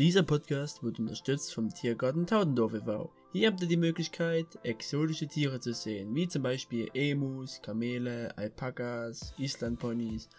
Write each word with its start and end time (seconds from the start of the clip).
Dieser 0.00 0.22
Podcast 0.22 0.82
wird 0.82 0.98
unterstützt 0.98 1.52
vom 1.52 1.68
Tiergarten 1.68 2.26
Taudendorf 2.26 2.72
e.V. 2.72 3.10
Hier 3.32 3.48
habt 3.48 3.60
ihr 3.60 3.68
die 3.68 3.76
Möglichkeit, 3.76 4.46
exotische 4.62 5.28
Tiere 5.28 5.60
zu 5.60 5.74
sehen, 5.74 6.14
wie 6.14 6.26
zum 6.26 6.42
Beispiel 6.42 6.88
Emus, 6.94 7.60
Kamele, 7.60 8.32
Alpakas, 8.38 9.34
Islandponys, 9.36 10.30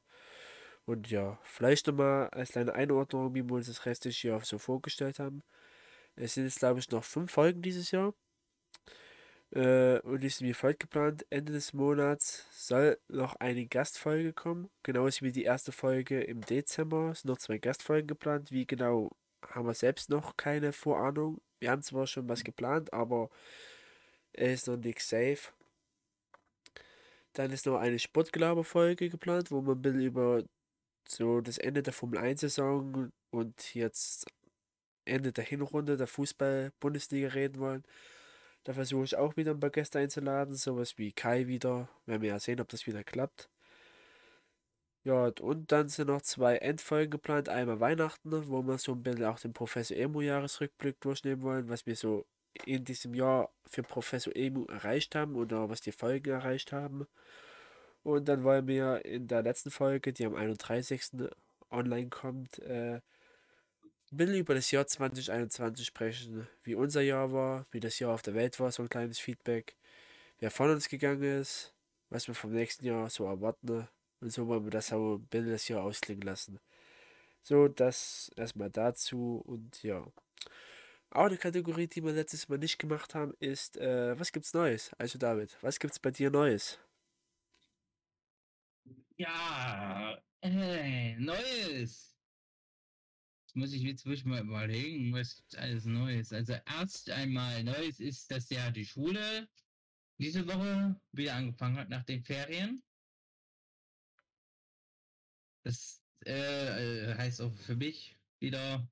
Und 0.86 1.10
ja, 1.10 1.40
vielleicht 1.42 1.88
nochmal 1.88 2.30
als 2.30 2.52
kleine 2.52 2.74
Einordnung, 2.74 3.34
wie 3.34 3.44
wir 3.44 3.56
uns 3.56 3.66
das 3.66 3.88
restliche 3.88 4.28
Jahr 4.28 4.46
so 4.46 4.60
vorgestellt 4.60 5.18
haben. 5.18 5.42
Es 6.20 6.34
sind 6.34 6.44
jetzt, 6.44 6.60
glaube 6.60 6.80
ich, 6.80 6.90
noch 6.92 7.04
fünf 7.04 7.32
Folgen 7.32 7.62
dieses 7.62 7.92
Jahr. 7.92 8.14
Äh, 9.52 10.00
und 10.02 10.22
sind 10.22 10.48
wie 10.48 10.54
folgt 10.54 10.82
geplant. 10.82 11.26
Ende 11.30 11.54
des 11.54 11.74
Monats 11.74 12.46
soll 12.52 13.00
noch 13.08 13.36
eine 13.38 13.66
Gastfolge 13.66 14.34
kommen. 14.34 14.70
Genauso 14.84 15.26
wie 15.26 15.32
die 15.32 15.44
erste 15.44 15.72
Folge 15.72 16.22
im 16.22 16.42
Dezember. 16.42 17.12
Es 17.12 17.22
sind 17.22 17.30
noch 17.30 17.38
zwei 17.38 17.58
Gastfolgen 17.58 18.08
geplant. 18.08 18.52
Wie 18.52 18.68
genau 18.68 19.12
haben 19.48 19.66
wir 19.68 19.74
selbst 19.74 20.10
noch 20.10 20.36
keine 20.36 20.74
Vorahnung. 20.74 21.40
Wir 21.60 21.72
haben 21.72 21.84
zwar 21.84 22.06
schon 22.06 22.28
was 22.28 22.44
geplant, 22.44 22.94
aber 22.94 23.30
es 24.34 24.62
ist 24.62 24.68
noch 24.68 24.78
nichts 24.78 25.10
safe. 25.10 25.54
Dann 27.34 27.52
ist 27.52 27.66
noch 27.66 27.78
eine 27.80 27.98
Sportgelaber-Folge 27.98 29.10
geplant, 29.10 29.52
wo 29.52 29.62
wir 29.62 29.74
ein 29.74 29.82
bisschen 29.82 30.02
über 30.02 30.44
so 31.08 31.42
das 31.42 31.58
Ende 31.58 31.82
der 31.82 31.94
Formel 31.94 32.20
1-Saison 32.20 33.12
und 33.32 33.76
jetzt 33.76 34.28
Ende 35.06 35.32
der 35.32 35.44
Hinrunde 35.44 35.98
der 35.98 36.08
Fußball-Bundesliga 36.08 37.30
reden 37.30 37.60
wollen. 37.60 37.84
Da 38.64 38.74
versuche 38.74 39.06
ich 39.06 39.16
auch 39.16 39.38
wieder 39.38 39.52
ein 39.52 39.60
paar 39.60 39.70
Gäste 39.70 40.00
einzuladen, 40.00 40.56
sowas 40.56 40.98
wie 40.98 41.12
Kai 41.12 41.48
wieder. 41.48 41.90
Werden 42.06 42.22
wir 42.22 42.30
ja 42.30 42.40
sehen, 42.40 42.62
ob 42.62 42.70
das 42.70 42.88
wieder 42.88 43.04
klappt. 43.04 43.50
Ja, 45.04 45.32
und 45.42 45.72
dann 45.72 45.88
sind 45.88 46.08
noch 46.08 46.22
zwei 46.22 46.58
Endfolgen 46.58 47.10
geplant. 47.12 47.50
Einmal 47.50 47.80
Weihnachten, 47.80 48.48
wo 48.50 48.62
wir 48.64 48.78
so 48.78 48.92
ein 48.94 49.04
bisschen 49.04 49.26
auch 49.26 49.40
den 49.40 49.54
Professor 49.54 49.96
Emo 49.96 50.22
Jahresrückblick 50.22 51.00
durchnehmen 51.00 51.42
wollen, 51.42 51.70
was 51.70 51.86
wir 51.86 51.96
so 51.96 52.26
in 52.66 52.84
diesem 52.84 53.14
Jahr 53.14 53.50
für 53.66 53.84
Professor 53.84 54.36
Emu 54.36 54.66
erreicht 54.66 55.16
haben 55.16 55.36
oder 55.36 55.70
was 55.70 55.82
die 55.82 55.92
Folgen 55.92 56.32
erreicht 56.32 56.74
haben. 56.74 57.08
Und 58.04 58.28
dann 58.28 58.44
wollen 58.44 58.68
wir 58.68 59.06
in 59.06 59.28
der 59.28 59.42
letzten 59.44 59.72
Folge, 59.72 60.14
die 60.14 60.26
am 60.26 60.36
31. 60.36 61.30
online 61.72 62.10
kommt, 62.10 62.60
äh, 62.60 63.02
bisschen 64.18 64.36
über 64.36 64.56
das 64.56 64.72
Jahr 64.72 64.88
2021 64.88 65.86
sprechen, 65.86 66.48
wie 66.64 66.76
unser 66.76 67.02
Jahr 67.02 67.32
war, 67.32 67.66
wie 67.72 67.80
das 67.80 68.00
Jahr 68.00 68.14
auf 68.14 68.22
der 68.22 68.36
Welt 68.36 68.60
war, 68.60 68.72
so 68.72 68.84
ein 68.84 68.90
kleines 68.90 69.20
Feedback, 69.20 69.76
wer 70.40 70.52
von 70.52 70.72
uns 70.72 70.90
gegangen 70.90 71.24
ist, 71.24 71.74
was 72.10 72.28
wir 72.28 72.36
vom 72.36 72.52
nächsten 72.52 72.86
Jahr 72.86 73.10
so 73.10 73.26
erwarten. 73.26 73.88
Und 74.22 74.32
so 74.32 74.48
wollen 74.48 74.66
wir 74.66 74.72
das 74.72 74.92
auch 74.92 75.16
ein 75.16 75.28
bisschen 75.28 75.52
das 75.52 75.68
Jahr 75.68 75.84
ausklingen 75.84 76.24
lassen. 76.24 76.60
So, 77.44 77.68
das 77.68 78.32
erstmal 78.36 78.70
dazu 78.70 79.42
und 79.46 79.82
ja. 79.84 80.06
Auch 81.12 81.26
eine 81.26 81.38
Kategorie, 81.38 81.88
die 81.88 82.04
wir 82.04 82.12
letztes 82.12 82.50
Mal 82.50 82.60
nicht 82.60 82.78
gemacht 82.78 83.16
haben, 83.16 83.34
ist, 83.40 83.78
äh, 83.78 84.20
was 84.20 84.32
gibt's 84.32 84.54
Neues? 84.54 84.92
Also 84.98 85.18
David, 85.18 85.58
was 85.62 85.80
gibt's 85.80 86.00
bei 86.00 86.12
dir 86.12 86.30
Neues? 86.30 86.80
Ja, 89.18 90.22
äh, 90.42 91.16
Neues. 91.18 92.19
Muss 93.56 93.74
ich 93.74 93.82
jetzt 93.82 94.06
wirklich 94.06 94.26
mal 94.26 94.42
überlegen, 94.42 95.14
was 95.14 95.36
gibt's 95.36 95.56
alles 95.56 95.86
Neues. 95.86 96.32
Also 96.32 96.54
erst 96.54 97.10
einmal 97.10 97.64
Neues 97.64 98.00
ist, 98.00 98.30
dass 98.32 98.50
ja 98.50 98.72
die 98.72 98.86
Schule 98.86 99.50
diese 100.20 100.48
Woche 100.48 101.00
wieder 101.12 101.36
angefangen 101.36 101.78
hat 101.78 101.90
nach 101.90 102.04
den 102.04 102.24
Ferien. 102.24 102.84
Das 105.64 106.02
äh, 106.26 107.16
heißt 107.16 107.42
auch 107.42 107.54
für 107.54 107.76
mich 107.76 108.18
wieder 108.40 108.88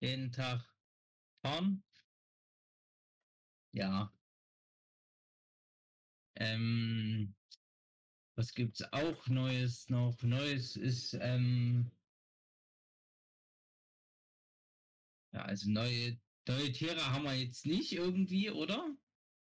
jeden 0.00 0.32
Tag 0.32 0.64
fahren. 1.42 1.82
Ja. 3.72 4.12
Ähm, 6.36 7.34
was 8.34 8.52
gibt's 8.52 8.82
auch 8.92 9.26
Neues 9.28 9.88
noch? 9.88 10.22
Neues 10.22 10.76
ist, 10.76 11.14
ähm, 11.14 11.90
ja, 15.36 15.42
also 15.42 15.70
neue, 15.70 16.18
neue 16.48 16.72
Tiere 16.72 17.12
haben 17.12 17.24
wir 17.24 17.34
jetzt 17.34 17.66
nicht 17.66 17.92
irgendwie, 17.92 18.50
oder? 18.50 18.96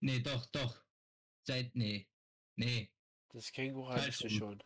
Nee, 0.01 0.21
doch, 0.21 0.47
doch. 0.47 0.83
Seit, 1.43 1.75
nee, 1.75 2.09
nee. 2.57 2.93
Das 3.33 3.51
Känguru 3.51 3.89
hattest 3.89 4.23
du 4.23 4.31
schon. 4.31 4.63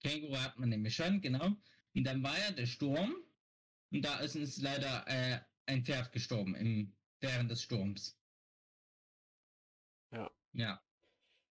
Känguru 0.00 0.36
hat 0.36 0.58
man 0.58 0.68
nämlich 0.68 0.94
schon, 0.94 1.20
genau. 1.20 1.56
Und 1.94 2.04
dann 2.04 2.22
war 2.22 2.38
ja 2.38 2.52
der 2.52 2.66
Sturm. 2.66 3.14
Und 3.90 4.02
da 4.02 4.20
ist 4.20 4.36
uns 4.36 4.58
leider 4.58 5.06
äh, 5.08 5.40
ein 5.66 5.84
Pferd 5.84 6.12
gestorben 6.12 6.54
im, 6.54 6.96
während 7.20 7.50
des 7.50 7.62
Sturms. 7.62 8.16
Ja. 10.12 10.30
Ja. 10.52 10.82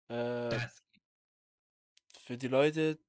Äh, 0.08 0.50
Das, 0.50 0.84
für 2.20 2.38
die 2.38 2.48
Leute, 2.48 3.00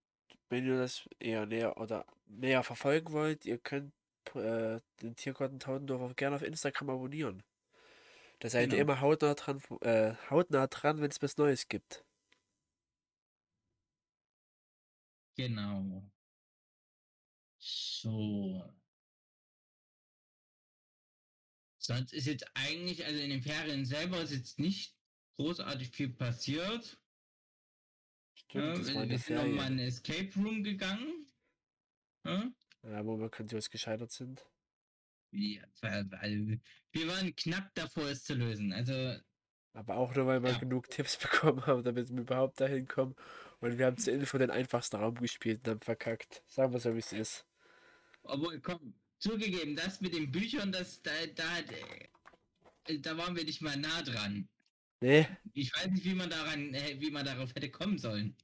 wenn 0.48 0.66
ihr 0.66 0.78
das 0.78 1.08
eher 1.18 1.46
näher 1.46 1.76
oder 1.78 2.06
näher 2.26 2.62
verfolgen 2.62 3.12
wollt, 3.12 3.44
ihr 3.46 3.58
könnt 3.58 3.94
äh, 4.34 4.80
den 5.02 5.14
Tiergarten 5.16 5.58
Taudendorf 5.60 6.02
auch 6.02 6.16
gerne 6.16 6.36
auf 6.36 6.42
Instagram 6.42 6.90
abonnieren. 6.90 7.42
Da 8.40 8.48
seid 8.50 8.72
ihr 8.72 8.78
Genau. 8.78 8.92
immer 8.92 9.00
hautnah 9.00 9.34
dran, 9.34 9.62
äh, 9.82 10.14
hautnah 10.30 10.66
dran, 10.68 11.00
wenn 11.00 11.10
es 11.10 11.22
was 11.22 11.36
Neues 11.36 11.68
gibt. 11.68 12.04
genau. 15.36 16.10
So. 17.58 18.74
Sonst 21.78 22.12
ist 22.12 22.26
jetzt 22.26 22.44
eigentlich, 22.54 23.04
also 23.04 23.18
in 23.20 23.30
den 23.30 23.42
Ferien 23.42 23.84
selber 23.84 24.20
ist 24.20 24.32
jetzt 24.32 24.58
nicht 24.58 24.98
großartig 25.36 25.90
viel 25.90 26.08
passiert. 26.14 27.00
Stimmt, 28.34 28.88
Ja, 28.88 29.08
wir 29.08 29.18
sind 29.18 29.36
nochmal 29.36 29.50
in 29.72 29.78
einen 29.78 29.78
Escape 29.80 30.32
Room 30.36 30.64
gegangen. 30.64 31.26
Ja, 32.24 32.50
Ja, 32.86 33.04
wo 33.04 33.18
wir 33.18 33.28
grandios 33.28 33.68
gescheitert 33.68 34.12
sind. 34.12 34.50
Ja, 35.32 35.64
weil 35.82 36.60
wir 36.92 37.08
waren 37.08 37.34
knapp 37.36 37.74
davor, 37.74 38.04
es 38.08 38.24
zu 38.24 38.34
lösen. 38.34 38.72
Also, 38.72 39.18
Aber 39.74 39.96
auch 39.96 40.14
nur, 40.14 40.26
weil 40.26 40.42
wir 40.42 40.52
Ja. 40.52 40.58
genug 40.58 40.88
Tipps 40.90 41.16
bekommen 41.18 41.66
haben, 41.66 41.82
damit 41.84 42.08
wir 42.10 42.20
überhaupt 42.20 42.60
dahin 42.60 42.86
kommen. 42.88 43.14
Und 43.60 43.78
wir 43.78 43.86
haben 43.86 43.98
zur 43.98 44.14
Info 44.14 44.38
den 44.38 44.50
einfachsten 44.50 44.96
Raum 44.96 45.14
gespielt 45.16 45.60
und 45.66 45.68
haben 45.70 45.80
verkackt. 45.82 46.42
Sagen 46.46 46.72
wir 46.72 46.80
so, 46.80 46.94
wie 46.94 46.98
es 46.98 47.12
ist. 47.12 47.46
Obwohl, 48.22 48.60
komm, 48.60 48.94
zugegeben, 49.18 49.76
das 49.76 50.00
mit 50.00 50.14
den 50.14 50.30
Büchern, 50.30 50.72
das, 50.72 51.02
da, 51.02 51.10
da, 51.34 51.58
äh, 52.88 52.98
da 53.00 53.16
waren 53.16 53.36
wir 53.36 53.44
nicht 53.44 53.60
mal 53.62 53.76
nah 53.76 54.02
dran. 54.02 54.48
Nee, 55.02 55.26
Ich 55.52 55.72
weiß 55.74 55.88
nicht, 55.88 56.04
wie 56.04 56.14
man 56.14 56.30
daran, 56.30 56.72
äh, 56.74 57.00
wie 57.00 57.10
man 57.10 57.24
darauf 57.26 57.54
hätte 57.54 57.70
kommen 57.70 57.98
sollen. 57.98 58.36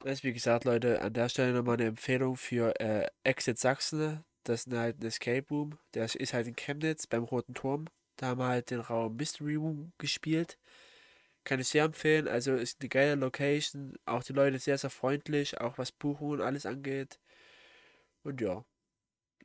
Das 0.00 0.18
ist 0.18 0.24
wie 0.24 0.32
gesagt, 0.32 0.64
Leute, 0.64 1.00
an 1.02 1.12
der 1.12 1.28
Stelle 1.28 1.52
nochmal 1.52 1.74
eine 1.76 1.86
Empfehlung 1.86 2.36
für 2.36 2.78
äh, 2.80 3.08
Exit 3.24 3.58
Sachsen. 3.58 4.24
Das 4.44 4.64
ist 4.66 4.72
halt 4.72 5.00
ein 5.00 5.06
Escape 5.06 5.46
Room. 5.50 5.78
Der 5.94 6.04
ist 6.04 6.32
halt 6.34 6.46
in 6.46 6.56
Chemnitz 6.56 7.06
beim 7.06 7.24
Roten 7.24 7.54
Turm. 7.54 7.86
Da 8.16 8.28
haben 8.28 8.38
wir 8.40 8.46
halt 8.46 8.70
den 8.70 8.80
Raum 8.80 9.16
Mystery 9.16 9.56
Room 9.56 9.92
gespielt. 9.98 10.58
Kann 11.44 11.60
ich 11.60 11.68
sehr 11.68 11.84
empfehlen. 11.84 12.28
Also 12.28 12.54
ist 12.54 12.80
eine 12.80 12.88
geile 12.88 13.14
Location. 13.16 13.94
Auch 14.06 14.22
die 14.24 14.32
Leute 14.34 14.58
sehr, 14.58 14.78
sehr 14.78 14.90
freundlich, 14.90 15.60
auch 15.60 15.78
was 15.78 15.92
Buchungen 15.92 16.40
und 16.40 16.46
alles 16.46 16.66
angeht. 16.66 17.20
Und 18.24 18.40
ja, 18.40 18.64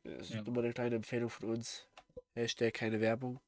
das 0.04 0.30
ist 0.30 0.34
Ja. 0.34 0.42
nochmal 0.42 0.64
eine 0.64 0.74
kleine 0.74 0.96
Empfehlung 0.96 1.30
von 1.30 1.50
uns. 1.50 1.88
Hashtag 2.34 2.74
keine 2.74 3.00
Werbung. 3.00 3.40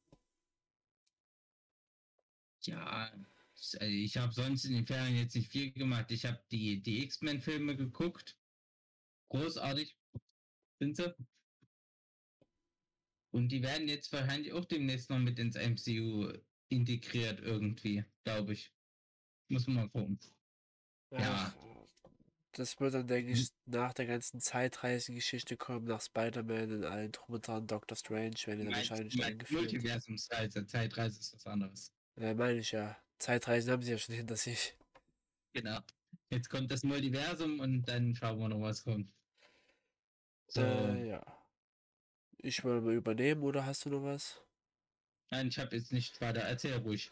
Ja, 2.62 2.82
also 2.84 3.16
ich 3.80 4.16
habe 4.16 4.32
sonst 4.32 4.64
in 4.64 4.74
den 4.74 4.86
Ferien 4.86 5.16
jetzt 5.16 5.34
nicht 5.34 5.50
viel 5.50 5.72
gemacht. 5.72 6.10
Ich 6.10 6.24
habe 6.24 6.42
die, 6.50 6.82
die 6.82 7.02
X-Men-Filme 7.04 7.76
geguckt. 7.76 8.36
Großartig. 9.30 9.96
Sind 10.80 10.96
sie? 10.96 11.14
Und 13.30 13.48
die 13.48 13.62
werden 13.62 13.88
jetzt 13.88 14.12
wahrscheinlich 14.12 14.52
auch 14.52 14.64
demnächst 14.64 15.10
noch 15.10 15.18
mit 15.18 15.38
ins 15.38 15.56
MCU 15.56 16.32
integriert 16.68 17.40
irgendwie, 17.40 18.04
glaube 18.24 18.52
ich. 18.52 18.72
Muss 19.48 19.66
man 19.66 19.76
mal 19.76 19.88
gucken. 19.88 20.20
Ja. 21.10 21.54
Das 22.52 22.78
wird 22.78 22.94
dann, 22.94 23.08
denke 23.08 23.32
ich, 23.32 23.48
nach 23.66 23.92
der 23.92 24.06
ganzen 24.06 24.40
Zeitreisengeschichte 24.40 25.56
kommen, 25.56 25.86
nach 25.86 26.00
Spider-Man 26.00 26.72
und 26.72 26.84
allen 26.84 27.10
drum 27.10 27.34
und 27.34 27.46
dran, 27.46 27.66
Doctor 27.66 27.96
Strange, 27.96 28.36
werden 28.44 28.60
die 28.60 28.64
dann 28.66 28.74
wahrscheinlich 28.74 29.24
eingeführt. 29.24 29.62
Multiversumsreise, 29.62 30.64
Zeitreise 30.66 31.18
ist 31.18 31.34
was 31.34 31.46
anderes. 31.46 31.92
Ja, 32.16 32.34
meine 32.34 32.58
ich 32.60 32.70
ja. 32.70 32.96
Zeitreisen 33.18 33.72
haben 33.72 33.82
sie 33.82 33.92
ja 33.92 33.98
schon 33.98 34.14
hinter 34.14 34.36
sich. 34.36 34.76
Genau. 35.52 35.78
Jetzt 36.30 36.48
kommt 36.50 36.70
das 36.70 36.82
Multiversum 36.82 37.60
und 37.60 37.84
dann 37.88 38.14
schauen 38.14 38.38
wir 38.38 38.48
noch, 38.48 38.60
was 38.60 38.84
kommt. 38.84 39.12
So. 40.48 40.62
Äh, 40.62 41.08
ja. 41.08 41.22
Ich 42.38 42.62
will 42.64 42.80
mal 42.80 42.94
übernehmen, 42.94 43.42
oder 43.42 43.64
hast 43.64 43.84
du 43.84 43.90
noch 43.90 44.02
was? 44.02 44.42
Nein, 45.30 45.48
ich 45.48 45.58
habe 45.58 45.76
jetzt 45.76 45.92
nicht 45.92 46.20
weiter. 46.20 46.40
Erzähl 46.40 46.76
ruhig. 46.76 47.10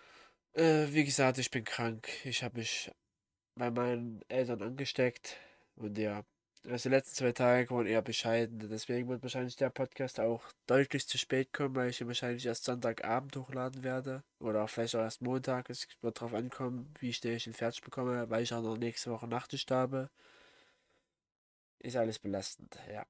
Äh, 0.52 0.88
wie 0.92 1.04
gesagt, 1.04 1.38
ich 1.38 1.50
bin 1.50 1.64
krank. 1.64 2.08
Ich 2.24 2.42
habe 2.42 2.58
mich 2.58 2.90
bei 3.54 3.70
meinen 3.70 4.22
Eltern 4.28 4.62
angesteckt. 4.62 5.38
Und 5.76 5.96
ja, 5.98 6.24
also 6.68 6.88
die 6.88 6.94
letzten 6.94 7.16
zwei 7.16 7.32
Tage 7.32 7.70
waren 7.70 7.86
eher 7.86 8.02
bescheiden. 8.02 8.68
Deswegen 8.70 9.08
wird 9.08 9.22
wahrscheinlich 9.22 9.56
der 9.56 9.70
Podcast 9.70 10.20
auch 10.20 10.42
deutlich 10.66 11.06
zu 11.08 11.18
spät 11.18 11.52
kommen, 11.52 11.74
weil 11.74 11.90
ich 11.90 12.00
ihn 12.00 12.06
wahrscheinlich 12.06 12.46
erst 12.46 12.64
Sonntagabend 12.64 13.36
hochladen 13.36 13.82
werde. 13.82 14.22
Oder 14.38 14.64
auch 14.64 14.70
vielleicht 14.70 14.94
auch 14.94 15.00
erst 15.00 15.22
Montag. 15.22 15.70
Es 15.70 15.88
wird 16.00 16.16
darauf 16.20 16.34
ankommen, 16.34 16.94
wie 17.00 17.12
schnell 17.12 17.36
ich 17.36 17.46
ihn 17.46 17.52
fertig 17.52 17.82
bekomme, 17.82 18.30
weil 18.30 18.42
ich 18.42 18.54
auch 18.54 18.62
noch 18.62 18.76
nächste 18.76 19.10
Woche 19.10 19.26
Nachtschicht 19.26 19.70
habe. 19.70 20.10
Ist 21.80 21.96
alles 21.96 22.18
belastend, 22.20 22.78
ja. 22.88 23.04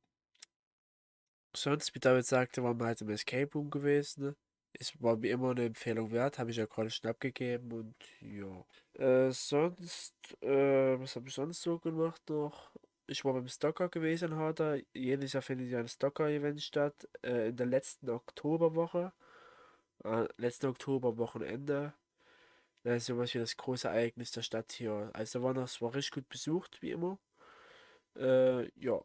Sonst, 1.54 1.94
wie 1.94 2.00
David 2.00 2.25
sagte, 2.25 2.62
waren 2.62 2.81
wir 2.81 2.87
halt 2.87 3.02
im 3.02 3.10
Escape 3.10 3.52
Room 3.52 3.70
gewesen. 3.70 4.34
Es 4.72 5.00
war 5.02 5.20
wie 5.20 5.28
immer 5.28 5.50
eine 5.50 5.66
Empfehlung 5.66 6.10
wert, 6.10 6.38
habe 6.38 6.50
ich 6.50 6.56
ja 6.56 6.64
gerade 6.64 6.90
schon 6.90 7.10
abgegeben 7.10 7.70
und 7.72 7.94
ja. 8.20 8.64
Äh, 8.94 9.31
sonst, 9.31 10.14
äh, 10.40 10.99
was 10.99 11.16
habe 11.16 11.28
ich 11.28 11.34
sonst 11.34 11.60
so 11.60 11.78
gemacht 11.78 12.22
noch? 12.31 12.72
Ich 13.06 13.25
war 13.25 13.32
beim 13.32 13.49
Stocker 13.49 13.88
gewesen 13.88 14.37
heute. 14.37 14.84
Jedes 14.93 15.32
Jahr 15.32 15.43
findet 15.43 15.69
ja 15.69 15.81
ein 15.81 15.88
Stocker-Event 15.88 16.62
statt. 16.62 17.08
Äh, 17.22 17.49
in 17.49 17.56
der 17.56 17.66
letzten 17.66 18.08
Oktoberwoche. 18.10 19.12
Äh, 20.04 20.28
letzten 20.37 20.66
Oktoberwochenende. 20.66 21.94
Das 22.84 22.99
ist 22.99 23.06
sowas 23.06 23.34
wie 23.34 23.38
das 23.38 23.56
große 23.56 23.88
Ereignis 23.88 24.31
der 24.31 24.43
Stadt 24.43 24.72
hier. 24.72 25.10
Also 25.14 25.43
war 25.43 25.54
noch, 25.54 25.64
es 25.64 25.81
war 25.82 25.94
richtig 25.94 26.12
gut 26.12 26.28
besucht, 26.28 26.81
wie 26.82 26.93
immer. 26.93 27.19
Äh, 28.16 28.70
ja. 28.78 29.00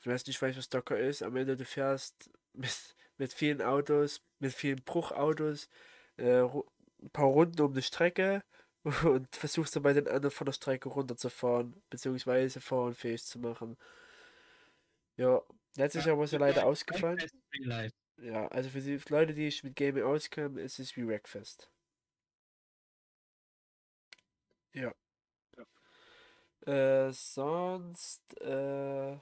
Ich 0.00 0.06
weiß 0.06 0.26
nicht, 0.26 0.40
was 0.40 0.64
Stocker 0.64 0.98
ist. 0.98 1.22
Am 1.22 1.36
Ende 1.36 1.56
du 1.56 1.64
fährst 1.64 2.30
mit, 2.52 2.96
mit 3.16 3.32
vielen 3.32 3.62
Autos, 3.62 4.22
mit 4.40 4.52
vielen 4.52 4.82
Bruchautos, 4.82 5.68
äh, 6.16 6.42
ein 6.42 7.10
paar 7.12 7.26
Runden 7.26 7.62
um 7.62 7.74
die 7.74 7.82
Strecke 7.82 8.42
und 9.04 9.34
versuchst 9.36 9.76
dabei 9.76 9.92
den 9.92 10.08
anderen 10.08 10.30
von 10.30 10.46
der 10.46 10.52
Strecke 10.52 10.88
runterzufahren, 10.88 11.82
beziehungsweise 11.90 12.60
fahrenfähig 12.60 13.24
zu 13.24 13.38
machen. 13.38 13.76
Ja, 15.16 15.42
letztes 15.76 16.06
Jahr 16.06 16.16
war 16.16 16.24
es 16.24 16.30
ja 16.30 16.38
leider 16.38 16.64
ausgefallen. 16.64 17.20
Ja, 18.16 18.48
also 18.48 18.70
für 18.70 18.80
die 18.80 19.00
Leute, 19.08 19.34
die 19.34 19.50
sich 19.50 19.64
mit 19.64 19.76
Gaming 19.76 20.04
auskennen, 20.04 20.56
ist 20.56 20.78
es 20.78 20.96
wie 20.96 21.06
Wreckfest. 21.06 21.70
Ja. 24.72 24.92
Äh, 26.66 27.10
sonst, 27.12 28.22
äh, 28.40 29.18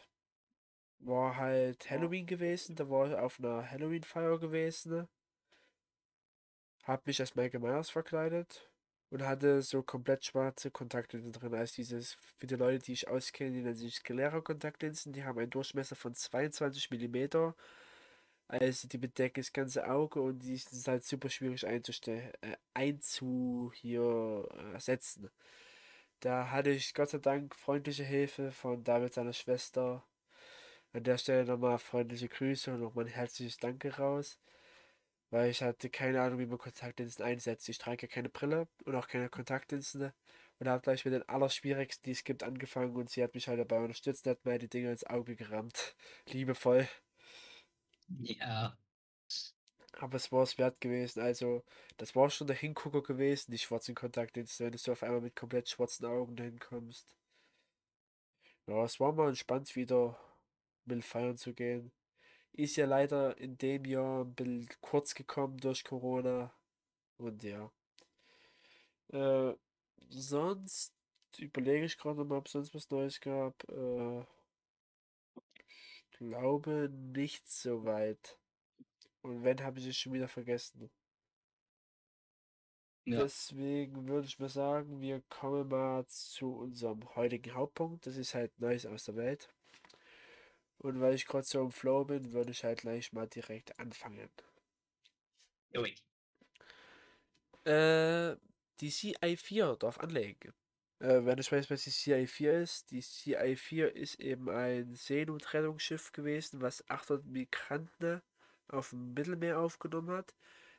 war 1.00 1.37
halt 1.37 1.88
Halloween 1.90 2.26
gewesen, 2.26 2.75
da 2.75 2.88
war 2.90 3.08
ich 3.08 3.14
auf 3.14 3.38
einer 3.38 3.69
Halloween-Feier 3.70 4.38
gewesen. 4.38 5.08
Hab 6.84 7.06
mich 7.06 7.20
als 7.20 7.34
Michael 7.37 7.61
Myers 7.61 7.90
verkleidet 7.90 8.69
und 9.10 9.22
hatte 9.22 9.62
so 9.62 9.82
komplett 9.82 10.25
schwarze 10.25 10.70
Kontaktlinsen 10.70 11.32
drin. 11.32 11.55
Also 11.55 11.75
dieses, 11.76 12.14
für 12.37 12.46
die 12.46 12.56
Leute, 12.56 12.84
die 12.84 12.93
ich 12.93 13.08
auskenne, 13.08 13.52
die 13.52 13.62
nennen 13.62 13.75
sich 13.75 13.96
Sclera-Kontaktlinsen, 13.96 15.12
die 15.12 15.25
haben 15.25 15.38
einen 15.38 15.50
Durchmesser 15.50 15.96
von 15.96 16.14
22 16.14 16.90
mm. 16.90 17.52
Also 18.49 18.88
die 18.88 18.99
bedecken 18.99 19.40
das 19.40 19.52
ganze 19.52 19.87
Auge 19.88 20.20
und 20.22 20.38
die 20.40 20.56
sind 20.56 20.88
halt 20.88 21.05
super 21.05 21.28
schwierig 21.28 21.66
einzustellen, 21.66 22.32
äh, 22.40 22.56
einzu 22.75 23.72
hier 23.75 24.49
äh. 24.75 24.99
Da 26.20 26.50
hatte 26.50 26.70
ich 26.70 26.94
Gott 26.94 27.11
sei 27.11 27.19
Dank 27.19 27.54
freundliche 27.54 28.04
Hilfe 28.04 28.50
von 28.50 28.82
David 28.84 29.14
seiner 29.14 29.32
Schwester. 29.32 30.02
An 30.93 31.04
der 31.04 31.19
Stelle 31.19 31.44
nochmal 31.44 31.78
freundliche 31.78 32.28
Grüße 32.28 32.72
und 32.75 32.81
nochmal 32.81 33.04
ein 33.06 33.11
herzliches 33.12 33.59
Danke 33.59 33.97
raus. 33.97 34.38
Weil 35.30 35.50
ich 35.50 35.62
hatte 35.62 35.90
keine 35.90 36.23
Ahnung, 36.23 36.38
wie 36.38 36.47
man 36.47 36.58
Kontaktlinsen 36.58 37.25
einsetzt. 37.25 37.68
Ich 37.68 37.78
trage 37.78 38.06
ja 38.06 38.08
keine 38.12 38.28
Brille 38.30 38.66
und 38.85 38.94
auch 38.94 39.08
keine 39.08 39.28
Kontaktlinsen. 39.28 40.12
Und 40.61 40.68
habe 40.68 40.82
gleich 40.82 41.04
mit 41.04 41.14
den 41.14 41.28
allerschwierigsten, 41.28 42.04
die 42.04 42.12
es 42.12 42.25
gibt, 42.25 42.42
angefangen. 42.42 42.97
Und 42.97 43.11
sie 43.11 43.23
hat 43.23 43.35
mich 43.35 43.49
halt 43.49 43.61
dabei 43.61 43.78
unterstützt 43.80 44.26
und 44.26 44.30
hat 44.32 44.44
mir 44.44 44.58
die 44.58 44.68
Dinger 44.68 44.90
ins 44.90 45.04
Auge 45.04 45.37
gerammt. 45.37 45.94
Liebevoll. 46.26 46.88
Ja. 48.23 48.76
Aber 49.99 50.16
es 50.16 50.32
war 50.32 50.44
es 50.44 50.56
wert 50.56 50.80
gewesen. 50.80 51.20
Also, 51.20 51.62
das 51.99 52.16
war 52.16 52.30
schon 52.30 52.47
der 52.47 52.56
Hingucker 52.56 53.02
gewesen, 53.02 53.50
die 53.50 53.58
schwarzen 53.58 53.94
Kontaktlinsen, 53.94 54.64
wenn 54.64 54.73
du 54.73 54.92
auf 54.92 55.02
einmal 55.02 55.20
mit 55.20 55.37
komplett 55.37 55.68
schwarzen 55.68 56.06
Augen 56.06 56.37
dahin 56.37 56.58
kommst. 56.58 57.14
Ja, 58.66 58.85
es 58.85 59.00
war 59.00 59.12
mal 59.12 59.28
entspannt 59.30 59.75
wieder 59.75 60.16
mit 60.85 61.04
feiern 61.04 61.37
zu 61.37 61.54
gehen. 61.54 61.90
Ist 62.59 62.75
ja 62.75 62.87
leider 62.87 63.38
in 63.38 63.57
dem 63.57 63.85
Jahr 63.85 64.25
ein 64.25 64.35
bisschen 64.35 64.69
kurz 64.81 65.15
gekommen 65.15 65.59
durch 65.59 65.85
Corona. 65.85 66.53
Und 67.17 67.45
ja. 67.45 67.71
Äh, 69.11 69.55
sonst 70.09 70.93
überlege 71.38 71.85
ich 71.85 71.97
gerade 71.97 72.25
mal, 72.25 72.38
ob 72.38 72.47
es 72.47 72.53
sonst 72.53 72.75
was 72.75 72.91
Neues 72.91 73.21
gab. 73.21 73.62
Äh, 73.69 74.25
ich 75.69 76.05
glaube 76.11 76.91
nicht 76.91 77.49
so 77.49 77.85
weit. 77.85 78.37
Und 79.23 79.45
wenn, 79.45 79.62
habe 79.62 79.79
ich 79.79 79.87
es 79.87 79.97
schon 79.97 80.15
wieder 80.15 80.27
vergessen. 80.27 80.91
Ja. 83.05 83.21
Deswegen 83.21 84.09
würde 84.09 84.27
ich 84.27 84.41
mal 84.41 84.49
sagen, 84.49 85.00
wir 85.00 85.23
kommen 85.29 85.69
mal 85.69 86.05
zu 86.09 86.57
unserem 86.57 87.15
heutigen 87.15 87.55
Hauptpunkt. 87.55 88.05
Das 88.05 88.17
ist 88.17 88.35
halt 88.35 88.59
Neues 88.59 88.85
aus 88.85 89.05
der 89.05 89.15
Welt. 89.15 89.49
Und 90.78 91.00
weil 91.00 91.14
ich 91.14 91.26
gerade 91.26 91.44
so 91.44 91.62
im 91.62 91.73
Flow 91.73 92.04
bin, 92.04 92.32
würde 92.32 92.52
ich 92.52 92.64
halt 92.64 92.80
gleich 92.80 93.12
mal 93.12 93.26
direkt 93.26 93.78
anfangen. 93.80 94.30
Ui. 95.76 95.94
Äh, 97.64 98.37
die 98.80 98.90
CI4 98.90 99.76
darf 99.76 99.99
anlegen. 99.99 100.54
Äh, 101.00 101.25
wenn 101.25 101.38
ich 101.38 101.50
weiß, 101.50 101.70
was 101.70 101.85
die 101.85 101.90
CI4 101.90 102.62
ist, 102.62 102.90
die 102.90 103.02
CI4 103.02 103.87
ist 103.87 104.20
eben 104.20 104.49
ein 104.49 104.94
Seenotrettungsschiff 104.94 106.12
gewesen, 106.12 106.61
was 106.61 106.88
800 106.88 107.26
Migranten 107.26 108.23
auf 108.68 108.90
dem 108.90 109.14
Mittelmeer 109.14 109.58
aufgenommen 109.58 110.11
hat. 110.11 110.35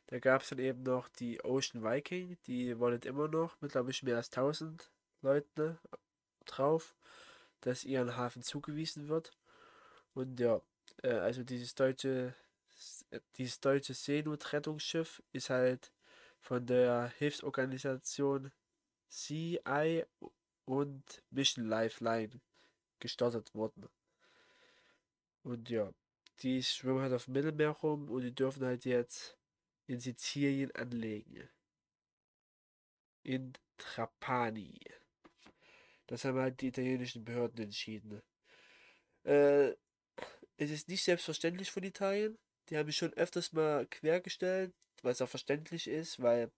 Da 0.08 0.20
gab 0.20 0.42
es 0.42 0.50
dann 0.50 0.60
eben 0.60 0.84
noch 0.84 1.08
die 1.08 1.44
Ocean 1.44 1.84
Viking, 1.84 2.38
die 2.48 2.80
wollen 2.80 3.02
immer 3.02 3.28
noch 3.28 3.60
mit, 3.62 3.72
glaube 3.72 3.92
ich, 3.92 4.04
mehr 4.04 4.18
als 4.18 4.30
1000 4.30 4.92
Leuten 5.22 5.78
drauf, 6.46 6.96
dass 7.62 7.84
ihren 7.84 8.16
Hafen 8.18 8.42
zugewiesen 8.42 9.08
wird. 9.08 9.32
Und 10.20 10.38
ja, 10.38 10.62
äh, 11.02 11.14
also 11.14 11.46
dieses 11.46 11.74
deutsche, 11.76 12.36
dieses 13.38 13.62
deutsche 13.62 13.94
Seenotrettungsschiff 13.94 15.24
ist 15.32 15.50
halt 15.50 15.94
von 16.42 16.66
der 16.66 17.14
Hilfsorganisation 17.18 18.52
Eye 19.64 20.06
und 20.66 21.24
Mission 21.30 21.68
Lifeline 21.68 22.42
gestartet 23.00 23.56
wurden. 23.56 23.88
Und 25.44 25.70
ja, 25.70 25.90
die 26.42 26.62
schwimmen 26.64 27.00
halt 27.00 27.14
auf 27.14 27.24
dem 27.24 27.36
Mittelmeer 27.36 27.70
rum 27.70 28.10
und 28.10 28.22
die 28.22 28.36
dürfen 28.36 28.66
halt 28.66 28.84
jetzt 28.84 29.38
in 29.88 30.02
Sizilien 30.02 30.76
anlegen. 30.76 31.48
In 33.24 33.54
Trapani. 33.78 34.82
Das 36.08 36.26
haben 36.26 36.40
halt 36.40 36.60
die 36.60 36.68
italienischen 36.68 37.24
Behörden 37.24 37.64
entschieden. 37.64 38.22
Äh, 39.24 39.76
es 40.60 40.72
ist 40.72 40.90
nicht 40.90 41.04
selbstverständlich 41.04 41.72
von 41.72 41.84
Italien. 41.84 42.38
Die 42.70 42.78
haben 42.78 42.86
mich 42.86 42.98
schon 42.98 43.14
öfters 43.14 43.54
mal 43.54 43.88
quergestellt, 43.88 44.74
was 45.02 45.22
auch 45.22 45.30
verständlich 45.30 45.88
ist, 45.88 46.22
weil 46.22 46.52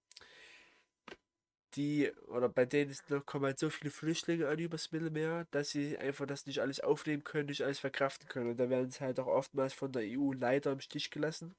die, 1.76 2.12
oder 2.28 2.50
bei 2.50 2.66
denen 2.66 2.94
kommen 3.26 3.46
halt 3.46 3.60
so 3.60 3.70
viele 3.70 3.92
Flüchtlinge 3.92 4.48
an 4.48 4.60
übers 4.60 4.92
Mittelmeer, 4.92 5.48
dass 5.52 5.70
sie 5.72 5.98
einfach 5.98 6.26
das 6.26 6.46
nicht 6.46 6.60
alles 6.60 6.82
aufnehmen 6.82 7.24
können, 7.24 7.48
nicht 7.48 7.62
alles 7.64 7.80
verkraften 7.80 8.28
können. 8.28 8.52
Und 8.52 8.58
da 8.58 8.70
werden 8.70 8.92
sie 8.92 9.00
halt 9.02 9.20
auch 9.20 9.28
oftmals 9.28 9.74
von 9.74 9.92
der 9.92 10.04
EU 10.04 10.34
leider 10.34 10.72
im 10.74 10.82
Stich 10.82 11.12
gelassen. 11.12 11.56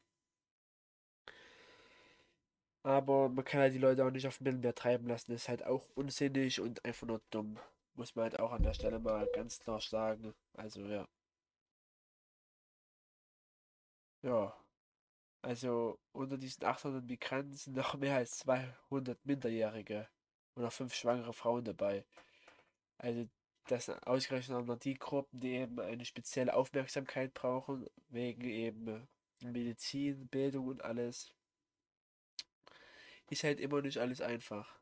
Aber 2.84 3.28
man 3.28 3.44
kann 3.44 3.60
halt 3.60 3.74
die 3.74 3.78
Leute 3.78 4.04
auch 4.04 4.10
nicht 4.10 4.26
auf 4.26 4.38
dem 4.38 4.44
Mittelmeer 4.44 4.74
treiben 4.74 5.06
lassen. 5.06 5.32
Das 5.32 5.42
ist 5.42 5.48
halt 5.48 5.64
auch 5.64 5.88
unsinnig 5.94 6.60
und 6.60 6.84
einfach 6.84 7.06
nur 7.06 7.20
dumm. 7.30 7.58
Muss 7.94 8.14
man 8.16 8.24
halt 8.24 8.40
auch 8.40 8.52
an 8.52 8.62
der 8.62 8.74
Stelle 8.74 8.98
mal 8.98 9.28
ganz 9.34 9.60
klar 9.60 9.80
sagen. 9.80 10.34
Also 10.54 10.80
ja. 10.86 11.06
Ja. 14.22 14.56
Also 15.42 15.98
unter 16.12 16.38
diesen 16.38 16.64
800 16.64 17.04
Migranten 17.04 17.54
sind 17.54 17.76
noch 17.76 17.94
mehr 17.94 18.16
als 18.16 18.38
200 18.38 19.24
Minderjährige 19.26 20.08
und 20.54 20.62
noch 20.62 20.72
fünf 20.72 20.94
schwangere 20.94 21.32
Frauen 21.32 21.64
dabei. 21.64 22.04
Also 22.98 23.28
das 23.66 23.86
sind 23.86 24.06
ausgerechnet 24.06 24.56
auch 24.56 24.64
noch 24.64 24.78
die 24.78 24.94
Gruppen, 24.94 25.40
die 25.40 25.54
eben 25.54 25.80
eine 25.80 26.04
spezielle 26.04 26.54
Aufmerksamkeit 26.54 27.34
brauchen, 27.34 27.86
wegen 28.08 28.44
eben 28.44 29.08
Medizin, 29.40 30.28
Bildung 30.28 30.68
und 30.68 30.84
alles. 30.84 31.34
Ist 33.30 33.44
halt 33.44 33.60
immer 33.60 33.82
nicht 33.82 33.98
alles 33.98 34.20
einfach. 34.20 34.78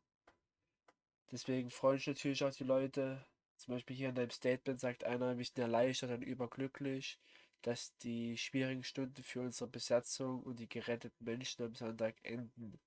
Deswegen 1.32 1.70
freuen 1.70 1.98
sich 1.98 2.08
natürlich 2.08 2.44
auch 2.44 2.52
die 2.52 2.64
Leute. 2.64 3.24
Zum 3.56 3.74
Beispiel 3.74 3.96
hier 3.96 4.08
in 4.10 4.14
deinem 4.14 4.30
Statement 4.30 4.80
sagt 4.80 5.04
einer, 5.04 5.38
wir 5.38 5.44
sind 5.44 5.58
erleichtert 5.58 6.10
und 6.10 6.22
überglücklich 6.22 7.18
dass 7.62 7.96
die 7.98 8.36
schwierigen 8.38 8.84
Stunden 8.84 9.22
für 9.22 9.40
unsere 9.40 9.68
Besatzung 9.70 10.42
und 10.42 10.58
die 10.58 10.68
geretteten 10.68 11.24
Menschen 11.24 11.64
am 11.64 11.74
Sonntag 11.74 12.16
enden. 12.22 12.80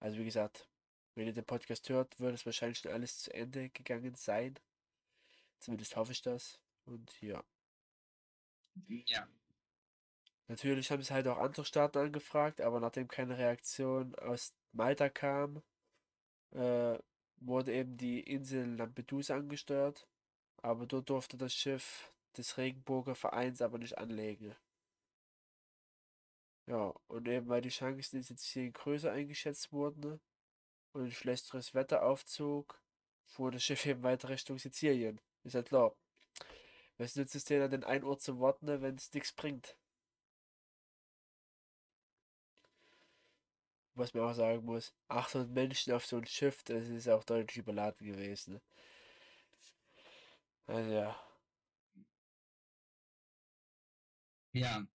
Also 0.00 0.18
wie 0.18 0.24
gesagt, 0.24 0.68
wenn 1.14 1.26
ihr 1.26 1.32
den 1.32 1.44
Podcast 1.44 1.88
hört, 1.88 2.18
wird 2.20 2.34
es 2.34 2.44
wahrscheinlich 2.44 2.78
schon 2.78 2.92
alles 2.92 3.18
zu 3.18 3.32
Ende 3.32 3.70
gegangen 3.70 4.14
sein. 4.14 4.58
Zumindest 5.58 5.96
hoffe 5.96 6.12
ich 6.12 6.22
das. 6.22 6.60
Und 6.84 7.20
ja. 7.22 7.42
Ja. 8.88 9.28
Natürlich 10.48 10.90
haben 10.90 11.02
sie 11.02 11.14
halt 11.14 11.26
auch 11.26 11.38
andere 11.38 11.64
Staaten 11.64 11.98
angefragt, 11.98 12.60
aber 12.60 12.80
nachdem 12.80 13.08
keine 13.08 13.38
Reaktion 13.38 14.14
aus 14.16 14.52
Malta 14.72 15.08
kam, 15.08 15.62
äh, 16.50 16.98
wurde 17.36 17.72
eben 17.72 17.96
die 17.96 18.20
Insel 18.20 18.76
Lampedusa 18.76 19.36
angesteuert. 19.36 20.06
Aber 20.62 20.86
dort 20.86 21.08
durfte 21.10 21.36
das 21.36 21.54
Schiff 21.54 22.13
des 22.38 22.58
Regenboger 22.58 23.14
Vereins 23.14 23.62
aber 23.62 23.78
nicht 23.78 23.98
anlegen. 23.98 24.54
Ja, 26.66 26.94
und 27.08 27.28
eben 27.28 27.48
weil 27.48 27.60
die 27.60 27.68
Chancen 27.68 28.16
in 28.16 28.22
Sizilien 28.22 28.72
größer 28.72 29.12
eingeschätzt 29.12 29.72
wurden 29.72 30.20
und 30.92 31.04
ein 31.04 31.12
schlechteres 31.12 31.74
Wetter 31.74 32.04
aufzog, 32.04 32.80
fuhr 33.26 33.50
das 33.50 33.62
Schiff 33.64 33.84
eben 33.86 34.02
weiter 34.02 34.28
Richtung 34.30 34.58
Sizilien. 34.58 35.20
Ist 35.44 35.54
ja 35.54 35.62
klar. 35.62 35.94
Was 36.98 37.16
nützt 37.16 37.34
es 37.34 37.44
denen 37.44 37.70
den 37.70 37.84
einen 37.84 38.04
Ort 38.04 38.22
zu 38.22 38.40
warten, 38.40 38.66
wenn 38.66 38.94
es 38.96 39.12
nichts 39.12 39.32
bringt? 39.32 39.76
Was 43.96 44.14
man 44.14 44.24
auch 44.24 44.34
sagen 44.34 44.64
muss, 44.64 44.92
800 45.08 45.50
Menschen 45.50 45.92
auf 45.92 46.06
so 46.06 46.16
ein 46.16 46.26
Schiff, 46.26 46.62
das 46.64 46.88
ist 46.88 47.08
auch 47.08 47.24
deutlich 47.24 47.58
überladen 47.58 48.06
gewesen. 48.06 48.60
Also 50.66 50.90
ja. 50.90 51.23
Ja. 54.54 54.86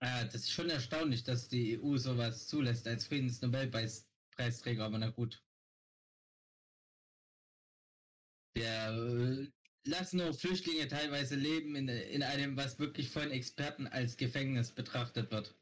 Ah, 0.00 0.24
das 0.24 0.34
ist 0.34 0.50
schon 0.50 0.68
erstaunlich, 0.68 1.24
dass 1.24 1.48
die 1.48 1.78
EU 1.80 1.96
sowas 1.96 2.46
zulässt 2.46 2.86
als 2.86 3.06
Friedensnobelpreisträger, 3.06 4.84
aber 4.84 4.98
na 4.98 5.10
gut. 5.10 5.42
Wir 8.54 8.66
äh, 8.66 9.50
lassen 9.84 10.18
nur 10.18 10.34
Flüchtlinge 10.34 10.88
teilweise 10.88 11.36
leben 11.36 11.74
in, 11.74 11.88
in 11.88 12.22
einem, 12.22 12.56
was 12.56 12.78
wirklich 12.78 13.08
von 13.10 13.30
Experten 13.30 13.86
als 13.86 14.16
Gefängnis 14.18 14.72
betrachtet 14.72 15.30
wird. 15.30 15.56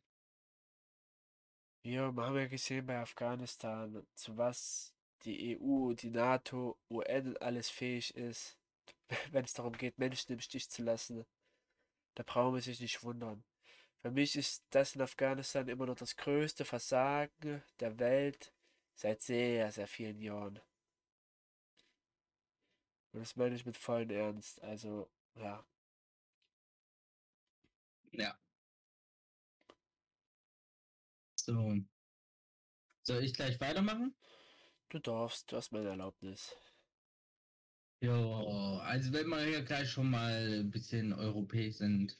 Wir 1.85 2.03
haben 2.03 2.37
ja 2.37 2.49
gesehen 2.49 2.87
bei 2.87 2.99
Afghanistan, 2.99 4.05
zu 4.15 4.37
was 4.37 4.93
die 5.23 5.57
EU, 5.57 5.93
die 5.93 6.11
NATO, 6.11 6.79
UN 6.91 7.37
alles 7.37 7.71
fähig 7.71 8.17
ist. 8.17 8.60
wenn 9.33 9.45
es 9.45 9.53
darum 9.53 9.73
geht, 9.73 9.99
Menschen 9.99 10.33
im 10.33 10.41
Stich 10.41 10.71
zu 10.71 10.83
lassen. 10.83 11.25
Da 12.15 12.23
brauchen 12.23 12.55
wir 12.55 12.63
sich 12.63 12.81
nicht 12.81 13.03
wundern. 13.03 13.45
Für 14.03 14.11
mich 14.11 14.37
ist 14.37 14.65
das 14.71 14.95
in 14.95 15.03
Afghanistan 15.03 15.69
immer 15.69 15.87
noch 15.87 15.97
das 15.97 16.17
größte 16.17 16.65
Versagen 16.65 17.63
der 17.81 17.99
Welt 17.99 18.53
seit 18.95 19.21
sehr, 19.21 19.71
sehr 19.73 19.87
vielen 19.87 20.21
Jahren. 20.21 20.61
Und 23.13 23.21
das 23.21 23.37
meine 23.37 23.55
ich 23.57 23.67
mit 23.67 23.77
vollem 23.77 24.11
Ernst. 24.11 24.63
Also, 24.63 25.11
ja. 25.35 25.65
Ja. 28.13 28.39
So. 31.35 31.77
Soll 33.03 33.25
ich 33.25 33.35
gleich 33.35 33.61
weitermachen? 33.61 34.15
Du 34.89 34.99
darfst, 34.99 35.51
du 35.51 35.57
hast 35.57 35.73
meine 35.73 35.89
Erlaubnis. 35.89 36.55
Ja, 38.03 38.79
also 38.79 39.13
wenn 39.13 39.29
wir 39.29 39.45
hier 39.45 39.63
gleich 39.63 39.91
schon 39.91 40.11
mal 40.11 40.61
ein 40.61 40.71
bisschen 40.71 41.13
europäisch 41.13 41.77
sind, 41.77 42.17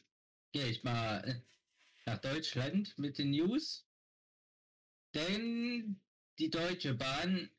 gehe 0.53 0.67
ich 0.69 0.85
mal 0.85 1.25
äh, 1.27 1.41
nach 2.05 2.19
Deutschland 2.19 2.99
mit 2.99 3.17
den 3.17 3.31
News. 3.31 3.87
Denn 5.15 6.01
die 6.39 6.51
Deutsche 6.51 6.95
Bahn 6.95 7.51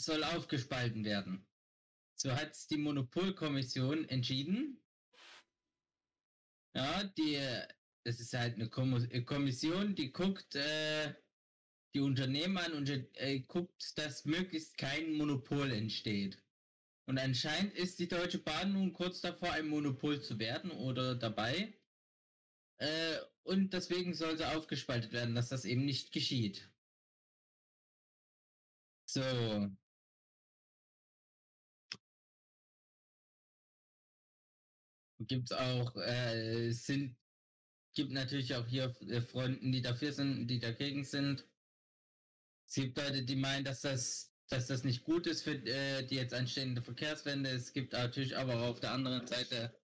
soll 0.00 0.22
aufgespalten 0.22 1.04
werden. 1.04 1.46
So 2.14 2.30
hat 2.30 2.52
es 2.52 2.68
die 2.68 2.76
Monopolkommission 2.76 4.08
entschieden. 4.08 4.80
Ja, 6.76 7.02
die, 7.02 7.40
das 8.04 8.20
ist 8.20 8.34
halt 8.34 8.54
eine 8.54 8.70
Kommission, 8.70 9.96
die 9.96 10.12
guckt 10.12 10.54
äh, 10.54 11.14
die 11.92 12.00
Unternehmen 12.00 12.58
an 12.58 12.72
und 12.72 12.88
äh, 12.88 13.40
guckt, 13.40 13.98
dass 13.98 14.24
möglichst 14.24 14.78
kein 14.78 15.12
Monopol 15.14 15.72
entsteht. 15.72 16.43
Und 17.06 17.18
anscheinend 17.18 17.74
ist 17.74 17.98
die 17.98 18.08
Deutsche 18.08 18.38
Bahn 18.38 18.72
nun 18.72 18.92
kurz 18.92 19.20
davor, 19.20 19.52
ein 19.52 19.68
Monopol 19.68 20.22
zu 20.22 20.38
werden 20.38 20.70
oder 20.70 21.14
dabei. 21.14 21.74
Äh, 22.78 23.18
und 23.42 23.72
deswegen 23.74 24.14
soll 24.14 24.36
sie 24.38 24.46
aufgespaltet 24.46 25.12
werden, 25.12 25.34
dass 25.34 25.48
das 25.50 25.64
eben 25.64 25.84
nicht 25.84 26.12
geschieht. 26.12 26.70
So. 29.06 29.20
Gibt 35.20 35.50
es 35.50 35.56
auch, 35.56 35.96
äh, 35.96 36.70
sind, 36.72 37.16
gibt 37.94 38.12
natürlich 38.12 38.54
auch 38.54 38.66
hier 38.66 38.94
äh, 39.08 39.20
Fronten, 39.20 39.72
die 39.72 39.82
dafür 39.82 40.12
sind, 40.12 40.48
die 40.48 40.58
dagegen 40.58 41.04
sind. 41.04 41.46
Es 42.66 42.74
gibt 42.74 42.96
Leute, 42.98 43.24
die 43.24 43.36
meinen, 43.36 43.64
dass 43.64 43.82
das 43.82 44.33
dass 44.48 44.66
das 44.66 44.84
nicht 44.84 45.04
gut 45.04 45.26
ist 45.26 45.42
für 45.42 45.54
äh, 45.54 46.06
die 46.06 46.16
jetzt 46.16 46.34
anstehende 46.34 46.82
Verkehrswende. 46.82 47.50
Es 47.50 47.72
gibt 47.72 47.92
natürlich 47.92 48.36
aber 48.36 48.62
auf 48.62 48.80
der 48.80 48.92
anderen 48.92 49.26
Seite 49.26 49.74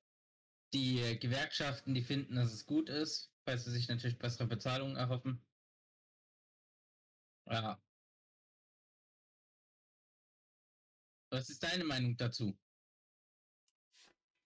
die 0.72 1.00
äh, 1.00 1.16
Gewerkschaften, 1.16 1.94
die 1.94 2.02
finden, 2.02 2.36
dass 2.36 2.52
es 2.52 2.66
gut 2.66 2.88
ist, 2.88 3.32
weil 3.44 3.58
sie 3.58 3.70
sich 3.70 3.88
natürlich 3.88 4.18
bessere 4.18 4.46
Bezahlungen 4.46 4.96
erhoffen. 4.96 5.42
Ja. 7.46 7.80
Was 11.30 11.48
ist 11.48 11.62
deine 11.62 11.84
Meinung 11.84 12.16
dazu? 12.16 12.58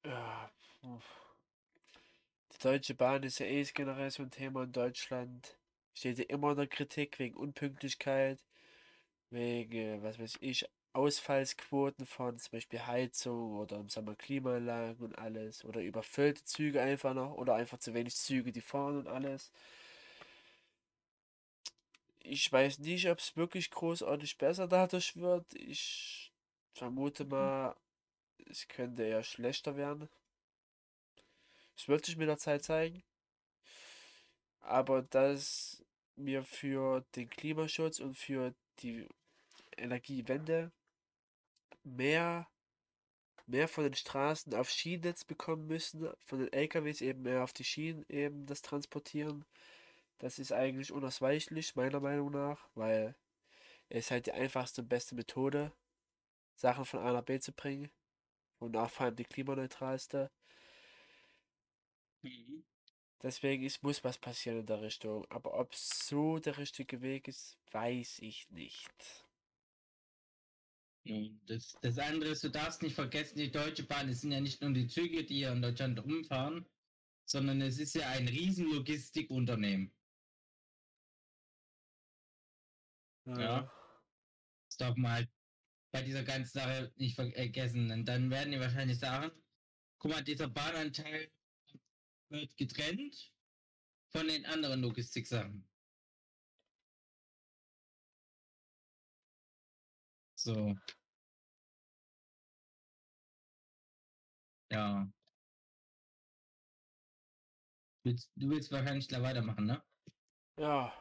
Ja, 0.05 0.51
die 2.53 2.59
Deutsche 2.63 2.95
Bahn 2.95 3.23
ist 3.23 3.39
ja 3.39 3.47
eh 3.47 3.63
generell 3.65 4.11
so 4.11 4.23
ein 4.23 4.31
Thema 4.31 4.65
in 4.65 4.73
Deutschland. 4.73 5.59
Steht 5.95 6.19
ja 6.19 6.25
immer 6.27 6.51
in 6.53 6.59
der 6.59 6.67
Kritik 6.67 7.19
wegen 7.19 7.37
Unpünktlichkeit 7.37 8.39
wegen, 9.35 10.03
was 10.03 10.19
weiß 10.19 10.39
ich, 10.41 10.67
Ausfallsquoten 10.95 12.07
von 12.07 12.39
zum 12.39 12.53
Beispiel 12.53 12.87
Heizung 12.87 13.59
oder 13.59 13.79
im 13.79 13.89
Sommer 13.89 14.15
Klimaanlagen 14.15 15.05
und 15.05 15.19
alles. 15.19 15.65
Oder 15.65 15.81
überfüllte 15.83 16.45
Züge 16.45 16.81
einfach 16.81 17.15
noch. 17.15 17.35
Oder 17.35 17.57
einfach 17.57 17.79
zu 17.79 17.95
wenig 17.95 18.15
Züge, 18.15 18.53
die 18.53 18.61
fahren 18.61 18.99
und 18.99 19.09
alles. 19.09 19.51
Ich 22.21 22.51
weiß 22.51 22.79
nicht, 22.79 23.09
ob 23.11 23.19
es 23.19 23.37
wirklich 23.37 23.71
großartig 23.71 24.39
besser 24.39 24.69
dadurch 24.69 25.17
wird. 25.17 25.53
Ich 25.55 26.33
vermute 26.73 27.25
mal, 27.25 27.77
es 28.47 28.67
könnte 28.69 29.03
eher 29.03 29.23
schlechter 29.23 29.77
werden. 29.77 30.09
Es 31.77 31.89
wird 31.89 32.07
sich 32.07 32.17
mit 32.17 32.29
der 32.29 32.39
Zeit 32.39 32.63
zeigen. 32.63 33.03
Aber 34.61 35.03
dass 35.03 35.85
wir 36.17 36.45
für 36.45 37.05
den 37.17 37.29
Klimaschutz 37.29 37.99
und 37.99 38.17
für 38.17 38.55
die 38.79 39.07
Energiewende 39.79 40.73
mehr, 41.83 42.49
mehr 43.47 43.69
von 43.69 43.85
den 43.85 43.95
Straßen 43.95 44.55
auf 44.55 44.71
Schienennetz 44.71 45.25
bekommen 45.25 45.67
müssen, 45.67 46.09
von 46.25 46.39
den 46.41 46.53
LKWs 46.53 47.01
eben 47.01 47.23
mehr 47.23 47.45
auf 47.45 47.53
die 47.53 47.65
Schienen 47.65 48.05
eben 48.09 48.47
das 48.47 48.63
transportieren. 48.63 49.45
Das 50.19 50.39
ist 50.39 50.53
eigentlich 50.53 50.93
unausweichlich, 50.93 51.77
meiner 51.77 52.01
Meinung 52.01 52.31
nach, 52.31 52.69
weil 52.75 53.15
es 53.89 54.11
halt 54.11 54.27
die 54.27 54.33
einfachste 54.33 54.83
und 54.83 54.89
beste 54.89 55.15
Methode, 55.15 55.73
Sachen 56.55 56.85
von 56.85 57.01
A 57.01 57.13
nach 57.13 57.23
B 57.23 57.39
zu 57.41 57.53
bringen 57.53 57.91
und 58.59 58.77
auch 58.77 58.91
vor 58.91 59.07
allem 59.07 59.17
die 59.17 59.25
klimaneutralste. 59.25 60.31
Mhm. 62.23 62.65
Deswegen 63.23 63.65
ist, 63.65 63.83
muss 63.83 64.05
was 64.05 64.19
passieren 64.19 64.61
in 64.61 64.67
der 64.67 64.83
Richtung. 64.83 65.27
Aber 65.31 65.59
ob 65.59 65.75
so 65.75 66.39
der 66.39 66.59
richtige 66.59 67.01
Weg 67.01 67.27
ist, 67.29 67.57
weiß 67.73 68.19
ich 68.21 68.51
nicht. 68.51 69.24
Das, 71.47 71.77
das 71.83 71.99
andere 71.99 72.31
ist, 72.31 72.45
du 72.45 72.49
darfst 72.49 72.83
nicht 72.83 72.95
vergessen, 72.95 73.39
die 73.39 73.51
Deutsche 73.51 73.83
Bahn, 73.83 74.09
es 74.09 74.23
sind 74.23 74.33
ja 74.33 74.41
nicht 74.41 74.63
nur 74.63 74.73
die 74.73 74.87
Züge, 74.87 75.25
die 75.25 75.37
hier 75.37 75.53
in 75.53 75.61
Deutschland 75.61 76.03
rumfahren, 76.03 76.65
sondern 77.27 77.61
es 77.61 77.79
ist 77.79 77.95
ja 77.95 78.09
ein 78.09 78.27
riesen 78.27 78.71
Logistikunternehmen. 78.73 79.93
Ja. 83.27 83.71
Das 84.69 84.77
darf 84.79 84.97
man 84.97 85.13
halt 85.13 85.29
bei 85.93 86.03
dieser 86.03 86.25
ganzen 86.25 86.59
Sache 86.59 86.93
nicht 86.97 87.15
vergessen. 87.15 87.91
Und 87.91 88.07
dann 88.07 88.31
werden 88.31 88.53
die 88.53 88.61
wahrscheinlich 88.61 88.99
sagen, 88.99 89.31
guck 89.99 90.11
mal, 90.11 90.25
dieser 90.25 90.49
Bahnanteil 90.49 91.31
wird 92.31 92.57
getrennt 92.57 93.33
von 94.09 94.27
den 94.27 94.45
anderen 94.47 94.81
Logistiksachen. 94.81 95.67
So. 100.45 100.75
Ja. 104.71 105.09
Willst, 108.05 108.31
du 108.37 108.51
willst 108.51 108.71
wahrscheinlich 108.71 109.09
gleich 109.09 109.23
weitermachen, 109.23 109.65
ne? 109.65 109.83
Ja. 110.59 110.93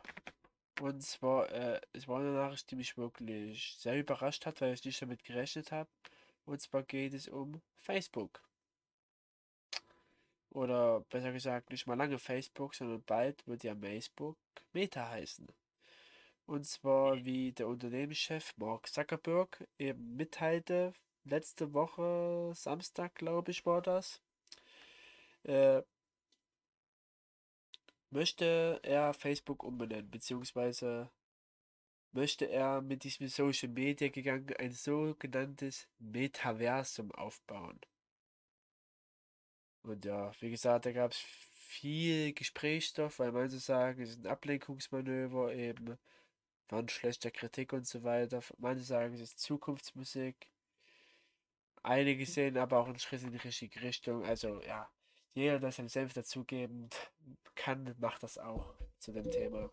Und 0.82 1.02
zwar, 1.04 1.52
äh, 1.52 1.82
es 1.92 2.08
war 2.08 2.20
eine 2.22 2.32
Nachricht, 2.32 2.72
die 2.72 2.78
mich 2.78 2.98
wirklich 2.98 3.76
sehr 3.78 4.00
überrascht 4.00 4.46
hat, 4.46 4.62
weil 4.62 4.74
ich 4.74 4.86
nicht 4.86 5.02
damit 5.02 5.24
gerechnet 5.26 5.72
habe. 5.74 5.90
Und 6.46 6.62
zwar 6.62 6.84
geht 6.84 7.14
es 7.14 7.28
um 7.28 7.62
Facebook. 7.76 8.42
Oder 10.52 11.02
besser 11.10 11.34
gesagt, 11.34 11.70
nicht 11.72 11.86
mal 11.86 11.98
lange 11.98 12.18
Facebook, 12.18 12.76
sondern 12.76 13.04
bald 13.04 13.46
wird 13.48 13.64
ja 13.64 13.76
Facebook 13.76 14.38
Meta 14.72 15.10
heißen. 15.10 15.48
Und 16.46 16.66
zwar 16.66 17.24
wie 17.24 17.54
der 17.54 17.68
Unternehmenschef 17.68 18.54
Mark 18.58 18.88
Zuckerberg 18.88 19.66
eben 19.78 20.16
mitteilte, 20.16 20.94
letzte 21.24 21.74
Woche, 21.74 22.52
Samstag 22.54 23.16
glaube 23.16 23.52
ich 23.52 23.66
war 23.66 23.82
das, 23.82 24.22
äh, 25.44 25.82
möchte 28.10 28.80
er 28.84 29.14
Facebook 29.14 29.64
umbenennen, 29.64 30.10
beziehungsweise 30.12 31.10
möchte 32.12 32.46
er 32.46 32.82
mit 32.82 33.04
diesem 33.04 33.28
Social 33.28 33.70
Media 33.70 34.10
gegangen 34.10 34.54
ein 34.60 34.72
sogenanntes 34.72 35.88
Metaversum 36.00 37.12
aufbauen. 37.12 37.80
Und 39.82 40.06
ja, 40.06 40.32
wie 40.40 40.52
gesagt, 40.52 40.86
da 40.86 40.92
gab 40.92 41.12
es 41.12 41.18
viel 41.18 42.34
Gesprächsstoff, 42.34 43.20
weil 43.20 43.32
manche 43.32 43.58
sagen, 43.58 44.02
es 44.02 44.12
ist 44.12 44.20
ein 44.20 44.28
Ablenkungsmanöver, 44.28 45.54
eben 45.54 45.98
von 46.68 46.90
schlechter 46.90 47.32
Kritik 47.32 47.74
und 47.74 47.88
so 47.88 48.04
weiter. 48.04 48.42
Manche 48.58 48.84
sagen, 48.84 49.14
es 49.14 49.22
ist 49.22 49.40
Zukunftsmusik. 49.40 50.48
Einige 51.84 52.26
sehen 52.26 52.58
aber 52.58 52.80
auch 52.80 52.88
einen 52.88 53.00
Schritt 53.00 53.24
in 53.24 53.32
die 53.32 53.38
richtige 53.38 53.82
Richtung. 53.82 54.24
Also 54.24 54.62
ja, 54.62 54.90
jeder, 55.34 55.60
der 55.60 55.72
seinen 55.72 55.90
Senf 55.90 56.14
dazugeben 56.14 56.90
kann, 57.56 57.96
macht 58.00 58.24
das 58.24 58.38
auch 58.38 58.74
zu 59.00 59.12
dem 59.12 59.30
Thema. 59.30 59.70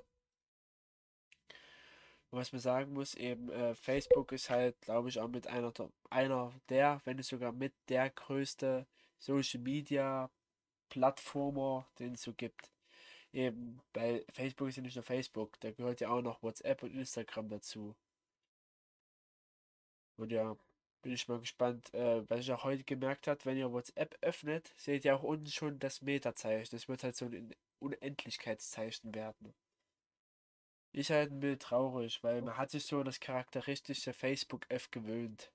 Und 2.30 2.38
was 2.38 2.52
man 2.52 2.60
sagen 2.60 2.92
muss, 2.92 3.14
eben 3.14 3.50
äh, 3.50 3.74
Facebook 3.74 4.30
ist 4.32 4.50
halt, 4.50 4.80
glaube 4.80 5.08
ich, 5.08 5.18
auch 5.18 5.28
mit 5.28 5.48
einer, 5.48 5.72
einer 6.10 6.52
der, 6.68 7.00
wenn 7.04 7.16
nicht 7.16 7.28
sogar 7.28 7.52
mit 7.52 7.74
der 7.88 8.10
größte 8.10 8.86
Social 9.18 9.60
Media 9.60 10.30
Plattformer, 10.88 11.88
den 11.98 12.14
es 12.14 12.22
so 12.22 12.32
gibt. 12.32 12.70
Eben, 13.32 13.80
bei 13.92 14.24
Facebook 14.32 14.68
ist 14.68 14.76
ja 14.76 14.82
nicht 14.82 14.96
nur 14.96 15.04
Facebook, 15.04 15.58
da 15.60 15.70
gehört 15.70 16.00
ja 16.00 16.08
auch 16.10 16.22
noch 16.22 16.42
WhatsApp 16.42 16.82
und 16.82 16.94
Instagram 16.94 17.48
dazu. 17.48 17.94
Und 20.16 20.32
ja, 20.32 20.56
bin 21.02 21.12
ich 21.12 21.28
mal 21.28 21.40
gespannt, 21.40 21.92
äh, 21.94 22.28
was 22.28 22.40
ich 22.40 22.52
auch 22.52 22.64
heute 22.64 22.84
gemerkt 22.84 23.26
habe, 23.26 23.44
wenn 23.44 23.56
ihr 23.56 23.72
WhatsApp 23.72 24.18
öffnet, 24.20 24.72
seht 24.76 25.04
ihr 25.04 25.16
auch 25.16 25.22
unten 25.22 25.46
schon 25.46 25.78
das 25.78 26.02
Meta-Zeichen. 26.02 26.76
Das 26.76 26.88
wird 26.88 27.04
halt 27.04 27.16
so 27.16 27.26
ein 27.26 27.54
Unendlichkeitszeichen 27.78 29.14
werden. 29.14 29.54
Ist 30.92 31.10
halt 31.10 31.30
ein 31.30 31.40
bisschen 31.40 31.58
traurig, 31.60 32.22
weil 32.22 32.42
man 32.42 32.56
hat 32.56 32.70
sich 32.70 32.84
so 32.84 33.02
das 33.02 33.20
charakteristische 33.20 34.12
Facebook 34.12 34.66
F 34.70 34.90
gewöhnt. 34.90 35.52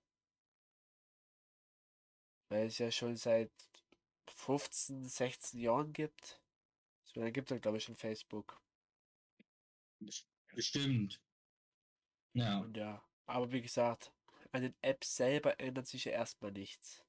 Weil 2.50 2.68
es 2.68 2.78
ja 2.78 2.90
schon 2.92 3.18
seit 3.18 3.52
15, 4.28 5.04
16 5.04 5.60
Jahren 5.60 5.94
gibt. 5.94 6.40
Lange 7.16 7.32
gibt 7.32 7.52
es 7.52 7.62
glaube 7.62 7.78
ich 7.78 7.84
schon 7.84 7.96
Facebook. 7.96 8.60
Bestimmt. 10.54 11.22
Ja. 12.34 12.60
Und 12.60 12.76
ja, 12.76 13.04
aber 13.26 13.52
wie 13.52 13.62
gesagt, 13.62 14.12
an 14.52 14.62
den 14.62 14.76
Apps 14.82 15.16
selber 15.16 15.60
ändert 15.60 15.88
sich 15.88 16.06
ja 16.06 16.12
erstmal 16.12 16.52
nichts. 16.52 17.04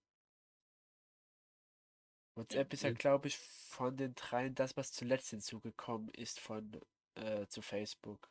WhatsApp 2.36 2.72
ist 2.72 2.82
ja, 2.82 2.92
glaube 2.92 3.28
ich, 3.28 3.38
von 3.38 3.96
den 3.96 4.14
dreien 4.14 4.54
das, 4.54 4.76
was 4.76 4.92
zuletzt 4.92 5.30
hinzugekommen 5.30 6.10
ist 6.10 6.38
von 6.38 6.80
äh, 7.14 7.46
zu 7.46 7.62
Facebook. 7.62 8.30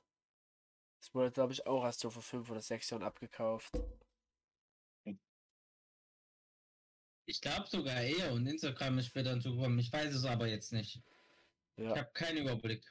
Es 1.01 1.13
wurde, 1.13 1.31
glaube 1.31 1.53
ich, 1.53 1.65
auch 1.65 1.83
erst 1.83 2.01
so 2.01 2.09
vor 2.09 2.21
fünf 2.21 2.49
oder 2.49 2.61
sechs 2.61 2.89
Jahren 2.89 3.03
abgekauft. 3.03 3.75
Ich 7.27 7.41
glaube 7.41 7.67
sogar 7.67 8.01
eher 8.01 8.33
und 8.33 8.45
Instagram 8.45 8.99
ist 8.99 9.07
später 9.07 9.31
hinzugekommen. 9.31 9.79
Ich 9.79 9.91
weiß 9.91 10.13
es 10.13 10.25
aber 10.25 10.47
jetzt 10.47 10.71
nicht. 10.71 11.01
Ja. 11.77 11.91
Ich 11.91 11.97
habe 11.97 12.11
keinen 12.13 12.37
Überblick. 12.37 12.85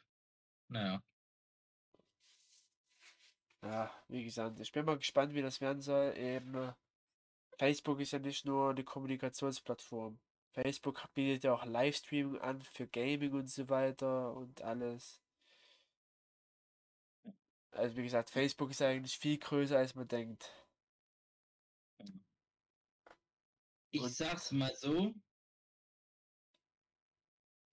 Naja. 0.69 1.03
Ja, 3.63 3.91
wie 4.09 4.25
gesagt, 4.25 4.61
ich 4.61 4.73
bin 4.73 4.85
mal 4.85 4.99
gespannt, 4.99 5.35
wie 5.35 5.43
das 5.43 5.61
werden 5.61 5.81
soll. 5.81 6.15
Eben, 6.17 6.55
äh, 6.55 6.73
Facebook 7.59 8.01
ist 8.01 8.13
ja 8.13 8.19
nicht 8.19 8.45
nur 8.45 8.71
eine 8.71 8.85
Kommunikationsplattform. 8.85 10.19
Facebook 10.53 11.03
bietet 11.15 11.45
ja 11.45 11.55
auch 11.55 11.65
Livestreaming 11.65 12.41
an 12.41 12.63
für 12.63 12.87
Gaming 12.87 13.33
und 13.33 13.51
so 13.51 13.69
weiter 13.69 14.35
und 14.35 14.63
alles. 14.63 15.21
Also 17.73 17.97
wie 17.97 18.05
gesagt, 18.05 18.31
Facebook 18.31 18.71
ist 18.71 18.83
eigentlich 18.83 19.19
viel 19.19 19.39
größer, 19.39 19.79
als 19.79 19.95
man 19.95 20.07
denkt. 20.07 20.53
Ich 23.91 24.01
und 24.01 24.13
sag's 24.13 24.53
mal 24.53 24.75
so. 24.77 25.13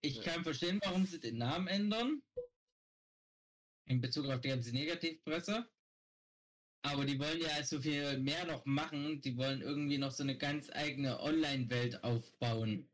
Ich 0.02 0.16
ja. 0.16 0.22
kann 0.24 0.42
verstehen, 0.42 0.80
warum 0.82 1.06
sie 1.06 1.20
den 1.20 1.38
Namen 1.38 1.68
ändern. 1.68 2.22
In 3.86 4.00
Bezug 4.00 4.26
auf 4.26 4.40
die 4.40 4.48
ganze 4.48 4.72
Negativpresse. 4.72 5.68
Aber 6.84 7.04
die 7.04 7.18
wollen 7.18 7.40
ja 7.40 7.62
so 7.62 7.80
viel 7.80 8.18
mehr 8.18 8.44
noch 8.44 8.64
machen. 8.64 9.20
Die 9.20 9.36
wollen 9.36 9.62
irgendwie 9.62 9.98
noch 9.98 10.10
so 10.10 10.24
eine 10.24 10.36
ganz 10.36 10.68
eigene 10.70 11.20
Online-Welt 11.20 12.02
aufbauen. 12.02 12.90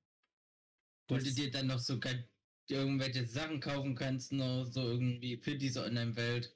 Wo 1.08 1.16
du 1.16 1.32
dir 1.32 1.50
dann 1.50 1.68
noch 1.68 1.78
so 1.78 1.98
irgendwelche 2.68 3.26
Sachen 3.26 3.60
kaufen 3.60 3.94
kannst, 3.94 4.32
noch 4.32 4.66
so 4.66 4.82
irgendwie 4.82 5.38
für 5.38 5.56
diese 5.56 5.82
Online-Welt. 5.84 6.54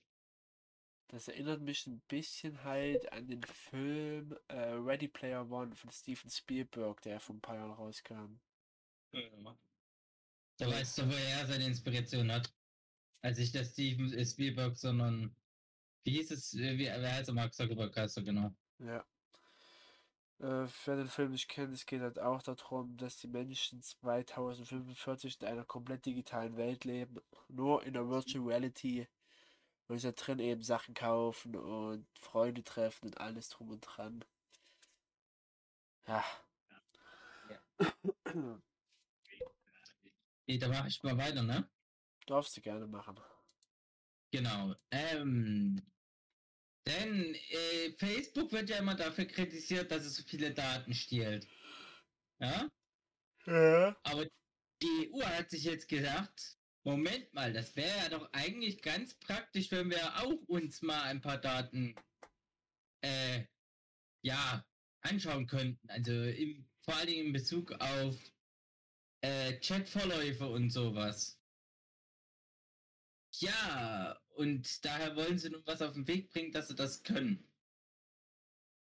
Das 1.09 1.29
erinnert 1.29 1.63
mich 1.63 1.87
ein 1.87 2.01
bisschen 2.09 2.63
halt 2.65 3.11
an 3.13 3.27
den 3.27 3.43
Film 3.43 4.37
äh, 4.49 4.73
Ready 4.73 5.09
Player 5.09 5.51
One 5.51 5.75
von 5.75 5.91
Steven 5.91 6.31
Spielberg, 6.31 7.01
der 7.03 7.21
vor 7.21 7.35
ein 7.35 7.41
paar 7.41 7.57
Jahren 7.57 7.73
rauskam. 7.73 8.41
Ja. 9.13 9.59
Da 10.59 10.69
weißt 10.69 10.99
du, 10.99 11.09
woher 11.09 11.41
er 11.41 11.47
seine 11.47 11.67
Inspiration 11.67 12.31
hat. 12.31 12.53
Als 13.23 13.39
ich 13.39 13.53
der 13.53 13.65
Steven 13.65 14.25
Spielberg, 14.25 14.77
sondern 14.77 15.35
wie 16.05 16.13
hieß 16.13 16.33
es? 16.33 16.55
Wie, 16.57 16.79
wer 16.79 17.15
heißt 17.15 17.29
der 17.29 17.35
Mark 17.35 17.55
Zuckerberg 17.55 17.97
heißt 17.97 18.17
er 18.17 18.25
genau? 18.25 18.53
Ja. 18.79 19.05
Äh, 20.41 20.67
wer 20.85 20.97
den 20.97 21.09
Film 21.09 21.31
nicht 21.31 21.49
kennt, 21.49 21.73
es 21.73 21.87
geht 21.87 22.01
halt 22.01 22.19
auch 22.19 22.43
darum, 22.43 22.97
dass 22.97 23.17
die 23.19 23.29
Menschen 23.29 23.81
2045 23.81 25.41
in 25.41 25.47
einer 25.47 25.65
komplett 25.65 26.05
digitalen 26.05 26.57
Welt 26.57 26.85
leben, 26.85 27.21
nur 27.49 27.85
in 27.85 27.93
der 27.95 28.09
Virtual 28.09 28.45
Reality 28.45 29.07
Und 29.87 29.97
ich 29.97 30.03
da 30.03 30.11
drin 30.11 30.41
eben 30.41 30.63
Sachen 30.63 30.95
kaufen 30.95 31.55
und 31.55 32.07
Freunde 32.19 32.65
treffen 32.65 33.07
und 33.07 33.21
alles 33.21 33.51
drum 33.51 33.71
und 33.71 33.83
dran. 33.83 34.25
Ja. 36.09 36.25
Nee, 40.47 40.59
da 40.59 40.69
mache 40.69 40.89
ich 40.89 41.03
mal 41.03 41.17
weiter, 41.17 41.43
ne? 41.43 41.69
Darfst 42.27 42.57
du 42.57 42.61
gerne 42.61 42.87
machen. 42.87 43.19
Genau. 44.33 44.75
Ähm, 44.91 45.83
denn 46.87 47.35
äh, 47.35 47.93
Facebook 47.99 48.51
wird 48.53 48.71
ja 48.71 48.79
immer 48.79 48.95
dafür 48.95 49.27
kritisiert, 49.27 49.91
dass 49.91 50.05
es 50.05 50.17
so 50.17 50.23
viele 50.25 50.53
Daten 50.53 50.95
stiehlt. 50.95 51.47
Ja? 52.41 52.71
Ja. 53.47 53.97
Aber 54.03 54.27
die 54.83 55.13
EU 55.13 55.23
hat 55.23 55.51
sich 55.51 55.65
jetzt 55.65 55.89
gesagt, 55.89 56.59
Moment 56.85 57.33
mal, 57.33 57.53
das 57.53 57.77
wäre 57.77 57.97
ja 57.99 58.09
doch 58.09 58.29
eigentlich 58.33 58.83
ganz 58.83 59.15
praktisch, 59.15 59.71
wenn 59.71 59.91
wir 59.91 60.17
auch 60.17 60.43
uns 60.49 60.83
mal 60.83 61.03
ein 61.03 61.21
paar 61.21 61.39
Daten 61.39 61.95
äh, 63.03 63.45
ja, 64.23 64.65
anschauen 65.03 65.47
könnten. 65.47 65.89
Also 65.89 66.13
im, 66.13 66.69
vor 66.81 66.97
allen 66.97 67.07
Dingen 67.07 67.27
in 67.27 67.33
Bezug 67.33 67.73
auf 67.73 68.32
äh, 69.23 69.59
Chatverläufe 69.61 70.47
und 70.47 70.71
sowas. 70.71 71.39
Ja, 73.39 74.21
und 74.35 74.85
daher 74.85 75.17
wollen 75.17 75.39
sie 75.39 75.51
nun 75.51 75.63
was 75.65 75.81
auf 75.81 75.95
den 75.95 76.07
Weg 76.07 76.31
bringen, 76.31 76.53
dass 76.53 76.69
sie 76.69 76.75
das 76.75 77.03
können. 77.03 77.49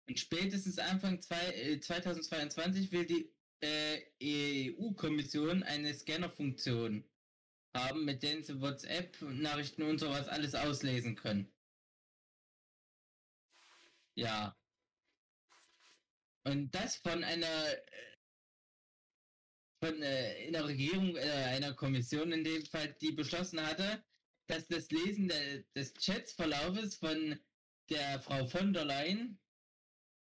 Und 0.09 0.19
spätestens 0.19 0.79
Anfang 0.79 1.21
zwei, 1.21 1.53
äh, 1.53 1.81
2022 1.81 2.93
will 2.93 3.05
die 3.05 3.31
äh, 3.61 4.73
EU-Kommission 4.73 5.63
eine 5.65 5.93
Scanner-Funktion 5.93 7.05
haben, 7.75 8.05
mit 8.05 8.23
denen 8.23 8.43
sie 8.43 8.61
WhatsApp-Nachrichten 8.61 9.83
und 9.83 9.99
sowas 9.99 10.29
alles 10.29 10.55
auslesen 10.55 11.17
können. 11.17 11.53
Ja. 14.15 14.57
Und 16.45 16.75
das 16.75 16.97
von 16.97 17.23
einer 17.23 17.67
von 19.81 20.03
äh, 20.03 20.47
einer 20.49 20.67
Regierung, 20.67 21.17
äh, 21.17 21.21
einer 21.21 21.75
Kommission 21.75 22.33
in 22.33 22.45
dem 22.45 22.65
Fall, 22.67 22.95
die 23.01 23.13
beschlossen 23.13 23.61
hatte, 23.65 24.05
dass 24.47 24.67
das 24.67 24.91
Lesen 24.91 25.29
de, 25.29 25.65
des 25.75 25.95
Chatsverlaufes 25.95 26.97
von 26.97 27.39
der 27.91 28.21
Frau 28.21 28.47
von 28.47 28.73
der 28.73 28.85
Leyen 28.85 29.41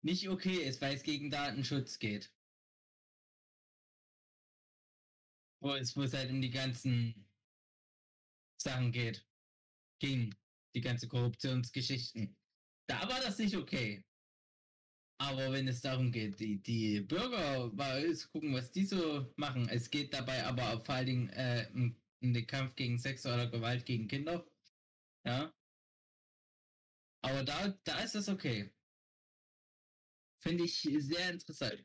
nicht 0.02 0.28
okay 0.28 0.56
ist, 0.56 0.80
weil 0.80 0.96
es 0.96 1.02
gegen 1.02 1.30
Datenschutz 1.30 1.98
geht. 1.98 2.32
Wo 5.60 5.74
es, 5.74 5.96
wo 5.96 6.02
es 6.02 6.12
halt 6.12 6.30
um 6.30 6.42
die 6.42 6.50
ganzen 6.50 7.26
Sachen 8.60 8.92
geht. 8.92 9.26
Ging. 10.00 10.34
Die 10.74 10.80
ganze 10.80 11.08
Korruptionsgeschichten. 11.08 12.36
Da 12.86 13.08
war 13.08 13.20
das 13.20 13.38
nicht 13.38 13.56
okay. 13.56 14.04
Aber 15.18 15.52
wenn 15.52 15.68
es 15.68 15.80
darum 15.80 16.10
geht, 16.12 16.40
die, 16.40 16.60
die 16.62 17.00
Bürger 17.00 17.70
mal 17.72 18.14
zu 18.14 18.28
gucken, 18.30 18.54
was 18.54 18.70
die 18.72 18.84
so 18.84 19.32
machen, 19.36 19.68
es 19.68 19.90
geht 19.90 20.12
dabei 20.12 20.44
aber 20.44 20.84
vor 20.84 20.94
allen 20.96 21.06
Dingen 21.06 21.28
äh, 21.30 21.68
um, 21.74 21.96
um 22.20 22.32
den 22.34 22.46
Kampf 22.46 22.74
gegen 22.74 22.98
sexuelle 22.98 23.50
Gewalt 23.50 23.86
gegen 23.86 24.08
Kinder. 24.08 24.44
Ja. 25.24 25.52
Aber 27.22 27.42
da, 27.44 27.68
da 27.84 28.00
ist 28.00 28.14
das 28.14 28.28
okay. 28.28 28.70
Finde 30.40 30.64
ich 30.64 30.82
sehr 30.82 31.30
interessant. 31.30 31.84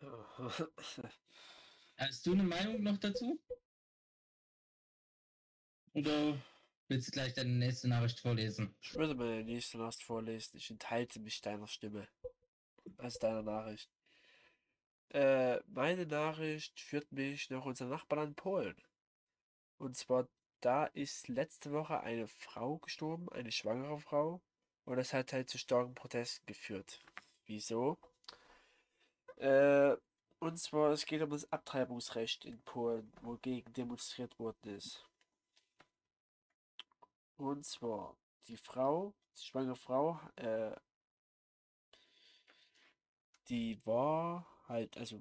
Hast 1.96 2.26
du 2.26 2.32
eine 2.32 2.42
Meinung 2.42 2.82
noch 2.82 2.98
dazu? 2.98 3.40
Oder 5.94 6.36
willst 6.92 7.08
du 7.08 7.12
gleich 7.12 7.32
deine 7.32 7.50
nächste 7.50 7.88
Nachricht 7.88 8.20
vorlesen? 8.20 8.74
Ich 8.80 8.94
würde 8.94 9.14
meine 9.14 9.44
nächste 9.44 9.78
Nachricht 9.78 10.02
vorlesen. 10.02 10.56
Ich 10.58 10.70
enthalte 10.70 11.20
mich 11.20 11.40
deiner 11.40 11.66
Stimme. 11.66 12.06
Also 12.98 13.18
deiner 13.18 13.42
Nachricht. 13.42 13.90
Äh, 15.08 15.60
meine 15.66 16.06
Nachricht 16.06 16.78
führt 16.80 17.10
mich 17.10 17.48
nach 17.50 17.64
unserem 17.64 17.90
Nachbarland 17.90 18.36
Polen. 18.36 18.76
Und 19.78 19.96
zwar, 19.96 20.28
da 20.60 20.84
ist 20.86 21.28
letzte 21.28 21.72
Woche 21.72 22.00
eine 22.00 22.28
Frau 22.28 22.78
gestorben, 22.78 23.28
eine 23.30 23.52
schwangere 23.52 23.98
Frau. 23.98 24.42
Und 24.84 24.96
das 24.96 25.12
hat 25.12 25.32
halt 25.32 25.48
zu 25.48 25.58
starken 25.58 25.94
Protesten 25.94 26.44
geführt. 26.46 27.00
Wieso? 27.46 27.98
Äh, 29.36 29.96
und 30.40 30.58
zwar, 30.58 30.90
es 30.90 31.06
geht 31.06 31.22
um 31.22 31.30
das 31.30 31.50
Abtreibungsrecht 31.52 32.44
in 32.44 32.60
Polen, 32.62 33.12
wogegen 33.22 33.72
demonstriert 33.72 34.38
worden 34.38 34.76
ist. 34.76 35.04
Und 37.42 37.64
zwar, 37.64 38.16
die 38.46 38.56
Frau, 38.56 39.14
die 39.36 39.42
schwangere 39.42 39.74
Frau, 39.74 40.20
äh, 40.36 40.76
die 43.48 43.84
war 43.84 44.46
halt, 44.68 44.96
also, 44.96 45.20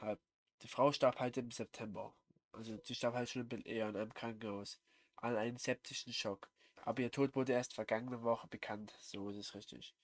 halt, 0.00 0.20
die 0.62 0.68
Frau 0.68 0.92
starb 0.92 1.18
halt 1.18 1.36
im 1.36 1.50
September. 1.50 2.14
Also, 2.52 2.76
die 2.76 2.94
starb 2.94 3.14
halt 3.14 3.28
schon 3.28 3.42
ein 3.42 3.48
bisschen 3.48 3.66
eher 3.66 3.88
in 3.88 3.96
einem 3.96 4.14
Krankenhaus. 4.14 4.78
An 5.16 5.34
einem 5.34 5.56
septischen 5.56 6.12
Schock. 6.12 6.48
Aber 6.84 7.02
ihr 7.02 7.10
Tod 7.10 7.34
wurde 7.34 7.54
erst 7.54 7.74
vergangene 7.74 8.22
Woche 8.22 8.46
bekannt. 8.46 8.94
So 9.00 9.28
ist 9.30 9.38
es 9.38 9.54
richtig. 9.56 9.96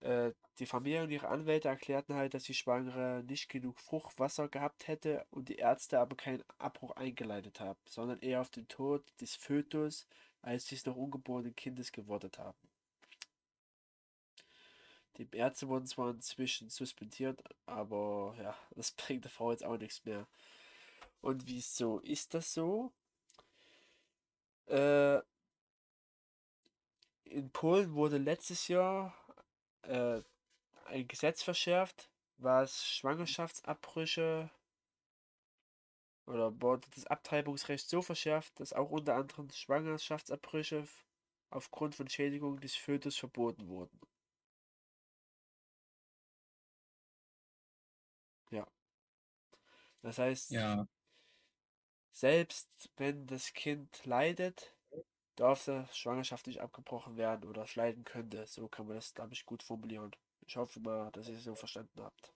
Äh, 0.00 0.32
die 0.58 0.66
Familie 0.66 1.02
und 1.02 1.10
ihre 1.10 1.28
Anwälte 1.28 1.68
erklärten 1.68 2.14
halt, 2.14 2.34
dass 2.34 2.44
die 2.44 2.54
Schwangere 2.54 3.24
nicht 3.24 3.48
genug 3.48 3.78
Fruchtwasser 3.80 4.48
gehabt 4.48 4.86
hätte 4.86 5.26
und 5.30 5.48
die 5.48 5.56
Ärzte 5.56 5.98
aber 5.98 6.16
keinen 6.16 6.44
Abbruch 6.58 6.92
eingeleitet 6.92 7.60
haben, 7.60 7.78
sondern 7.86 8.20
eher 8.20 8.40
auf 8.40 8.50
den 8.50 8.68
Tod 8.68 9.04
des 9.20 9.34
Fötus 9.34 10.06
als 10.42 10.66
des 10.66 10.86
noch 10.86 10.96
ungeborenen 10.96 11.54
Kindes 11.54 11.92
gewartet 11.92 12.38
haben. 12.38 12.58
Die 15.16 15.28
Ärzte 15.32 15.66
wurden 15.68 15.86
zwar 15.86 16.10
inzwischen 16.10 16.70
suspendiert, 16.70 17.42
aber 17.66 18.36
ja, 18.40 18.56
das 18.76 18.92
bringt 18.92 19.24
der 19.24 19.32
Frau 19.32 19.50
jetzt 19.50 19.64
auch 19.64 19.78
nichts 19.78 20.04
mehr. 20.04 20.26
Und 21.20 21.46
wieso 21.48 21.98
ist 22.00 22.34
das 22.34 22.54
so? 22.54 22.92
Äh, 24.66 25.18
in 27.24 27.50
Polen 27.50 27.94
wurde 27.94 28.18
letztes 28.18 28.68
Jahr 28.68 29.14
äh, 29.82 30.22
ein 30.86 31.08
Gesetz 31.08 31.42
verschärft, 31.42 32.10
was 32.38 32.86
Schwangerschaftsabbrüche 32.86 34.50
oder 36.26 36.60
wurde 36.62 36.86
das 36.94 37.06
Abtreibungsrecht 37.08 37.88
so 37.88 38.02
verschärft, 38.02 38.60
dass 38.60 38.72
auch 38.72 38.90
unter 38.90 39.16
anderem 39.16 39.50
Schwangerschaftsabbrüche 39.50 40.86
aufgrund 41.50 41.96
von 41.96 42.08
Schädigung 42.08 42.60
des 42.60 42.76
Fötus 42.76 43.16
verboten 43.16 43.66
wurden. 43.68 43.98
Ja. 48.50 48.66
Das 50.02 50.18
heißt, 50.18 50.50
Ja. 50.50 50.86
selbst 52.12 52.90
wenn 52.96 53.26
das 53.26 53.54
Kind 53.54 54.04
leidet, 54.04 54.76
darf 55.38 55.64
die 55.64 55.84
Schwangerschaft 55.92 56.46
nicht 56.46 56.60
abgebrochen 56.60 57.16
werden 57.16 57.48
oder 57.48 57.64
leiden 57.74 58.04
könnte. 58.04 58.46
So 58.46 58.68
kann 58.68 58.86
man 58.86 58.96
das, 58.96 59.14
glaube 59.14 59.34
ich, 59.34 59.46
gut 59.46 59.62
formulieren. 59.62 60.10
Ich 60.46 60.56
hoffe 60.56 60.80
mal, 60.80 61.10
dass 61.12 61.28
ihr 61.28 61.36
es 61.36 61.44
so 61.44 61.54
verstanden 61.54 62.02
habt. 62.02 62.32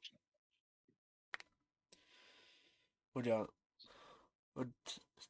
Und 3.12 3.26
ja. 3.26 3.48
Und 4.54 4.74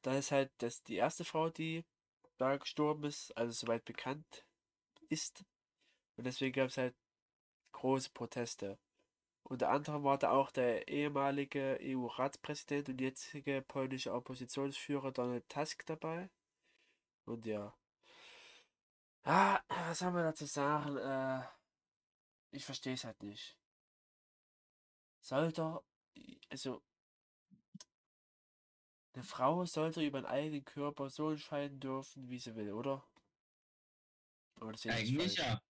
da 0.03 0.17
ist 0.19 0.33
halt 0.33 0.51
das 0.59 0.83
die 0.83 0.97
erste 0.97 1.25
Frau, 1.25 1.49
die 1.49 1.85
da 2.37 2.57
gestorben 2.57 3.05
ist, 3.05 3.37
also 3.37 3.53
soweit 3.53 3.85
bekannt 3.85 4.45
ist. 5.09 5.45
Und 6.17 6.25
deswegen 6.25 6.53
gab 6.53 6.69
es 6.69 6.77
halt 6.77 6.95
große 7.73 8.11
Proteste. 8.11 8.79
Unter 9.45 9.71
anderem 9.71 10.05
war 10.05 10.19
da 10.19 10.31
auch 10.31 10.51
der 10.51 10.89
ehemalige 10.89 11.79
EU-Ratspräsident 11.81 12.91
und 12.91 13.01
jetzige 13.01 13.63
polnische 13.63 14.13
Oppositionsführer 14.13 15.13
Donald 15.13 15.49
Tusk 15.49 15.87
dabei. 15.87 16.31
Und 17.25 17.47
ja. 17.47 17.75
Ah, 19.25 19.61
was 19.69 20.01
soll 20.01 20.11
man 20.11 20.25
dazu 20.25 20.47
sagen? 20.47 20.97
Äh, 20.97 21.45
ich 22.51 22.65
verstehe 22.65 22.95
es 22.95 23.05
halt 23.05 23.23
nicht. 23.23 23.57
Sollte, 25.21 25.81
also, 26.51 26.83
eine 29.15 29.23
Frau 29.23 29.65
sollte 29.65 30.03
über 30.03 30.19
ihren 30.19 30.27
eigenen 30.27 30.65
Körper 30.65 31.09
so 31.11 31.31
entscheiden 31.31 31.79
dürfen, 31.79 32.29
wie 32.29 32.39
sie 32.39 32.57
will, 32.57 32.73
oder? 32.73 33.05
Oder 34.61 34.79
Eigentlich 34.91 35.37
ja. 35.37 35.61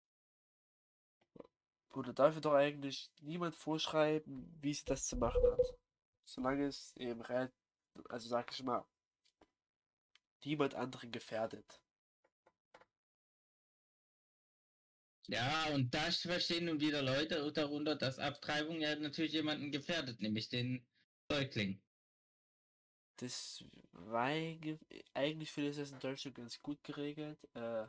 Oder 1.95 2.13
darf 2.15 2.35
ihr 2.35 2.41
doch 2.41 2.55
eigentlich 2.55 3.11
niemand 3.21 3.55
vorschreiben, 3.55 4.57
wie 4.61 4.73
sie 4.73 4.85
das 4.85 5.07
zu 5.07 5.17
machen 5.17 5.43
hat. 5.43 5.79
Solange 6.25 6.67
es 6.67 6.97
eben, 6.97 7.23
also 8.09 8.29
sag 8.29 8.51
ich 8.51 8.63
mal, 8.63 8.85
niemand 10.45 10.75
anderen 10.75 11.13
gefährdet. 11.13 11.81
Ja, 15.29 15.69
und 15.75 15.95
da 15.95 16.11
verstehen 16.11 16.67
nun 16.67 16.81
wieder 16.81 17.01
Leute 17.01 17.53
darunter, 17.53 17.95
dass 17.95 18.19
Abtreibung 18.19 18.81
ja 18.81 18.95
natürlich 18.97 19.33
jemanden 19.33 19.71
gefährdet, 19.71 20.21
nämlich 20.21 20.49
den 20.49 20.85
Säugling. 21.31 21.81
Das 23.17 23.65
war 23.93 24.25
eigentlich, 24.25 24.79
eigentlich 25.15 25.53
finde 25.53 25.71
ich 25.71 25.77
das 25.77 25.93
in 25.93 26.01
Deutschland 26.01 26.37
ganz 26.37 26.61
gut 26.61 26.83
geregelt. 26.83 27.39
Äh, 27.55 27.87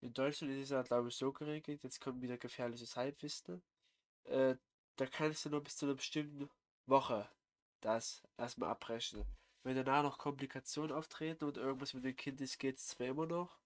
in 0.00 0.12
Deutschland 0.12 0.52
ist 0.52 0.64
es 0.64 0.70
ja, 0.70 0.82
glaube 0.82 1.08
ich, 1.08 1.16
so 1.16 1.32
geregelt, 1.32 1.82
jetzt 1.82 2.00
kommt 2.00 2.22
wieder 2.22 2.38
gefährliches 2.38 2.96
Halbwissen. 2.96 3.62
Äh, 4.24 4.56
da 4.96 5.06
kannst 5.06 5.44
du 5.44 5.50
nur 5.50 5.62
bis 5.62 5.76
zu 5.76 5.86
einer 5.86 5.94
bestimmten 5.94 6.48
Woche 6.86 7.28
das 7.80 8.22
erstmal 8.36 8.70
abbrechen. 8.70 9.24
Wenn 9.66 9.74
danach 9.74 10.04
noch 10.04 10.18
Komplikationen 10.18 10.92
auftreten 10.92 11.42
und 11.42 11.56
irgendwas 11.56 11.92
mit 11.92 12.04
dem 12.04 12.14
Kind 12.14 12.40
ist, 12.40 12.60
geht 12.60 12.76
es 12.78 12.86
zwar 12.86 13.08
immer 13.08 13.26
noch, 13.26 13.58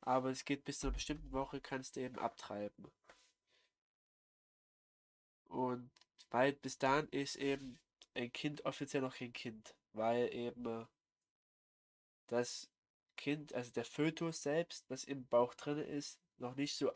aber 0.00 0.30
es 0.30 0.46
geht 0.46 0.64
bis 0.64 0.78
zu 0.78 0.86
einer 0.86 0.94
bestimmten 0.94 1.32
Woche, 1.32 1.60
kannst 1.60 1.96
du 1.96 2.00
eben 2.00 2.18
abtreiben. 2.18 2.90
Und 5.44 5.90
weil 6.30 6.54
bis 6.54 6.78
dahin 6.78 7.08
ist 7.10 7.36
eben 7.36 7.78
ein 8.14 8.32
Kind 8.32 8.64
offiziell 8.64 9.02
noch 9.02 9.16
kein 9.16 9.34
Kind, 9.34 9.74
weil 9.92 10.32
eben 10.32 10.64
äh, 10.64 10.86
das 12.28 12.70
Kind, 13.18 13.52
also 13.52 13.70
der 13.70 13.84
Fötus 13.84 14.42
selbst, 14.42 14.88
was 14.88 15.04
im 15.04 15.26
Bauch 15.26 15.52
drin 15.54 15.76
ist, 15.76 16.18
noch 16.38 16.56
nicht 16.56 16.74
so 16.74 16.90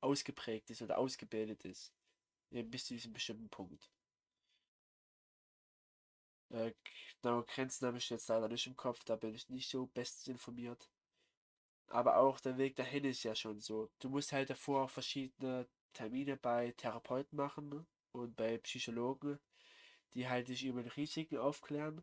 ausgeprägt 0.00 0.70
ist 0.70 0.80
oder 0.80 0.96
ausgebildet 0.96 1.66
ist. 1.66 1.92
Eben 2.50 2.70
bis 2.70 2.86
zu 2.86 2.94
diesem 2.94 3.12
bestimmten 3.12 3.50
Punkt. 3.50 3.90
Äh, 6.50 6.72
genau, 7.22 7.42
Grenzen 7.42 7.86
habe 7.86 7.98
ich 7.98 8.10
jetzt 8.10 8.28
leider 8.28 8.48
nicht 8.48 8.66
im 8.66 8.76
Kopf, 8.76 9.02
da 9.04 9.16
bin 9.16 9.34
ich 9.34 9.48
nicht 9.48 9.68
so 9.70 9.86
bestens 9.86 10.28
informiert. 10.28 10.88
Aber 11.88 12.16
auch 12.16 12.40
der 12.40 12.56
Weg 12.56 12.76
dahin 12.76 13.04
ist 13.04 13.22
ja 13.22 13.34
schon 13.34 13.60
so. 13.60 13.90
Du 13.98 14.08
musst 14.08 14.32
halt 14.32 14.48
davor 14.48 14.84
auch 14.84 14.90
verschiedene 14.90 15.68
Termine 15.92 16.38
bei 16.38 16.72
Therapeuten 16.78 17.36
machen 17.36 17.68
ne? 17.68 17.86
und 18.12 18.34
bei 18.34 18.56
Psychologen, 18.58 19.38
die 20.14 20.28
halt 20.28 20.48
dich 20.48 20.64
über 20.64 20.82
die 20.82 20.90
Risiken 20.90 21.38
aufklären 21.38 22.02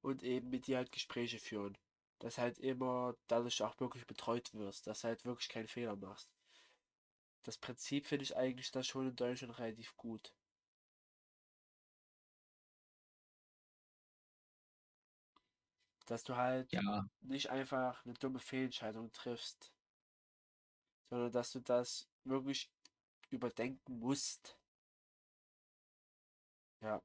und 0.00 0.22
eben 0.22 0.48
mit 0.48 0.66
dir 0.66 0.78
halt 0.78 0.90
Gespräche 0.90 1.38
führen. 1.38 1.76
Dass 2.18 2.38
halt 2.38 2.58
immer 2.58 3.14
dadurch 3.26 3.62
auch 3.62 3.78
wirklich 3.78 4.06
betreut 4.06 4.54
wirst, 4.54 4.86
dass 4.86 5.04
halt 5.04 5.26
wirklich 5.26 5.50
keinen 5.50 5.68
Fehler 5.68 5.96
machst. 5.96 6.30
Das 7.44 7.56
Prinzip 7.56 8.06
finde 8.06 8.24
ich 8.24 8.36
eigentlich 8.36 8.70
da 8.72 8.82
schon 8.82 9.08
in 9.08 9.16
Deutschland 9.16 9.58
relativ 9.58 9.96
gut. 9.96 10.34
Dass 16.06 16.24
du 16.24 16.36
halt 16.36 16.72
Ja, 16.72 17.06
nicht 17.20 17.50
einfach 17.50 18.04
eine 18.04 18.14
dumme 18.14 18.38
Fehlentscheidung 18.40 19.12
triffst, 19.12 19.72
sondern 21.10 21.32
dass 21.32 21.50
du 21.50 21.58
das 21.60 22.08
wirklich 22.24 22.70
überdenken 23.30 23.98
musst. 23.98 24.56
Ja. 26.80 27.00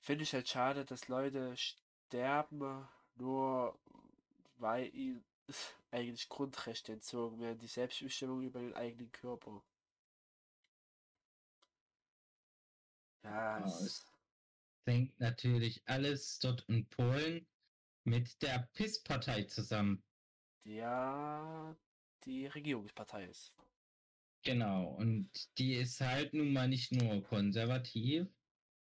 Finde 0.00 0.24
ich 0.24 0.32
halt 0.34 0.48
schade, 0.48 0.84
dass 0.84 1.06
Leute 1.06 1.54
sterben, 1.56 2.88
nur 3.14 3.78
weil 4.56 4.92
ihnen 4.94 5.24
eigentlich 5.92 6.28
Grundrechte 6.28 6.92
entzogen 6.92 7.40
werden, 7.40 7.58
die 7.60 7.68
Selbstbestimmung 7.68 8.42
über 8.42 8.60
den 8.60 8.74
eigenen 8.74 9.12
Körper. 9.12 9.62
Ja, 13.22 13.58
ja, 13.58 13.64
es 13.66 14.04
hängt 14.88 15.18
natürlich 15.20 15.82
alles 15.86 16.38
dort 16.38 16.64
in 16.68 16.88
Polen 16.88 17.46
mit 18.04 18.42
der 18.42 18.68
PIS-Partei 18.74 19.44
zusammen. 19.44 20.02
ja 20.64 21.76
die 22.24 22.46
Regierungspartei 22.46 23.24
ist. 23.26 23.54
Genau, 24.42 24.86
und 24.94 25.30
die 25.58 25.74
ist 25.74 26.00
halt 26.00 26.32
nun 26.32 26.52
mal 26.52 26.68
nicht 26.68 26.92
nur 26.92 27.22
konservativ, 27.22 28.26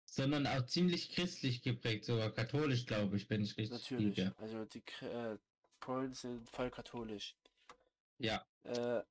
sondern 0.06 0.46
auch 0.48 0.66
ziemlich 0.66 1.12
christlich 1.12 1.62
geprägt, 1.62 2.06
sogar 2.06 2.32
katholisch, 2.32 2.86
glaube 2.86 3.18
ich, 3.18 3.30
wenn 3.30 3.42
ich 3.42 3.58
richtig 3.58 3.90
Natürlich. 3.92 4.18
liege. 4.18 4.36
Also 4.38 4.66
die 4.66 4.84
äh, 5.06 5.38
Polen 5.80 6.14
sind 6.14 6.50
voll 6.50 6.70
katholisch. 6.70 7.36
Ja, 8.20 8.46
Äh, 8.64 9.02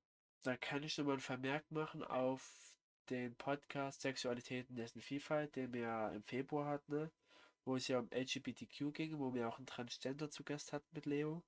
da 0.43 0.57
kann 0.57 0.83
ich 0.83 0.97
nochmal 0.99 1.15
ein 1.17 1.21
Vermerk 1.21 1.71
machen 1.71 2.03
auf 2.05 2.68
den 3.11 3.35
Podcast 3.37 4.03
Sexualität 4.03 4.69
und 4.71 4.77
dessen 4.77 5.01
Vielfalt, 5.01 5.57
den 5.57 5.73
wir 5.73 6.13
im 6.15 6.23
Februar 6.23 6.67
hatten, 6.67 6.93
ne? 6.93 7.11
wo 7.65 7.77
es 7.77 7.89
ja 7.89 7.99
um 7.99 8.09
LGBTQ 8.11 8.93
ging, 8.95 9.19
wo 9.19 9.35
wir 9.35 9.49
auch 9.49 9.59
einen 9.59 9.67
Transgender 9.67 10.31
zu 10.31 10.45
Gast 10.45 10.73
hatten 10.73 10.89
mit 10.93 11.07
Leo. 11.07 11.43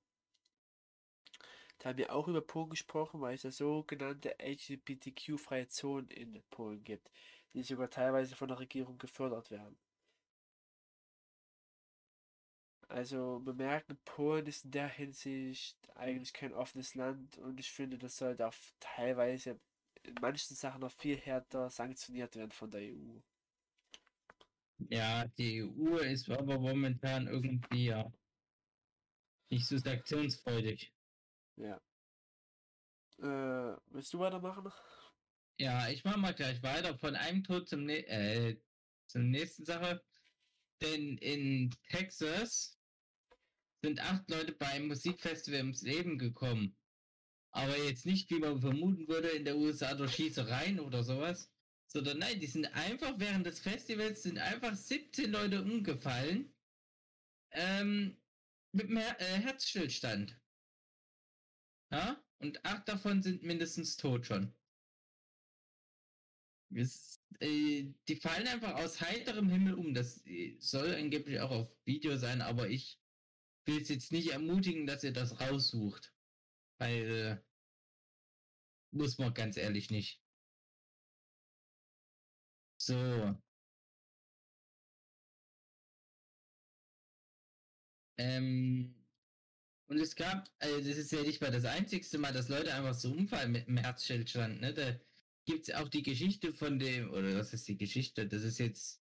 Da 1.79 1.89
haben 1.89 1.97
wir 1.97 2.13
auch 2.13 2.27
über 2.27 2.41
Polen 2.41 2.69
gesprochen, 2.69 3.21
weil 3.21 3.35
es 3.35 3.43
ja 3.43 3.51
sogenannte 3.51 4.35
LGBTQ-freie 4.39 5.67
Zonen 5.67 6.09
in 6.09 6.43
Polen 6.51 6.83
gibt, 6.83 7.09
die 7.53 7.63
sogar 7.63 7.89
teilweise 7.89 8.35
von 8.35 8.49
der 8.49 8.59
Regierung 8.59 8.97
gefördert 8.99 9.49
werden. 9.49 9.77
Also 12.87 13.41
wir 13.45 13.53
merken, 13.53 13.97
Polen 14.05 14.45
ist 14.47 14.65
in 14.65 14.71
der 14.71 14.89
Hinsicht 14.89 15.77
eigentlich 15.95 16.33
kein 16.33 16.53
offenes 16.53 16.93
Land 16.93 17.37
und 17.37 17.59
ich 17.59 17.71
finde, 17.71 17.97
das 17.97 18.17
sollte 18.17 18.45
auch 18.45 18.53
teilweise 18.79 19.59
in 20.03 20.15
manchen 20.21 20.55
Sachen 20.55 20.81
noch 20.81 20.91
viel 20.91 21.17
härter 21.17 21.69
sanktioniert 21.69 22.35
werden 22.35 22.51
von 22.51 22.71
der 22.71 22.81
EU. 22.81 23.19
ja, 24.89 25.27
die 25.37 25.63
EU 25.63 25.97
ist 25.97 26.29
aber 26.29 26.59
momentan 26.59 27.27
irgendwie 27.27 27.85
ja 27.85 28.11
nicht 29.49 29.67
so 29.67 29.75
aktionsfreudig. 29.77 30.93
Ja. 31.57 31.79
Äh, 33.19 33.77
willst 33.87 34.13
du 34.13 34.19
weitermachen? 34.19 34.71
Ja, 35.59 35.89
ich 35.89 36.03
mache 36.03 36.19
mal 36.19 36.33
gleich 36.33 36.63
weiter 36.63 36.97
von 36.97 37.15
einem 37.15 37.43
Tod 37.43 37.67
zum, 37.69 37.87
äh, 37.87 38.57
zur 39.07 39.21
nächsten 39.21 39.65
Sache. 39.65 40.03
Denn 40.81 41.17
in 41.17 41.69
Texas 41.89 42.79
sind 43.83 43.99
acht 43.99 44.27
Leute 44.29 44.53
beim 44.53 44.87
Musikfestival 44.87 45.59
ums 45.59 45.83
Leben 45.83 46.17
gekommen. 46.17 46.75
Aber 47.51 47.77
jetzt 47.77 48.05
nicht, 48.05 48.29
wie 48.29 48.39
man 48.39 48.61
vermuten 48.61 49.07
würde, 49.07 49.29
in 49.29 49.45
der 49.45 49.57
USA 49.57 49.93
durch 49.93 50.15
Schießereien 50.15 50.79
oder 50.79 51.03
sowas. 51.03 51.51
Sondern 51.87 52.19
nein, 52.19 52.39
die 52.39 52.47
sind 52.47 52.65
einfach 52.73 53.13
während 53.17 53.45
des 53.45 53.59
Festivals 53.59 54.23
sind 54.23 54.37
einfach 54.37 54.75
17 54.75 55.29
Leute 55.31 55.61
umgefallen. 55.61 56.53
Ähm, 57.51 58.17
mit 58.71 58.87
einem 58.87 58.97
Her 58.97 59.19
äh, 59.19 59.39
Herzstillstand. 59.39 60.39
Ja? 61.91 62.23
Und 62.39 62.63
acht 62.65 62.87
davon 62.87 63.21
sind 63.21 63.43
mindestens 63.43 63.97
tot 63.97 64.25
schon. 64.25 64.53
Es, 66.73 67.19
äh, 67.39 67.93
die 68.07 68.15
fallen 68.15 68.47
einfach 68.47 68.75
aus 68.75 69.01
heiterem 69.01 69.49
Himmel 69.49 69.73
um. 69.73 69.93
Das 69.93 70.25
äh, 70.25 70.55
soll 70.59 70.95
angeblich 70.95 71.39
auch 71.41 71.51
auf 71.51 71.77
Video 71.85 72.17
sein, 72.17 72.41
aber 72.41 72.69
ich 72.69 72.97
will 73.65 73.81
es 73.81 73.89
jetzt 73.89 74.11
nicht 74.11 74.31
ermutigen, 74.31 74.87
dass 74.87 75.03
ihr 75.03 75.13
das 75.13 75.39
raussucht. 75.41 76.10
Weil 76.81 77.11
äh, 77.11 77.37
muss 78.91 79.19
man 79.19 79.35
ganz 79.35 79.55
ehrlich 79.55 79.91
nicht. 79.91 80.19
So. 82.79 83.37
Ähm, 88.17 88.95
und 89.87 89.99
es 89.99 90.15
gab, 90.15 90.49
also 90.57 90.77
das 90.79 90.97
ist 90.97 91.11
ja 91.11 91.21
nicht 91.21 91.39
mal 91.41 91.51
das 91.51 91.65
einzigste 91.65 92.17
Mal, 92.17 92.33
dass 92.33 92.49
Leute 92.49 92.73
einfach 92.73 92.95
so 92.95 93.11
umfallen 93.11 93.51
mit 93.51 93.67
dem 93.67 93.77
Herzstillstand, 93.77 94.61
ne? 94.61 94.73
Da 94.73 94.99
gibt 95.45 95.69
es 95.69 95.75
auch 95.75 95.87
die 95.87 96.01
Geschichte 96.01 96.51
von 96.51 96.79
dem, 96.79 97.11
oder 97.11 97.35
was 97.37 97.53
ist 97.53 97.67
die 97.67 97.77
Geschichte? 97.77 98.27
Das 98.27 98.41
ist 98.41 98.57
jetzt 98.57 99.03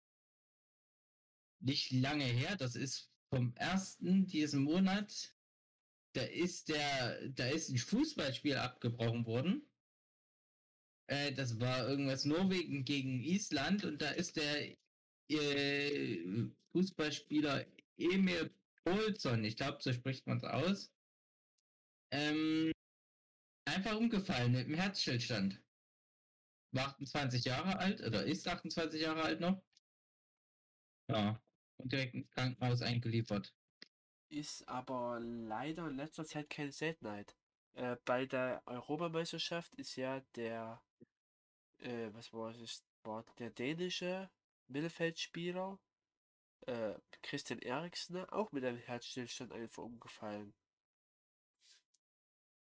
nicht 1.60 1.92
lange 1.92 2.24
her, 2.24 2.56
das 2.56 2.78
ist 2.78 3.12
vom 3.30 3.54
ersten 3.58 4.28
diesen 4.28 4.64
Monat. 4.64 5.35
Da 6.16 6.22
ist 6.22 6.70
der, 6.70 7.28
da 7.30 7.46
ist 7.48 7.70
ein 7.70 7.78
Fußballspiel 7.78 8.56
abgebrochen 8.56 9.26
worden. 9.26 9.68
Äh, 11.08 11.34
das 11.34 11.60
war 11.60 11.90
irgendwas 11.90 12.24
Norwegen 12.24 12.86
gegen 12.86 13.22
Island 13.22 13.84
und 13.84 14.02
da 14.02 14.12
ist 14.12 14.38
der 14.38 14.78
äh, 15.30 16.48
Fußballspieler 16.72 17.66
Emil 17.98 18.50
Olsson, 18.86 19.44
ich 19.44 19.58
glaube, 19.58 19.80
so 19.82 19.92
spricht 19.92 20.26
man 20.26 20.38
es 20.38 20.44
aus, 20.46 20.94
ähm, 22.12 22.72
einfach 23.66 23.98
umgefallen 23.98 24.54
mit 24.54 24.68
dem 24.68 24.76
Herzstillstand. 24.76 25.62
War 26.72 26.88
28 26.90 27.44
Jahre 27.44 27.78
alt 27.78 28.00
oder 28.02 28.26
ist 28.26 28.48
28 28.48 29.02
Jahre 29.02 29.24
alt 29.24 29.42
noch. 29.42 29.62
Ja, 31.10 31.42
und 31.78 31.92
direkt 31.92 32.14
ins 32.14 32.30
Krankenhaus 32.32 32.82
eingeliefert. 32.82 33.54
Ist 34.36 34.68
aber 34.68 35.20
leider 35.20 35.88
in 35.88 35.96
letzter 35.98 36.26
Zeit 36.26 36.48
keine 36.52 36.72
Seltenheit. 36.72 37.36
Äh, 37.74 37.98
bei 38.06 38.28
der 38.28 38.62
Europameisterschaft 38.68 39.74
ist 39.76 39.96
ja 39.96 40.20
der, 40.36 40.80
äh, 41.80 42.10
was 42.14 42.34
war 42.34 42.50
es, 42.52 42.84
war 43.04 43.24
der 43.40 43.50
dänische 43.50 44.30
Mittelfeldspieler, 44.68 45.80
äh, 46.68 46.96
Christian 47.24 47.60
Eriksen, 47.60 48.26
auch 48.30 48.52
mit 48.54 48.66
einem 48.66 48.80
Herzstillstand 48.80 49.54
einfach 49.54 49.84
umgefallen. 49.84 50.54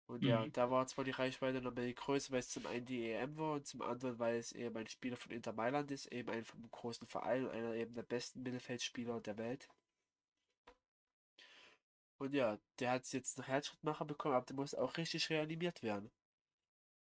Und 0.07 0.25
ja, 0.25 0.45
Mhm. 0.45 0.51
da 0.53 0.69
war 0.69 0.85
zwar 0.87 1.03
die 1.05 1.11
Reichweite 1.11 1.61
noch 1.61 1.73
mehr 1.73 1.93
größer, 1.93 2.31
weil 2.31 2.39
es 2.39 2.49
zum 2.49 2.65
einen 2.65 2.85
die 2.85 3.05
EM 3.11 3.37
war 3.37 3.53
und 3.53 3.67
zum 3.67 3.81
anderen, 3.81 4.19
weil 4.19 4.35
es 4.37 4.51
eben 4.51 4.75
ein 4.77 4.87
Spieler 4.87 5.15
von 5.17 5.31
Inter 5.31 5.53
Mailand 5.53 5.91
ist, 5.91 6.07
eben 6.07 6.29
ein 6.29 6.43
vom 6.45 6.69
großen 6.71 7.07
Verein 7.07 7.45
und 7.45 7.51
einer 7.51 7.73
eben 7.73 7.93
der 7.93 8.03
besten 8.03 8.41
Mittelfeldspieler 8.43 9.19
der 9.21 9.37
Welt. 9.37 9.69
Und 12.17 12.33
ja, 12.33 12.57
der 12.79 12.91
hat 12.91 13.11
jetzt 13.13 13.37
noch 13.37 13.47
Herzschrittmacher 13.47 14.05
bekommen, 14.05 14.35
aber 14.35 14.45
der 14.45 14.55
muss 14.55 14.73
auch 14.73 14.97
richtig 14.97 15.29
reanimiert 15.29 15.83
werden. 15.83 16.11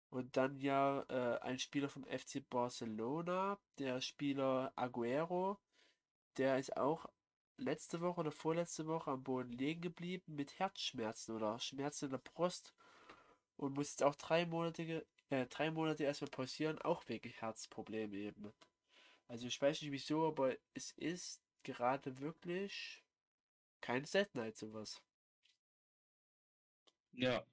Und 0.09 0.35
dann 0.37 0.59
ja 0.59 1.03
äh, 1.09 1.39
ein 1.39 1.59
Spieler 1.59 1.89
vom 1.89 2.03
FC 2.05 2.47
Barcelona, 2.49 3.57
der 3.77 4.01
Spieler 4.01 4.73
Aguero, 4.75 5.57
der 6.37 6.57
ist 6.59 6.75
auch 6.75 7.05
letzte 7.57 8.01
Woche 8.01 8.21
oder 8.21 8.31
vorletzte 8.31 8.87
Woche 8.87 9.11
am 9.11 9.23
Boden 9.23 9.51
liegen 9.51 9.81
geblieben 9.81 10.35
mit 10.35 10.59
Herzschmerzen 10.59 11.35
oder 11.35 11.59
Schmerzen 11.59 12.05
in 12.05 12.11
der 12.11 12.17
Brust 12.17 12.73
und 13.57 13.75
muss 13.75 13.91
jetzt 13.91 14.03
auch 14.03 14.15
drei 14.15 14.45
Monate, 14.45 15.05
äh, 15.29 15.45
drei 15.47 15.71
Monate 15.71 16.03
erstmal 16.03 16.31
pausieren, 16.31 16.79
auch 16.79 17.07
wegen 17.07 17.29
Herzproblemen 17.29 18.13
eben. 18.13 18.53
Also 19.27 19.47
ich 19.47 19.61
weiß 19.61 19.81
nicht 19.81 19.91
wieso, 19.91 20.27
aber 20.27 20.55
es 20.73 20.91
ist 20.91 21.41
gerade 21.63 22.19
wirklich 22.19 23.03
keine 23.81 24.05
Seltenheit 24.07 24.57
sowas. 24.57 25.01
Ja. 27.13 27.45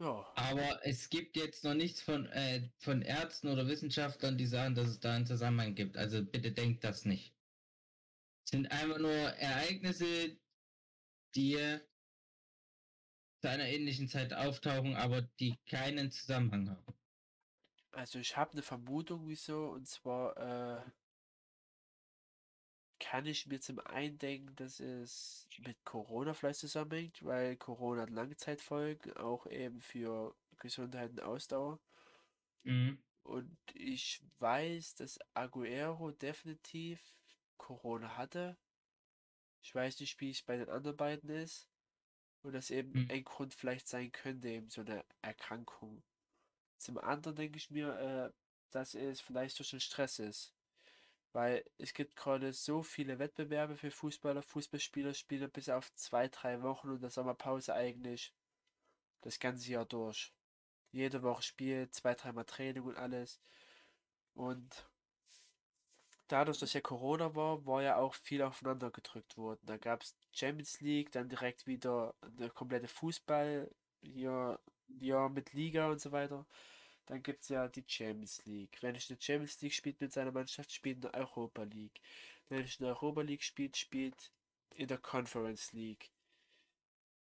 Ja, 0.00 0.26
Aber 0.34 0.84
es 0.84 1.08
gibt 1.10 1.36
jetzt 1.36 1.64
noch 1.64 1.74
nichts 1.74 2.02
von, 2.02 2.26
äh, 2.26 2.70
von 2.78 3.02
Ärzten 3.02 3.48
oder 3.48 3.68
Wissenschaftlern, 3.68 4.36
die 4.36 4.46
sagen, 4.46 4.74
dass 4.74 4.88
es 4.88 5.00
da 5.00 5.14
einen 5.14 5.26
Zusammenhang 5.26 5.74
gibt. 5.74 5.96
Also 5.96 6.24
bitte 6.24 6.52
denkt 6.52 6.82
das 6.84 7.04
nicht. 7.04 7.34
Es 8.44 8.50
sind 8.50 8.66
einfach 8.72 8.98
nur 8.98 9.12
Ereignisse, 9.12 10.36
die 11.34 11.78
zu 13.40 13.48
einer 13.50 13.66
ähnlichen 13.68 14.08
Zeit 14.08 14.32
auftauchen, 14.32 14.96
aber 14.96 15.22
die 15.22 15.56
keinen 15.66 16.10
Zusammenhang 16.10 16.70
haben. 16.70 16.94
also 17.92 18.18
ich 18.18 18.36
habe 18.36 18.52
eine 18.52 18.62
Vermutung 18.62 19.28
wieso 19.28 19.70
und 19.70 19.86
zwar 19.86 20.36
äh, 20.36 20.90
kann 23.02 23.26
ich 23.26 23.46
mir 23.46 23.60
zum 23.60 23.80
einen 23.80 24.18
denken, 24.18 24.54
dass 24.56 24.80
es 24.80 25.48
mit 25.58 25.84
Corona 25.84 26.34
vielleicht 26.34 26.60
zusammenhängt, 26.60 27.22
weil 27.24 27.56
Corona 27.56 28.02
hat 28.02 28.10
Langzeitfolgen, 28.10 29.12
auch 29.16 29.46
eben 29.46 29.80
für 29.82 30.34
Gesundheit 30.58 31.10
und 31.10 31.20
Ausdauer. 31.22 31.80
Mhm. 32.64 32.98
Und 33.24 33.56
ich 33.74 34.22
weiß, 34.38 34.94
dass 34.96 35.18
Aguero 35.34 36.12
definitiv 36.12 37.00
Corona 37.56 38.16
hatte. 38.16 38.56
Ich 39.62 39.74
weiß 39.74 40.00
nicht, 40.00 40.20
wie 40.20 40.30
es 40.30 40.42
bei 40.42 40.56
den 40.56 40.68
anderen 40.68 40.96
beiden 40.96 41.30
ist. 41.30 41.68
Und 42.42 42.52
das 42.54 42.70
eben 42.70 42.92
Mhm. 42.92 43.08
ein 43.10 43.24
Grund 43.24 43.54
vielleicht 43.54 43.88
sein 43.88 44.12
könnte, 44.12 44.48
eben 44.48 44.70
so 44.70 44.82
eine 44.82 45.04
Erkrankung. 45.22 46.02
Zum 46.78 46.98
anderen 46.98 47.36
denke 47.36 47.58
ich 47.58 47.70
mir, 47.70 47.98
äh, 47.98 48.32
dass 48.70 48.94
es 48.94 49.20
vielleicht 49.20 49.58
durch 49.58 49.70
den 49.70 49.80
Stress 49.80 50.18
ist. 50.18 50.54
Weil 51.32 51.64
es 51.78 51.94
gibt 51.94 52.16
gerade 52.16 52.52
so 52.52 52.82
viele 52.82 53.18
Wettbewerbe 53.18 53.76
für 53.76 53.90
Fußballer. 53.90 54.42
Fußballspieler 54.42 55.14
spielen 55.14 55.50
bis 55.50 55.68
auf 55.68 55.92
zwei, 55.94 56.28
drei 56.28 56.62
Wochen 56.62 56.90
und 56.90 57.02
der 57.02 57.10
Sommerpause 57.10 57.74
eigentlich 57.74 58.34
das 59.22 59.38
ganze 59.38 59.70
Jahr 59.70 59.86
durch. 59.86 60.32
Jede 60.90 61.22
Woche 61.22 61.42
Spiel, 61.42 61.88
zwei, 61.90 62.14
dreimal 62.14 62.44
Training 62.44 62.82
und 62.82 62.96
alles. 62.96 63.40
Und 64.34 64.86
dadurch, 66.28 66.58
dass 66.58 66.72
ja 66.72 66.80
Corona 66.80 67.34
war, 67.34 67.64
war 67.66 67.82
ja 67.82 67.96
auch 67.96 68.14
viel 68.14 68.42
aufeinander 68.42 68.90
gedrückt 68.90 69.36
worden. 69.36 69.60
Da 69.64 69.76
gab 69.76 70.02
es 70.02 70.14
Champions 70.32 70.80
League, 70.80 71.12
dann 71.12 71.28
direkt 71.28 71.66
wieder 71.66 72.14
eine 72.20 72.50
komplette 72.50 72.88
Fußball, 72.88 73.70
hier, 74.02 74.58
ja, 74.88 75.28
mit 75.28 75.52
Liga 75.52 75.90
und 75.90 76.00
so 76.00 76.12
weiter. 76.12 76.46
Dann 77.06 77.22
gibt 77.22 77.42
es 77.42 77.48
ja 77.48 77.68
die 77.68 77.84
Champions 77.86 78.44
League. 78.46 78.78
Wenn 78.82 78.96
ich 78.96 79.08
eine 79.10 79.20
Champions 79.20 79.60
League 79.60 79.74
spielt 79.74 80.00
mit 80.00 80.12
seiner 80.12 80.32
Mannschaft, 80.32 80.72
spielt 80.72 81.04
eine 81.04 81.14
Europa 81.14 81.62
League. 81.62 82.00
Wenn 82.48 82.64
ich 82.64 82.80
eine 82.80 82.88
Europa 82.88 83.22
League 83.22 83.42
spielt, 83.44 83.76
spielt 83.76 84.32
in 84.74 84.88
der 84.88 84.98
Conference 84.98 85.72
League. 85.72 86.10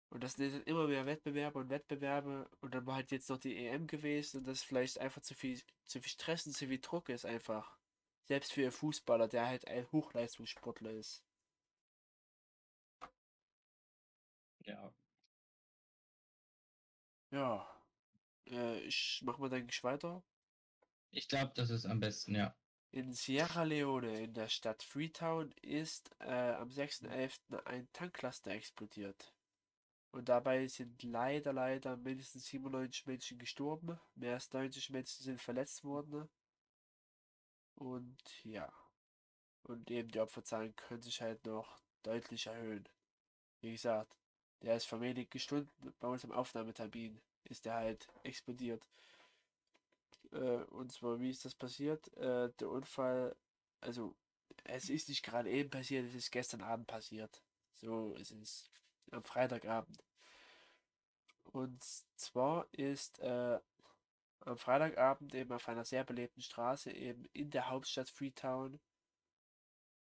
Und 0.09 0.25
das 0.25 0.33
sind 0.35 0.55
jetzt 0.55 0.67
immer 0.67 0.87
mehr 0.87 1.05
Wettbewerbe 1.05 1.59
und 1.59 1.69
Wettbewerbe. 1.69 2.49
Und 2.63 2.75
dann 2.75 2.87
war 2.87 2.95
halt 2.95 3.11
jetzt 3.11 3.29
noch 3.29 3.37
die 3.39 3.55
EM 3.57 3.87
gewesen 3.87 4.39
und 4.39 4.47
das 4.47 4.63
vielleicht 4.63 4.99
einfach 4.99 5.21
zu 5.21 5.35
viel, 5.35 5.61
zu 5.85 6.01
viel 6.01 6.11
Stress 6.11 6.47
und 6.47 6.53
zu 6.55 6.67
viel 6.69 6.81
Druck 6.81 7.09
ist 7.11 7.27
einfach. 7.27 7.77
Selbst 8.25 8.53
für 8.55 8.63
einen 8.63 8.73
Fußballer, 8.73 9.29
der 9.29 9.47
halt 9.47 9.69
ein 9.69 9.87
Hochleistungssportler 9.93 10.93
ist. 10.93 11.23
Ja. 14.67 14.93
Ja. 17.31 17.74
Äh, 18.47 18.81
ich 18.81 19.21
mach 19.25 19.39
mal, 19.39 19.49
denke 19.49 19.71
ich, 19.73 19.85
weiter. 19.85 20.23
Ich 21.11 21.29
glaube, 21.29 21.53
das 21.55 21.71
ist 21.71 21.87
am 21.87 22.01
besten, 22.01 22.35
ja. 22.35 22.55
In 22.91 23.13
Sierra 23.13 23.65
Leone, 23.65 24.21
in 24.21 24.35
der 24.35 24.49
Stadt 24.49 24.83
Freetown, 24.83 25.51
ist 25.63 26.15
äh, 26.21 26.53
am 26.53 26.69
6.11. 26.69 27.65
ein 27.65 27.89
Tanklaster 27.93 28.53
explodiert. 28.53 29.33
Und 30.13 30.29
dabei 30.29 30.69
sind 30.69 31.03
leider, 31.03 31.53
leider 31.53 31.97
mindestens 31.97 32.47
97 32.47 33.07
Menschen 33.07 33.39
gestorben. 33.39 33.99
Mehr 34.15 34.35
als 34.35 34.53
90 34.53 34.91
Menschen 34.91 35.25
sind 35.25 35.41
verletzt 35.41 35.83
worden. 35.83 36.29
Und 37.75 38.23
ja. 38.45 38.73
Und 39.65 39.91
eben 39.91 40.11
die 40.11 40.21
Opferzahlen 40.21 40.77
können 40.77 41.03
sich 41.03 41.21
halt 41.21 41.45
noch 41.47 41.81
deutlich 42.05 42.47
erhöhen. 42.47 42.89
Wie 43.61 43.73
gesagt, 43.73 44.17
der 44.63 44.77
ist 44.77 44.85
vor 44.85 45.01
wenigen 45.01 45.39
Stunden 45.41 45.95
bei 45.99 46.07
uns 46.07 46.23
im 46.23 46.31
Aufnahmetermin 46.31 47.21
ist 47.45 47.65
der 47.65 47.75
halt 47.75 48.09
explodiert. 48.23 48.89
Äh, 50.33 50.65
und 50.71 50.93
zwar, 50.93 51.21
wie 51.21 51.31
ist 51.31 51.45
das 51.45 51.55
passiert? 51.55 52.15
Äh, 52.17 52.51
der 52.59 52.69
Unfall, 52.69 53.37
also 53.81 54.15
es 54.65 54.89
ist 54.89 55.09
nicht 55.09 55.23
gerade 55.25 55.51
eben 55.51 55.71
passiert, 55.71 56.07
es 56.07 56.15
ist 56.15 56.31
gestern 56.31 56.63
Abend 56.63 56.87
passiert. 56.87 57.43
So 57.73 58.15
ist 58.15 58.31
es 58.33 58.71
am 59.11 59.23
Freitagabend. 59.23 60.03
Und 61.45 61.83
zwar 62.17 62.67
ist 62.73 63.19
äh, 63.21 63.61
am 64.41 64.59
Freitagabend 64.59 65.35
eben 65.35 65.53
auf 65.53 65.69
einer 65.69 65.85
sehr 65.85 66.05
belebten 66.05 66.43
Straße 66.43 66.91
eben 66.93 67.25
in 67.33 67.51
der 67.51 67.71
Hauptstadt 67.71 68.11
Freetown 68.11 68.81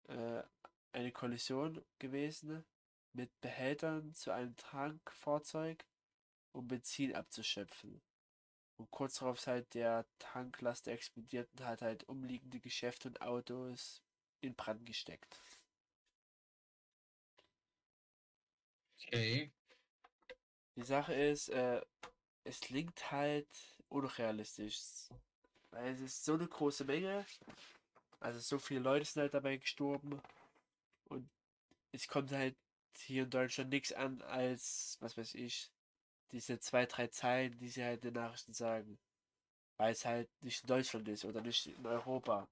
äh, 0.07 0.43
eine 0.91 1.11
Kollision 1.11 1.83
gewesen 1.99 2.65
mit 3.13 3.29
Behältern 3.41 4.13
zu 4.13 4.31
einem 4.31 4.55
Tankfahrzeug, 4.57 5.85
um 6.57 6.67
Benzin 6.67 7.15
abzuschöpfen. 7.15 8.01
Und 8.77 8.91
kurz 8.91 9.19
darauf 9.19 9.37
ist 9.37 9.47
halt 9.47 9.73
der 9.73 10.05
Tanklaster 10.19 10.91
explodiert 10.91 11.49
und 11.53 11.65
hat 11.65 11.81
halt 11.81 12.07
umliegende 12.09 12.59
Geschäfte 12.59 13.07
und 13.07 13.21
Autos 13.21 14.01
in 14.41 14.55
Brand 14.55 14.85
gesteckt. 14.85 15.39
Okay. 18.99 19.51
Die 20.75 20.83
Sache 20.83 21.13
ist, 21.13 21.49
äh, 21.49 21.81
es 22.43 22.59
klingt 22.59 23.11
halt 23.11 23.47
unrealistisch. 23.89 25.09
Weil 25.71 25.93
es 25.93 26.01
ist 26.01 26.25
so 26.25 26.33
eine 26.33 26.47
große 26.47 26.85
Menge. 26.85 27.25
Also 28.19 28.39
so 28.39 28.59
viele 28.59 28.79
Leute 28.79 29.05
sind 29.05 29.21
halt 29.21 29.33
dabei 29.33 29.57
gestorben. 29.57 30.21
Und 31.05 31.29
es 31.91 32.07
kommt 32.07 32.31
halt 32.31 32.55
hier 32.97 33.23
in 33.23 33.29
Deutschland 33.29 33.69
nichts 33.69 33.91
an 33.93 34.21
als, 34.23 34.97
was 35.01 35.17
weiß 35.17 35.35
ich, 35.35 35.71
diese 36.31 36.59
zwei, 36.59 36.85
drei 36.85 37.07
Zeilen, 37.07 37.57
die 37.57 37.69
sie 37.69 37.83
halt 37.83 38.03
in 38.05 38.13
den 38.13 38.21
Nachrichten 38.23 38.53
sagen. 38.53 38.99
Weil 39.77 39.91
es 39.93 40.05
halt 40.05 40.29
nicht 40.41 40.61
in 40.63 40.67
Deutschland 40.67 41.07
ist 41.09 41.25
oder 41.25 41.41
nicht 41.41 41.67
in 41.67 41.85
Europa. 41.85 42.49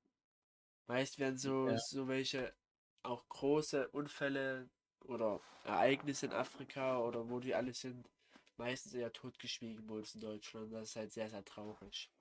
Meist 0.88 1.20
werden 1.20 1.38
so, 1.38 1.70
Ja. 1.70 1.78
so 1.78 2.08
welche 2.08 2.56
auch 3.04 3.28
große 3.30 3.90
Unfälle 3.92 4.70
oder 5.02 5.42
Ereignisse 5.64 6.28
in 6.28 6.34
Afrika 6.34 7.00
oder 7.00 7.30
wo 7.30 7.40
die 7.40 7.56
alle 7.56 7.74
sind, 7.74 8.10
meistens 8.58 8.94
eher 8.94 9.12
totgeschwiegen 9.14 9.86
bei 9.88 9.96
uns 9.96 10.16
in 10.16 10.22
Deutschland. 10.22 10.74
Das 10.74 10.90
ist 10.90 10.96
halt 10.96 11.12
sehr, 11.14 11.30
sehr 11.30 11.44
traurig. 11.46 12.12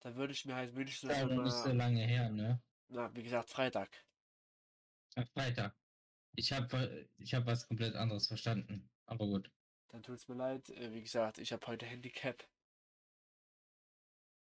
Da 0.00 0.14
würde 0.16 0.34
ich 0.34 0.44
mir 0.44 0.54
halt 0.54 0.74
wünschen, 0.74 1.08
dass 1.08 1.18
Ja, 1.18 1.22
man 1.22 1.30
noch 1.36 1.44
nicht 1.44 1.56
so 1.56 1.72
lange 1.72 2.00
her, 2.06 2.28
ne? 2.30 2.62
na, 2.88 3.10
wie 3.16 3.22
gesagt, 3.24 3.50
Freitag. 3.50 4.06
Am 5.16 5.24
Freitag. 5.26 5.81
Ich 6.34 6.52
habe 6.52 7.08
ich 7.18 7.34
hab 7.34 7.46
was 7.46 7.68
komplett 7.68 7.94
anderes 7.94 8.26
verstanden. 8.26 8.90
Aber 9.06 9.26
gut. 9.26 9.50
Dann 9.88 10.02
tut's 10.02 10.28
mir 10.28 10.36
leid. 10.36 10.68
Äh, 10.70 10.92
Wie 10.92 11.02
gesagt, 11.02 11.38
ich 11.38 11.52
habe 11.52 11.66
heute 11.66 11.86
Handicap. 11.86 12.48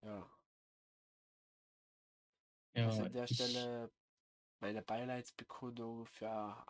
Ja. 0.03 0.31
Ja, 2.75 2.87
Also 2.87 3.03
an 3.03 3.13
der 3.13 3.25
ich, 3.25 3.35
Stelle 3.35 3.91
meine 4.61 4.83
Beileidsbekundung 4.83 6.07
für 6.07 6.65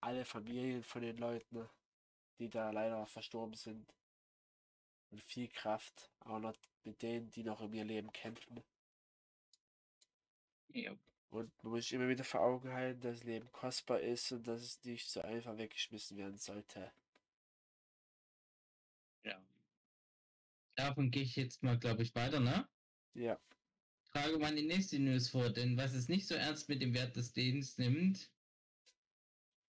alle 0.00 0.24
Familien 0.24 0.82
von 0.82 1.02
den 1.02 1.16
Leuten, 1.18 1.68
die 2.38 2.48
da 2.48 2.70
leider 2.70 3.06
verstorben 3.06 3.54
sind. 3.54 3.94
Und 5.10 5.22
viel 5.22 5.48
Kraft 5.48 6.10
auch 6.20 6.38
noch 6.38 6.56
mit 6.84 7.02
denen, 7.02 7.30
die 7.30 7.44
noch 7.44 7.60
in 7.60 7.72
ihr 7.72 7.84
Leben 7.84 8.12
kämpfen. 8.12 8.62
ja, 10.68 10.96
Und 11.30 11.50
man 11.62 11.72
muss 11.72 11.84
sich 11.84 11.92
immer 11.92 12.08
wieder 12.08 12.24
vor 12.24 12.40
Augen 12.40 12.72
halten, 12.72 13.00
dass 13.00 13.18
das 13.18 13.24
Leben 13.24 13.50
kostbar 13.52 14.00
ist 14.00 14.32
und 14.32 14.46
dass 14.46 14.62
es 14.62 14.84
nicht 14.84 15.08
so 15.08 15.20
einfach 15.20 15.58
weggeschmissen 15.58 16.16
werden 16.16 16.38
sollte. 16.38 16.92
Ja. 19.24 19.42
Davon 20.76 21.10
gehe 21.10 21.22
ich 21.22 21.36
jetzt 21.36 21.62
mal, 21.62 21.78
glaube 21.78 22.02
ich, 22.02 22.14
weiter, 22.14 22.40
ne? 22.40 22.68
Ja. 23.14 23.38
Trage 24.12 24.38
mal 24.38 24.54
die 24.54 24.66
nächste 24.66 24.98
News 24.98 25.28
vor, 25.28 25.50
denn 25.50 25.76
was 25.76 25.92
es 25.94 26.08
nicht 26.08 26.26
so 26.26 26.34
ernst 26.34 26.68
mit 26.68 26.80
dem 26.80 26.94
Wert 26.94 27.16
des 27.16 27.34
Lebens 27.34 27.76
nimmt, 27.76 28.30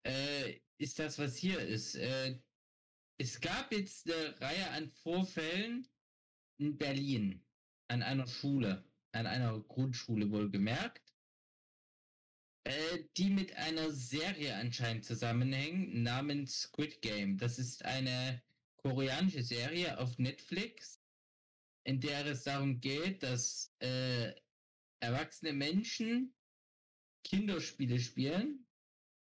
äh, 0.03 0.60
ist 0.78 0.99
das, 0.99 1.18
was 1.18 1.36
hier 1.36 1.60
ist. 1.60 1.95
Äh, 1.95 2.39
es 3.18 3.39
gab 3.39 3.72
jetzt 3.72 4.12
eine 4.12 4.39
Reihe 4.41 4.70
an 4.72 4.89
Vorfällen 4.89 5.88
in 6.58 6.78
Berlin 6.78 7.45
an 7.88 8.03
einer 8.03 8.28
Schule, 8.28 8.84
an 9.12 9.28
einer 9.28 9.60
Grundschule 9.62 10.30
wohlgemerkt, 10.32 11.05
äh, 12.66 13.03
die 13.16 13.30
mit 13.30 13.55
einer 13.55 13.91
Serie 13.91 14.55
anscheinend 14.55 15.05
zusammenhängen 15.05 16.03
namens 16.03 16.61
Squid 16.63 17.01
Game. 17.01 17.38
Das 17.38 17.59
ist 17.59 17.86
eine 17.86 18.41
koreanische 18.78 19.43
Serie 19.43 19.97
auf 19.99 20.18
Netflix, 20.18 20.99
in 21.84 22.01
der 22.01 22.26
es 22.26 22.43
darum 22.43 22.82
geht, 22.82 23.24
dass 23.24 23.72
äh, 23.80 24.34
erwachsene 24.99 25.53
Menschen 25.53 26.34
Kinderspiele 27.24 27.99
spielen 27.99 28.68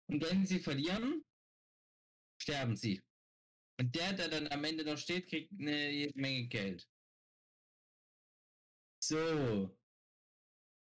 und 0.09 0.23
wenn 0.23 0.47
sie 0.47 0.61
verlieren, 0.61 1.25
sterben 2.41 2.77
sie. 2.77 3.03
Und 3.79 3.95
der, 3.95 4.13
der 4.13 4.29
dann 4.29 4.49
am 4.49 4.65
Ende 4.65 4.85
noch 4.85 4.99
steht, 4.99 5.29
kriegt 5.29 5.53
eine 5.59 6.11
Menge 6.15 6.47
Geld. 6.47 6.89
So. 9.01 9.77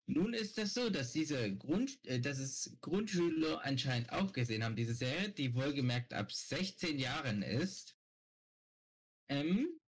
Nun 0.06 0.34
ist 0.34 0.58
das 0.58 0.74
so, 0.74 0.90
dass 0.90 1.12
diese 1.12 1.56
Grund, 1.56 2.04
äh, 2.06 2.20
dass 2.20 2.38
es 2.38 2.76
Grundschüler 2.80 3.64
anscheinend 3.64 4.12
auch 4.12 4.32
gesehen 4.32 4.62
haben, 4.62 4.76
diese 4.76 4.94
Serie, 4.94 5.30
die 5.30 5.54
wohlgemerkt 5.54 6.12
ab 6.12 6.30
16 6.30 6.98
Jahren 6.98 7.42
ist. 7.42 7.96
Ähm, 9.28 9.80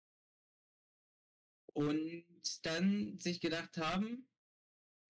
und 1.74 2.24
dann 2.62 3.18
sich 3.18 3.40
gedacht 3.40 3.76
haben, 3.76 4.26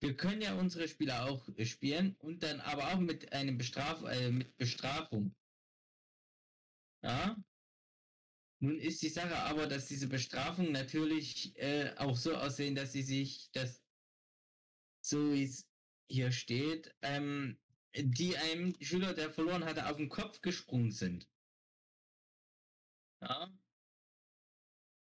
wir 0.00 0.16
können 0.16 0.42
ja 0.42 0.54
unsere 0.54 0.88
Spieler 0.88 1.26
auch 1.30 1.48
spielen 1.64 2.16
und 2.18 2.42
dann 2.42 2.60
aber 2.60 2.92
auch 2.92 2.98
mit 2.98 3.32
einem 3.32 3.56
Bestraf 3.56 4.02
äh, 4.02 4.30
mit 4.30 4.56
Bestrafung. 4.56 5.34
Ja. 7.02 7.36
Nun 8.58 8.78
ist 8.78 9.02
die 9.02 9.08
Sache 9.08 9.36
aber, 9.36 9.66
dass 9.68 9.86
diese 9.86 10.08
Bestrafungen 10.08 10.72
natürlich 10.72 11.56
äh, 11.56 11.94
auch 11.96 12.16
so 12.16 12.34
aussehen, 12.34 12.74
dass 12.74 12.92
sie 12.92 13.02
sich, 13.02 13.50
dass 13.52 13.85
so 15.06 15.32
wie 15.32 15.44
es 15.44 15.66
hier 16.08 16.32
steht, 16.32 16.94
ähm, 17.02 17.58
die 17.94 18.36
einem 18.36 18.74
Schüler, 18.80 19.14
der 19.14 19.30
verloren 19.30 19.64
hatte, 19.64 19.88
auf 19.88 19.96
den 19.96 20.08
Kopf 20.08 20.40
gesprungen 20.40 20.90
sind. 20.90 21.28
Ja. 23.20 23.50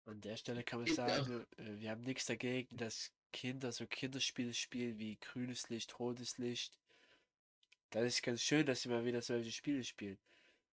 An 0.06 0.20
der 0.20 0.36
Stelle 0.36 0.64
kann 0.64 0.80
man 0.80 0.86
Gibt 0.86 0.96
sagen, 0.96 1.46
äh, 1.58 1.78
wir 1.78 1.90
haben 1.90 2.02
nichts 2.02 2.26
dagegen, 2.26 2.76
dass 2.76 3.12
Kinder 3.32 3.70
so 3.70 3.86
Kinderspiele 3.86 4.52
spielen 4.52 4.98
wie 4.98 5.16
grünes 5.18 5.68
Licht, 5.68 5.98
rotes 5.98 6.38
Licht. 6.38 6.78
Das 7.90 8.04
ist 8.04 8.22
ganz 8.22 8.40
schön, 8.42 8.66
dass 8.66 8.82
sie 8.82 8.88
mal 8.88 9.04
wieder 9.04 9.22
solche 9.22 9.52
Spiele 9.52 9.84
spielen. 9.84 10.18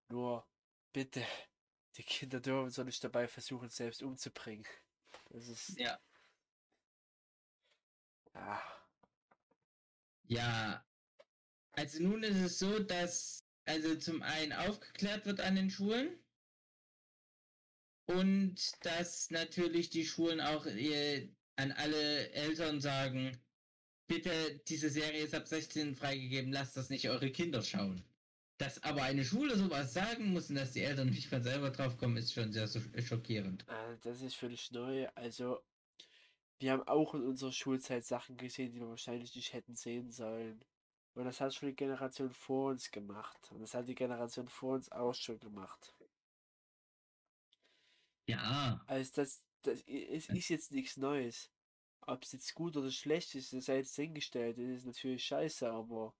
Nur 0.07 0.47
bitte, 0.93 1.23
die 1.97 2.03
Kinder 2.03 2.39
dürfen 2.39 2.71
so 2.71 2.83
nicht 2.83 3.03
dabei 3.03 3.27
versuchen, 3.27 3.69
selbst 3.69 4.01
umzubringen. 4.01 4.65
Das 5.29 5.47
ist. 5.47 5.77
Ja. 5.77 5.99
Ja. 8.33 8.78
Ja. 10.29 10.85
Also 11.73 12.01
nun 12.03 12.23
ist 12.23 12.35
es 12.37 12.59
so, 12.59 12.79
dass 12.79 13.43
also 13.65 13.95
zum 13.95 14.21
einen 14.23 14.53
aufgeklärt 14.53 15.25
wird 15.25 15.41
an 15.41 15.55
den 15.55 15.69
Schulen 15.69 16.17
und 18.07 18.55
dass 18.85 19.29
natürlich 19.29 19.89
die 19.89 20.05
Schulen 20.05 20.41
auch 20.41 20.65
äh, 20.65 21.29
an 21.55 21.71
alle 21.73 22.31
Eltern 22.31 22.81
sagen, 22.81 23.37
bitte, 24.07 24.59
diese 24.67 24.89
Serie 24.89 25.23
ist 25.23 25.35
ab 25.35 25.47
16 25.47 25.95
freigegeben, 25.95 26.51
lasst 26.51 26.75
das 26.77 26.89
nicht 26.89 27.07
eure 27.09 27.31
Kinder 27.31 27.61
schauen. 27.61 28.03
Dass 28.57 28.81
aber 28.83 29.03
eine 29.03 29.23
Schule 29.23 29.55
sowas 29.55 29.93
sagen 29.93 30.31
muss 30.33 30.49
und 30.49 30.55
dass 30.55 30.71
die 30.73 30.81
Eltern 30.81 31.09
nicht 31.11 31.27
von 31.29 31.43
selber 31.43 31.69
drauf 31.69 31.97
kommen, 31.97 32.17
ist 32.17 32.33
schon 32.33 32.51
sehr 32.51 32.67
so- 32.67 32.81
schockierend. 33.05 33.65
Äh, 33.69 33.97
Das 34.01 34.21
ist 34.21 34.35
völlig 34.35 34.69
neu. 34.71 35.07
Also, 35.15 35.59
wir 36.59 36.71
haben 36.73 36.87
auch 36.87 37.13
in 37.15 37.23
unserer 37.25 37.51
Schulzeit 37.51 38.05
Sachen 38.05 38.37
gesehen, 38.37 38.71
die 38.71 38.79
wir 38.79 38.89
wahrscheinlich 38.89 39.35
nicht 39.35 39.53
hätten 39.53 39.75
sehen 39.75 40.11
sollen. 40.11 40.63
Und 41.15 41.25
das 41.25 41.41
hat 41.41 41.53
schon 41.53 41.69
die 41.69 41.75
Generation 41.75 42.31
vor 42.33 42.71
uns 42.71 42.91
gemacht. 42.91 43.49
Und 43.51 43.61
das 43.61 43.73
hat 43.73 43.87
die 43.87 43.95
Generation 43.95 44.47
vor 44.47 44.75
uns 44.75 44.91
auch 44.91 45.13
schon 45.13 45.39
gemacht. 45.39 45.93
Ja, 48.27 48.81
Also 48.87 49.11
das, 49.15 49.43
das 49.63 49.81
es 49.87 50.29
ist 50.29 50.49
jetzt 50.49 50.71
nichts 50.71 50.97
Neues. 50.97 51.51
Ob 52.01 52.23
es 52.23 52.31
jetzt 52.31 52.53
gut 52.55 52.77
oder 52.77 52.91
schlecht 52.91 53.35
ist, 53.35 53.53
das 53.53 53.65
sei 53.65 53.77
jetzt 53.77 53.95
hingestellt. 53.95 54.57
Das 54.57 54.65
ist 54.65 54.85
natürlich 54.85 55.23
scheiße, 55.25 55.69
aber 55.71 56.13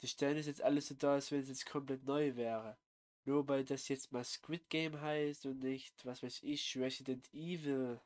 die 0.00 0.08
stellen 0.08 0.36
es 0.38 0.46
jetzt 0.46 0.62
alles 0.62 0.88
so 0.88 0.94
dar, 0.94 1.14
als 1.14 1.30
wenn 1.30 1.40
es 1.40 1.48
jetzt 1.48 1.66
komplett 1.66 2.04
neu 2.04 2.36
wäre. 2.36 2.76
Nur 3.24 3.48
weil 3.48 3.64
das 3.64 3.88
jetzt 3.88 4.12
mal 4.12 4.24
Squid 4.24 4.68
Game 4.70 5.00
heißt 5.00 5.46
und 5.46 5.60
nicht, 5.60 6.04
was 6.04 6.22
weiß 6.22 6.42
ich, 6.42 6.76
Resident 6.76 7.32
Evil. 7.34 8.00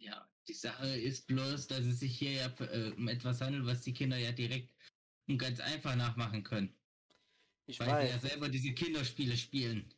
Ja. 0.00 0.28
Die 0.48 0.54
Sache 0.54 0.88
ist 0.96 1.26
bloß, 1.26 1.66
dass 1.68 1.80
es 1.86 2.00
sich 2.00 2.18
hier 2.18 2.32
ja 2.32 2.46
äh, 2.60 2.92
um 2.92 3.08
etwas 3.08 3.40
handelt, 3.40 3.66
was 3.66 3.82
die 3.82 3.92
Kinder 3.94 4.16
ja 4.16 4.32
direkt 4.32 4.72
und 5.28 5.38
ganz 5.38 5.60
einfach 5.60 5.96
nachmachen 5.96 6.42
können. 6.44 6.74
Ich 7.66 7.80
Weil 7.80 7.96
sie 7.96 8.08
ja 8.08 8.14
weiß, 8.14 8.22
selber 8.22 8.48
diese 8.48 8.72
Kinderspiele 8.74 9.36
spielen. 9.36 9.92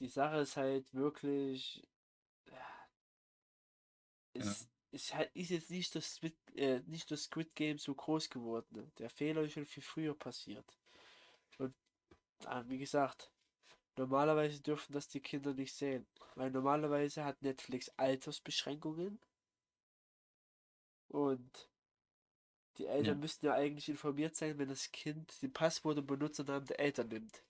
die 0.00 0.08
Sache 0.08 0.38
ist 0.38 0.56
halt 0.56 0.92
wirklich. 0.94 1.82
äh, 2.46 2.52
Ja. 4.40 4.44
Es 4.44 4.68
ist 4.90 5.14
halt 5.14 5.30
ist 5.34 5.50
jetzt 5.50 5.70
nicht 5.70 5.94
das 5.94 6.14
Squid, 6.16 6.36
äh, 6.56 6.80
nicht 6.86 7.10
das 7.10 7.24
Squid 7.24 7.54
Game 7.54 7.78
so 7.78 7.94
groß 7.94 8.30
geworden. 8.30 8.66
Ne? 8.76 8.92
Der 8.98 9.10
Fehler 9.10 9.42
ist 9.42 9.52
schon 9.54 9.66
viel 9.66 9.82
früher 9.82 10.14
passiert. 10.14 10.66
Und 11.58 11.74
ah, 12.46 12.64
wie 12.68 12.78
gesagt, 12.78 13.33
normalerweise 13.96 14.60
dürfen 14.62 14.92
das 14.92 15.08
die 15.08 15.20
Kinder 15.20 15.54
nicht 15.54 15.74
sehen. 15.74 16.06
Weil 16.34 16.50
normalerweise 16.50 17.24
hat 17.24 17.42
Netflix 17.42 17.90
Altersbeschränkungen. 17.96 19.20
Und 21.08 21.68
die 22.78 22.86
Eltern 22.86 23.18
Ja. 23.18 23.20
müssten 23.20 23.46
ja 23.46 23.54
eigentlich 23.54 23.88
informiert 23.88 24.36
sein, 24.36 24.58
wenn 24.58 24.68
das 24.68 24.92
Kind 24.92 25.40
die 25.42 25.48
Passwort 25.48 25.98
und 25.98 26.06
Benutzernamen 26.06 26.66
der 26.66 26.78
Eltern 26.78 27.08
nimmt. 27.08 27.42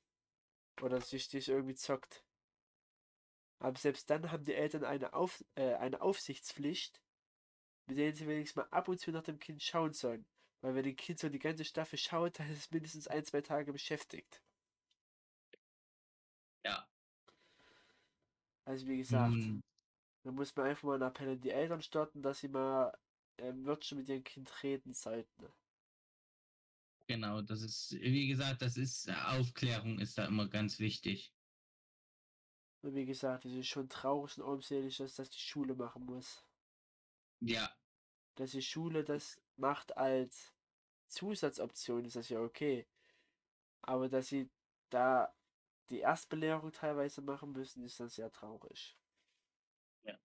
Oder 0.82 1.00
sich 1.00 1.28
das 1.28 1.48
irgendwie 1.48 1.74
zockt. 1.74 2.24
Aber 3.58 3.76
selbst 3.78 4.08
dann 4.10 4.30
haben 4.30 4.44
die 4.44 4.54
Eltern 4.54 4.84
eine, 4.84 5.12
Auf, 5.14 5.44
äh, 5.56 5.74
eine 5.74 6.00
Aufsichtspflicht, 6.02 7.00
mit 7.86 7.98
denen 7.98 8.14
sie 8.14 8.26
wenigstens 8.28 8.56
mal 8.56 8.68
ab 8.70 8.88
und 8.88 9.00
zu 9.00 9.12
nach 9.12 9.22
dem 9.24 9.38
Kind 9.40 9.62
schauen 9.62 9.92
sollen. 9.94 10.26
Weil 10.62 10.74
wenn 10.76 10.86
ein 10.86 10.96
Kind 10.96 11.18
so 11.20 11.28
die 11.28 11.38
ganze 11.40 11.64
Staffel 11.64 11.98
schaut, 11.98 12.38
dann 12.38 12.50
ist 12.50 12.58
es 12.58 12.70
mindestens 12.70 13.08
ein, 13.08 13.24
zwei 13.24 13.42
Tage 13.42 13.72
beschäftigt. 13.72 14.42
Ja. 16.64 16.86
Also 18.66 18.86
wie 18.86 18.98
gesagt, 18.98 19.48
Nun, 19.48 19.62
da 20.24 20.32
muss 20.32 20.54
man 20.56 20.66
einfach 20.66 20.84
mal 20.84 20.94
einen 20.94 21.02
Appell 21.10 21.30
an 21.30 21.40
die 21.40 21.50
Eltern 21.50 21.82
starten, 21.82 22.22
dass 22.22 22.40
sie 22.40 22.48
mal 22.48 22.92
ähm, 23.38 23.64
wirklich 23.66 23.92
mit 23.94 24.08
ihrem 24.08 24.24
Kind 24.24 24.62
reden 24.62 24.94
sollten. 24.94 25.46
genau, 27.06 27.40
das 27.42 27.62
ist, 27.62 27.92
wie 27.92 28.28
gesagt, 28.28 28.60
das 28.62 28.76
ist, 28.76 29.10
Aufklärung 29.10 29.98
ist 29.98 30.18
da 30.18 30.26
immer 30.26 30.48
ganz 30.48 30.78
wichtig. 30.78 31.32
Und 32.82 32.94
wie 32.94 33.04
gesagt, 33.04 33.46
es 33.46 33.52
ist 33.54 33.66
schon 33.66 33.88
traurig 33.88 34.38
und 34.38 34.44
armselig, 34.44 34.98
dass 34.98 35.16
das 35.16 35.28
die 35.28 35.40
Schule 35.40 35.74
machen 35.74 36.04
muss. 36.06 36.44
Ja, 37.40 37.76
Dass 38.36 38.52
die 38.52 38.62
Schule 38.62 39.02
das 39.04 39.40
macht 39.56 39.96
als 39.96 40.52
Zusatzoption, 41.08 42.04
ist 42.04 42.16
das 42.16 42.28
ja 42.28 42.40
okay. 42.40 42.86
Aber 43.82 44.08
dass 44.08 44.28
sie 44.28 44.50
da 44.90 45.34
die 45.90 46.00
Erstbelehrung 46.00 46.72
teilweise 46.72 47.22
machen 47.22 47.52
müssen, 47.52 47.84
ist 47.84 48.00
dann 48.00 48.08
sehr 48.08 48.30
traurig. 48.30 48.96
Ja. 50.02 50.18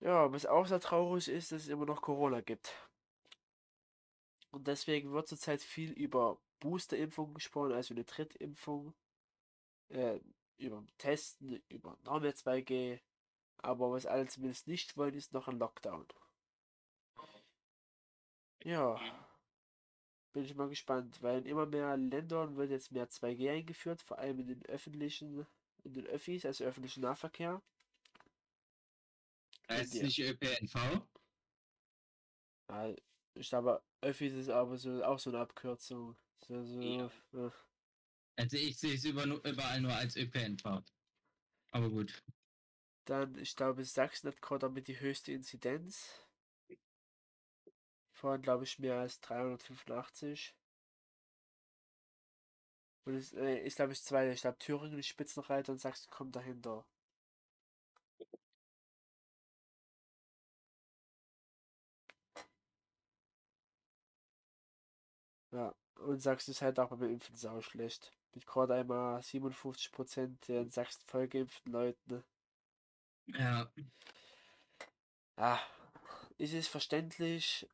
Ja, 0.00 0.32
was 0.32 0.46
auch 0.46 0.66
sehr 0.66 0.80
traurig 0.80 1.28
ist, 1.28 1.52
dass 1.52 1.62
es 1.62 1.68
immer 1.68 1.86
noch 1.86 2.00
Corona 2.00 2.40
gibt. 2.40 2.72
Und 4.50 4.66
deswegen 4.66 5.12
wird 5.12 5.28
zurzeit 5.28 5.62
viel 5.62 5.92
über 5.92 6.40
Boosterimpfung 6.60 7.34
gesprochen, 7.34 7.72
also 7.72 7.94
eine 7.94 8.04
Drittimpfung, 8.04 8.94
äh, 9.88 10.20
über 10.56 10.84
Testen, 10.98 11.62
über 11.68 11.96
Normal 12.04 12.30
2G. 12.30 13.00
Aber 13.58 13.92
was 13.92 14.06
alle 14.06 14.26
zumindest 14.26 14.66
nicht 14.66 14.96
wollen, 14.96 15.14
ist 15.14 15.32
noch 15.32 15.48
ein 15.48 15.58
Lockdown. 15.58 16.06
Ja, 18.62 18.98
bin 20.32 20.44
ich 20.44 20.54
mal 20.54 20.68
gespannt, 20.68 21.22
weil 21.22 21.38
in 21.38 21.46
immer 21.46 21.66
mehr 21.66 21.96
Ländern 21.96 22.56
wird 22.56 22.70
jetzt 22.70 22.92
mehr 22.92 23.08
2G 23.08 23.50
eingeführt, 23.50 24.02
vor 24.02 24.18
allem 24.18 24.38
in 24.40 24.46
den 24.46 24.64
öffentlichen, 24.66 25.46
in 25.84 25.94
den 25.94 26.06
Öffis, 26.06 26.44
also 26.44 26.64
öffentlichen 26.64 27.02
Nahverkehr. 27.02 27.62
heißt 29.68 29.94
es 29.94 30.02
nicht 30.02 30.18
ÖPNV? 30.18 30.74
Ja, 32.68 32.94
ich 33.34 33.48
glaube, 33.48 33.82
Öffis 34.00 34.32
ist 34.34 34.48
aber 34.48 34.76
so, 34.76 35.02
auch 35.04 35.18
so 35.18 35.30
eine 35.30 35.40
Abkürzung. 35.40 36.16
So, 36.46 36.64
so, 36.64 36.80
Ja. 36.80 37.10
ja. 37.32 37.52
Also 38.36 38.56
ich 38.56 38.78
sehe 38.78 38.94
es 38.94 39.04
über, 39.04 39.24
überall 39.24 39.80
nur 39.80 39.92
als 39.92 40.16
ÖPNV. 40.16 40.82
Aber 41.72 41.90
gut. 41.90 42.22
Dann, 43.04 43.36
ich 43.38 43.54
glaube, 43.56 43.84
Sachsen 43.84 44.28
hat 44.28 44.40
gerade 44.40 44.60
damit 44.60 44.88
die 44.88 44.98
höchste 44.98 45.32
Inzidenz. 45.32 46.26
Von, 48.20 48.42
glaube 48.42 48.64
ich, 48.64 48.78
mehr 48.78 48.98
als 49.00 49.18
385. 49.20 50.54
Und 53.04 53.14
es 53.14 53.32
äh, 53.34 53.58
ist, 53.58 53.76
glaube 53.76 53.92
ich, 53.92 54.02
zweite. 54.02 54.32
Ich 54.32 54.40
glaube, 54.40 54.58
Thüringen 54.58 54.98
ist 54.98 55.08
Spitzenreiter 55.08 55.72
und 55.72 55.78
Sachsen 55.78 56.10
kommt 56.10 56.34
dahinter. 56.34 56.86
Ja, 65.52 65.74
und 65.96 66.20
Sachsen 66.20 66.50
ist 66.50 66.60
halt 66.62 66.78
auch 66.80 66.88
beim 66.90 67.02
Impfen 67.10 67.36
sau 67.36 67.60
schlecht. 67.60 68.12
Mit 68.34 68.46
gerade 68.46 68.74
einmal 68.74 69.22
57% 69.22 70.48
der 70.48 70.62
in 70.62 70.70
Sachsen 70.70 71.02
vollgeimpften 71.06 71.72
Leuten. 71.72 72.24
Ja. 73.26 73.70
Ja, 75.36 75.58
es 76.38 76.52
ist 76.52 76.68
verständlich, 76.68 77.68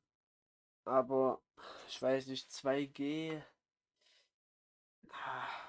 aber 0.87 1.41
ich 1.89 2.01
weiß 2.01 2.26
nicht, 2.28 2.51
2G. 2.51 3.43
ah, 5.11 5.66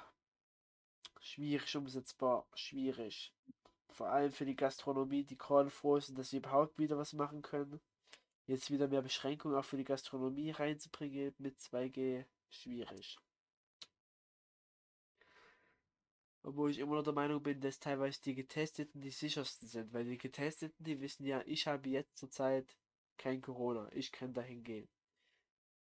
Schwierig 1.20 1.76
umsetzbar, 1.76 2.48
schwierig. 2.54 3.34
Vor 3.90 4.10
allem 4.10 4.32
für 4.32 4.46
die 4.46 4.56
Gastronomie, 4.56 5.24
die 5.24 5.38
gerade 5.38 5.70
froh 5.70 6.00
sind, 6.00 6.18
dass 6.18 6.30
sie 6.30 6.38
überhaupt 6.38 6.80
wieder 6.80 6.98
was 6.98 7.14
machen 7.14 7.42
können. 7.42 7.80
Jetzt 8.48 8.72
wieder 8.72 8.88
mehr 8.88 9.02
Beschränkungen 9.02 9.58
auch 9.58 9.66
für 9.66 9.78
die 9.78 9.84
Gastronomie 9.84 10.52
reinzubringen 10.52 11.36
mit 11.38 11.60
2G, 11.60 12.26
schwierig. 12.50 13.20
Obwohl 16.44 16.72
ich 16.72 16.80
immer 16.80 16.96
noch 16.96 17.04
der 17.04 17.14
Meinung 17.14 17.44
bin, 17.44 17.62
dass 17.62 17.80
teilweise 17.80 18.22
die 18.24 18.34
Getesteten 18.34 19.02
die 19.02 19.12
sichersten 19.12 19.68
sind, 19.68 19.94
weil 19.94 20.06
die 20.06 20.18
Getesteten, 20.18 20.84
die 20.84 21.02
wissen 21.02 21.26
ja, 21.26 21.44
ich 21.46 21.68
habe 21.68 21.90
jetzt 21.90 22.18
zurzeit 22.18 22.76
kein 23.18 23.42
Corona, 23.42 23.90
ich 23.92 24.12
kann 24.12 24.34
dahin 24.34 24.64
gehen. 24.64 24.90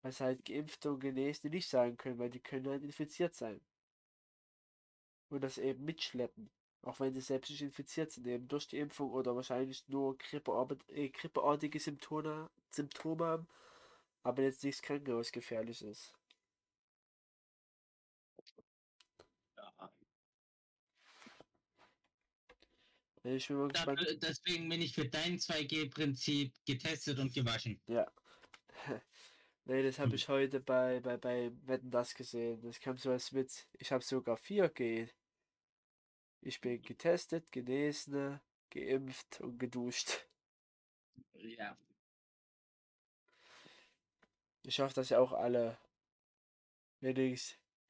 Was 0.05 0.21
halt 0.21 0.45
Geimpfte 0.45 0.93
und 0.93 1.01
Genesene 1.01 1.51
nicht 1.51 1.67
sagen 1.67 1.97
können, 1.97 2.19
weil 2.19 2.29
die 2.29 2.39
können 2.39 2.69
halt 2.69 2.85
infiziert 2.85 3.35
sein. 3.35 3.59
Und 5.31 5.41
das 5.41 5.57
eben 5.57 5.83
mitschleppen. 5.83 6.51
Auch 6.83 7.01
wenn 7.01 7.15
sie 7.15 7.23
selbst 7.23 7.49
nicht 7.51 7.63
infiziert 7.63 8.13
sind, 8.13 8.27
eben 8.27 8.47
durch 8.47 8.69
die 8.69 8.79
Impfung 8.79 9.11
oder 9.13 9.35
wahrscheinlich 9.35 9.89
nur 9.89 10.19
äh, 10.89 11.09
grippeartige 11.09 11.81
Symptome, 11.81 12.51
Symptome 12.71 13.25
haben, 13.25 13.49
aber 14.23 14.43
jetzt 14.43 14.63
nichts 14.63 14.83
Krankenhausgefährliches. 14.83 16.13
ja. 23.75 23.91
Ich 23.91 24.11
bin 24.11 24.21
deswegen 24.21 24.69
bin 24.69 24.83
ich 24.83 24.95
für 24.95 25.09
dein 25.09 25.39
2G-Prinzip 25.39 26.53
getestet 26.67 27.19
und 27.19 27.33
gewaschen. 27.33 27.81
Ja. 27.87 28.07
Nee, 29.67 29.83
das 29.83 29.99
habe 29.99 30.11
Hm. 30.11 30.15
ich 30.17 30.29
heute 30.29 30.61
bei, 30.61 31.01
bei, 31.01 31.17
bei 31.17 31.51
Wetten 31.67 31.91
das 31.91 32.15
gesehen. 32.15 32.61
Das 32.63 32.81
kam 32.81 32.99
so 32.99 33.11
als 33.11 33.33
Witz. 33.33 33.67
Ich 33.79 33.93
habe 33.93 34.05
sogar 34.05 34.37
4G. 34.37 35.09
Ich 36.43 36.61
bin 36.61 36.83
getestet, 36.83 37.51
genesen, 37.53 38.41
geimpft 38.71 39.41
und 39.41 39.59
geduscht. 39.59 40.27
Ja. 41.35 41.77
Ich 44.63 44.81
hoffe, 44.81 44.95
dass 44.95 45.11
ihr 45.11 45.21
auch 45.21 45.33
alle, 45.33 45.79
wenn 47.01 47.17
ihr 47.17 47.39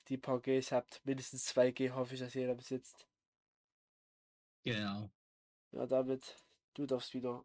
die 0.08 0.18
paar 0.18 0.40
Gs 0.40 0.70
habt, 0.72 1.04
mindestens 1.04 1.46
2G 1.46 1.90
hoffe 1.90 2.14
ich, 2.14 2.20
dass 2.20 2.34
jeder 2.34 2.54
besitzt. 2.54 3.06
Genau. 4.64 5.10
Ja, 5.72 5.86
David, 5.86 6.36
du 6.74 6.86
darfst 6.86 7.14
wieder. 7.14 7.44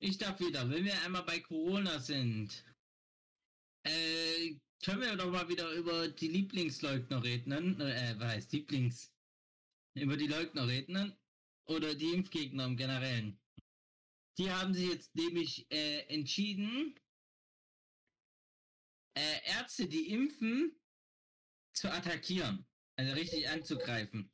Ich 0.00 0.16
darf 0.16 0.38
wieder, 0.38 0.68
wenn 0.70 0.84
wir 0.84 1.00
einmal 1.02 1.24
bei 1.24 1.40
Corona 1.40 1.98
sind, 1.98 2.64
äh, 3.84 4.56
können 4.84 5.00
wir 5.00 5.16
doch 5.16 5.30
mal 5.30 5.48
wieder 5.48 5.72
über 5.72 6.08
die 6.08 6.28
Lieblingsleugner 6.28 7.22
reden. 7.22 7.80
Äh, 7.80 8.14
was 8.18 8.28
heißt 8.28 8.52
Lieblings? 8.52 9.12
Über 9.94 10.16
die 10.16 10.28
Leugner 10.28 10.68
reden 10.68 11.16
oder 11.66 11.96
die 11.96 12.12
Impfgegner 12.12 12.66
im 12.66 12.76
Generellen. 12.76 13.40
Die 14.38 14.50
haben 14.52 14.72
sich 14.72 14.88
jetzt 14.88 15.16
nämlich 15.16 15.66
äh, 15.72 16.02
entschieden, 16.06 16.94
äh, 19.16 19.40
Ärzte, 19.46 19.88
die 19.88 20.10
impfen, 20.10 20.80
zu 21.74 21.90
attackieren. 21.90 22.64
Also 22.96 23.14
richtig 23.14 23.48
anzugreifen. 23.48 24.30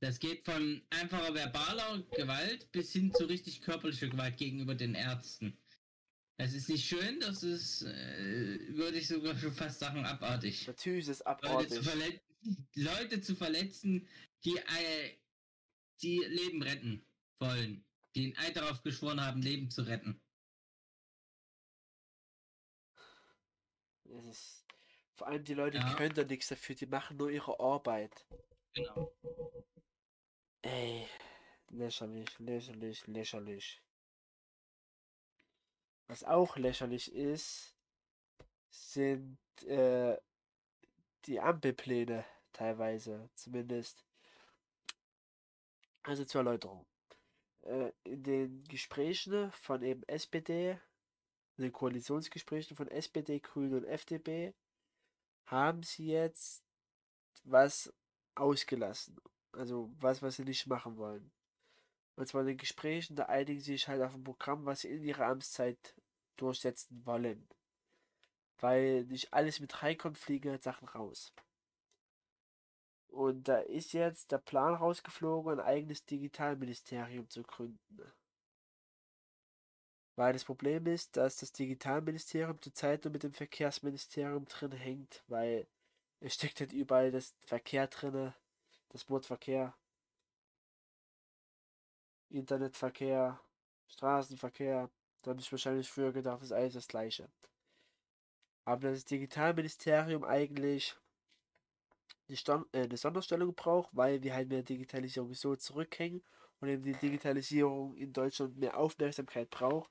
Das 0.00 0.18
geht 0.18 0.44
von 0.44 0.82
einfacher 0.90 1.34
verbaler 1.34 2.02
Gewalt 2.14 2.70
bis 2.72 2.92
hin 2.92 3.12
zu 3.14 3.24
richtig 3.24 3.62
körperlicher 3.62 4.08
Gewalt 4.08 4.36
gegenüber 4.36 4.74
den 4.74 4.94
Ärzten. 4.94 5.56
Das 6.38 6.52
ist 6.52 6.68
nicht 6.68 6.86
schön, 6.86 7.18
das 7.20 7.42
ist, 7.42 7.82
äh, 7.82 8.58
würde 8.76 8.98
ich 8.98 9.08
sogar 9.08 9.36
schon 9.38 9.52
fast 9.52 9.78
sagen, 9.80 10.04
abartig. 10.04 10.66
Natürlich 10.66 11.08
ist 11.08 11.20
es 11.20 11.24
Leute 11.24 11.68
zu, 11.68 11.78
abartig. 11.78 11.82
verletzen, 11.82 12.20
Leute 12.74 13.20
zu 13.22 13.34
verletzen, 13.34 14.08
die, 14.44 14.56
äh, 14.58 15.16
die 16.02 16.18
Leben 16.18 16.62
retten 16.62 17.06
wollen. 17.40 17.82
Die 18.14 18.26
ein 18.26 18.36
Eid 18.36 18.56
darauf 18.56 18.82
geschworen 18.82 19.20
haben, 19.20 19.40
Leben 19.40 19.70
zu 19.70 19.82
retten. 19.82 20.20
Es 24.04 24.24
ist, 24.26 24.66
vor 25.14 25.26
allem 25.26 25.44
die 25.44 25.54
Leute 25.54 25.78
Ja. 25.78 25.94
können 25.94 26.14
da 26.14 26.24
nichts 26.24 26.48
dafür, 26.48 26.74
die 26.74 26.86
machen 26.86 27.16
nur 27.16 27.30
ihre 27.30 27.58
Arbeit. 27.60 28.26
Genau. 28.74 29.10
Ey, 30.68 31.06
lächerlich, 31.70 32.38
lächerlich, 32.40 33.06
lächerlich. 33.06 33.80
Was 36.08 36.24
auch 36.24 36.56
lächerlich 36.56 37.12
ist, 37.14 37.76
sind 38.68 39.38
äh, 39.62 40.18
die 41.26 41.38
Ampelpläne 41.38 42.24
teilweise, 42.52 43.30
zumindest. 43.36 44.04
Also 46.02 46.24
zur 46.24 46.40
Erläuterung. 46.40 46.84
Äh, 47.60 47.92
in 48.02 48.24
den 48.24 48.64
Gesprächen 48.64 49.52
von 49.52 49.84
eben 49.84 50.02
SPD, 50.08 50.80
in 51.58 51.62
den 51.62 51.72
Koalitionsgesprächen 51.72 52.76
von 52.76 52.88
SPD, 52.88 53.38
Grünen 53.38 53.74
und 53.74 53.84
FDP, 53.84 54.52
haben 55.44 55.84
sie 55.84 56.08
jetzt 56.08 56.64
was 57.44 57.94
ausgelassen. 58.34 59.16
Also 59.56 59.90
was, 60.00 60.22
was 60.22 60.36
sie 60.36 60.44
nicht 60.44 60.66
machen 60.66 60.96
wollen. 60.96 61.30
Und 62.16 62.26
zwar 62.26 62.42
in 62.42 62.48
den 62.48 62.56
Gesprächen, 62.56 63.16
da 63.16 63.24
einigen 63.24 63.60
sie 63.60 63.72
sich 63.72 63.88
halt 63.88 64.02
auf 64.02 64.14
ein 64.14 64.24
Programm, 64.24 64.64
was 64.64 64.80
sie 64.80 64.88
in 64.88 65.02
ihrer 65.02 65.26
Amtszeit 65.26 65.94
durchsetzen 66.36 67.04
wollen. 67.04 67.46
Weil 68.58 69.04
nicht 69.04 69.32
alles 69.34 69.60
mit 69.60 69.82
reinkommt, 69.82 70.16
fliegen 70.16 70.50
halt 70.50 70.62
Sachen 70.62 70.88
raus. 70.88 71.34
Und 73.08 73.48
da 73.48 73.58
ist 73.58 73.92
jetzt 73.92 74.32
der 74.32 74.38
Plan 74.38 74.74
rausgeflogen, 74.74 75.58
ein 75.58 75.66
eigenes 75.66 76.04
Digitalministerium 76.04 77.28
zu 77.28 77.42
gründen. 77.42 78.12
Weil 80.16 80.32
das 80.32 80.44
Problem 80.44 80.86
ist, 80.86 81.16
dass 81.16 81.36
das 81.36 81.52
Digitalministerium 81.52 82.60
zurzeit 82.60 83.04
nur 83.04 83.12
mit 83.12 83.22
dem 83.22 83.32
Verkehrsministerium 83.32 84.46
drin 84.46 84.72
hängt, 84.72 85.22
weil 85.28 85.66
es 86.20 86.34
steckt 86.34 86.60
halt 86.60 86.72
überall 86.72 87.10
das 87.10 87.34
Verkehr 87.40 87.86
drinne, 87.86 88.34
das 88.96 89.10
Wort 89.10 89.26
Verkehr, 89.26 89.74
Internetverkehr, 92.30 93.38
Straßenverkehr. 93.88 94.90
Da 95.22 95.30
habe 95.30 95.40
ich 95.40 95.52
wahrscheinlich 95.52 95.88
früher 95.88 96.12
gedacht, 96.12 96.42
ist 96.42 96.52
alles 96.52 96.74
das 96.74 96.88
gleiche. 96.88 97.28
Aber 98.64 98.90
das 98.90 99.04
Digitalministerium 99.04 100.24
eigentlich 100.24 100.96
eine, 102.28 102.36
Stand 102.36 102.66
äh, 102.74 102.84
eine 102.84 102.96
Sonderstellung 102.96 103.54
braucht, 103.54 103.90
weil 103.92 104.22
wir 104.22 104.34
halt 104.34 104.50
der 104.50 104.62
Digitalisierung 104.62 105.34
so 105.34 105.54
zurückhängen 105.56 106.22
und 106.60 106.68
eben 106.68 106.82
die 106.82 106.94
Digitalisierung 106.94 107.94
in 107.96 108.12
Deutschland 108.14 108.56
mehr 108.56 108.78
Aufmerksamkeit 108.78 109.50
braucht, 109.50 109.90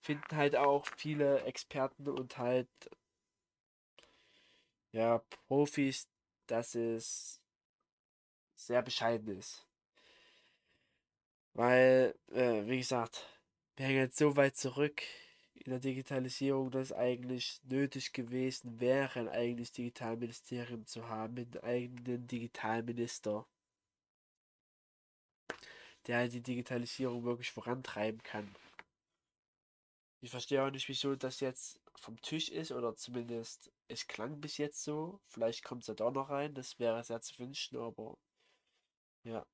finden 0.00 0.36
halt 0.36 0.54
auch 0.54 0.86
viele 0.96 1.42
Experten 1.44 2.08
und 2.08 2.36
halt 2.36 2.68
ja 4.92 5.18
Profis, 5.48 6.08
dass 6.46 6.74
es 6.74 7.40
sehr 8.58 8.82
bescheiden 8.82 9.38
ist. 9.38 9.66
Weil, 11.54 12.14
äh, 12.32 12.66
wie 12.66 12.78
gesagt, 12.78 13.26
wir 13.76 13.86
hängen 13.86 13.98
jetzt 14.00 14.18
so 14.18 14.36
weit 14.36 14.56
zurück 14.56 15.02
in 15.54 15.70
der 15.70 15.80
Digitalisierung, 15.80 16.70
dass 16.70 16.92
eigentlich 16.92 17.60
nötig 17.64 18.12
gewesen 18.12 18.80
wäre, 18.80 19.20
ein 19.20 19.28
eigenes 19.28 19.72
Digitalministerium 19.72 20.86
zu 20.86 21.08
haben, 21.08 21.34
mit 21.34 21.62
einem 21.62 21.64
eigenen 21.64 22.26
Digitalminister, 22.26 23.46
der 26.06 26.18
halt 26.18 26.32
die 26.32 26.42
Digitalisierung 26.42 27.24
wirklich 27.24 27.50
vorantreiben 27.50 28.22
kann. 28.22 28.54
Ich 30.20 30.30
verstehe 30.30 30.64
auch 30.64 30.70
nicht, 30.70 30.88
wieso 30.88 31.14
das 31.14 31.40
jetzt 31.40 31.80
vom 31.94 32.20
Tisch 32.20 32.48
ist 32.48 32.72
oder 32.72 32.96
zumindest 32.96 33.70
es 33.88 34.06
klang 34.06 34.40
bis 34.40 34.58
jetzt 34.58 34.82
so. 34.82 35.20
Vielleicht 35.26 35.64
kommt 35.64 35.82
es 35.82 35.88
ja 35.88 35.94
doch 35.94 36.12
noch 36.12 36.30
rein, 36.30 36.54
das 36.54 36.78
wäre 36.78 37.02
sehr 37.04 37.20
zu 37.20 37.38
wünschen, 37.38 37.78
aber 37.78 38.18
ja. 39.28 39.46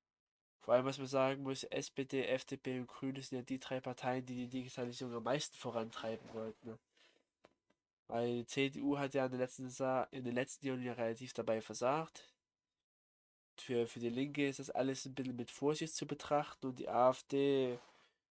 Vor 0.61 0.75
allem, 0.75 0.87
was 0.87 0.99
man 0.99 1.07
sagen 1.07 1.43
muss, 1.43 1.65
SPD, 1.65 2.25
FDP 2.27 2.81
und 2.81 2.87
Grüne 2.89 3.21
sind 3.21 3.39
ja 3.39 3.43
die 3.43 3.61
drei 3.61 3.81
Parteien, 3.81 4.25
die 4.25 4.35
die 4.35 4.49
Digitalisierung 4.49 5.15
am 5.15 5.23
meisten 5.25 5.57
vorantreiben 5.57 6.27
wollten. 6.33 6.69
Ne? 6.69 6.79
Weil 8.09 8.37
die 8.37 8.47
CDU 8.47 8.99
hat 8.99 9.15
ja 9.15 9.27
in 9.27 9.33
den 9.33 9.41
letzten, 9.41 9.69
in 10.11 10.25
den 10.25 10.35
letzten 10.35 10.67
Jahren 10.67 10.83
ja 10.83 10.95
relativ 10.95 11.35
dabei 11.35 11.61
versagt. 11.61 12.33
Für, 13.59 13.87
für 13.87 14.01
die 14.01 14.09
Linke 14.09 14.49
ist 14.49 14.59
das 14.59 14.71
alles 14.71 15.05
ein 15.05 15.15
bisschen 15.15 15.37
mit 15.37 15.51
Vorsicht 15.51 15.95
zu 15.95 16.07
betrachten 16.07 16.67
und 16.67 16.79
die 16.79 16.89
AfD, 16.89 17.79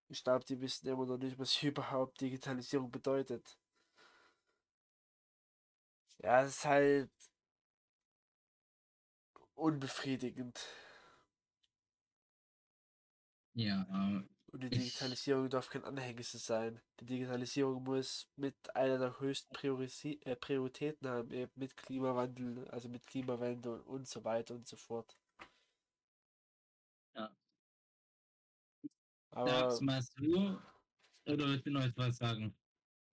ich 0.09 0.23
glaube, 0.23 0.45
die 0.45 0.59
wissen 0.61 0.87
immer 0.87 1.05
noch 1.05 1.17
nicht, 1.17 1.39
was 1.39 1.61
überhaupt 1.63 2.19
Digitalisierung 2.21 2.91
bedeutet. 2.91 3.57
Ja, 6.19 6.41
es 6.41 6.57
ist 6.57 6.65
halt 6.65 7.11
unbefriedigend. 9.55 10.59
Ja, 13.55 14.23
Und 14.53 14.63
die 14.63 14.69
ich, 14.69 14.79
Digitalisierung 14.85 15.49
darf 15.49 15.67
kein 15.69 15.83
Anhängsel 15.83 16.39
sein. 16.39 16.79
Die 17.01 17.05
Digitalisierung 17.05 17.83
muss 17.83 18.29
mit 18.37 18.55
einer 18.73 18.97
der 18.97 19.19
höchsten 19.19 19.53
Priorisi 19.53 20.19
äh, 20.23 20.37
Prioritäten 20.37 21.09
haben, 21.09 21.29
eben 21.33 21.51
mit 21.55 21.75
Klimawandel, 21.75 22.65
also 22.69 22.87
mit 22.87 23.05
Klimawende 23.05 23.73
und, 23.73 23.81
und 23.81 24.07
so 24.07 24.23
weiter 24.23 24.55
und 24.55 24.65
so 24.65 24.77
fort. 24.77 25.17
ja. 27.15 27.29
Aber 29.31 29.49
Sag's 29.49 29.81
mal 29.81 30.01
so, 30.01 30.59
oder 31.27 31.47
willst 31.47 31.65
du 31.65 31.71
noch 31.71 31.83
etwas 31.83 32.17
sagen? 32.17 32.55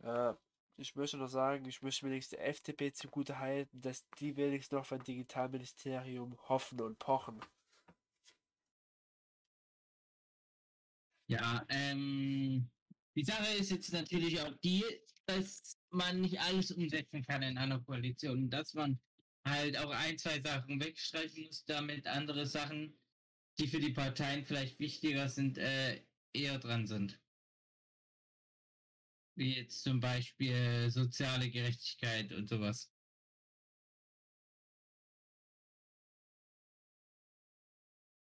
äh, 0.03 0.35
ich 0.77 0.95
möchte 0.97 1.17
noch 1.17 1.29
sagen, 1.29 1.65
ich 1.67 1.81
möchte 1.83 2.07
wenigstens 2.07 2.37
der 2.39 2.49
FDP 2.49 2.93
zugute 2.93 3.39
halten, 3.39 3.81
dass 3.81 4.07
die 4.19 4.37
wenigstens 4.37 4.73
noch 4.77 4.91
ein 4.93 5.03
Digitalministerium 5.05 6.37
hoffen 6.49 6.81
und 6.81 6.99
pochen. 6.99 7.41
Ja, 11.31 11.65
ähm, 11.69 12.69
die 13.15 13.23
Sache 13.23 13.55
ist 13.55 13.71
jetzt 13.71 13.93
natürlich 13.93 14.41
auch 14.41 14.53
die, 14.65 14.85
dass 15.27 15.79
man 15.91 16.23
nicht 16.23 16.41
alles 16.41 16.73
umsetzen 16.73 17.23
kann 17.23 17.43
in 17.43 17.57
einer 17.57 17.81
Koalition. 17.81 18.51
Dass 18.51 18.75
man 18.75 19.01
halt 19.47 19.79
auch 19.79 19.91
ein, 19.91 20.19
zwei 20.19 20.41
Sachen 20.43 20.81
wegstreichen 20.83 21.45
muss, 21.45 21.65
damit 21.67 22.09
andere 22.09 22.47
Sachen, 22.47 22.99
die 23.61 23.69
für 23.69 23.79
die 23.79 23.93
Parteien 23.93 24.45
vielleicht 24.45 24.81
wichtiger 24.81 25.29
sind, 25.29 25.57
äh, 25.59 26.05
eher 26.33 26.59
dran 26.59 26.89
sind. 26.89 27.21
Wie 29.37 29.55
jetzt 29.55 29.85
zum 29.85 30.01
Beispiel 30.01 30.91
soziale 30.91 31.49
Gerechtigkeit 31.49 32.33
und 32.33 32.49
sowas. 32.49 32.91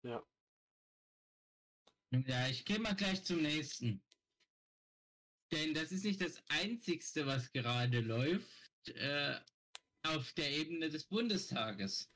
Ja. 0.03 0.25
Ja, 2.11 2.49
ich 2.49 2.65
gehe 2.65 2.79
mal 2.79 2.95
gleich 2.95 3.25
zum 3.25 3.43
nächsten. 3.43 4.03
Denn 5.53 5.75
das 5.75 5.93
ist 5.93 6.05
nicht 6.05 6.21
das 6.21 6.43
Einzigste, 6.49 7.27
was 7.27 7.53
gerade 7.53 8.01
läuft 8.01 8.89
äh, 8.89 9.39
auf 10.03 10.33
der 10.33 10.51
Ebene 10.51 10.89
des 10.89 11.05
Bundestages. 11.05 12.11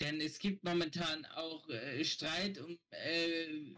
Denn 0.00 0.20
es 0.20 0.38
gibt 0.38 0.64
momentan 0.64 1.26
auch 1.26 1.68
äh, 1.68 2.04
Streit 2.04 2.58
um 2.58 2.78
äh, 2.90 3.74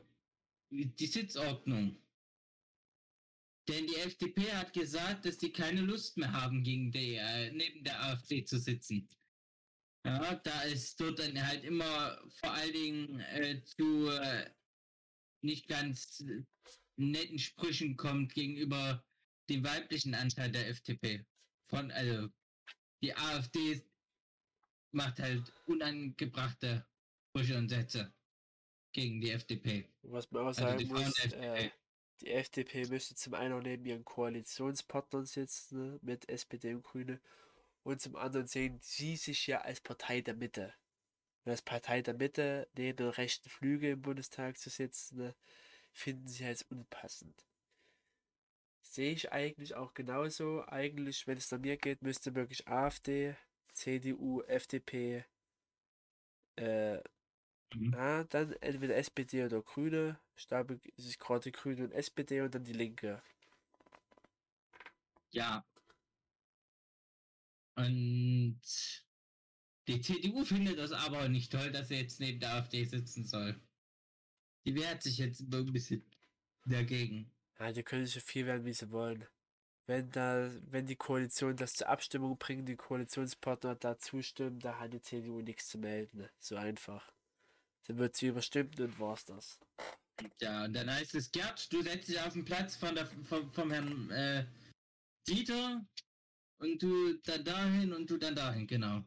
die 0.70 1.06
Sitzordnung. 1.06 2.00
Denn 3.68 3.86
die 3.86 3.96
FDP 3.96 4.52
hat 4.52 4.72
gesagt, 4.72 5.24
dass 5.24 5.38
die 5.38 5.52
keine 5.52 5.80
Lust 5.80 6.16
mehr 6.16 6.32
haben, 6.32 6.62
gegen 6.62 6.90
die, 6.90 7.14
äh, 7.14 7.50
neben 7.52 7.84
der 7.84 8.00
AfD 8.02 8.44
zu 8.44 8.58
sitzen. 8.58 9.08
Ja, 10.04 10.34
da 10.34 10.64
es 10.64 10.96
dort 10.96 11.18
dann 11.18 11.46
halt 11.46 11.64
immer 11.64 12.20
vor 12.40 12.52
allen 12.52 12.72
Dingen 12.72 13.20
äh, 13.20 13.62
zu 13.62 14.08
äh, 14.08 14.50
nicht 15.42 15.68
ganz 15.68 16.24
netten 16.96 17.38
Sprüchen 17.38 17.96
kommt 17.96 18.34
gegenüber 18.34 19.04
dem 19.48 19.64
weiblichen 19.64 20.14
Anteil 20.14 20.50
der 20.50 20.68
FDP. 20.68 21.24
Von, 21.68 21.90
also, 21.90 22.28
die 23.02 23.14
AfD 23.14 23.82
macht 24.92 25.18
halt 25.18 25.52
unangebrachte 25.66 26.86
Sprüche 27.28 27.56
und 27.56 27.68
Sätze 27.68 28.14
gegen 28.92 29.20
die 29.20 29.30
FDP. 29.30 29.88
Was 30.02 30.30
man 30.30 30.42
auch 30.42 30.46
Also 30.48 30.62
sagen 30.62 30.78
die 30.78 30.86
Frauen 30.86 31.04
muss, 31.04 31.14
der 31.14 31.32
äh, 31.32 31.54
FDP. 31.54 31.72
die 32.20 32.30
FDP 32.30 32.86
müsste 32.88 33.14
zum 33.14 33.34
einen 33.34 33.62
neben 33.62 33.86
ihren 33.86 34.04
Koalitionspartnern 34.04 35.26
sitzen, 35.26 35.78
ne, 35.78 35.98
mit 36.02 36.28
SPD 36.28 36.74
und 36.74 36.82
Grüne, 36.82 37.20
und 37.84 38.00
zum 38.00 38.16
anderen 38.16 38.46
sehen 38.46 38.78
sie 38.82 39.16
sich 39.16 39.46
ja 39.46 39.60
als 39.62 39.80
Partei 39.80 40.20
der 40.20 40.34
Mitte. 40.34 40.74
Und 41.44 41.52
als 41.52 41.62
Partei 41.62 42.02
der 42.02 42.14
Mitte 42.14 42.68
neben 42.76 42.96
dem 42.98 43.08
rechten 43.10 43.50
Flügel 43.50 43.92
im 43.92 44.02
Bundestag 44.02 44.58
zu 44.58 44.70
sitzen, 44.70 45.18
ne, 45.18 45.34
finden 45.92 46.28
sie 46.28 46.44
als 46.46 46.62
unpassend. 46.62 47.46
Sehe 48.82 49.12
ich 49.12 49.32
eigentlich 49.32 49.74
auch 49.74 49.92
genauso. 49.92 50.64
Eigentlich, 50.68 51.26
wenn 51.26 51.36
es 51.36 51.50
nach 51.50 51.58
mir 51.58 51.76
geht, 51.76 52.02
müsste 52.02 52.34
wirklich 52.36 52.68
AfD, 52.68 53.34
CDU, 53.72 54.42
FDP, 54.42 55.24
äh, 56.56 57.00
Mhm. 57.74 57.92
ja, 57.94 58.24
dann 58.24 58.52
entweder 58.60 58.96
SPD 58.96 59.44
oder 59.44 59.62
Grüne. 59.62 60.18
Ich 60.36 60.46
glaube, 60.48 60.80
es 60.96 61.06
ist 61.06 61.18
gerade 61.20 61.52
Grüne 61.52 61.84
und 61.84 61.92
SPD 61.92 62.40
und 62.42 62.54
dann 62.54 62.64
die 62.64 62.72
Linke. 62.72 63.22
Ja. 65.32 65.64
Und 67.74 68.60
die 69.88 70.00
CDU 70.00 70.44
findet 70.44 70.78
das 70.78 70.92
aber 70.92 71.28
nicht 71.28 71.52
toll, 71.52 71.72
dass 71.72 71.90
er 71.90 72.00
jetzt 72.00 72.20
neben 72.20 72.40
der 72.40 72.54
AfD 72.54 72.84
sitzen 72.84 73.24
soll. 73.24 73.60
Die 74.64 74.74
wehrt 74.74 75.02
sich 75.02 75.18
jetzt 75.18 75.40
immer 75.40 75.58
ein 75.58 75.72
bisschen 75.72 76.04
dagegen. 76.66 77.30
Ja, 77.58 77.72
die 77.72 77.82
können 77.82 78.06
so 78.06 78.20
viel 78.20 78.46
werden, 78.46 78.64
wie 78.64 78.72
sie 78.72 78.90
wollen. 78.90 79.26
Wenn 79.86 80.10
da, 80.12 80.50
wenn 80.70 80.86
die 80.86 80.96
Koalition 80.96 81.56
das 81.56 81.74
zur 81.74 81.88
Abstimmung 81.88 82.38
bringt, 82.38 82.68
die 82.68 82.76
Koalitionspartner 82.76 83.74
da 83.74 83.98
zustimmen, 83.98 84.60
da 84.60 84.78
hat 84.78 84.92
die 84.92 85.02
CDU 85.02 85.40
nichts 85.40 85.68
zu 85.68 85.78
melden. 85.78 86.28
So 86.38 86.56
einfach. 86.56 87.12
Dann 87.86 87.98
wird 87.98 88.14
sie 88.14 88.28
überstimmt 88.28 88.78
und 88.78 89.00
war's 89.00 89.24
das. 89.24 89.58
Ja, 90.40 90.64
und 90.64 90.74
dann 90.74 90.88
heißt 90.88 91.16
es, 91.16 91.32
Gerd, 91.32 91.72
du 91.72 91.82
setzt 91.82 92.08
dich 92.08 92.20
auf 92.20 92.32
den 92.32 92.44
Platz 92.44 92.76
von 92.76 92.94
der, 92.94 93.06
vom, 93.06 93.52
vom 93.52 93.70
Herrn 93.72 94.10
äh, 94.10 94.46
Dieter 95.26 95.84
und 96.62 96.82
du 96.82 97.14
dann 97.18 97.44
dahin 97.44 97.92
und 97.92 98.08
du 98.08 98.16
dann 98.16 98.34
dahin, 98.34 98.66
genau. 98.66 99.02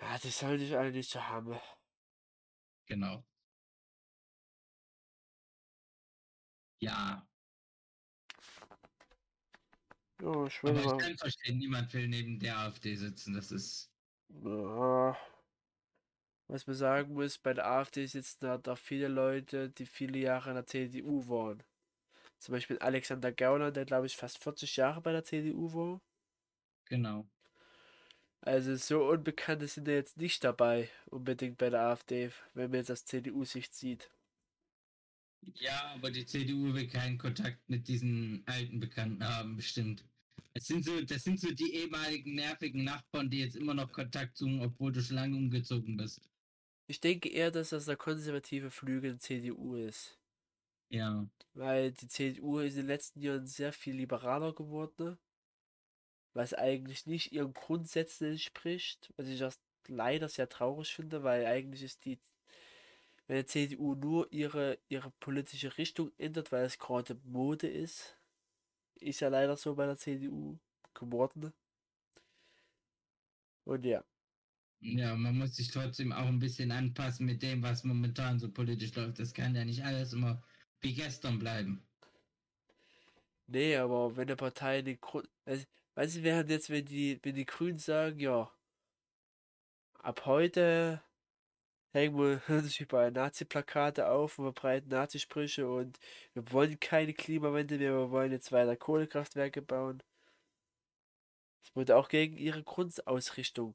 Ja, 0.00 0.18
das 0.22 0.38
soll 0.38 0.60
ich 0.60 0.76
alle 0.76 0.92
nicht 0.92 1.10
so 1.10 1.20
haben. 1.20 1.58
Genau. 2.86 3.24
Ja, 6.80 7.26
Ja, 10.20 10.46
ich 10.46 10.62
will 10.62 10.78
aber 10.78 10.96
ich 10.96 11.02
kann 11.02 11.16
verstehen, 11.16 11.58
niemand 11.58 11.92
will 11.92 12.06
neben 12.06 12.38
der 12.38 12.56
AfD 12.58 12.94
sitzen. 12.94 13.34
Das 13.34 13.50
ist. 13.50 13.90
Ja, 14.28 15.16
was 16.46 16.66
man 16.66 16.76
sagen 16.76 17.14
muss, 17.14 17.38
bei 17.38 17.54
der 17.54 17.66
AfD 17.66 18.06
sitzen 18.06 18.46
halt 18.46 18.68
auch 18.68 18.78
viele 18.78 19.08
Leute, 19.08 19.70
die 19.70 19.86
viele 19.86 20.18
Jahre 20.18 20.50
in 20.50 20.56
der 20.56 20.66
CDU 20.66 21.26
waren. 21.28 21.62
Zum 22.42 22.54
Beispiel 22.54 22.76
Alexander 22.80 23.30
Gauland, 23.30 23.76
der 23.76 23.84
glaube 23.84 24.06
ich 24.06 24.16
fast 24.16 24.42
40 24.42 24.74
Jahre 24.74 25.00
bei 25.00 25.12
der 25.12 25.22
CDU 25.22 25.72
war. 25.74 26.00
Genau. 26.86 27.24
Also 28.40 28.74
so 28.74 29.08
Unbekannte 29.08 29.68
sind 29.68 29.86
ja 29.86 29.94
jetzt 29.94 30.16
nicht 30.16 30.42
dabei, 30.42 30.90
unbedingt 31.06 31.56
bei 31.56 31.70
der 31.70 31.82
AfD, 31.82 32.32
wenn 32.54 32.72
man 32.72 32.80
jetzt 32.80 32.90
aus 32.90 33.04
CDU-Sicht 33.04 33.72
sieht. 33.72 34.10
Ja, 35.54 35.92
aber 35.94 36.10
die 36.10 36.26
CDU 36.26 36.74
will 36.74 36.88
keinen 36.88 37.16
Kontakt 37.16 37.60
mit 37.68 37.86
diesen 37.86 38.42
alten 38.46 38.80
Bekannten 38.80 39.24
haben, 39.24 39.54
bestimmt. 39.54 40.04
Es 40.52 40.66
sind 40.66 40.84
so, 40.84 41.00
das 41.00 41.22
sind 41.22 41.38
so 41.38 41.52
die 41.52 41.72
ehemaligen 41.74 42.34
nervigen 42.34 42.82
Nachbarn, 42.82 43.30
die 43.30 43.38
jetzt 43.38 43.54
immer 43.54 43.74
noch 43.74 43.92
Kontakt 43.92 44.36
suchen, 44.36 44.60
obwohl 44.62 44.90
du 44.90 45.00
schon 45.00 45.14
lange 45.14 45.36
umgezogen 45.36 45.96
bist. 45.96 46.28
Ich 46.88 46.98
denke 46.98 47.28
eher, 47.28 47.52
dass 47.52 47.70
das 47.70 47.84
der 47.84 47.96
konservative 47.96 48.72
Flügel 48.72 49.12
der 49.12 49.20
CDU 49.20 49.76
ist. 49.76 50.18
Ja. 50.92 51.26
Weil 51.54 51.92
die 51.92 52.08
CDU 52.08 52.58
ist 52.58 52.74
in 52.74 52.80
den 52.82 52.88
letzten 52.88 53.22
Jahren 53.22 53.46
sehr 53.46 53.72
viel 53.72 53.94
liberaler 53.96 54.52
geworden, 54.54 54.92
ne? 54.98 55.18
was 56.34 56.52
eigentlich 56.54 57.06
nicht 57.06 57.32
ihren 57.32 57.54
Grundsätzen 57.54 58.32
entspricht, 58.32 59.12
was 59.16 59.28
ich 59.28 59.38
das 59.38 59.60
leider 59.88 60.28
sehr 60.28 60.48
traurig 60.48 60.94
finde, 60.94 61.22
weil 61.22 61.46
eigentlich 61.46 61.82
ist 61.82 62.04
die, 62.04 62.18
wenn 63.26 63.38
die 63.38 63.46
CDU 63.46 63.94
nur 63.96 64.32
ihre, 64.32 64.78
ihre 64.88 65.10
politische 65.20 65.76
Richtung 65.78 66.12
ändert, 66.18 66.52
weil 66.52 66.64
es 66.64 66.78
gerade 66.78 67.16
Mode 67.24 67.66
ist, 67.68 68.16
ist 68.96 69.20
ja 69.20 69.28
leider 69.28 69.56
so 69.56 69.74
bei 69.76 69.86
der 69.86 69.96
CDU 69.98 70.58
geworden. 70.94 71.52
Und 73.64 73.84
ja, 73.84 74.04
Ja, 74.80 75.14
man 75.16 75.38
muss 75.38 75.56
sich 75.56 75.68
trotzdem 75.70 76.12
auch 76.12 76.26
ein 76.26 76.38
bisschen 76.40 76.72
anpassen 76.72 77.24
mit 77.26 77.42
dem, 77.42 77.62
was 77.62 77.84
momentan 77.84 78.38
so 78.40 78.50
politisch 78.50 78.94
läuft. 78.94 79.18
Das 79.20 79.32
kann 79.32 79.54
ja 79.54 79.64
nicht 79.64 79.84
alles 79.84 80.12
immer 80.12 80.42
wie 80.82 80.94
gestern 80.94 81.38
bleiben. 81.38 81.86
Nee, 83.46 83.76
aber 83.76 84.16
wenn 84.16 84.28
eine 84.28 84.36
Partei 84.36 84.78
eine 84.78 84.96
Grund. 84.96 85.28
Also, 85.44 85.64
weißt 85.94 86.16
du, 86.16 86.22
während 86.22 86.50
jetzt, 86.50 86.70
wenn 86.70 86.84
die, 86.84 87.18
wenn 87.22 87.34
die 87.34 87.46
Grünen 87.46 87.78
sagen, 87.78 88.18
ja, 88.18 88.50
ab 90.00 90.26
heute 90.26 91.02
hängen 91.92 92.16
wir 92.18 92.42
uns 92.48 92.80
überall 92.80 93.10
Nazi-Plakate 93.12 94.08
auf 94.08 94.38
und 94.38 94.44
verbreiten 94.46 94.90
Nazisprüche 94.90 95.68
und 95.68 95.98
wir 96.34 96.50
wollen 96.52 96.80
keine 96.80 97.14
Klimawende 97.14 97.78
mehr, 97.78 97.92
wir 97.92 98.10
wollen 98.10 98.32
jetzt 98.32 98.52
weiter 98.52 98.76
Kohlekraftwerke 98.76 99.62
bauen. 99.62 100.02
Das 101.62 101.76
würde 101.76 101.96
auch 101.96 102.08
gegen 102.08 102.36
ihre 102.36 102.62
Grundausrichtung 102.64 103.74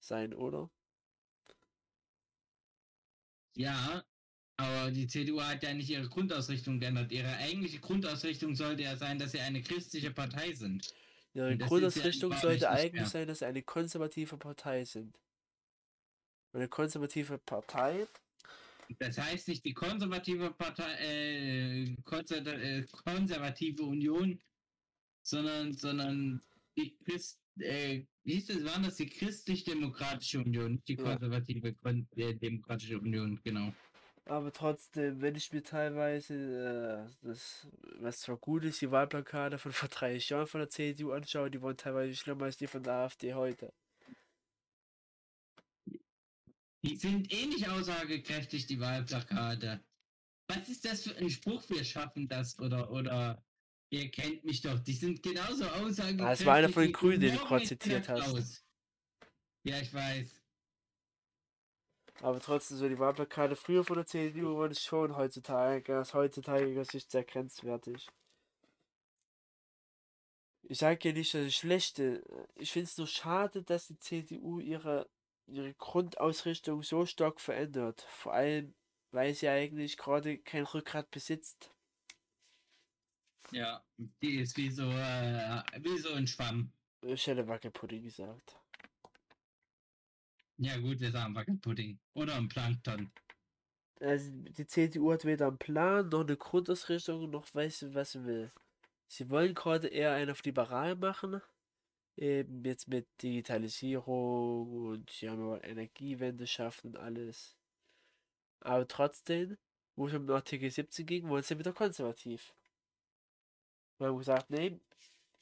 sein, 0.00 0.34
oder? 0.34 0.70
Ja, 3.54 4.04
aber 4.56 4.90
die 4.90 5.06
CDU 5.06 5.40
hat 5.42 5.62
ja 5.62 5.74
nicht 5.74 5.90
ihre 5.90 6.08
Grundausrichtung 6.08 6.80
geändert. 6.80 7.12
Ihre 7.12 7.36
eigentliche 7.36 7.78
Grundausrichtung 7.78 8.54
sollte 8.54 8.82
ja 8.84 8.96
sein, 8.96 9.18
dass 9.18 9.32
sie 9.32 9.40
eine 9.40 9.60
christliche 9.62 10.10
Partei 10.10 10.52
sind. 10.54 10.86
Ihre 11.34 11.52
Und 11.52 11.60
ja 11.60 11.66
Grundausrichtung 11.66 12.32
sollte 12.32 12.70
eigentlich 12.70 12.92
mehr. 12.92 13.06
sein, 13.06 13.28
dass 13.28 13.40
sie 13.40 13.46
eine 13.46 13.62
konservative 13.62 14.38
Partei 14.38 14.84
sind. 14.84 15.18
Eine 16.52 16.68
konservative 16.68 17.36
Partei, 17.38 18.06
Das 18.98 19.18
heißt 19.18 19.48
nicht 19.48 19.64
die 19.64 19.74
konservative 19.74 20.52
Partei, 20.52 20.94
äh, 21.00 21.96
konser 22.04 22.46
äh, 22.46 22.82
konservative 23.04 23.82
Union, 23.82 24.40
sondern, 25.22 25.74
sondern 25.74 26.40
die 26.78 26.96
Christ, 27.04 27.42
äh, 27.58 28.04
wie 28.24 28.34
hieß 28.34 28.50
es, 28.50 28.64
waren 28.64 28.84
das 28.84 28.96
die 28.96 29.06
christlich-demokratische 29.06 30.38
Union, 30.38 30.72
nicht 30.74 30.88
die 30.88 30.94
Ja. 30.94 31.02
konservative 31.02 31.74
Kon 31.74 32.08
äh, 32.16 32.34
demokratische 32.34 32.98
Union, 32.98 33.38
genau. 33.42 33.72
Aber 34.26 34.52
trotzdem, 34.52 35.20
wenn 35.20 35.36
ich 35.36 35.52
mir 35.52 35.62
teilweise 35.62 36.34
äh, 36.34 37.26
das, 37.26 37.66
was 38.00 38.20
zwar 38.20 38.36
gut 38.36 38.64
ist, 38.64 38.80
die 38.80 38.90
Wahlplakate 38.90 39.58
von 39.58 39.72
vor 39.72 39.88
30 39.88 40.28
Jahren 40.30 40.46
von 40.46 40.60
der 40.60 40.68
CDU 40.68 41.12
anschaue, 41.12 41.50
die 41.50 41.62
waren 41.62 41.76
teilweise 41.76 42.14
schlimmer 42.16 42.46
als 42.46 42.56
die 42.56 42.66
von 42.66 42.82
der 42.82 42.94
AfD 42.94 43.34
heute. 43.34 43.72
Die 46.82 46.96
sind 46.96 47.32
eh 47.32 47.46
nicht 47.46 47.68
aussagekräftig, 47.68 48.66
die 48.66 48.80
Wahlplakate. 48.80 49.80
Was 50.48 50.68
ist 50.68 50.84
das 50.84 51.02
für 51.02 51.16
ein 51.16 51.30
Spruch? 51.30 51.68
Wir 51.68 51.84
schaffen 51.84 52.28
das 52.28 52.58
oder 52.58 52.90
oder 52.90 53.42
ihr 53.90 54.10
kennt 54.10 54.44
mich 54.44 54.60
doch. 54.60 54.78
Die 54.80 54.92
sind 54.92 55.22
genauso 55.22 55.66
aussagekräftig. 55.66 56.26
Ah, 56.26 56.32
es 56.32 56.46
war 56.46 56.54
einer 56.56 56.68
von 56.68 56.82
den 56.82 56.92
Grünen, 56.92 57.20
den 57.20 57.34
du 57.34 57.44
gerade 57.44 57.64
zitiert 57.64 58.08
hast. 58.08 58.28
aus. 58.28 58.64
Ja, 59.64 59.80
ich 59.80 59.92
weiß. 59.92 60.40
Aber 62.22 62.40
trotzdem, 62.40 62.78
so 62.78 62.88
die 62.88 62.98
Wahlplakate 62.98 63.56
früher 63.56 63.84
von 63.84 63.96
der 63.96 64.06
CDU 64.06 64.58
waren 64.58 64.74
schon 64.74 65.16
heutzutage, 65.16 66.00
aus 66.00 66.14
heutzutage 66.14 66.84
Sicht 66.84 67.10
sehr 67.10 67.24
grenzwertig. 67.24 68.06
Ich 70.68 70.78
sage 70.78 71.08
ja 71.08 71.14
nicht, 71.14 71.32
dass 71.34 71.46
es 71.46 71.54
schlechte. 71.54 72.24
Ich 72.54 72.72
finde 72.72 72.86
es 72.86 72.98
nur 72.98 73.06
schade, 73.06 73.62
dass 73.62 73.86
die 73.86 73.98
CDU 73.98 74.58
ihre, 74.58 75.08
ihre 75.46 75.74
Grundausrichtung 75.74 76.82
so 76.82 77.06
stark 77.06 77.40
verändert. 77.40 78.04
Vor 78.08 78.32
allem, 78.32 78.74
weil 79.12 79.32
sie 79.34 79.48
eigentlich 79.48 79.96
gerade 79.96 80.38
kein 80.38 80.64
Rückgrat 80.64 81.10
besitzt. 81.10 81.70
Ja, 83.52 83.84
die 83.96 84.40
ist 84.40 84.56
wie 84.56 84.70
so, 84.70 84.90
äh, 84.90 85.62
wie 85.78 85.98
so 85.98 86.12
ein 86.14 86.26
Schwamm. 86.26 86.72
Ich 87.02 87.26
hätte 87.28 87.46
Wackelpudding 87.46 88.02
gesagt. 88.02 88.56
Ja 90.58 90.78
gut, 90.78 91.00
wir 91.00 91.10
sagen 91.10 91.34
Wackelpudding. 91.34 91.98
Oder 92.14 92.36
ein 92.36 92.48
Plankton. 92.48 93.10
Also 94.00 94.30
die 94.30 94.66
CDU 94.66 95.12
hat 95.12 95.24
weder 95.24 95.48
einen 95.48 95.58
Plan, 95.58 96.08
noch 96.08 96.20
eine 96.20 96.36
Grundausrichtung, 96.36 97.30
noch 97.30 97.54
weiß 97.54 97.94
was 97.94 98.12
sie 98.12 98.24
will. 98.24 98.52
Sie 99.08 99.30
wollen 99.30 99.54
gerade 99.54 99.88
eher 99.88 100.12
einen 100.12 100.30
auf 100.30 100.42
liberal 100.44 100.96
machen. 100.96 101.40
Eben 102.16 102.64
jetzt 102.64 102.88
mit 102.88 103.06
Digitalisierung 103.22 104.86
und 104.86 105.10
sie 105.10 105.28
haben 105.28 105.46
ja 105.46 105.62
Energiewende 105.62 106.46
schaffen 106.46 106.88
und 106.88 106.96
alles. 106.96 107.56
Aber 108.60 108.88
trotzdem, 108.88 109.58
wo 109.96 110.08
es 110.08 110.14
um 110.14 110.28
Artikel 110.30 110.70
17 110.70 111.06
ging, 111.06 111.28
wollen 111.28 111.42
sie 111.42 111.58
wieder 111.58 111.72
konservativ. 111.74 112.54
Wir 113.98 114.08
haben 114.08 114.18
gesagt, 114.18 114.50
nee, 114.50 114.80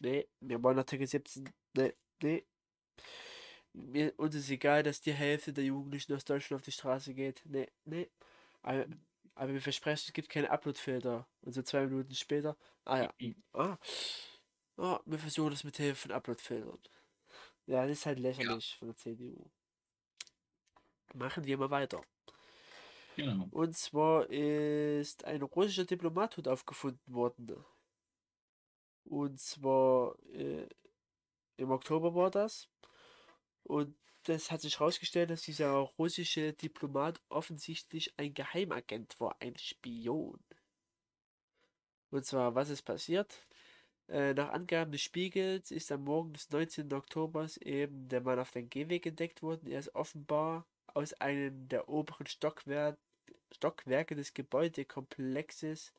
nee, 0.00 0.28
wir 0.40 0.62
wollen 0.62 0.78
Artikel 0.78 1.06
17, 1.06 1.48
nee, 1.76 1.94
nee. 2.22 2.44
Mir, 3.74 4.14
uns 4.18 4.34
ist 4.36 4.50
egal, 4.50 4.84
dass 4.84 5.00
die 5.00 5.12
Hälfte 5.12 5.52
der 5.52 5.64
Jugendlichen 5.64 6.14
aus 6.14 6.24
Deutschland 6.24 6.60
auf 6.60 6.64
die 6.64 6.72
Straße 6.72 7.12
geht. 7.12 7.42
Nee, 7.44 7.68
nee. 7.84 8.08
Aber, 8.62 8.86
aber 9.34 9.52
wir 9.52 9.60
versprechen, 9.60 10.04
es 10.06 10.12
gibt 10.12 10.28
keine 10.28 10.50
Uploadfilter. 10.50 11.26
Und 11.42 11.52
so 11.52 11.62
zwei 11.62 11.86
Minuten 11.86 12.14
später, 12.14 12.56
ah 12.84 13.02
ja, 13.02 13.14
ah, 13.52 13.76
ah 14.76 15.00
wir 15.04 15.18
versuchen 15.18 15.50
das 15.50 15.64
mit 15.64 15.76
Hilfe 15.76 16.08
von 16.08 16.12
Uploadfiltern. 16.12 16.78
Ja, 17.66 17.82
das 17.82 17.98
ist 17.98 18.06
halt 18.06 18.20
lächerlich 18.20 18.76
von 18.78 18.88
der 18.88 18.96
CDU. 18.96 19.50
Machen 21.14 21.44
wir 21.44 21.58
mal 21.58 21.70
weiter. 21.70 22.02
Genau. 23.16 23.48
Und 23.50 23.76
zwar 23.76 24.28
ist 24.30 25.24
ein 25.24 25.42
russischer 25.42 25.84
Diplomat 25.84 26.34
tot 26.34 26.48
aufgefunden 26.48 27.14
worden. 27.14 27.64
Und 29.04 29.40
zwar 29.40 30.16
äh, 30.32 30.68
im 31.56 31.70
Oktober 31.70 32.14
war 32.14 32.30
das. 32.30 32.68
Und 33.64 33.96
das 34.24 34.50
hat 34.50 34.62
sich 34.62 34.78
herausgestellt, 34.80 35.30
dass 35.30 35.42
dieser 35.42 35.72
russische 35.72 36.52
Diplomat 36.52 37.20
offensichtlich 37.28 38.14
ein 38.16 38.32
Geheimagent 38.32 39.20
war, 39.20 39.36
ein 39.40 39.56
Spion. 39.58 40.40
Und 42.10 42.24
zwar, 42.24 42.54
was 42.54 42.70
ist 42.70 42.82
passiert? 42.82 43.46
Äh, 44.08 44.34
nach 44.34 44.50
Angaben 44.50 44.92
des 44.92 45.02
Spiegels 45.02 45.70
ist 45.70 45.90
am 45.90 46.04
Morgen 46.04 46.32
des 46.32 46.50
19. 46.50 46.92
Oktobers 46.92 47.56
eben 47.58 48.08
der 48.08 48.20
Mann 48.20 48.38
auf 48.38 48.50
dem 48.50 48.68
Gehweg 48.70 49.06
entdeckt 49.06 49.42
worden. 49.42 49.66
Er 49.66 49.80
ist 49.80 49.94
offenbar 49.94 50.66
aus 50.86 51.12
einem 51.14 51.68
der 51.68 51.88
oberen 51.88 52.26
Stockwer 52.26 52.96
Stockwerke 53.52 54.16
des 54.16 54.34
Gebäudekomplexes 54.34 55.92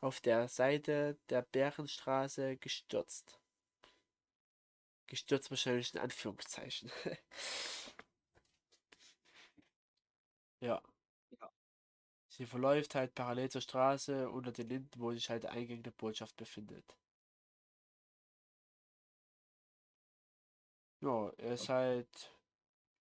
auf 0.00 0.20
der 0.20 0.48
Seite 0.48 1.18
der 1.28 1.42
Bärenstraße 1.42 2.56
gestürzt. 2.56 3.38
Gestürzt 5.06 5.50
wahrscheinlich 5.50 5.94
in 5.94 6.00
Anführungszeichen. 6.00 6.90
ja. 10.60 10.80
Ja. 11.40 11.50
Sie 12.28 12.46
verläuft 12.46 12.94
halt 12.94 13.14
parallel 13.14 13.50
zur 13.50 13.60
Straße 13.62 14.30
unter 14.30 14.52
den 14.52 14.68
Linden, 14.68 15.00
wo 15.00 15.12
sich 15.12 15.30
halt 15.30 15.44
der 15.44 15.52
Eingang 15.52 15.82
der 15.82 15.92
Botschaft 15.92 16.36
befindet. 16.36 16.96
Ja, 21.00 21.30
er 21.38 21.54
ist 21.54 21.68
halt 21.68 22.32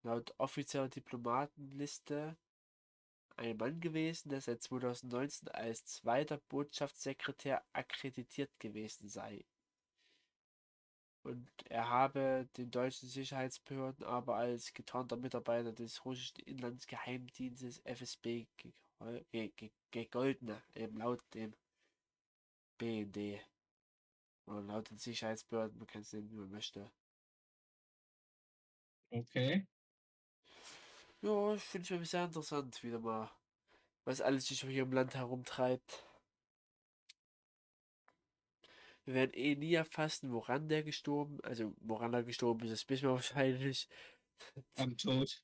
laut 0.03 0.35
offizieller 0.39 0.89
Diplomatenliste 0.89 2.37
ein 3.37 3.57
Mann 3.57 3.81
gewesen, 3.81 4.29
der 4.29 4.41
seit 4.41 4.63
2019 4.63 5.49
als 5.49 5.87
zweiter 5.87 6.39
Botschaftssekretär 6.49 7.65
akkreditiert 7.73 8.51
gewesen 8.61 9.09
sei. 9.09 9.45
Und 11.29 11.47
er 11.69 11.91
habe 11.91 12.49
den 12.57 12.71
deutschen 12.71 13.07
Sicherheitsbehörden 13.07 14.07
aber 14.07 14.37
als 14.37 14.73
getarnter 14.73 15.19
Mitarbeiter 15.19 15.73
des 15.75 16.03
russischen 16.07 16.41
Inlandsgeheimdienstes 16.47 17.81
FSB 17.85 18.47
gegol- 18.57 19.27
ge 19.31 19.53
ge 19.55 19.71
gegolten, 19.91 20.57
eben 20.75 20.97
laut 20.97 21.23
dem 21.35 21.55
BND. 22.79 23.43
Oder 24.47 24.63
laut 24.63 24.89
den 24.89 24.97
Sicherheitsbehörden, 24.97 25.77
man 25.77 25.87
kann 25.87 26.01
es 26.01 26.15
nennen, 26.15 26.31
wie 26.31 26.37
man 26.37 26.51
möchte. 26.51 26.91
Okay. 29.13 29.67
Ja, 31.21 31.53
ich 31.53 31.63
finde 31.63 31.97
es 31.97 32.11
sehr 32.11 32.25
interessant, 32.25 32.83
wieder 32.83 33.01
mal, 33.01 33.31
was 34.07 34.23
alles 34.23 34.47
sich 34.47 34.63
hier 34.63 34.85
im 34.85 34.93
Land 34.95 35.15
herumtreibt. 35.15 36.08
Wir 39.09 39.15
werden 39.15 39.33
eh 39.33 39.55
nie 39.57 39.73
erfassen, 39.73 40.33
woran 40.33 40.69
der 40.69 40.83
gestorben, 40.83 41.41
also 41.43 41.75
woran 41.81 42.13
er 42.13 42.23
gestorben 42.25 42.67
ist, 42.67 42.73
das 42.73 42.89
wissen 42.91 43.05
wir 43.09 43.15
wahrscheinlich. 43.15 43.89
Am 44.77 44.99
Tod. 44.99 45.43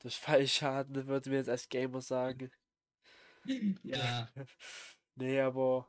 Durch 0.00 0.16
Fallschaden, 0.16 1.06
würden 1.06 1.32
wir 1.32 1.38
jetzt 1.38 1.48
als 1.48 1.68
Gamer 1.70 2.02
sagen. 2.02 2.52
Ja. 3.84 4.28
Nee, 5.16 5.40
aber 5.40 5.88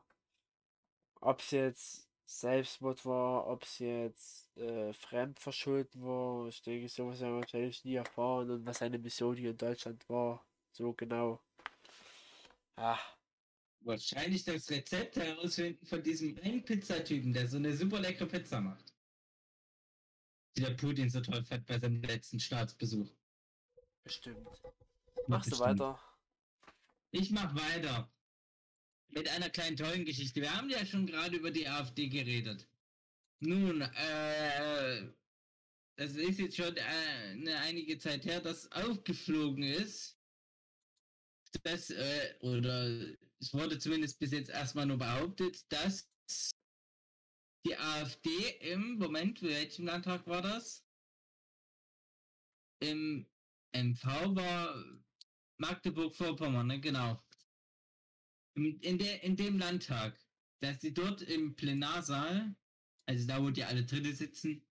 ob 1.20 1.40
es 1.40 1.50
jetzt 1.50 2.08
Selbstmord 2.26 3.04
war, 3.04 3.46
ob 3.46 3.64
es 3.64 3.78
jetzt 3.80 4.56
äh, 4.56 4.92
Fremdverschulden 4.92 6.02
war, 6.02 6.46
ich 6.48 6.62
denke, 6.62 6.88
sowas 6.88 7.20
werden 7.20 7.34
wir 7.34 7.40
wahrscheinlich 7.40 7.84
nie 7.84 7.96
erfahren 7.96 8.50
und 8.50 8.66
was 8.66 8.78
seine 8.78 8.98
Mission 8.98 9.36
hier 9.36 9.50
in 9.50 9.56
Deutschland 9.56 10.08
war, 10.08 10.46
so 10.70 10.92
genau. 10.92 11.40
Ah, 12.76 13.00
Wahrscheinlich 13.86 14.42
das 14.42 14.68
Rezept 14.68 15.14
herausfinden 15.14 15.86
von 15.86 16.02
diesem 16.02 16.36
einen 16.38 16.64
Pizzatypen, 16.64 17.32
der 17.32 17.46
so 17.46 17.56
eine 17.56 17.76
super 17.76 18.00
leckere 18.00 18.26
Pizza 18.26 18.60
macht. 18.60 18.92
Die 20.56 20.62
der 20.62 20.70
Putin 20.70 21.08
so 21.08 21.20
toll 21.20 21.44
fand 21.44 21.64
bei 21.66 21.78
seinem 21.78 22.02
letzten 22.02 22.40
Staatsbesuch. 22.40 23.08
bestimmt. 24.02 24.44
Machst 25.28 25.52
du 25.52 25.58
weiter? 25.60 26.00
Ich 27.12 27.30
mach 27.30 27.54
weiter. 27.54 28.10
mit 29.10 29.28
einer 29.28 29.50
kleinen 29.50 29.76
tollen 29.76 30.04
Geschichte. 30.04 30.40
Wir 30.40 30.52
haben 30.52 30.68
ja 30.68 30.84
schon 30.84 31.06
gerade 31.06 31.36
über 31.36 31.52
die 31.52 31.68
AfD 31.68 32.08
geredet. 32.08 32.66
Nun, 33.38 33.82
äh, 33.82 35.12
das 35.94 36.16
ist 36.16 36.40
jetzt 36.40 36.56
schon 36.56 36.76
äh, 36.76 36.80
eine 36.80 37.56
einige 37.60 37.98
Zeit 37.98 38.24
her, 38.24 38.40
dass 38.40 38.70
aufgeflogen 38.72 39.62
ist. 39.62 40.18
Das, 41.62 41.90
äh, 41.90 42.34
oder 42.40 43.16
es 43.40 43.52
wurde 43.52 43.78
zumindest 43.78 44.18
bis 44.18 44.32
jetzt 44.32 44.50
erstmal 44.50 44.86
nur 44.86 44.98
behauptet, 44.98 45.70
dass 45.70 46.10
die 47.66 47.76
AfD 47.76 48.30
im 48.60 48.98
Moment, 48.98 49.42
welchem 49.42 49.86
Landtag 49.86 50.26
war 50.26 50.42
das? 50.42 50.84
Im 52.80 53.26
MV 53.72 54.04
war 54.36 55.00
Magdeburg-Vorpommern, 55.58 56.66
ne? 56.66 56.80
genau. 56.80 57.22
In, 58.54 58.78
in, 58.80 58.98
der, 58.98 59.22
in 59.22 59.36
dem 59.36 59.58
Landtag, 59.58 60.18
dass 60.60 60.80
sie 60.80 60.94
dort 60.94 61.22
im 61.22 61.56
Plenarsaal, 61.56 62.54
also 63.06 63.26
da, 63.26 63.42
wo 63.42 63.50
die 63.50 63.64
alle 63.64 63.84
drinnen 63.84 64.14
sitzen, 64.14 64.62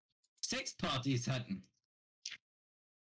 Sexpartys 0.44 1.28
hatten. 1.28 1.68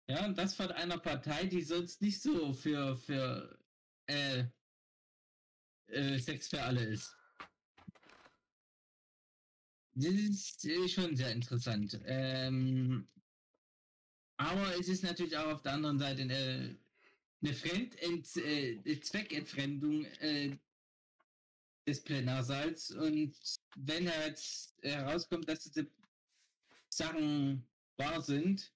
Ja, 0.09 0.26
und 0.26 0.38
das 0.38 0.55
von 0.55 0.72
einer 0.72 0.97
Partei, 0.97 1.45
die 1.45 1.62
sonst 1.62 2.01
nicht 2.01 2.22
so 2.22 2.53
für, 2.53 2.97
für 2.97 3.59
äh, 4.07 4.45
äh, 5.91 6.17
Sex 6.19 6.47
für 6.47 6.61
alle 6.61 6.83
ist. 6.83 7.15
Das 9.93 10.13
ist 10.13 10.65
äh, 10.65 10.87
schon 10.87 11.15
sehr 11.15 11.31
interessant. 11.31 11.99
Ähm, 12.05 13.07
aber 14.37 14.79
es 14.79 14.87
ist 14.87 15.03
natürlich 15.03 15.37
auch 15.37 15.53
auf 15.53 15.61
der 15.61 15.73
anderen 15.73 15.99
Seite 15.99 16.21
eine, 16.21 16.77
eine 17.41 17.53
Fremdent, 17.53 18.35
äh, 18.37 18.99
Zweckentfremdung 19.01 20.05
äh, 20.19 20.57
des 21.85 22.01
Plenarsaals. 22.03 22.91
Und 22.91 23.35
wenn 23.75 24.05
jetzt 24.05 24.75
herauskommt, 24.81 25.47
dass 25.47 25.59
diese 25.59 25.87
Sachen 26.89 27.67
wahr 27.97 28.21
sind, 28.21 28.73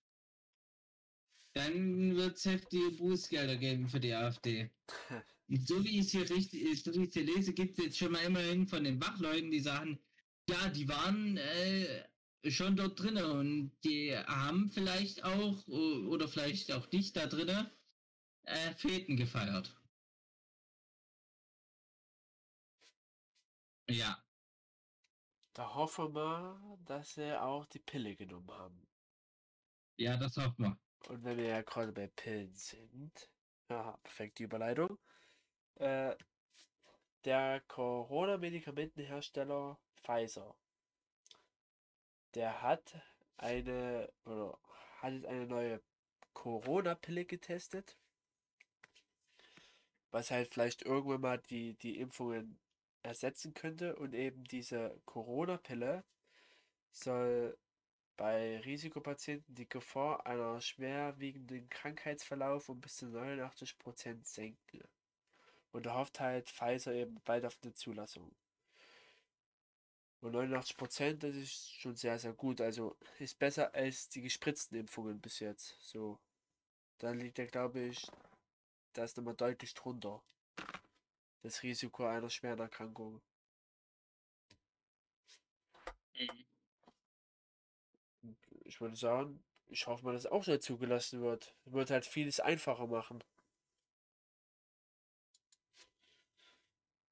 dann 1.53 2.15
wird 2.15 2.35
es 2.35 2.45
heftige 2.45 2.91
Bußgelder 2.91 3.55
geben 3.55 3.87
für 3.87 3.99
die 3.99 4.13
AfD. 4.13 4.69
So 5.47 5.83
wie 5.83 5.99
ich 5.99 6.07
es 6.07 6.11
hier 6.11 6.29
richtig, 6.29 6.83
so 6.83 6.93
wie 6.95 7.05
ich 7.05 7.13
hier 7.13 7.23
lese, 7.23 7.53
gibt 7.53 7.77
es 7.77 7.85
jetzt 7.85 7.97
schon 7.97 8.11
mal 8.11 8.23
immerhin 8.23 8.67
von 8.67 8.83
den 8.83 8.99
Wachleuten, 8.99 9.51
die 9.51 9.59
sagen, 9.59 9.99
ja, 10.49 10.69
die 10.69 10.87
waren 10.87 11.37
äh, 11.37 12.07
schon 12.49 12.75
dort 12.75 12.99
drinnen 12.99 13.25
und 13.25 13.71
die 13.83 14.15
haben 14.17 14.69
vielleicht 14.69 15.23
auch 15.23 15.67
oder 15.67 16.27
vielleicht 16.27 16.71
auch 16.71 16.91
nicht 16.91 17.15
da 17.15 17.27
drinnen 17.27 17.69
äh, 18.43 18.73
Feten 18.75 19.17
gefeiert. 19.17 19.75
Ja. 23.89 24.23
Da 25.53 25.73
hoffen 25.73 26.13
wir, 26.13 26.79
dass 26.85 27.13
sie 27.13 27.39
auch 27.39 27.65
die 27.67 27.79
Pille 27.79 28.15
genommen 28.15 28.51
haben. 28.51 28.87
Ja, 29.97 30.17
das 30.17 30.35
hoffen 30.37 30.63
wir. 30.63 30.79
Und 31.07 31.23
wenn 31.23 31.37
wir 31.37 31.45
ja 31.45 31.61
gerade 31.61 31.91
bei 31.91 32.07
Pillen 32.07 32.53
sind, 32.55 33.29
ja, 33.69 33.97
perfekte 34.03 34.43
Überleitung. 34.43 34.97
Äh, 35.75 36.15
der 37.25 37.61
Corona-Medikamentenhersteller 37.67 39.77
Pfizer, 39.95 40.55
der 42.33 42.61
hat 42.61 42.95
eine 43.37 44.11
oder 44.25 44.57
hat 45.01 45.13
jetzt 45.13 45.25
eine 45.25 45.47
neue 45.47 45.81
Corona-Pille 46.33 47.25
getestet, 47.25 47.97
was 50.11 50.31
halt 50.31 50.53
vielleicht 50.53 50.83
irgendwann 50.83 51.21
mal 51.21 51.41
die, 51.49 51.73
die 51.75 51.99
Impfungen 51.99 52.59
ersetzen 53.03 53.53
könnte 53.53 53.95
und 53.95 54.13
eben 54.13 54.43
diese 54.45 54.99
Corona-Pille 55.05 56.03
soll 56.91 57.57
bei 58.17 58.59
Risikopatienten 58.59 59.55
die 59.55 59.67
Gefahr 59.67 60.25
einer 60.25 60.61
schwerwiegenden 60.61 61.69
Krankheitsverlauf 61.69 62.69
um 62.69 62.79
bis 62.79 62.97
zu 62.97 63.07
89% 63.07 64.23
senken. 64.23 64.83
Und 65.75 65.85
er 65.87 65.95
hofft 65.95 66.21
halt 66.21 66.49
Pfizer 66.49 66.93
eben 66.93 67.19
bald 67.25 67.43
auf 67.43 67.59
eine 67.61 67.73
Zulassung. 67.73 68.33
Und 70.21 70.33
89%, 70.33 71.15
das 71.15 71.35
ist 71.35 71.73
schon 71.73 71.97
sehr, 71.97 72.17
sehr 72.17 72.31
gut. 72.31 72.61
Also 72.61 72.95
ist 73.19 73.37
besser 73.37 73.75
als 73.75 74.07
die 74.07 74.21
gespritzten 74.21 74.77
Impfungen 74.77 75.19
bis 75.19 75.41
jetzt. 75.41 75.75
So. 75.81 76.17
Da 76.99 77.11
liegt 77.11 77.39
er, 77.39 77.47
glaube 77.47 77.81
ich, 77.81 78.09
da 78.93 79.03
ist 79.03 79.17
nochmal 79.17 79.35
deutlich 79.35 79.73
drunter. 79.73 80.23
Das 81.41 81.61
Risiko 81.61 82.05
einer 82.05 82.29
schweren 82.29 82.59
Erkrankung. 82.59 83.21
Mhm. 86.13 86.45
Ich 88.63 88.79
würde 88.79 88.95
sagen, 88.95 89.43
ich 89.67 89.85
hoffe 89.87 90.05
mal, 90.05 90.13
dass 90.13 90.25
auch 90.25 90.41
schnell 90.41 90.61
zugelassen 90.61 91.21
wird. 91.21 91.53
Wird 91.65 91.91
halt 91.91 92.05
vieles 92.05 92.39
einfacher 92.39 92.87
machen. 92.87 93.21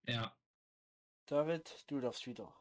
Ja. 0.07 0.35
David, 1.25 1.83
du 1.87 2.01
darfst 2.01 2.27
wieder. 2.27 2.53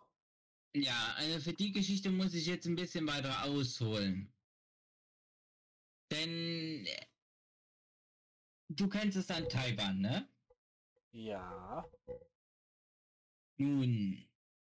Ja, 0.74 1.14
also 1.16 1.40
für 1.40 1.52
die 1.52 1.72
Geschichte 1.72 2.10
muss 2.10 2.34
ich 2.34 2.46
jetzt 2.46 2.66
ein 2.66 2.76
bisschen 2.76 3.06
weiter 3.06 3.44
ausholen. 3.44 4.32
Denn 6.10 6.86
äh, 6.86 7.06
du 8.68 8.88
kennst 8.88 9.16
es 9.16 9.30
an 9.30 9.48
Taiwan, 9.48 10.00
ne? 10.00 10.28
Ja. 11.12 11.90
Nun, 13.58 14.26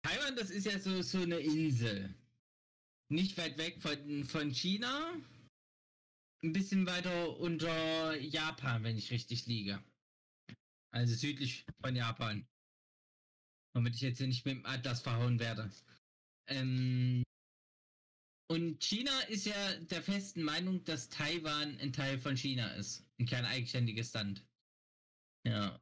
Taiwan, 0.03 0.35
das 0.35 0.49
ist 0.49 0.65
ja 0.65 0.79
so, 0.79 1.01
so 1.01 1.21
eine 1.21 1.39
Insel. 1.39 2.15
Nicht 3.09 3.37
weit 3.37 3.57
weg 3.57 3.81
von, 3.81 4.23
von 4.23 4.51
China. 4.51 5.15
Ein 6.41 6.53
bisschen 6.53 6.85
weiter 6.85 7.37
unter 7.39 8.15
Japan, 8.17 8.83
wenn 8.83 8.97
ich 8.97 9.11
richtig 9.11 9.45
liege. 9.47 9.83
Also 10.91 11.15
südlich 11.15 11.65
von 11.81 11.95
Japan. 11.95 12.47
Damit 13.79 13.95
ich 13.95 14.01
jetzt 14.01 14.17
hier 14.17 14.27
nicht 14.27 14.45
mit 14.45 14.57
dem 14.57 14.65
Atlas 14.65 14.99
verhauen 14.99 15.39
werde. 15.39 15.71
Ähm, 16.47 17.23
und 18.51 18.83
China 18.83 19.17
ist 19.29 19.45
ja 19.45 19.75
der 19.77 20.03
festen 20.03 20.43
Meinung, 20.43 20.83
dass 20.83 21.07
Taiwan 21.07 21.79
ein 21.79 21.93
Teil 21.93 22.19
von 22.19 22.35
China 22.35 22.73
ist 22.73 23.07
und 23.17 23.29
kein 23.29 23.45
eigenständiges 23.45 24.11
Land. 24.11 24.45
Ja. 25.45 25.81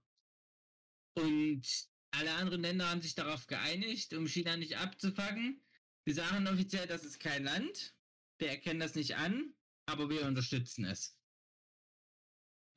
Und 1.16 1.66
alle 2.12 2.34
anderen 2.36 2.62
Länder 2.62 2.88
haben 2.88 3.02
sich 3.02 3.16
darauf 3.16 3.48
geeinigt, 3.48 4.14
um 4.14 4.28
China 4.28 4.56
nicht 4.58 4.78
abzufangen. 4.78 5.60
Wir 6.06 6.14
sagen 6.14 6.48
offiziell, 6.48 6.86
das 6.86 7.04
ist 7.04 7.20
kein 7.20 7.46
Land. 7.46 7.96
Wir 8.38 8.50
erkennen 8.50 8.80
das 8.80 8.94
nicht 8.94 9.16
an, 9.16 9.56
aber 9.88 10.08
wir 10.12 10.28
unterstützen 10.28 10.86
es. 10.86 11.17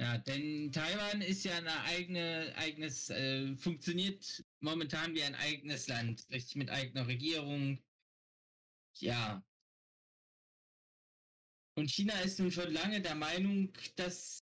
Ja, 0.01 0.17
denn 0.17 0.73
Taiwan 0.73 1.21
ist 1.21 1.45
ja 1.45 1.59
ein 1.59 1.69
eigene, 1.69 2.55
eigenes, 2.57 3.11
äh, 3.11 3.55
funktioniert 3.55 4.43
momentan 4.61 5.15
wie 5.15 5.23
ein 5.23 5.35
eigenes 5.35 5.89
Land, 5.89 6.27
richtig 6.31 6.57
mit 6.57 6.71
eigener 6.71 7.07
Regierung. 7.07 7.79
Ja. 8.95 9.45
Und 11.75 11.91
China 11.91 12.19
ist 12.21 12.39
nun 12.39 12.51
schon 12.51 12.73
lange 12.73 13.03
der 13.03 13.15
Meinung, 13.15 13.75
dass 13.97 14.43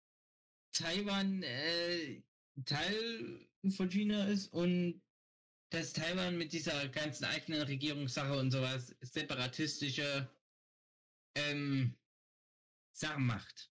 Taiwan 0.74 1.42
äh, 1.44 2.22
Teil 2.66 3.48
von 3.78 3.90
China 3.90 4.26
ist 4.28 4.52
und 4.52 5.02
dass 5.70 5.94
Taiwan 5.94 6.38
mit 6.38 6.52
dieser 6.52 6.90
ganzen 6.90 7.24
eigenen 7.24 7.62
Regierungssache 7.62 8.38
und 8.38 8.52
sowas 8.52 8.94
separatistische 9.00 10.30
ähm, 11.36 11.96
Sachen 12.92 13.26
macht. 13.26 13.72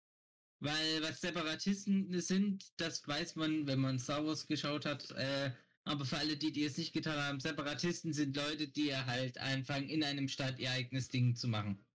Weil 0.60 1.04
was 1.04 1.22
Separatisten 1.22 2.20
sind, 2.20 2.66
das 2.78 3.08
weiß 3.08 3.36
man, 3.36 3.68
wenn 3.68 3.80
man 3.80 4.00
Star 4.00 4.26
Wars 4.26 4.48
geschaut 4.48 4.86
hat. 4.86 5.12
Äh, 5.12 5.52
aber 5.86 6.04
für 6.04 6.18
alle, 6.18 6.36
die, 6.36 6.52
die 6.52 6.66
es 6.66 6.78
nicht 6.78 6.94
getan 6.94 7.18
haben, 7.18 7.40
Separatisten 7.40 8.12
sind 8.12 8.36
Leute, 8.36 8.68
die 8.68 8.96
halt 8.96 9.38
anfangen, 9.38 9.88
in 9.88 10.04
einem 10.04 10.28
Staat 10.28 10.60
ihr 10.60 10.72
eigenes 10.72 11.10
Ding 11.10 11.36
zu 11.36 11.48
machen. 11.48 11.86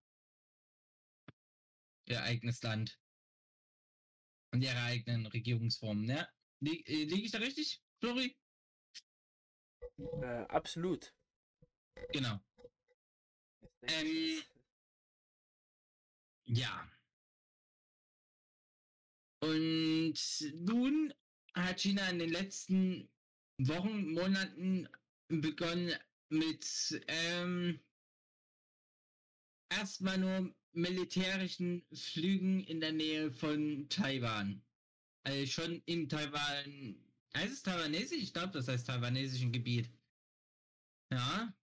Ihr 2.07 2.23
eigenes 2.23 2.63
Land. 2.63 2.99
Und 4.53 4.63
ihre 4.63 4.81
eigenen 4.83 5.27
Regierungsformen, 5.27 6.09
ja? 6.09 6.29
Liege 6.61 6.85
äh, 6.93 7.05
lieg 7.05 7.25
ich 7.25 7.33
da 7.33 7.39
richtig, 7.39 7.83
Flori? 8.01 8.37
Äh, 9.99 10.45
absolut. 10.49 11.13
Genau. 12.13 12.39
Ähm, 13.83 14.43
ja. 16.45 16.89
Und 19.43 20.15
nun 20.55 21.13
hat 21.55 21.81
China 21.81 22.09
in 22.09 22.19
den 22.19 22.31
letzten 22.31 23.09
Wochen, 23.59 24.13
Monaten 24.13 24.89
begonnen 25.29 25.93
mit 26.29 27.05
ähm, 27.09 27.81
erstmal 29.69 30.19
nur 30.19 30.55
militärischen 30.73 31.85
Flügen 31.93 32.65
in 32.65 32.81
der 32.81 32.93
Nähe 32.93 33.33
von 33.33 33.89
Taiwan. 33.89 34.63
Also 35.25 35.47
schon 35.47 35.83
in 35.87 36.09
Taiwan 36.09 36.97
Heißt 37.35 37.53
es 37.53 37.63
taiwanesisch? 37.63 38.23
Ich 38.23 38.33
glaube, 38.33 38.53
das 38.53 38.69
heißt 38.69 38.87
taiwanesischen 38.87 39.53
Gebiet. 39.53 39.91
Ja. 41.11 41.55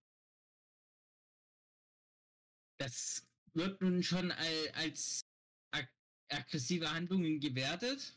Das 2.80 3.28
wird 3.54 3.82
nun 3.82 4.02
schon 4.02 4.32
als 4.32 5.29
aggressive 6.30 6.92
Handlungen 6.92 7.40
gewertet. 7.40 8.16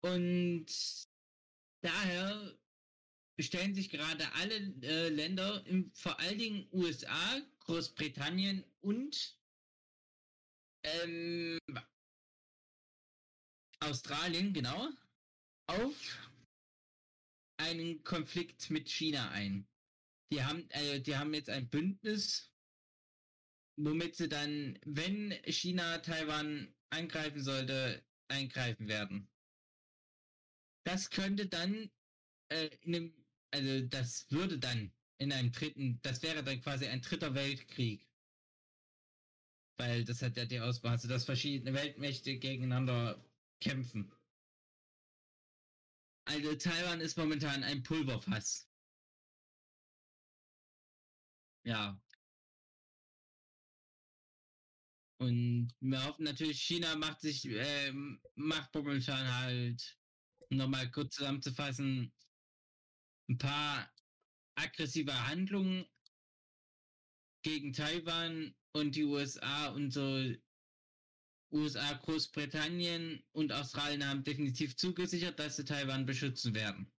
Und 0.00 0.66
daher 1.82 2.58
stellen 3.40 3.74
sich 3.74 3.90
gerade 3.90 4.30
alle 4.34 4.54
äh, 4.82 5.08
Länder, 5.08 5.64
im, 5.66 5.92
vor 5.94 6.18
allen 6.20 6.38
Dingen 6.38 6.68
USA, 6.72 7.40
Großbritannien 7.60 8.64
und 8.80 9.38
ähm, 10.84 11.58
Australien, 13.80 14.52
genau, 14.52 14.88
auf 15.66 16.28
einen 17.58 18.02
Konflikt 18.04 18.70
mit 18.70 18.88
China 18.88 19.30
ein. 19.30 19.68
Die 20.32 20.42
haben, 20.42 20.68
äh, 20.70 21.00
die 21.00 21.16
haben 21.16 21.34
jetzt 21.34 21.50
ein 21.50 21.68
Bündnis, 21.68 22.52
womit 23.78 24.16
sie 24.16 24.28
dann, 24.28 24.78
wenn 24.84 25.32
China 25.46 25.98
Taiwan 25.98 26.74
angreifen 26.90 27.42
sollte, 27.42 28.04
eingreifen 28.28 28.88
werden. 28.88 29.28
Das 30.84 31.10
könnte 31.10 31.46
dann 31.46 31.90
äh, 32.48 32.70
in 32.82 32.94
einem, 32.94 33.26
also 33.50 33.86
das 33.86 34.30
würde 34.30 34.58
dann 34.58 34.92
in 35.18 35.32
einem 35.32 35.52
dritten, 35.52 36.00
das 36.02 36.22
wäre 36.22 36.42
dann 36.42 36.60
quasi 36.60 36.86
ein 36.86 37.02
dritter 37.02 37.34
Weltkrieg. 37.34 38.06
Weil 39.76 40.04
das 40.04 40.22
hat 40.22 40.36
ja 40.36 40.44
die 40.44 40.60
Auswahl, 40.60 40.92
also 40.92 41.08
dass 41.08 41.24
verschiedene 41.24 41.72
Weltmächte 41.72 42.36
gegeneinander 42.36 43.24
kämpfen. 43.60 44.12
Also 46.24 46.54
Taiwan 46.56 47.00
ist 47.00 47.16
momentan 47.16 47.62
ein 47.62 47.82
Pulverfass. 47.82 48.68
Ja. 51.64 52.00
Und 55.18 55.74
wir 55.80 56.04
hoffen 56.04 56.24
natürlich, 56.24 56.62
China 56.62 56.94
macht 56.96 57.20
sich, 57.20 57.44
äh, 57.46 57.92
macht 58.36 58.72
momentan 58.74 59.34
halt, 59.34 59.98
nochmal 60.50 60.90
kurz 60.90 61.16
zusammenzufassen, 61.16 62.12
ein 63.28 63.38
paar 63.38 63.92
aggressive 64.54 65.28
Handlungen 65.28 65.84
gegen 67.42 67.72
Taiwan 67.72 68.54
und 68.72 68.94
die 68.94 69.04
USA 69.04 69.68
und 69.68 69.90
so 69.92 70.34
USA, 71.50 71.94
Großbritannien 71.94 73.24
und 73.32 73.52
Australien 73.52 74.06
haben 74.06 74.22
definitiv 74.22 74.76
zugesichert, 74.76 75.38
dass 75.38 75.56
sie 75.56 75.64
Taiwan 75.64 76.04
beschützen 76.04 76.54
werden. 76.54 76.92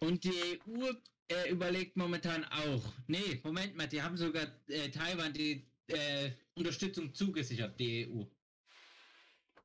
Und 0.00 0.24
die 0.24 0.60
EU 0.66 0.92
äh, 1.28 1.50
überlegt 1.50 1.96
momentan 1.96 2.44
auch. 2.46 2.82
Nee, 3.06 3.40
Moment 3.44 3.76
mal, 3.76 3.88
die 3.88 4.02
haben 4.02 4.16
sogar 4.16 4.46
äh, 4.68 4.90
Taiwan 4.90 5.34
die 5.34 5.70
äh, 5.92 6.32
Unterstützung 6.54 7.14
zugesichert, 7.14 7.78
die 7.78 8.08
EU. 8.08 8.24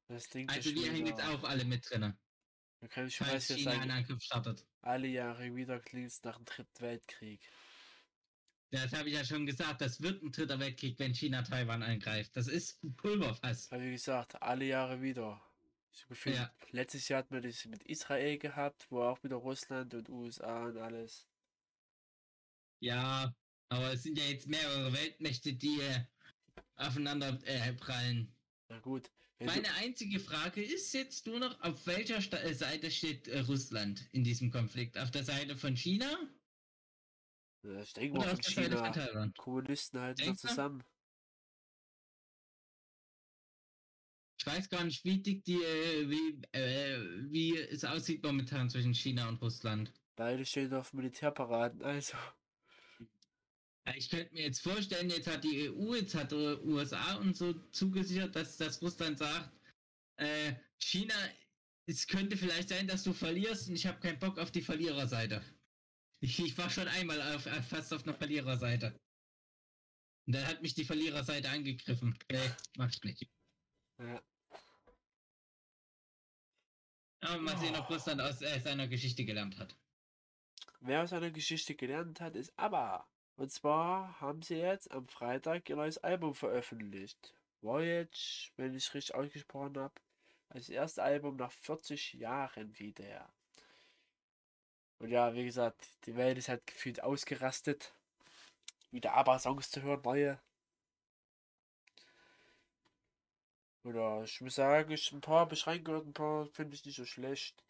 also 0.09 0.75
wir 0.75 0.91
hängen 0.91 1.07
jetzt 1.07 1.21
auch 1.21 1.43
alle 1.43 1.65
mit 1.65 1.89
drin. 1.89 2.17
Man 2.80 2.89
kann 2.89 3.09
schon 3.09 3.28
falls 3.28 3.47
China 3.47 3.71
einen 3.71 3.91
Angriff 3.91 4.21
startet. 4.21 4.65
Alle 4.82 5.07
Jahre 5.07 5.55
wieder 5.55 5.80
klingt 5.80 6.13
nach 6.23 6.38
dem 6.38 6.45
Dritten 6.45 6.80
Weltkrieg. 6.80 7.41
Das 8.69 8.91
habe 8.91 9.09
ich 9.09 9.15
ja 9.15 9.23
schon 9.23 9.45
gesagt, 9.45 9.82
das 9.82 10.01
wird 10.01 10.21
ein 10.21 10.32
dritter 10.32 10.59
Weltkrieg, 10.59 10.99
wenn 10.99 11.13
China 11.13 11.41
Taiwan 11.41 11.84
angreift. 11.84 12.36
Das 12.36 12.47
ist 12.47 12.84
ein 12.84 12.95
Pulverfass. 12.95 13.71
Wie 13.71 13.91
gesagt, 13.91 14.41
alle 14.41 14.65
Jahre 14.65 15.01
wieder. 15.01 15.41
So 15.91 16.05
gefühlt, 16.09 16.36
ja. 16.36 16.53
letztes 16.71 17.07
Jahr 17.07 17.19
hat 17.19 17.32
man 17.32 17.41
das 17.41 17.65
mit 17.65 17.82
Israel 17.84 18.38
gehabt, 18.38 18.86
wo 18.91 19.01
auch 19.01 19.23
wieder 19.23 19.38
Russland 19.38 19.93
und 19.95 20.09
USA 20.09 20.65
und 20.65 20.78
alles. 20.78 21.25
Ja, 22.80 23.34
aber 23.69 23.93
es 23.93 24.03
sind 24.03 24.17
ja 24.17 24.25
jetzt 24.25 24.47
mehrere 24.47 24.93
Weltmächte, 24.93 25.53
die 25.53 25.82
äh, 25.82 26.05
aufeinander 26.78 27.39
äh, 27.43 27.73
prallen. 27.73 28.34
Na 28.69 28.80
gut. 28.80 29.11
Meine 29.39 29.71
einzige 29.75 30.19
Frage 30.19 30.63
ist 30.63 30.93
jetzt 30.93 31.28
nur 31.28 31.39
noch, 31.39 31.61
auf 31.61 31.86
welcher 31.86 32.21
Sta 32.21 32.38
äh, 32.38 32.55
Seite 32.55 32.89
steht 32.89 33.28
äh, 33.28 33.39
Russland 33.41 34.07
in 34.11 34.23
diesem 34.23 34.49
Konflikt? 34.49 34.97
Auf 34.97 35.11
der 35.11 35.23
Seite 35.23 35.55
von 35.55 35.75
China 35.75 36.17
ich 37.82 37.93
denke 37.93 38.17
mal 38.17 38.30
von 38.30 38.41
China. 38.41 39.32
Kommunisten 39.38 39.99
halten 39.99 40.25
noch 40.25 40.36
zusammen. 40.36 40.84
Ich 44.39 44.45
weiß 44.45 44.69
gar 44.69 44.84
nicht, 44.84 45.03
wie 45.03 45.21
dick 45.21 45.43
die, 45.43 45.61
äh, 45.61 46.09
wie, 46.09 46.41
äh, 46.57 47.32
wie 47.32 47.57
es 47.57 47.84
aussieht 47.84 48.23
momentan 48.23 48.69
zwischen 48.69 48.93
China 48.93 49.28
und 49.28 49.41
Russland. 49.41 49.91
Beide 50.15 50.45
stehen 50.45 50.73
auf 50.73 50.93
Militärparaden, 50.93 51.82
also. 51.82 52.15
Ich 53.95 54.09
könnte 54.09 54.33
mir 54.33 54.43
jetzt 54.43 54.59
vorstellen, 54.59 55.09
jetzt 55.09 55.27
hat 55.27 55.43
die 55.43 55.69
EU, 55.69 55.95
jetzt 55.95 56.13
hat 56.13 56.31
die 56.31 56.35
USA 56.35 57.15
und 57.15 57.38
so 57.38 57.53
zugesichert, 57.71 58.35
dass, 58.35 58.57
dass 58.57 58.81
Russland 58.81 59.17
sagt, 59.17 59.51
äh, 60.17 60.55
China, 60.79 61.15
es 61.85 62.05
könnte 62.05 62.35
vielleicht 62.35 62.69
sein, 62.69 62.88
dass 62.88 63.03
du 63.03 63.13
verlierst 63.13 63.69
und 63.69 63.75
ich 63.75 63.85
habe 63.85 63.99
keinen 63.99 64.19
Bock 64.19 64.39
auf 64.39 64.51
die 64.51 64.61
Verliererseite. 64.61 65.41
Ich, 66.19 66.38
ich 66.39 66.57
war 66.57 66.69
schon 66.69 66.88
einmal 66.88 67.21
auf, 67.33 67.45
äh, 67.45 67.61
fast 67.61 67.93
auf 67.93 68.03
einer 68.03 68.15
Verliererseite. 68.15 68.99
Und 70.25 70.35
dann 70.35 70.45
hat 70.45 70.61
mich 70.61 70.73
die 70.73 70.83
Verliererseite 70.83 71.49
angegriffen. 71.49 72.17
Nee, 72.29 72.51
mach 72.77 72.89
ich 72.89 73.01
nicht. 73.03 73.29
Ja. 73.99 74.21
Aber 77.21 77.41
mal 77.41 77.57
sehen, 77.57 77.75
ob 77.75 77.89
Russland 77.89 78.21
aus 78.21 78.41
äh, 78.41 78.59
seiner 78.59 78.88
Geschichte 78.88 79.23
gelernt 79.23 79.57
hat. 79.57 79.77
Wer 80.81 81.03
aus 81.03 81.11
seiner 81.11 81.31
Geschichte 81.31 81.75
gelernt 81.75 82.19
hat, 82.19 82.35
ist 82.35 82.57
ABBA. 82.57 83.07
Und 83.38 83.51
zwar 83.51 84.19
haben 84.19 84.41
sie 84.41 84.55
jetzt 84.55 84.91
am 84.91 85.07
Freitag 85.07 85.69
ihr 85.69 85.75
neues 85.75 85.99
Album 85.99 86.33
veröffentlicht. 86.33 87.33
Voyage, 87.61 88.51
wenn 88.57 88.73
ich 88.75 88.93
richtig 88.93 89.15
ausgesprochen 89.15 89.77
habe. 89.77 89.93
Als 90.49 90.69
erste 90.69 91.03
Album 91.03 91.35
nach 91.35 91.51
40 91.51 92.13
Jahren 92.13 92.77
wieder. 92.79 93.29
Und 94.99 95.09
ja, 95.09 95.33
wie 95.35 95.45
gesagt, 95.45 95.88
die 96.05 96.15
Welt 96.15 96.38
ist 96.39 96.49
halt 96.49 96.65
gefühlt 96.65 97.03
ausgerastet. 97.03 97.93
Wieder 98.91 99.13
ABBA-Songs 99.13 99.69
zu 99.69 99.83
hören, 99.83 100.01
neue. 100.03 100.39
Oder 103.83 104.23
ich 104.23 104.41
muss 104.41 104.55
sagen, 104.55 104.91
ich 104.91 105.11
ein 105.11 105.21
paar 105.21 105.41
habe 105.41 105.53
ich 105.53 105.67
reingehört, 105.67 106.07
ein 106.07 106.13
paar 106.13 106.47
finde 106.47 106.75
ich 106.75 106.85
nicht 106.85 106.95
so 106.97 107.05
schlecht. 107.05 107.63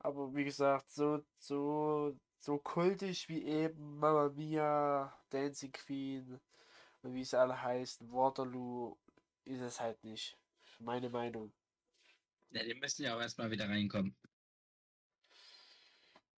Aber 0.00 0.34
wie 0.34 0.44
gesagt, 0.44 0.90
so, 0.90 1.22
so, 1.38 2.16
so 2.44 2.58
kultig 2.58 3.28
wie 3.28 3.42
eben 3.42 3.98
Mamma 3.98 4.28
Mia, 4.28 5.16
Dancing 5.30 5.72
Queen 5.72 6.38
und 7.02 7.14
wie 7.14 7.24
sie 7.24 7.38
alle 7.38 7.60
heißen, 7.60 8.12
Waterloo, 8.12 8.96
ist 9.44 9.60
es 9.60 9.80
halt 9.80 10.02
nicht. 10.04 10.36
Meine 10.78 11.08
Meinung. 11.08 11.52
Ja, 12.50 12.62
die 12.62 12.74
müssen 12.74 13.04
ja 13.04 13.16
auch 13.16 13.20
erstmal 13.20 13.50
wieder 13.50 13.68
reinkommen. 13.68 14.14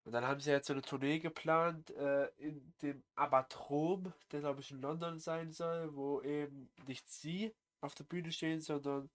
Und 0.04 0.12
dann 0.12 0.26
haben 0.26 0.40
sie 0.40 0.52
jetzt 0.52 0.68
so 0.68 0.74
eine 0.74 0.84
Tournee 0.84 1.18
geplant 1.18 1.90
äh, 1.92 2.28
in 2.38 2.74
dem 2.84 3.04
Abatrom, 3.16 4.14
der 4.32 4.42
glaube 4.42 4.62
ich 4.62 4.70
in 4.70 4.82
London 4.82 5.20
sein 5.20 5.52
soll, 5.52 5.96
wo 5.96 6.22
eben 6.22 6.70
nicht 6.86 7.10
sie 7.10 7.56
auf 7.82 7.96
der 7.96 8.04
Bühne 8.04 8.32
stehen, 8.32 8.62
sondern 8.62 9.10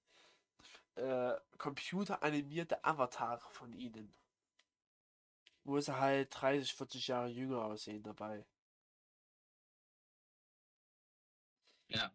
äh, 0.96 1.34
computeranimierte 1.58 2.84
Avatare 2.84 3.48
von 3.50 3.72
ihnen. 3.72 4.12
Wo 5.64 5.78
sie 5.80 5.96
halt 5.96 6.28
30, 6.32 6.74
40 6.74 7.08
Jahre 7.08 7.28
jünger 7.28 7.64
aussehen 7.64 8.02
dabei. 8.02 8.46
Ja. 11.88 12.12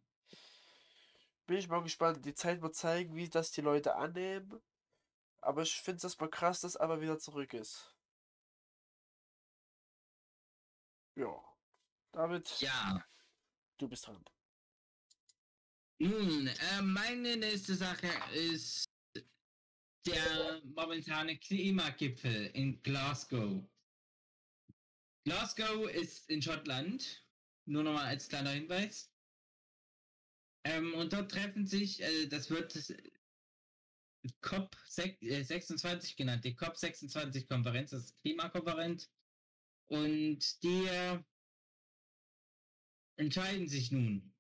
Bin 1.46 1.58
ich 1.58 1.68
mal 1.68 1.84
gespannt. 1.84 2.26
Die 2.26 2.34
Zeit 2.34 2.62
wird 2.62 2.76
zeigen, 2.76 3.16
wie 3.16 3.30
das 3.30 3.52
die 3.52 3.62
Leute 3.62 3.96
annehmen. 3.96 4.62
Aber 5.42 5.62
ich 5.62 5.80
finde 5.80 5.98
es 5.98 6.04
erstmal 6.06 6.30
krass, 6.30 6.62
dass 6.62 6.76
aber 6.76 7.02
wieder 7.02 7.20
zurück 7.20 7.54
ist. 7.54 7.96
Ja. 11.16 11.44
David. 12.12 12.50
Ja. 12.62 13.06
Du 13.78 13.88
bist 13.88 14.08
dran. 14.08 14.24
Nun, 16.00 16.48
äh, 16.48 16.82
meine 16.82 17.38
nächste 17.38 17.76
Sache 17.76 18.08
ist 18.34 18.86
der 20.06 20.62
momentane 20.64 21.38
Klimagipfel 21.38 22.48
in 22.54 22.82
Glasgow. 22.84 23.64
Glasgow 25.24 25.90
ist 25.90 26.30
in 26.30 26.42
Schottland. 26.42 27.24
Nur 27.68 27.84
nochmal 27.84 28.06
als 28.06 28.30
kleiner 28.30 28.52
Hinweis. 28.52 29.12
Ähm, 30.66 30.94
und 30.94 31.14
dort 31.14 31.32
treffen 31.32 31.66
sich, 31.66 32.02
äh, 32.02 32.28
das 32.28 32.50
wird 32.50 32.74
COP 34.42 34.76
26 34.88 36.12
äh, 36.12 36.16
genannt, 36.16 36.46
die 36.46 36.56
COP 36.56 36.78
26 36.78 37.48
Konferenz, 37.48 37.92
das 37.92 38.06
ist 38.06 38.22
Klimakonferenz. 38.22 39.12
Und 39.88 40.64
die 40.64 40.88
entscheiden 43.18 43.68
sich 43.68 43.92
nun. 43.92 44.34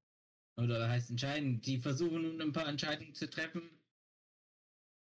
Oder 0.57 0.89
heißt 0.89 1.09
entscheiden, 1.09 1.61
die 1.61 1.79
versuchen 1.79 2.21
nun 2.21 2.41
ein 2.41 2.53
paar 2.53 2.67
Entscheidungen 2.67 3.13
zu 3.13 3.29
treffen. 3.29 3.74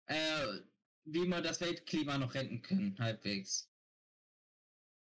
Äh, 0.08 0.62
wie 1.06 1.26
wir 1.26 1.42
das 1.42 1.62
Weltklima 1.62 2.18
noch 2.18 2.34
retten 2.34 2.62
können, 2.62 2.98
halbwegs. 3.00 3.70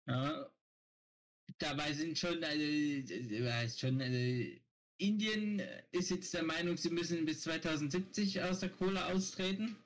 Ja. 0.07 0.51
Dabei 1.59 1.93
sind 1.93 2.19
schon, 2.19 2.43
äh, 2.43 3.05
heißt 3.53 3.81
schon, 3.81 4.01
äh, 4.01 4.61
Indien 4.99 5.61
ist 5.93 6.11
jetzt 6.11 6.33
der 6.35 6.43
Meinung, 6.43 6.77
sie 6.77 6.91
müssen 6.91 7.25
bis 7.25 7.43
2070 7.43 8.43
aus 8.43 8.61
der 8.61 8.71
Kohle 8.71 9.05
austreten. 9.07 9.77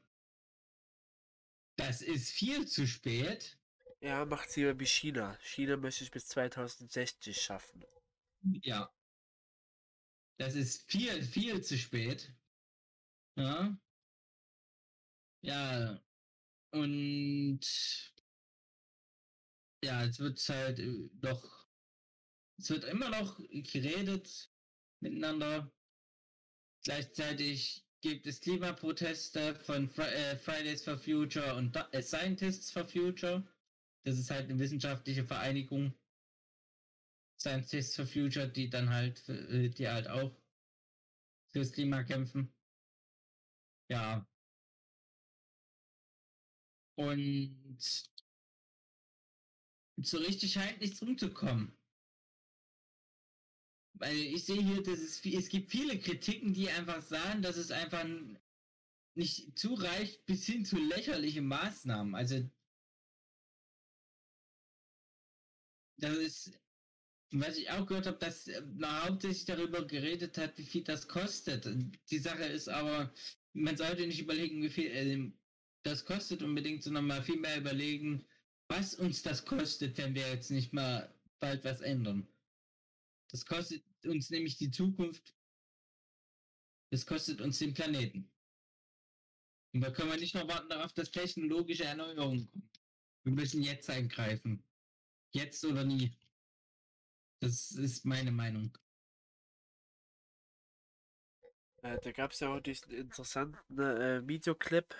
Das 1.77 2.03
ist 2.03 2.31
viel 2.31 2.67
zu 2.67 2.87
spät. 2.87 3.59
Ja, 4.01 4.25
macht 4.25 4.51
sie 4.51 4.79
wie 4.79 4.87
China. 4.87 5.39
China 5.43 5.77
möchte 5.77 6.05
es 6.05 6.11
bis 6.11 6.29
2060 6.29 7.41
schaffen. 7.41 7.85
Ja. 8.63 8.93
Das 10.39 10.55
ist 10.55 10.89
viel, 10.91 11.23
viel 11.23 11.63
zu 11.63 11.77
spät. 11.77 12.33
Ja. 13.37 13.77
Ja. 15.43 16.01
Und 16.73 17.61
ja, 19.83 20.05
es 20.05 20.19
wird 20.19 20.39
halt 20.49 20.79
äh, 20.81 21.09
doch, 21.15 21.67
es 22.59 22.71
wird 22.71 22.85
immer 22.85 23.09
noch 23.11 23.39
geredet 23.53 24.51
miteinander. 25.01 25.73
Gleichzeitig 26.85 27.87
gibt 28.01 28.27
es 28.27 28.41
Klimaproteste 28.41 29.55
von 29.57 29.89
äh, 29.99 30.37
Fridays 30.37 30.85
for 30.85 30.99
Future 30.99 31.55
und 31.57 31.77
äh, 31.93 32.03
Scientists 32.03 32.71
for 32.71 32.85
Future. 32.85 33.47
Das 34.05 34.19
ist 34.19 34.31
halt 34.31 34.49
eine 34.49 34.59
wissenschaftliche 34.59 35.25
Vereinigung. 35.25 35.95
Scientists 37.41 37.95
for 37.95 38.07
Future, 38.07 38.49
die 38.49 38.69
dann 38.69 38.91
halt, 38.91 39.23
die 39.29 39.89
halt 39.89 40.09
auch 40.09 40.37
fürs 41.53 41.73
Klima 41.73 42.03
kämpfen. 42.03 42.53
Ja. 43.89 44.27
Und 46.99 47.57
so 50.03 50.19
richtig 50.19 50.59
halt 50.59 50.81
nichts 50.81 51.01
rumzukommen. 51.01 51.73
Weil 53.95 54.17
ich 54.17 54.45
sehe 54.45 54.61
hier, 54.61 54.83
dass 54.83 54.99
es, 54.99 55.25
es 55.25 55.49
gibt 55.49 55.71
viele 55.71 56.01
Kritiken, 56.01 56.53
die 56.53 56.69
einfach 56.69 57.01
sagen, 57.01 57.41
dass 57.41 57.57
es 57.57 57.71
einfach 57.71 58.05
nicht 59.15 59.57
zureicht 59.57 60.27
bis 60.27 60.45
hin 60.45 60.65
zu 60.65 60.77
lächerlichen 60.77 61.47
Maßnahmen. 61.47 62.17
Also 62.17 62.51
das 65.99 66.17
ist, 66.17 66.61
was 67.31 67.59
ich 67.59 67.71
auch 67.71 67.87
gehört 67.87 68.09
habe, 68.09 68.19
dass 68.19 68.51
man 68.75 69.05
hauptsächlich 69.05 69.45
darüber 69.45 69.87
geredet 69.87 70.37
hat, 70.37 70.59
wie 70.59 70.67
viel 70.67 70.83
das 70.83 71.07
kostet. 71.07 71.65
Die 72.11 72.19
Sache 72.19 72.45
ist 72.45 72.69
aber, 72.69 73.15
man 73.53 73.77
sollte 73.77 74.05
nicht 74.05 74.21
überlegen, 74.21 74.63
wie 74.65 74.71
viel 74.71 74.91
äh, 74.91 75.33
das 75.83 76.05
kostet 76.05 76.43
unbedingt, 76.43 76.83
sondern 76.83 77.07
mal 77.07 77.23
viel 77.23 77.39
mehr 77.39 77.59
überlegen, 77.59 78.27
was 78.69 78.95
uns 78.95 79.23
das 79.23 79.45
kostet, 79.45 79.97
wenn 79.99 80.15
wir 80.15 80.29
jetzt 80.29 80.51
nicht 80.51 80.73
mal 80.73 81.15
bald 81.41 81.65
was 81.65 81.81
ändern. 81.81 82.27
Das 83.31 83.45
kostet 83.47 83.85
uns 84.05 84.31
nämlich 84.31 84.57
die 84.57 84.71
Zukunft. 84.71 85.35
Das 86.91 87.07
kostet 87.07 87.41
uns 87.41 87.59
den 87.59 87.75
Planeten. 87.75 88.31
Und 89.75 89.83
da 89.83 89.91
können 89.91 90.11
wir 90.11 90.19
nicht 90.19 90.35
noch 90.35 90.49
warten 90.49 90.71
darauf, 90.71 90.93
dass 90.95 91.11
technologische 91.11 91.85
Erneuerungen 91.85 92.49
kommen. 92.51 92.71
Wir 93.25 93.33
müssen 93.33 93.63
jetzt 93.63 93.91
eingreifen. 93.91 94.65
Jetzt 95.33 95.65
oder 95.65 95.85
nie. 95.85 96.17
Das 97.41 97.73
ist 97.73 98.05
meine 98.05 98.33
Meinung. 98.33 98.77
Äh, 101.83 102.01
da 102.01 102.13
gab 102.13 102.33
es 102.33 102.41
ja 102.41 102.49
auch 102.49 102.61
diesen 102.61 102.91
interessanten 102.91 103.79
äh, 103.79 104.27
Videoclip, 104.27 104.95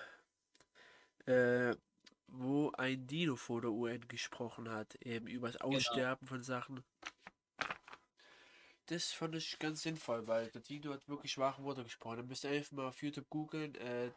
äh, 1.29 1.77
wo 2.27 2.71
ein 2.73 3.07
Dino 3.07 3.37
vor 3.37 3.61
der 3.61 3.71
UN 3.71 4.07
gesprochen 4.09 4.71
hat, 4.71 4.95
eben 4.97 5.27
über 5.27 5.49
das 5.49 5.61
genau. 5.61 5.77
Aussterben 5.77 6.27
genau. 6.27 6.29
von 6.29 6.43
Sachen. 6.43 6.85
Das 8.87 9.13
fand 9.13 9.35
ich 9.35 9.59
ganz 9.59 9.83
sinnvoll, 9.83 10.27
weil 10.27 10.51
der 10.51 10.63
Dino 10.63 10.93
hat 10.93 11.07
wirklich 11.09 11.37
wahre 11.37 11.63
Worte 11.63 11.85
gesprochen. 11.85 12.17
Da 12.19 12.23
müsst 12.23 12.45
ihr 12.45 12.51
einfach 12.51 12.73
mal 12.73 12.87
auf 12.89 13.03
YouTube 13.03 13.29
googeln. 13.29 13.75
Äh, 13.75 14.11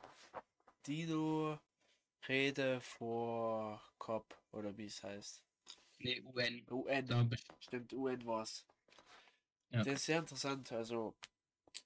Dino 0.88 1.60
Rede 2.28 2.80
vor 2.82 3.82
COP 3.98 4.38
oder 4.52 4.76
wie 4.78 4.86
es 4.86 5.04
heißt. 5.04 5.44
Nee, 6.00 6.22
UN. 6.22 6.66
UN. 6.70 7.38
Stimmt, 7.60 7.94
UN 7.94 8.26
war's. 8.26 8.66
Ja. 9.70 9.84
Das 9.84 9.96
ist 9.96 10.06
sehr 10.06 10.20
interessant. 10.20 10.72
Also, 10.72 11.16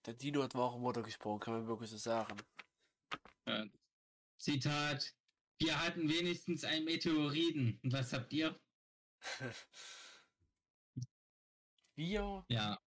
der 0.05 0.13
Dino 0.13 0.43
hat 0.43 0.55
wahre 0.55 0.79
Worte 0.81 1.01
gesprochen, 1.01 1.39
kann 1.39 1.53
man 1.55 1.67
wirklich 1.67 1.89
so 1.89 1.97
sagen. 1.97 2.37
Ja. 3.47 3.65
Zitat: 4.37 5.13
Wir 5.59 5.81
hatten 5.81 6.09
wenigstens 6.09 6.63
einen 6.63 6.85
Meteoriten. 6.85 7.79
Und 7.83 7.93
was 7.93 8.13
habt 8.13 8.33
ihr? 8.33 8.59
Wir 11.95 12.45
ja. 12.49 12.77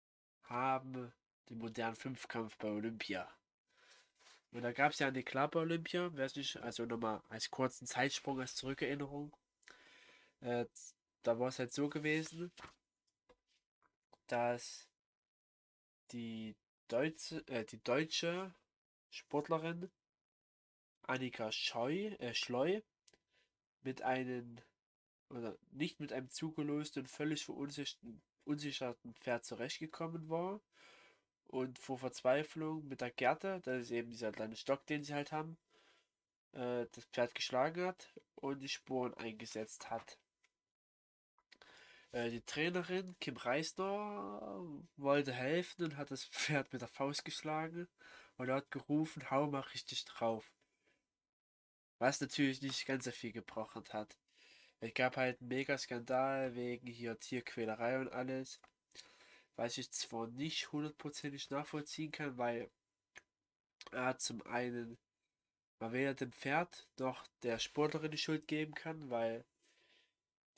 haben 0.42 1.12
den 1.48 1.58
modernen 1.58 1.96
Fünfkampf 1.96 2.58
bei 2.58 2.68
Olympia. 2.68 3.26
Und 4.50 4.62
da 4.62 4.72
gab 4.72 4.92
es 4.92 4.98
ja 4.98 5.08
eine 5.08 5.22
Klappe 5.22 5.58
Olympia, 5.58 6.14
weiß 6.14 6.36
nicht, 6.36 6.56
also 6.58 6.84
nochmal 6.84 7.22
als 7.28 7.50
kurzen 7.50 7.86
Zeitsprung, 7.86 8.40
als 8.40 8.54
Zurückerinnerung. 8.54 9.34
Äh, 10.40 10.66
da 11.22 11.38
war 11.38 11.48
es 11.48 11.58
halt 11.58 11.72
so 11.72 11.88
gewesen, 11.88 12.52
dass 14.26 14.88
die 16.12 16.56
deutsche, 16.88 17.46
äh, 17.48 17.64
die 17.64 17.82
deutsche 17.82 18.54
Sportlerin 19.10 19.90
Annika 21.08 21.50
Scheu, 21.50 22.14
äh, 22.18 22.34
Schleu 22.34 22.80
mit 23.82 24.02
einem 24.02 24.60
oder 25.30 25.56
nicht 25.70 26.00
mit 26.00 26.12
einem 26.12 26.30
zugelösten 26.30 27.02
und 27.02 27.08
völlig 27.08 27.44
verunsicherten 27.44 28.22
unsicherten 28.44 29.14
Pferd 29.14 29.44
zurechtgekommen 29.44 30.28
war 30.28 30.60
und 31.46 31.78
vor 31.78 31.98
Verzweiflung 31.98 32.86
mit 32.88 33.00
der 33.00 33.10
Gerte, 33.10 33.60
das 33.64 33.82
ist 33.82 33.90
eben 33.90 34.10
dieser 34.10 34.32
kleine 34.32 34.56
Stock, 34.56 34.86
den 34.86 35.04
sie 35.04 35.14
halt 35.14 35.32
haben, 35.32 35.58
äh, 36.52 36.86
das 36.92 37.04
Pferd 37.06 37.34
geschlagen 37.34 37.86
hat 37.86 38.08
und 38.34 38.60
die 38.60 38.68
Spuren 38.68 39.14
eingesetzt 39.14 39.90
hat. 39.90 40.18
Äh, 42.12 42.30
die 42.30 42.40
Trainerin 42.40 43.16
Kim 43.20 43.36
Reisner 43.36 44.62
wollte 44.96 45.32
helfen 45.32 45.84
und 45.84 45.96
hat 45.96 46.10
das 46.10 46.24
Pferd 46.24 46.72
mit 46.72 46.82
der 46.82 46.88
Faust 46.88 47.24
geschlagen 47.24 47.86
und 48.38 48.50
hat 48.50 48.70
gerufen, 48.70 49.30
hau 49.30 49.46
mal 49.46 49.60
richtig 49.60 50.04
drauf. 50.06 50.50
Was 51.98 52.20
natürlich 52.20 52.62
nicht 52.62 52.86
ganz 52.86 53.04
so 53.04 53.10
viel 53.10 53.32
gebrochen 53.32 53.84
hat. 53.92 54.16
Es 54.80 54.94
gab 54.94 55.16
halt 55.16 55.40
einen 55.40 55.48
Mega-Skandal 55.48 56.54
wegen 56.54 56.86
hier 56.86 57.18
Tierquälerei 57.18 57.98
und 57.98 58.12
alles. 58.12 58.60
Was 59.56 59.76
ich 59.78 59.90
zwar 59.90 60.28
nicht 60.28 60.70
hundertprozentig 60.70 61.50
nachvollziehen 61.50 62.12
kann, 62.12 62.38
weil 62.38 62.70
er 63.90 64.18
zum 64.18 64.42
einen 64.46 64.98
man 65.80 65.92
weder 65.92 66.14
dem 66.14 66.32
Pferd 66.32 66.88
noch 66.98 67.26
der 67.42 67.58
Sportlerin 67.58 68.10
die 68.10 68.18
Schuld 68.18 68.48
geben 68.48 68.74
kann, 68.74 69.10
weil 69.10 69.44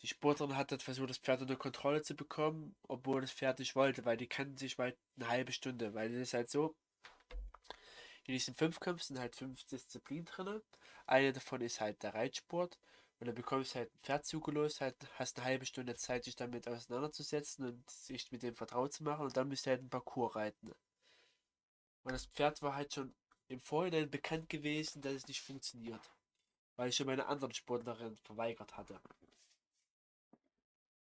die 0.02 0.06
Sportlerin 0.06 0.56
hat 0.56 0.72
dann 0.72 0.80
versucht, 0.80 1.10
das 1.10 1.18
Pferd 1.18 1.42
unter 1.42 1.56
Kontrolle 1.56 2.02
zu 2.02 2.14
bekommen, 2.14 2.74
obwohl 2.88 3.20
das 3.20 3.32
Pferd 3.32 3.58
nicht 3.58 3.76
wollte, 3.76 4.04
weil 4.06 4.16
die 4.16 4.28
kannten 4.28 4.56
sich 4.56 4.78
weit 4.78 4.96
eine 5.16 5.28
halbe 5.28 5.52
Stunde, 5.52 5.92
weil 5.92 6.10
es 6.10 6.28
ist 6.28 6.34
halt 6.34 6.50
so, 6.50 6.74
in 8.24 8.32
diesem 8.32 8.54
Fünfkampf 8.54 9.02
sind 9.02 9.18
halt 9.18 9.36
fünf 9.36 9.64
Disziplinen 9.64 10.24
drin. 10.24 10.62
Eine 11.10 11.32
davon 11.32 11.60
ist 11.60 11.80
halt 11.80 12.04
der 12.04 12.14
Reitsport 12.14 12.78
und 13.18 13.26
dann 13.26 13.34
bekommst 13.34 13.74
du 13.74 13.80
halt 13.80 13.92
ein 13.92 13.98
Pferd 14.00 14.24
zugelost, 14.24 14.80
halt, 14.80 14.96
hast 15.18 15.38
eine 15.38 15.46
halbe 15.46 15.66
Stunde 15.66 15.96
Zeit, 15.96 16.26
dich 16.26 16.36
damit 16.36 16.68
auseinanderzusetzen 16.68 17.66
und 17.66 17.90
sich 17.90 18.30
mit 18.30 18.44
dem 18.44 18.54
vertraut 18.54 18.92
zu 18.92 19.02
machen 19.02 19.24
und 19.26 19.36
dann 19.36 19.48
müsst 19.48 19.66
du 19.66 19.70
halt 19.70 19.80
einen 19.80 19.90
Parcours 19.90 20.36
reiten. 20.36 20.72
Und 22.04 22.12
das 22.12 22.26
Pferd 22.26 22.62
war 22.62 22.76
halt 22.76 22.94
schon 22.94 23.12
im 23.48 23.60
Vorhinein 23.60 24.08
bekannt 24.08 24.48
gewesen, 24.48 25.02
dass 25.02 25.14
es 25.14 25.26
nicht 25.26 25.42
funktioniert. 25.42 26.12
Weil 26.76 26.90
ich 26.90 26.96
schon 26.96 27.08
meine 27.08 27.26
anderen 27.26 27.52
Sportlerin 27.52 28.16
verweigert 28.18 28.76
hatte. 28.76 29.00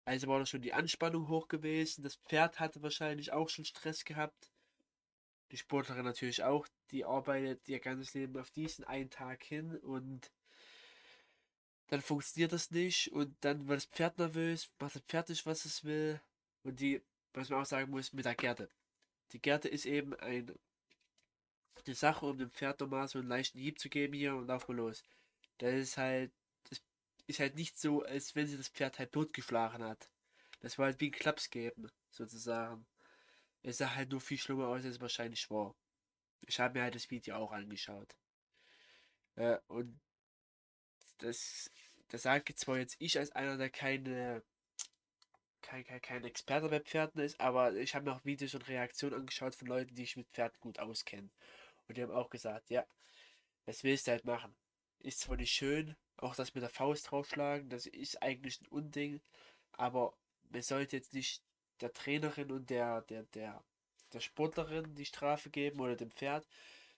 Also 0.05 0.27
war 0.27 0.39
da 0.39 0.45
schon 0.45 0.61
die 0.61 0.73
Anspannung 0.73 1.29
hoch 1.29 1.47
gewesen. 1.47 2.03
Das 2.03 2.17
Pferd 2.17 2.59
hatte 2.59 2.83
wahrscheinlich 2.83 3.31
auch 3.31 3.47
schon 3.47 3.63
Stress 3.63 4.03
gehabt. 4.03 4.52
Die 5.53 5.57
Sportlerin 5.59 6.03
natürlich 6.03 6.43
auch. 6.43 6.67
Die 6.89 7.05
arbeitet 7.05 7.69
ihr 7.69 7.79
ganzes 7.79 8.15
Leben 8.15 8.35
auf 8.39 8.49
diesen 8.49 8.85
einen 8.85 9.11
Tag 9.11 9.43
hin 9.43 9.77
und 9.77 10.31
dann 11.89 12.01
funktioniert 12.01 12.53
das 12.53 12.71
nicht 12.71 13.11
und 13.11 13.37
dann 13.41 13.67
wird 13.67 13.77
das 13.77 13.85
Pferd 13.85 14.17
nervös, 14.17 14.71
macht 14.79 14.95
das 14.95 15.03
Pferd 15.03 15.29
nicht, 15.29 15.45
was 15.45 15.65
es 15.65 15.83
will. 15.83 16.19
Und 16.63 16.79
die, 16.79 17.03
was 17.35 17.49
man 17.49 17.61
auch 17.61 17.67
sagen 17.67 17.91
muss, 17.91 18.13
mit 18.13 18.25
der 18.25 18.33
Gerte. 18.33 18.67
Die 19.31 19.39
Gerte 19.39 19.69
ist 19.69 19.85
eben 19.85 20.15
ein, 20.15 20.57
eine 21.85 21.95
Sache, 21.95 22.25
um 22.25 22.39
dem 22.39 22.49
Pferd 22.49 22.79
nochmal 22.79 23.07
so 23.07 23.19
einen 23.19 23.27
leichten 23.27 23.59
Hieb 23.59 23.77
zu 23.77 23.89
geben 23.89 24.15
hier 24.15 24.33
und 24.35 24.49
auf 24.49 24.67
mal 24.67 24.77
los. 24.77 25.03
Das 25.59 25.75
ist 25.75 25.97
halt, 25.97 26.31
das 26.67 26.81
ist 27.27 27.39
halt 27.39 27.53
nicht 27.53 27.77
so, 27.77 28.01
als 28.01 28.33
wenn 28.33 28.47
sie 28.47 28.57
das 28.57 28.69
Pferd 28.69 28.97
halt 28.97 29.11
totgeschlagen 29.11 29.83
hat. 29.83 30.09
Das 30.61 30.79
war 30.79 30.87
halt 30.87 30.99
wie 30.99 31.09
ein 31.09 31.11
Klaps 31.11 31.51
geben, 31.51 31.91
sozusagen. 32.09 32.87
Es 33.63 33.77
sah 33.77 33.95
halt 33.95 34.11
nur 34.11 34.21
viel 34.21 34.37
schlimmer 34.37 34.67
aus, 34.67 34.83
als 34.83 34.95
es 34.95 35.01
wahrscheinlich 35.01 35.49
war. 35.49 35.75
Ich 36.45 36.59
habe 36.59 36.77
mir 36.77 36.83
halt 36.83 36.95
das 36.95 37.09
Video 37.09 37.37
auch 37.37 37.51
angeschaut. 37.51 38.15
Äh, 39.35 39.57
und 39.67 39.99
das, 41.19 41.71
das 42.09 42.23
sage 42.23 42.53
zwar 42.55 42.77
jetzt 42.77 42.97
ich 42.99 43.17
als 43.17 43.31
einer, 43.31 43.57
der 43.57 43.69
keine, 43.69 44.43
kein, 45.61 45.85
kein, 45.85 46.01
kein 46.01 46.25
Experte 46.25 46.69
bei 46.69 46.81
Pferden 46.81 47.21
ist, 47.21 47.39
aber 47.39 47.73
ich 47.75 47.95
habe 47.95 48.05
mir 48.05 48.15
auch 48.15 48.25
Videos 48.25 48.53
und 48.53 48.67
Reaktionen 48.67 49.15
angeschaut 49.15 49.55
von 49.55 49.67
Leuten, 49.67 49.95
die 49.95 50.03
sich 50.03 50.17
mit 50.17 50.29
Pferden 50.29 50.59
gut 50.59 50.79
auskennen. 50.79 51.31
Und 51.87 51.97
die 51.97 52.03
haben 52.03 52.11
auch 52.11 52.29
gesagt, 52.29 52.69
ja, 52.69 52.85
was 53.65 53.83
willst 53.83 54.07
du 54.07 54.11
halt 54.11 54.25
machen? 54.25 54.55
Ist 54.99 55.21
zwar 55.21 55.37
nicht 55.37 55.51
schön, 55.51 55.95
auch 56.17 56.35
das 56.35 56.53
mit 56.53 56.63
der 56.63 56.69
Faust 56.69 57.09
draufschlagen, 57.09 57.69
das 57.69 57.85
ist 57.85 58.21
eigentlich 58.21 58.61
ein 58.61 58.67
Unding, 58.67 59.21
aber 59.71 60.13
man 60.49 60.61
sollte 60.61 60.97
jetzt 60.97 61.13
nicht 61.13 61.41
der 61.83 61.93
Trainerin 61.93 62.51
und 62.51 62.69
der, 62.69 63.01
der, 63.01 63.23
der, 63.35 63.61
der 64.13 64.19
Sportlerin 64.21 64.95
die 64.95 65.05
Strafe 65.05 65.49
geben 65.49 65.81
oder 65.81 65.95
dem 65.97 66.11
Pferd, 66.11 66.47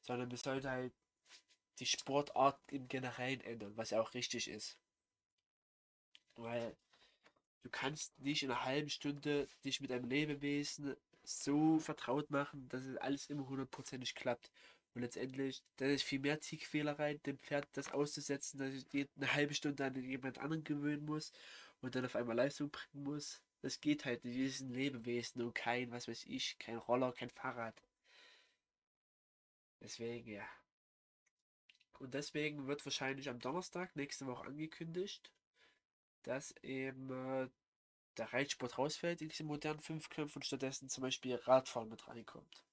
sondern 0.04 0.30
man 0.30 0.38
sollte 0.38 0.70
halt 0.70 0.94
die 1.80 1.88
Sportart 1.88 2.60
im 2.68 2.88
Generellen 2.88 3.42
ändern, 3.42 3.76
was 3.76 3.90
ja 3.90 4.00
auch 4.00 4.14
richtig 4.14 4.48
ist. 4.48 4.78
Weil 6.36 6.76
du 7.64 7.70
kannst 7.72 8.18
nicht 8.20 8.44
in 8.44 8.52
einer 8.52 8.64
halben 8.64 8.90
Stunde 8.90 9.48
dich 9.64 9.82
mit 9.82 9.92
einem 9.92 10.08
Lebewesen 10.08 10.96
so 11.24 11.80
vertraut 11.80 12.30
machen, 12.30 12.70
dass 12.70 12.86
es 12.86 12.98
alles 12.98 13.28
immer 13.28 13.48
hundertprozentig 13.50 14.14
klappt. 14.14 14.52
Und 14.94 15.02
letztendlich, 15.02 15.64
da 15.78 15.86
ist 15.86 16.04
viel 16.04 16.20
mehr 16.20 16.40
Tierquälerei, 16.40 17.16
dem 17.16 17.40
Pferd 17.40 17.68
das 17.74 17.92
auszusetzen, 17.92 18.60
dass 18.60 18.74
ich 18.74 19.08
eine 19.18 19.34
halbe 19.34 19.56
Stunde 19.56 19.84
an 19.84 19.96
jemand 19.96 20.38
anderen 20.38 20.64
gewöhnen 20.64 21.06
muss 21.06 21.34
und 21.82 21.96
dann 21.96 22.06
auf 22.06 22.16
einmal 22.16 22.36
Leistung 22.36 22.70
bringen 22.70 23.04
muss. 23.04 23.42
Das 23.66 23.82
geht 23.82 24.06
halt 24.06 24.24
nicht. 24.24 24.38
Ist 24.38 24.62
ein 24.62 24.70
Lebewesen 24.70 25.42
und 25.42 25.56
kein, 25.56 25.90
was 25.90 26.08
weiß 26.08 26.26
ich, 26.28 26.60
kein 26.60 26.78
Roller, 26.78 27.12
kein 27.14 27.32
Fahrrad. 27.32 27.74
Deswegen, 29.82 30.30
ja. 30.30 30.48
Und 31.98 32.14
deswegen 32.14 32.68
wird 32.68 32.86
wahrscheinlich 32.86 33.28
am 33.28 33.40
Donnerstag 33.40 33.96
nächste 33.96 34.28
Woche 34.28 34.46
angekündigt, 34.46 35.32
dass 36.22 36.52
eben 36.62 37.10
äh, 37.10 37.50
der 38.18 38.32
Reitsport 38.32 38.78
rausfällt 38.78 39.24
in 39.24 39.30
diese 39.30 39.44
modernen 39.44 39.82
Fünfkämpfe 39.82 40.38
und 40.38 40.46
stattdessen 40.46 40.88
zum 40.88 41.02
Beispiel 41.02 41.34
Radfahren 41.34 41.90
mit 41.90 42.08
reinkommt. 42.08 42.64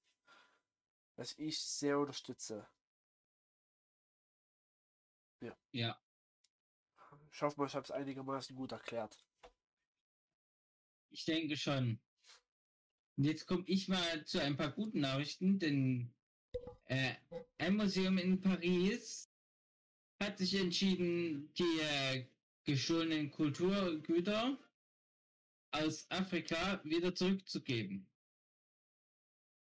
Was 1.15 1.33
ich 1.39 1.59
sehr 1.59 1.97
unterstütze. 1.97 2.67
Ja. 5.41 5.57
Ja. 5.71 5.99
Ich 7.31 7.41
hoffe 7.41 7.59
mal, 7.59 7.65
ich 7.65 7.73
habe 7.73 7.83
es 7.83 7.89
einigermaßen 7.89 8.55
gut 8.55 8.73
erklärt. 8.73 9.17
Ich 11.13 11.25
denke 11.25 11.55
schon. 11.55 11.99
Und 13.15 13.23
jetzt 13.25 13.45
komme 13.45 13.63
ich 13.67 13.87
mal 13.87 14.25
zu 14.25 14.41
ein 14.41 14.57
paar 14.57 14.71
guten 14.71 15.01
Nachrichten, 15.01 15.59
denn 15.59 16.11
äh, 16.85 17.13
ein 17.59 17.75
Museum 17.75 18.17
in 18.17 18.41
Paris 18.41 19.29
hat 20.19 20.39
sich 20.39 20.55
entschieden, 20.55 21.53
die 21.53 21.79
äh, 21.81 22.25
gestohlenen 22.63 23.29
Kulturgüter 23.29 24.57
aus 25.69 26.09
Afrika 26.09 26.81
wieder 26.83 27.13
zurückzugeben. 27.13 28.09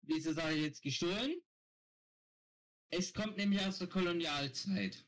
Diese 0.04 0.34
Sache 0.34 0.54
jetzt 0.54 0.82
gestohlen. 0.82 1.42
Es 2.90 3.14
kommt 3.14 3.36
nämlich 3.36 3.62
aus 3.66 3.80
der 3.80 3.88
Kolonialzeit. 3.88 5.06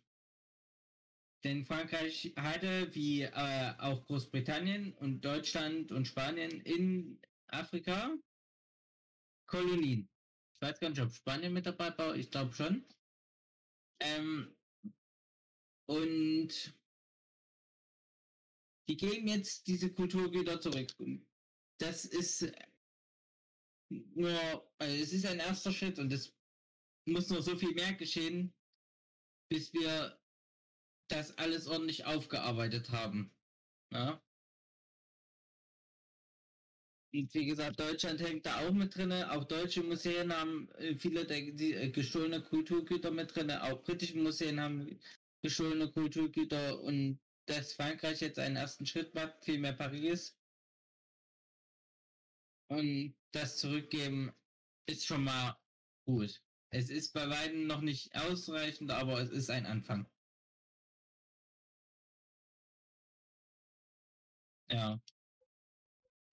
Denn 1.43 1.65
Frankreich 1.65 2.33
hatte, 2.37 2.93
wie 2.95 3.23
äh, 3.23 3.73
auch 3.77 4.05
Großbritannien 4.05 4.93
und 4.93 5.21
Deutschland 5.25 5.91
und 5.91 6.07
Spanien 6.07 6.61
in 6.61 7.19
Afrika 7.47 8.15
Kolonien. 9.45 10.09
Ich 10.55 10.61
weiß 10.61 10.79
gar 10.79 10.89
nicht, 10.89 11.01
ob 11.01 11.11
Spanien 11.11 11.53
mit 11.53 11.65
dabei 11.65 11.95
war, 11.97 12.15
ich 12.15 12.31
glaube 12.31 12.53
schon. 12.53 12.85
Ähm, 13.99 14.55
und 15.85 16.73
die 18.87 18.97
geben 18.97 19.27
jetzt 19.27 19.67
diese 19.67 19.91
Kulturgüter 19.93 20.59
zurück. 20.61 20.91
Das 21.77 22.05
ist 22.05 22.51
nur, 23.89 24.31
also 24.77 24.95
es 24.95 25.11
ist 25.11 25.25
ein 25.25 25.39
erster 25.39 25.71
Schritt 25.71 25.99
und 25.99 26.11
es 26.11 26.33
muss 27.05 27.29
noch 27.29 27.41
so 27.41 27.55
viel 27.57 27.73
mehr 27.73 27.93
geschehen, 27.93 28.53
bis 29.49 29.73
wir 29.73 30.22
das 31.13 31.37
alles 31.37 31.67
ordentlich 31.67 32.05
aufgearbeitet 32.05 32.89
haben. 32.91 33.31
Ja? 33.91 34.21
Wie 37.11 37.45
gesagt, 37.45 37.79
Deutschland 37.79 38.19
hängt 38.21 38.47
da 38.47 38.59
auch 38.61 38.71
mit 38.71 38.95
drin. 38.95 39.11
Auch 39.11 39.43
deutsche 39.43 39.83
Museen 39.83 40.33
haben 40.33 40.67
äh, 40.71 40.95
viele 40.95 41.25
der 41.25 41.37
äh, 41.37 41.91
gestohlene 41.91 42.41
Kulturgüter 42.41 43.11
mit 43.11 43.35
drin. 43.35 43.51
Auch 43.51 43.83
britische 43.83 44.17
Museen 44.17 44.59
haben 44.59 44.99
gestohlene 45.43 45.91
Kulturgüter. 45.91 46.81
Und 46.81 47.19
dass 47.45 47.73
Frankreich 47.73 48.21
jetzt 48.21 48.39
einen 48.39 48.55
ersten 48.55 48.87
Schritt 48.87 49.13
macht, 49.13 49.45
vielmehr 49.45 49.73
Paris. 49.73 50.35
Und 52.69 53.15
das 53.31 53.57
zurückgeben 53.57 54.33
ist 54.87 55.05
schon 55.05 55.23
mal 55.23 55.55
gut. 56.05 56.41
Es 56.71 56.89
ist 56.89 57.13
bei 57.13 57.29
weitem 57.29 57.67
noch 57.67 57.81
nicht 57.81 58.15
ausreichend, 58.15 58.89
aber 58.89 59.21
es 59.21 59.29
ist 59.29 59.51
ein 59.51 59.67
Anfang. 59.67 60.07
Ja. 64.73 64.99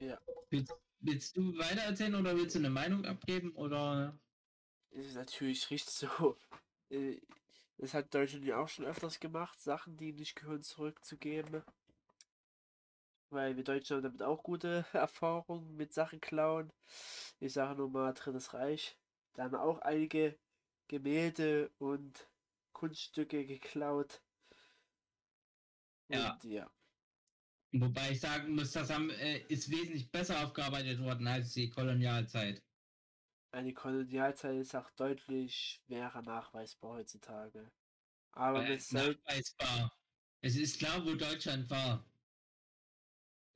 Ja. 0.01 0.19
Willst, 0.49 0.75
willst 1.01 1.37
du 1.37 1.57
weiter 1.59 1.83
erzählen 1.83 2.15
oder 2.15 2.35
willst 2.35 2.55
du 2.55 2.59
eine 2.61 2.71
Meinung 2.71 3.05
abgeben 3.05 3.55
oder? 3.55 4.19
Ist 4.91 5.15
natürlich 5.15 5.71
richtig 5.71 5.95
so. 5.95 6.37
Äh, 6.93 7.21
Das 7.79 7.95
hat 7.95 8.12
Deutschland 8.12 8.45
ja 8.45 8.59
auch 8.59 8.69
schon 8.69 8.85
öfters 8.85 9.21
gemacht, 9.21 9.61
Sachen, 9.61 9.97
die 9.97 10.12
nicht 10.12 10.35
gehören, 10.35 10.62
zurückzugeben. 10.62 11.62
Weil 13.31 13.57
wir 13.57 13.62
Deutschen 13.62 13.97
haben 13.97 14.03
damit 14.03 14.23
auch 14.23 14.43
gute 14.43 14.85
Erfahrungen 14.93 15.77
mit 15.77 15.93
Sachen 15.93 16.21
klauen. 16.21 16.73
Ich 17.39 17.53
sage 17.53 17.77
nur 17.77 17.89
mal 17.89 18.12
Drittes 18.12 18.55
Reich. 18.55 18.97
Da 19.35 19.45
haben 19.45 19.55
auch 19.55 19.79
einige 19.81 20.37
Gemälde 20.89 21.71
und 21.79 22.29
Kunststücke 22.73 23.47
geklaut. 23.47 24.21
Ja. 26.09 26.33
Und 26.33 26.45
ja. 26.45 26.71
Wobei 27.73 28.11
ich 28.13 28.21
sagen 28.21 28.55
muss, 28.55 28.73
das 28.73 28.91
haben, 28.91 29.11
äh, 29.11 29.39
ist 29.49 29.71
wesentlich 29.71 30.11
besser 30.11 30.45
aufgearbeitet 30.45 30.99
worden 31.01 31.27
als 31.29 31.53
die 31.55 31.71
Kolonialzeit. 31.71 32.63
Eine 33.53 33.73
Kolonialzeit 33.75 34.57
ist 34.57 34.75
auch 34.75 34.91
deutlich 34.93 35.81
schwerer 35.87 36.23
nachweisbar 36.23 36.99
heutzutage. 36.99 37.71
Aber 38.33 38.65
Äh, 38.65 38.71
wir 38.71 38.81
sollten, 38.81 39.23
nachweisbar. 39.25 39.93
Es 40.41 40.57
ist 40.57 40.79
klar, 40.79 41.05
wo 41.05 41.15
Deutschland 41.15 41.69
war. 41.71 42.05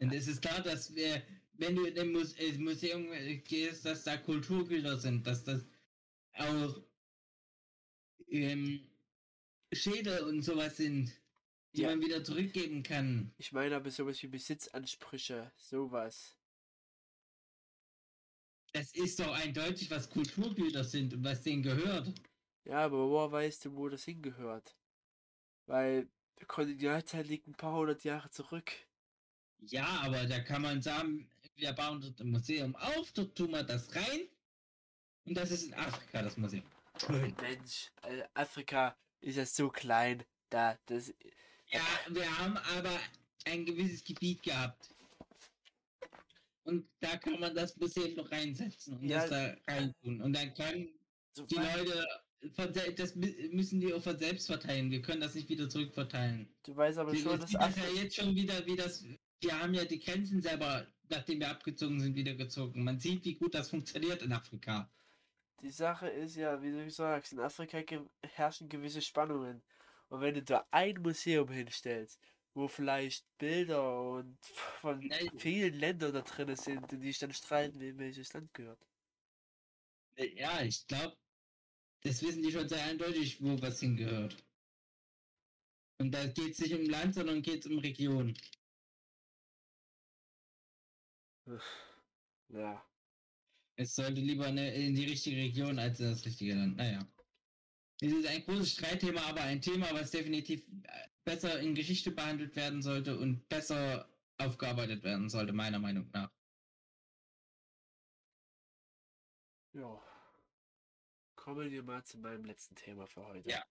Und 0.00 0.12
es 0.12 0.28
ist 0.28 0.42
klar, 0.42 0.60
dass 0.62 0.94
wir, 0.94 1.22
wenn 1.54 1.76
du 1.76 1.84
in 1.86 1.98
ein 1.98 2.12
Muse 2.12 2.38
äh, 2.38 2.58
Museum 2.58 3.12
äh, 3.12 3.38
gehst, 3.38 3.84
dass 3.84 4.04
da 4.04 4.16
Kulturgüter 4.16 4.98
sind, 4.98 5.26
dass 5.26 5.44
das 5.44 5.64
auch 6.34 6.82
ähm, 8.28 8.90
Schädel 9.72 10.20
und 10.24 10.42
sowas 10.42 10.76
sind, 10.76 11.12
die 11.74 11.82
Ja. 11.82 11.90
man 11.90 12.00
wieder 12.00 12.22
zurückgeben 12.24 12.82
kann. 12.82 13.32
ich 13.38 13.52
meine 13.52 13.76
aber 13.76 13.90
sowas 13.90 14.22
wie 14.22 14.28
Besitzansprüche, 14.28 15.52
sowas. 15.56 16.36
Es 18.72 18.92
ist 18.94 19.20
doch 19.20 19.32
eindeutig, 19.32 19.90
was 19.90 20.10
Kulturgüter 20.10 20.82
sind 20.84 21.14
und 21.14 21.24
was 21.24 21.42
denen 21.42 21.62
gehört. 21.62 22.12
Ja, 22.64 22.84
aber 22.84 23.08
woher 23.08 23.30
weißt 23.30 23.66
du, 23.66 23.76
wo 23.76 23.88
das 23.88 24.04
hingehört? 24.04 24.76
Weil 25.66 26.08
die 26.40 26.44
Kolonialzeit 26.46 27.26
liegt 27.26 27.46
ein 27.46 27.54
paar 27.54 27.74
hundert 27.74 28.02
Jahre 28.04 28.30
zurück. 28.30 28.72
Ja, 29.60 29.86
aber 30.02 30.26
da 30.26 30.40
kann 30.40 30.62
man 30.62 30.82
sagen, 30.82 31.30
wir 31.54 31.72
bauen 31.72 32.00
dort 32.00 32.20
ein 32.20 32.30
Museum 32.30 32.74
auf, 32.76 33.12
dort 33.12 33.36
tun 33.36 33.50
wir 33.52 33.62
das 33.62 33.94
rein. 33.94 34.28
Und 35.24 35.34
das 35.36 35.50
ist 35.52 35.64
in 35.64 35.74
Afrika, 35.74 36.22
das 36.22 36.36
Museum. 36.36 36.64
Schön. 36.98 37.34
Mensch, 37.40 37.92
äh, 38.02 38.24
Afrika 38.34 38.96
ist 39.20 39.36
ja 39.36 39.46
so 39.46 39.68
klein, 39.70 40.24
da, 40.50 40.78
das, 40.86 41.14
Ja, 41.70 41.80
wir 42.10 42.38
haben 42.38 42.56
aber 42.76 42.98
ein 43.46 43.64
gewisses 43.64 44.04
Gebiet 44.04 44.42
gehabt. 44.42 44.90
Und 46.64 46.88
da 47.00 47.16
kann 47.18 47.38
man 47.40 47.54
das 47.54 47.76
Museum 47.76 48.14
noch 48.14 48.30
reinsetzen 48.30 48.96
und 48.98 49.08
Ja. 49.08 49.26
das 49.26 49.30
da 49.30 49.72
rein 49.72 49.92
tun. 50.02 50.20
Und 50.22 50.32
dann 50.32 50.54
können 50.54 50.88
so 51.34 51.44
die 51.46 51.56
Leute, 51.56 52.04
das 52.96 53.16
mü- 53.16 53.54
müssen 53.54 53.80
die 53.80 53.92
auch 53.92 54.02
von 54.02 54.16
selbst 54.18 54.46
verteilen. 54.46 54.90
Wir 54.90 55.02
können 55.02 55.20
das 55.20 55.34
nicht 55.34 55.48
wieder 55.48 55.68
zurückverteilen. 55.68 56.48
du 56.62 56.74
weißt 56.74 56.98
aber 56.98 57.12
Wir 57.12 57.20
schon, 57.20 57.38
dass 57.40 57.50
das 57.50 57.76
ja 57.76 57.88
jetzt 57.94 58.16
schon 58.16 58.34
wieder, 58.34 58.64
wie 58.66 58.76
das. 58.76 59.04
Wir 59.40 59.60
haben 59.60 59.74
ja 59.74 59.84
die 59.84 59.98
Grenzen 60.00 60.40
selber, 60.40 60.86
nachdem 61.10 61.40
wir 61.40 61.50
abgezogen 61.50 62.00
sind, 62.00 62.14
wieder 62.16 62.34
gezogen. 62.34 62.82
Man 62.82 62.98
sieht, 62.98 63.24
wie 63.26 63.34
gut 63.34 63.54
das 63.54 63.68
funktioniert 63.68 64.22
in 64.22 64.32
Afrika. 64.32 64.90
die 65.60 65.70
Sache 65.70 66.08
ist 66.08 66.36
ja, 66.36 66.62
wie 66.62 66.70
du 66.72 66.90
sagst, 66.90 67.32
in 67.32 67.40
Afrika 67.40 67.78
herrschen 68.22 68.68
gewisse 68.70 69.00
Spannungen. 69.02 69.62
Und 70.14 70.20
wenn 70.20 70.34
du 70.34 70.44
da 70.44 70.64
ein 70.70 71.02
Museum 71.02 71.50
hinstellst, 71.50 72.20
wo 72.54 72.68
vielleicht 72.68 73.26
Bilder 73.36 74.00
und 74.12 74.38
von 74.80 75.00
Nein. 75.00 75.28
vielen 75.40 75.74
Ländern 75.74 76.12
da 76.14 76.20
drin 76.20 76.54
sind, 76.54 76.88
die 76.92 76.98
sich 76.98 77.18
dann 77.18 77.32
streiten, 77.32 77.80
wem 77.80 77.98
welches 77.98 78.32
Land 78.32 78.54
gehört. 78.54 78.78
Äh, 80.14 80.28
Ja, 80.38 80.62
ich 80.62 80.86
glaube, 80.86 81.16
das 82.04 82.22
wissen 82.22 82.44
die 82.44 82.52
schon 82.52 82.68
sehr 82.68 82.84
eindeutig, 82.84 83.42
wo 83.42 83.60
was 83.60 83.80
hingehört. 83.80 84.36
Und 85.98 86.12
da 86.12 86.26
geht 86.28 86.52
es 86.52 86.60
nicht 86.60 86.74
um 86.74 86.84
Land, 86.88 87.14
sondern 87.16 87.42
geht 87.42 87.64
es 87.64 87.66
um 87.72 87.78
Region. 87.80 88.36
Ja. 92.48 92.84
Es 93.76 93.94
sollte 93.94 94.20
lieber 94.20 94.46
eine, 94.46 94.74
in 94.74 94.94
die 94.94 95.04
richtige 95.04 95.36
Region 95.36 95.78
als 95.78 96.00
in 96.00 96.06
das 96.06 96.24
richtige 96.24 96.54
Land. 96.54 96.76
Naja. 96.76 97.13
Es 98.00 98.12
ist 98.12 98.26
ein 98.26 98.42
großes 98.44 98.72
Streitthema, 98.72 99.22
aber 99.22 99.42
ein 99.42 99.60
Thema, 99.60 99.92
was 99.92 100.10
definitiv 100.10 100.66
äh, 100.82 101.08
besser 101.24 101.60
in 101.60 101.74
Geschichte 101.74 102.10
behandelt 102.10 102.56
werden 102.56 102.82
sollte 102.82 103.16
und 103.18 103.48
besser 103.48 104.08
aufgearbeitet 104.38 105.04
werden 105.04 105.28
sollte, 105.28 105.52
meiner 105.52 105.78
Meinung 105.78 106.10
nach. 106.12 106.30
Ja. 109.72 110.02
Kommen 111.36 111.70
wir 111.70 111.82
mal 111.82 112.04
zu 112.04 112.18
meinem 112.18 112.44
letzten 112.44 112.74
Thema 112.74 113.06
für 113.06 113.24
heute. 113.26 113.48
Ja. 113.48 113.64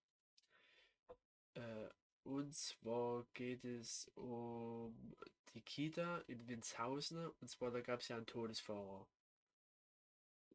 Äh, 1.55 1.89
und 2.23 2.53
zwar 2.55 3.25
geht 3.33 3.65
es 3.65 4.07
um 4.15 5.15
die 5.53 5.61
Kita 5.61 6.19
in 6.27 6.47
Winshausen. 6.47 7.27
Und 7.27 7.49
zwar, 7.49 7.71
da 7.71 7.81
gab 7.81 7.99
es 7.99 8.07
ja 8.07 8.17
einen 8.17 8.25
Todesfahrer. 8.25 9.07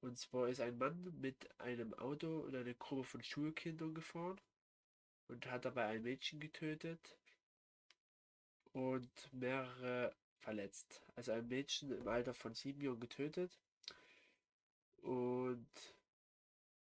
Und 0.01 0.17
zwar 0.17 0.49
ist 0.49 0.61
ein 0.61 0.79
Mann 0.79 1.13
mit 1.21 1.61
einem 1.61 1.93
Auto 1.95 2.41
und 2.41 2.55
eine 2.55 2.75
Gruppe 2.75 3.05
von 3.05 3.23
Schulkindern 3.23 3.95
gefahren 3.95 4.41
und 5.27 5.47
hat 5.51 5.65
dabei 5.65 5.87
ein 5.87 6.03
Mädchen 6.03 6.41
getötet 6.41 7.19
und 8.73 9.11
mehrere 9.33 10.15
verletzt. 10.39 11.03
Also 11.17 11.33
ein 11.33 11.49
Mädchen 11.49 11.91
im 11.91 12.07
Alter 12.07 12.33
von 12.33 12.55
sieben 12.55 12.81
Jahren 12.81 13.01
getötet 13.01 13.59
und 15.03 15.69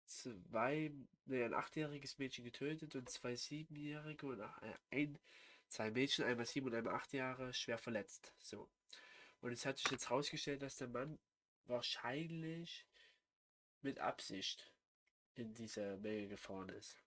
zwei, 0.05 0.91
ne, 1.25 1.45
ein 1.45 1.53
achtjähriges 1.53 2.17
Mädchen 2.17 2.45
getötet 2.45 2.95
und 2.95 3.09
zwei 3.09 3.35
siebenjährige 3.35 4.25
und 4.25 4.41
ein, 4.89 5.19
zwei 5.67 5.91
Mädchen, 5.91 6.25
einmal 6.25 6.45
sieben 6.45 6.67
und 6.67 6.75
einmal 6.75 6.95
acht 6.95 7.13
Jahre, 7.13 7.53
schwer 7.53 7.77
verletzt. 7.77 8.33
So. 8.39 8.69
Und 9.41 9.51
es 9.51 9.65
hat 9.65 9.77
sich 9.77 9.91
jetzt 9.91 10.09
herausgestellt, 10.09 10.61
dass 10.61 10.77
der 10.77 10.87
Mann 10.87 11.19
wahrscheinlich 11.65 12.85
mit 13.83 13.99
Absicht 13.99 14.73
in 15.35 15.53
diese 15.53 15.97
Menge 15.97 16.27
gefahren 16.29 16.69
ist. 16.69 16.97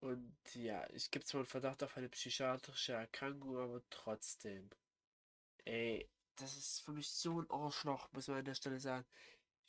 Und 0.00 0.36
ja, 0.54 0.84
es 0.86 1.10
gibt 1.10 1.26
zwar 1.26 1.40
einen 1.40 1.46
Verdacht 1.46 1.82
auf 1.82 1.96
eine 1.96 2.08
psychiatrische 2.10 2.92
Erkrankung, 2.92 3.56
aber 3.58 3.82
trotzdem. 3.90 4.70
Ey, 5.64 6.10
das 6.36 6.56
ist 6.56 6.80
für 6.80 6.92
mich 6.92 7.08
so 7.10 7.40
ein 7.40 7.50
Arschloch, 7.50 8.12
muss 8.12 8.28
man 8.28 8.38
an 8.38 8.44
der 8.44 8.54
Stelle 8.54 8.80
sagen. 8.80 9.06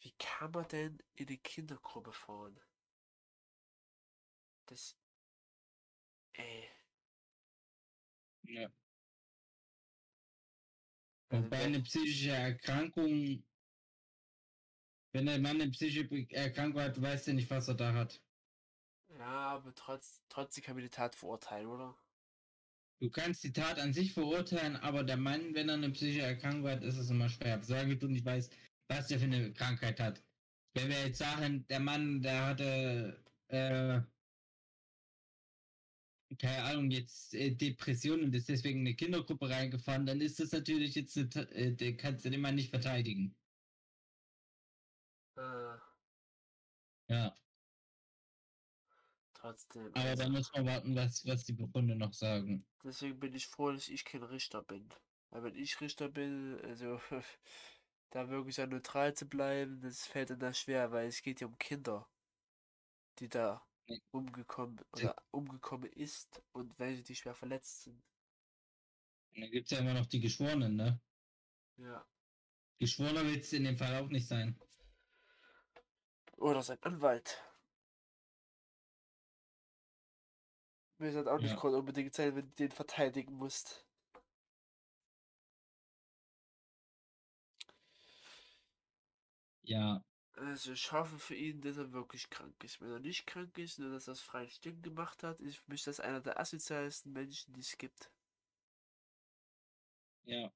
Wie 0.02 0.14
kann 0.20 0.52
man 0.52 0.68
denn 0.70 0.98
in 1.16 1.28
eine 1.28 1.38
Kindergruppe 1.38 2.14
fahren? 2.14 2.60
Das. 4.68 5.00
Ey. 6.34 6.70
Ja. 8.44 8.70
Also 11.30 11.46
Wobei 11.46 11.58
wer- 11.58 11.66
eine 11.66 11.82
psychische 11.84 12.32
Erkrankung, 12.32 13.44
wenn 15.16 15.28
der 15.28 15.40
Mann 15.40 15.62
eine 15.62 15.72
psychische 15.72 16.10
Erkrankung 16.32 16.82
hat, 16.82 17.02
weiß 17.02 17.30
er 17.30 17.36
nicht, 17.36 17.50
was 17.50 17.70
er 17.70 17.76
da 17.76 17.94
hat. 17.94 18.22
Ja, 19.18 19.56
aber 19.56 19.74
trotz, 19.74 20.22
trotzdem 20.28 20.62
kann 20.66 20.76
man 20.76 20.84
die 20.84 20.90
Tat 20.90 21.16
verurteilen, 21.16 21.68
oder? 21.68 21.98
Du 23.00 23.10
kannst 23.10 23.42
die 23.46 23.54
Tat 23.54 23.80
an 23.80 23.94
sich 23.94 24.12
verurteilen, 24.12 24.76
aber 24.76 25.06
der 25.06 25.16
Mann, 25.16 25.56
wenn 25.56 25.70
er 25.70 25.76
eine 25.76 25.90
psychische 25.92 26.24
Erkrankung 26.26 26.70
hat, 26.70 26.84
ist 26.84 26.98
es 26.98 27.10
immer 27.10 27.30
schwer. 27.30 27.64
Solange 27.64 27.96
du 27.96 28.10
nicht 28.10 28.26
weißt, 28.26 28.54
was 28.90 29.08
der 29.08 29.20
für 29.20 29.26
eine 29.26 29.54
Krankheit 29.54 30.02
hat. 30.02 30.22
Wenn 30.74 30.90
wir 30.90 31.06
jetzt 31.06 31.20
sagen, 31.20 31.66
der 31.68 31.80
Mann, 31.80 32.22
der 32.22 32.48
hatte, 32.48 33.24
äh, 33.48 34.02
keine 36.38 36.64
Ahnung, 36.64 36.92
jetzt 36.92 37.34
äh, 37.36 37.52
Depressionen 37.52 38.26
und 38.26 38.36
ist 38.36 38.50
deswegen 38.50 38.82
in 38.82 38.88
eine 38.88 38.96
Kindergruppe 38.96 39.50
reingefahren, 39.50 40.06
dann 40.06 40.20
ist 40.20 40.42
das 40.42 40.52
natürlich 40.52 40.96
jetzt, 40.96 41.18
eine 41.18 41.48
äh, 41.54 41.94
kannst 41.94 42.26
du 42.26 42.30
den 42.30 42.42
Mann 42.42 42.56
nicht 42.56 42.70
verteidigen. 42.70 43.34
Ja, 47.08 47.36
trotzdem. 49.34 49.88
aber 49.94 50.00
also, 50.10 50.24
da 50.24 50.30
muss 50.30 50.52
man 50.54 50.66
warten, 50.66 50.96
was, 50.96 51.26
was 51.26 51.44
die 51.44 51.54
Befunde 51.54 51.96
noch 51.96 52.14
sagen. 52.14 52.66
deswegen 52.84 53.20
bin 53.20 53.34
ich 53.34 53.48
froh, 53.48 53.72
dass 53.72 53.88
ich 53.90 54.06
kein 54.06 54.24
Richter 54.24 54.64
bin. 54.64 54.90
Weil 55.30 55.44
wenn 55.44 55.56
ich 55.56 55.82
Richter 55.82 56.10
bin, 56.10 56.60
also 56.64 57.00
da 58.12 58.30
wirklich 58.30 58.56
so 58.56 58.66
neutral 58.66 59.14
zu 59.14 59.28
bleiben, 59.28 59.82
das 59.82 60.06
fällt 60.08 60.30
dann 60.32 60.40
da 60.40 60.54
schwer, 60.54 60.92
weil 60.92 61.08
es 61.08 61.22
geht 61.22 61.42
ja 61.42 61.48
um 61.48 61.58
Kinder, 61.58 62.08
die 63.20 63.30
da 63.30 63.66
umgekommen 64.12 64.80
oder 64.94 65.16
umgekommen 65.32 65.92
ist 65.92 66.42
und 66.54 66.78
welche, 66.80 67.04
die 67.04 67.16
schwer 67.16 67.36
verletzt 67.36 67.84
sind. 67.84 68.02
Und 69.36 69.42
dann 69.42 69.52
gibt 69.52 69.66
es 69.66 69.78
ja 69.78 69.84
immer 69.84 69.94
noch 69.94 70.06
die 70.06 70.20
Geschworenen, 70.20 70.76
ne? 70.76 71.00
Ja. 71.78 72.06
Geschworener 72.80 73.26
wird 73.26 73.44
es 73.44 73.54
in 73.54 73.66
dem 73.66 73.78
Fall 73.78 73.96
auch 73.98 74.10
nicht 74.10 74.28
sein. 74.28 74.60
Oder 76.38 76.64
sein 76.64 76.82
Anwalt. 76.82 77.44
Mir 80.98 81.08
ist 81.08 81.16
halt 81.16 81.30
auch 81.30 81.40
nicht 81.40 81.56
Ja. 81.56 81.56
gerade 81.56 81.78
unbedingt 81.78 82.14
sein, 82.14 82.36
wenn 82.36 82.48
du 82.50 82.56
den 82.56 82.72
verteidigen 82.72 83.36
musst. 83.36 83.88
Ja, 89.64 90.02
Also 90.38 90.72
ich 90.72 90.94
hoffe 90.94 91.20
für 91.20 91.36
ihn, 91.36 91.60
dass 91.60 91.76
er 91.76 91.92
wirklich 91.92 92.30
krank 92.30 92.64
ist. 92.64 92.80
Wenn 92.80 92.90
er 92.90 93.00
nicht 93.02 93.28
krank 93.28 93.58
ist, 93.58 93.80
nur 93.80 93.90
dass 93.92 94.08
er 94.08 94.12
das 94.14 94.22
freien 94.22 94.50
Stück 94.50 94.82
gemacht 94.82 95.24
hat, 95.24 95.42
ist 95.42 95.58
für 95.58 95.70
mich 95.72 95.84
das 95.84 96.00
einer 96.00 96.22
der 96.22 96.40
asozialsten 96.40 97.12
Menschen, 97.12 97.54
die 97.54 97.60
es 97.60 97.78
gibt. 97.78 98.12
ja. 100.26 100.52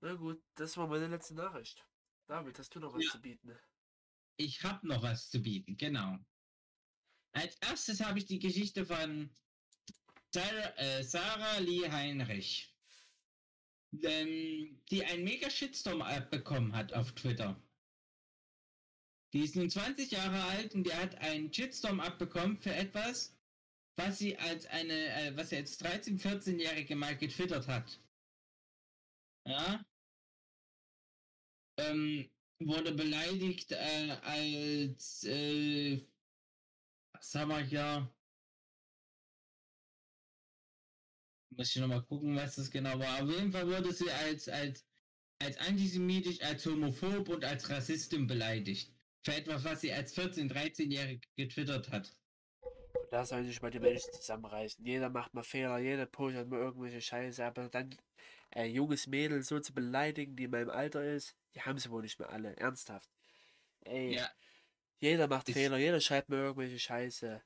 Na 0.00 0.14
gut, 0.14 0.40
das 0.54 0.76
war 0.76 0.86
meine 0.86 1.08
letzte 1.08 1.34
Nachricht. 1.34 1.84
David, 2.28 2.60
hast 2.60 2.74
du 2.76 2.78
noch 2.80 2.94
was 2.94 3.06
Ja. 3.06 3.08
zu 3.08 3.20
bieten? 3.20 3.58
Ich 4.36 4.62
habe 4.64 4.86
noch 4.86 5.02
was 5.02 5.30
zu 5.30 5.40
bieten, 5.40 5.76
genau. 5.76 6.18
Als 7.32 7.56
erstes 7.56 8.00
habe 8.00 8.18
ich 8.18 8.26
die 8.26 8.38
Geschichte 8.38 8.86
von 8.86 9.30
Sarah, 10.32 10.76
äh, 10.76 11.02
Sarah 11.02 11.58
Lee 11.58 11.88
Heinrich, 11.90 12.74
ähm, 14.02 14.80
die 14.90 15.04
einen 15.04 15.24
mega 15.24 15.50
Shitstorm 15.50 16.02
abbekommen 16.02 16.74
hat 16.74 16.92
auf 16.92 17.12
Twitter. 17.12 17.60
Die 19.32 19.40
ist 19.40 19.56
nun 19.56 19.68
20 19.68 20.12
Jahre 20.12 20.42
alt 20.44 20.74
und 20.74 20.84
die 20.84 20.94
hat 20.94 21.16
einen 21.16 21.52
Shitstorm 21.52 22.00
abbekommen 22.00 22.56
für 22.56 22.72
etwas, 22.72 23.36
was 23.96 24.18
sie 24.18 24.36
als 24.38 24.66
eine, 24.66 24.92
äh, 24.92 25.36
was 25.36 25.50
sie 25.50 25.56
als 25.56 25.80
13-, 25.80 26.20
14-Jährige 26.20 26.96
mal 26.96 27.16
getwittert 27.16 27.66
hat. 27.66 28.00
Ja. 29.46 29.84
Ähm, 31.78 32.30
wurde 32.66 32.92
beleidigt 32.92 33.72
äh, 33.72 34.16
als, 34.22 35.24
äh, 35.24 36.00
was 37.12 37.34
haben 37.34 37.70
wir? 37.70 38.10
Muss 41.50 41.74
ich 41.74 41.80
nochmal 41.80 42.02
gucken, 42.02 42.34
was 42.36 42.56
das 42.56 42.70
genau 42.70 42.98
war. 42.98 43.22
Auf 43.22 43.30
jeden 43.30 43.52
Fall 43.52 43.66
wurde 43.66 43.92
sie 43.92 44.10
als, 44.10 44.48
als, 44.48 44.84
als 45.38 45.56
antisemitisch, 45.58 46.42
als 46.42 46.66
homophob 46.66 47.28
und 47.28 47.44
als 47.44 47.70
Rassistin 47.70 48.26
beleidigt. 48.26 48.92
Für 49.22 49.34
etwas, 49.34 49.64
was 49.64 49.80
sie 49.80 49.92
als 49.92 50.16
14-, 50.16 50.50
13-Jährige 50.50 51.26
getwittert 51.36 51.90
hat. 51.90 52.16
Da 53.10 53.24
sollen 53.24 53.46
sich 53.46 53.62
mal 53.62 53.70
die 53.70 53.78
Menschen 53.78 54.12
zusammenreißen. 54.12 54.84
Jeder 54.84 55.08
macht 55.08 55.32
mal 55.34 55.44
Fehler, 55.44 55.78
jeder 55.78 56.06
postet 56.06 56.48
mal 56.48 56.58
irgendwelche 56.58 57.00
Scheiße, 57.00 57.44
aber 57.44 57.68
dann 57.68 57.96
ein 58.50 58.72
junges 58.72 59.06
Mädel 59.06 59.42
so 59.42 59.60
zu 59.60 59.72
beleidigen, 59.72 60.34
die 60.34 60.44
in 60.44 60.50
meinem 60.50 60.70
Alter 60.70 61.04
ist, 61.04 61.36
die 61.54 61.62
haben 61.62 61.78
sie 61.78 61.90
wohl 61.90 62.02
nicht 62.02 62.18
mehr 62.18 62.30
alle. 62.30 62.56
Ernsthaft. 62.56 63.10
Ey, 63.80 64.14
Ja, 64.14 64.30
jeder 64.98 65.28
macht 65.28 65.48
ist- 65.48 65.54
Fehler, 65.54 65.76
jeder 65.78 66.00
schreibt 66.00 66.28
mir 66.28 66.36
irgendwelche 66.36 66.78
Scheiße. 66.78 67.42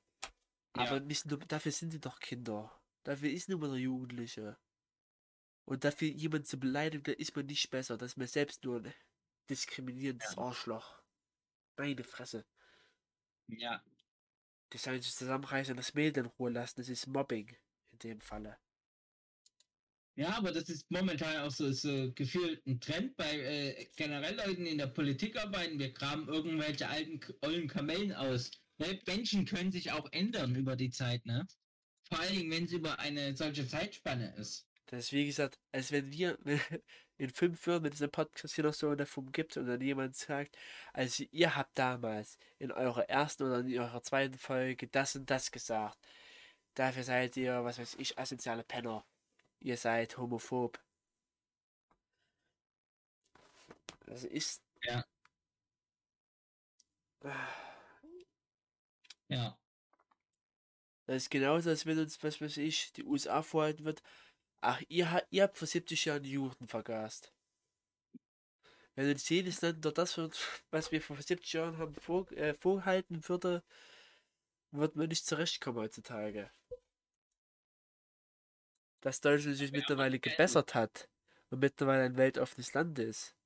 Aber 0.75 0.95
ja, 0.97 1.01
nicht 1.01 1.27
nur, 1.27 1.39
dafür 1.41 1.73
sind 1.73 1.93
die 1.93 2.01
doch 2.01 2.21
Kinder. 2.21 2.71
Dafür 3.05 3.31
ist 3.31 3.49
nur 3.49 3.59
mal 3.59 3.71
der 3.71 3.79
Jugendliche. 3.79 4.59
Und 5.65 5.85
dafür 5.85 6.09
jemanden 6.09 6.47
zu 6.47 6.59
beleidigen, 6.59 7.03
da 7.05 7.13
ist 7.13 7.35
man 7.37 7.47
nicht 7.47 7.69
besser. 7.71 7.99
Das 7.99 8.13
ist 8.13 8.17
mir 8.17 8.27
selbst 8.29 8.65
nur 8.65 8.81
ein 8.83 8.95
diskriminierendes 9.51 10.39
Arschloch. 10.39 11.03
Meine 11.77 12.05
Fresse. 12.05 12.47
ja. 13.49 13.83
Die 14.75 14.77
sollen 14.79 15.01
sich 15.01 15.15
zusammenreißen 15.15 15.73
und 15.73 15.79
das 15.79 15.95
Mädel 15.95 16.25
in 16.25 16.31
Ruhe 16.31 16.51
lassen. 16.51 16.77
Das 16.77 16.91
ist 16.91 17.07
Mobbing. 17.07 17.57
In 17.93 17.99
dem 18.01 18.21
Falle. 18.21 18.59
Ja, 20.19 20.37
aber 20.37 20.51
das 20.51 20.69
ist 20.69 20.91
momentan 20.91 21.37
auch 21.37 21.51
so, 21.53 21.71
so 21.71 22.13
gefühlt 22.13 22.67
ein 22.67 22.81
Trend 22.81 23.17
bei 23.17 23.39
äh, 23.39 23.87
generell 23.95 24.35
Leuten 24.35 24.65
die 24.65 24.73
in 24.73 24.79
der 24.79 24.89
Politik 24.89 25.41
arbeiten. 25.41 25.79
Wir 25.79 25.93
graben 25.93 26.27
irgendwelche 26.27 26.89
alten, 26.89 27.21
ollen 27.41 27.69
Kamellen 27.69 28.13
aus. 28.13 28.51
Ne? 28.79 28.99
Menschen 29.07 29.45
können 29.45 29.71
sich 29.71 29.93
auch 29.93 30.11
ändern 30.11 30.57
über 30.57 30.75
die 30.75 30.91
Zeit, 30.91 31.25
ne? 31.25 31.47
Vor 32.09 32.19
allen 32.19 32.35
Dingen, 32.35 32.51
wenn 32.51 32.65
es 32.65 32.73
über 32.73 32.99
eine 32.99 33.37
solche 33.37 33.69
Zeitspanne 33.69 34.35
ist. 34.35 34.67
Das 34.87 35.05
ist 35.05 35.13
wie 35.13 35.25
gesagt, 35.25 35.57
als 35.71 35.93
wenn 35.93 36.11
wir 36.11 36.37
in 37.19 37.31
fünf 37.31 37.65
Jahren, 37.65 37.85
es 37.87 38.03
einen 38.03 38.11
Podcast 38.11 38.57
hier 38.57 38.65
noch 38.65 38.75
so 38.75 38.97
Form 39.07 39.31
gibt 39.31 39.57
und 39.57 39.67
dann 39.67 39.81
jemand 39.81 40.17
sagt, 40.17 40.59
also 40.93 41.23
ihr 41.31 41.55
habt 41.55 41.79
damals 41.79 42.39
in 42.59 42.73
eurer 42.73 43.09
ersten 43.09 43.45
oder 43.45 43.61
in 43.61 43.79
eurer 43.79 44.03
zweiten 44.03 44.37
Folge 44.37 44.89
das 44.89 45.15
und 45.15 45.31
das 45.31 45.53
gesagt. 45.53 45.97
Dafür 46.75 47.05
seid 47.05 47.37
ihr, 47.37 47.63
was 47.63 47.79
weiß 47.79 47.95
ich, 48.01 48.19
asoziale 48.19 48.65
Penner. 48.65 49.07
Ihr 49.61 49.77
seid 49.77 50.17
homophob. 50.19 50.79
Das 54.07 54.25
ist. 54.25 54.63
Ja. 54.83 55.05
Ja. 59.29 59.59
Das 61.07 61.17
ist 61.25 61.31
genauso, 61.31 61.71
als 61.71 61.87
wenn 61.87 61.99
uns, 61.99 62.23
was 62.23 62.41
weiß 62.41 62.59
ich, 62.59 62.93
die 62.93 63.05
USA 63.05 63.43
vorhalten 63.43 63.85
wird. 63.85 64.03
Ach, 64.61 64.83
ihr, 64.89 65.23
ihr 65.31 65.43
habt 65.45 65.59
vor 65.59 65.67
70 65.69 66.05
Jahren 66.05 66.23
die 66.23 66.33
Juden 66.33 66.69
vergast. 66.69 67.33
Wenn 68.95 69.11
uns 69.11 69.29
jedes 69.29 69.61
Land 69.63 69.85
dort 69.85 69.99
das 69.99 70.17
wird, 70.19 70.37
was 70.71 70.93
wir 70.93 71.01
vor 71.01 71.17
70 71.17 71.53
Jahren 71.53 71.79
haben 71.79 71.95
vor, 71.95 72.31
äh, 72.33 72.55
vorhalten 72.55 73.27
würde, 73.29 73.63
wird 74.73 74.97
man 74.97 75.09
nicht 75.09 75.27
zurechtkommen 75.27 75.79
heutzutage. 75.79 76.51
Dass 79.01 79.21
Deutschland 79.21 79.57
sich 79.57 79.73
mittlerweile 79.73 80.19
gebessert 80.19 80.75
hat 80.75 81.09
und 81.51 81.61
mittlerweile 81.61 82.05
ein 82.05 82.17
weltoffenes 82.17 82.75
Land 82.75 82.99
ist. 82.99 83.37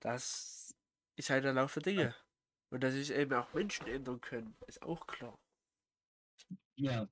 Das 0.00 0.74
ist 1.16 1.30
halt 1.30 1.44
der 1.44 1.52
Lauf 1.52 1.74
der 1.74 1.82
Dinge. 1.82 2.14
Und 2.70 2.82
dass 2.82 2.94
sich 2.94 3.12
eben 3.12 3.32
auch 3.32 3.52
Menschen 3.54 3.86
ändern 3.86 4.20
können, 4.20 4.56
ist 4.66 4.82
auch 4.82 5.06
klar. 5.06 5.38
Ja. 6.76 7.08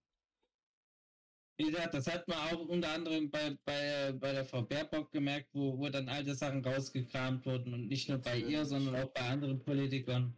Wie 1.56 1.70
gesagt, 1.70 1.94
das 1.94 2.06
hat 2.06 2.26
man 2.26 2.38
auch 2.38 2.66
unter 2.66 2.90
anderem 2.90 3.30
bei, 3.30 3.56
bei, 3.64 4.12
bei 4.12 4.32
der 4.32 4.44
Frau 4.44 4.62
Baerbock 4.62 5.12
gemerkt, 5.12 5.50
wo, 5.52 5.78
wo 5.78 5.88
dann 5.88 6.08
alte 6.08 6.34
Sachen 6.34 6.64
rausgekramt 6.64 7.46
wurden 7.46 7.72
und 7.74 7.86
nicht 7.86 8.08
nur 8.08 8.18
bei 8.18 8.38
ihr, 8.38 8.64
sondern 8.64 8.96
auch 8.96 9.10
bei 9.10 9.20
anderen 9.20 9.62
Politikern. 9.62 10.36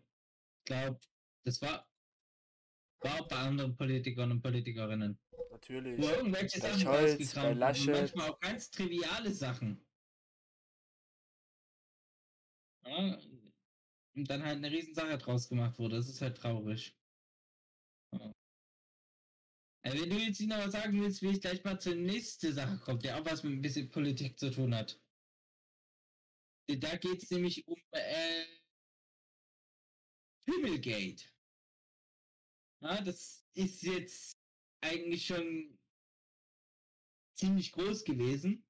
Ich 0.59 0.64
glaube, 0.66 1.01
das 1.44 1.62
war, 1.62 1.88
war 3.05 3.20
auch 3.20 3.28
bei 3.28 3.36
anderen 3.36 3.76
Politikern 3.76 4.31
und 4.32 4.43
Politikerinnen. 4.43 5.18
Natürlich. 5.51 6.01
Wo 6.01 6.09
irgendwelche 6.09 6.60
Bei 6.60 6.68
Sachen 6.68 6.81
Scholz, 6.81 7.35
bei. 7.35 7.52
Laschet. 7.52 7.94
Manchmal 7.94 8.31
auch 8.31 8.40
ganz 8.40 8.70
triviale 8.70 9.32
Sachen. 9.32 9.86
Ja, 12.86 13.18
und 14.16 14.31
dann 14.31 14.44
halt 14.44 14.59
eine 14.59 14.70
Riesensache 14.70 15.18
draus 15.18 15.48
gemacht 15.48 15.78
wurde. 15.78 15.97
Das 15.97 16.09
ist 16.09 16.20
halt 16.20 16.36
traurig. 16.36 16.97
Ja. 18.12 18.35
Äh, 19.82 20.01
Wenn 20.01 20.10
du 20.10 20.16
jetzt 20.16 20.40
noch 20.40 20.59
was 20.59 20.72
sagen 20.72 21.01
willst, 21.01 21.22
will 21.22 21.32
ich 21.32 21.40
gleich 21.40 21.64
mal 21.64 21.81
zur 21.81 21.94
nächsten 21.94 22.52
Sache 22.52 22.78
kommen, 22.78 23.01
die 23.01 23.10
auch 23.10 23.24
was 23.24 23.43
mit 23.43 23.55
ein 23.55 23.62
bisschen 23.62 23.90
Politik 23.90 24.39
zu 24.39 24.51
tun 24.51 24.74
hat. 24.74 25.01
Da 26.66 26.97
geht 26.97 27.22
es 27.22 27.31
nämlich 27.31 27.66
um 27.66 27.76
äh, 27.90 28.44
Himmelgate. 30.47 31.34
Ja, 32.85 33.01
das 33.01 33.43
ist 33.55 33.82
jetzt 33.82 34.36
eigentlich 34.82 35.24
schon 35.27 35.78
ziemlich 37.32 37.73
groß 37.73 38.05
gewesen. 38.05 38.62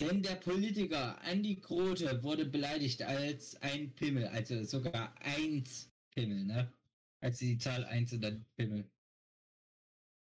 Denn 0.00 0.22
der 0.22 0.36
Politiker 0.36 1.20
Andy 1.24 1.56
Grote 1.56 2.22
wurde 2.22 2.46
beleidigt 2.46 3.02
als 3.02 3.54
ein 3.56 3.94
Pimmel, 3.94 4.28
also 4.28 4.64
sogar 4.64 5.14
eins 5.20 5.90
Pimmel, 6.12 6.44
ne? 6.44 6.72
Als 7.20 7.38
die 7.38 7.58
Zahl 7.58 7.84
1 7.84 8.14
und 8.14 8.22
dann 8.22 8.46
Pimmel. 8.56 8.90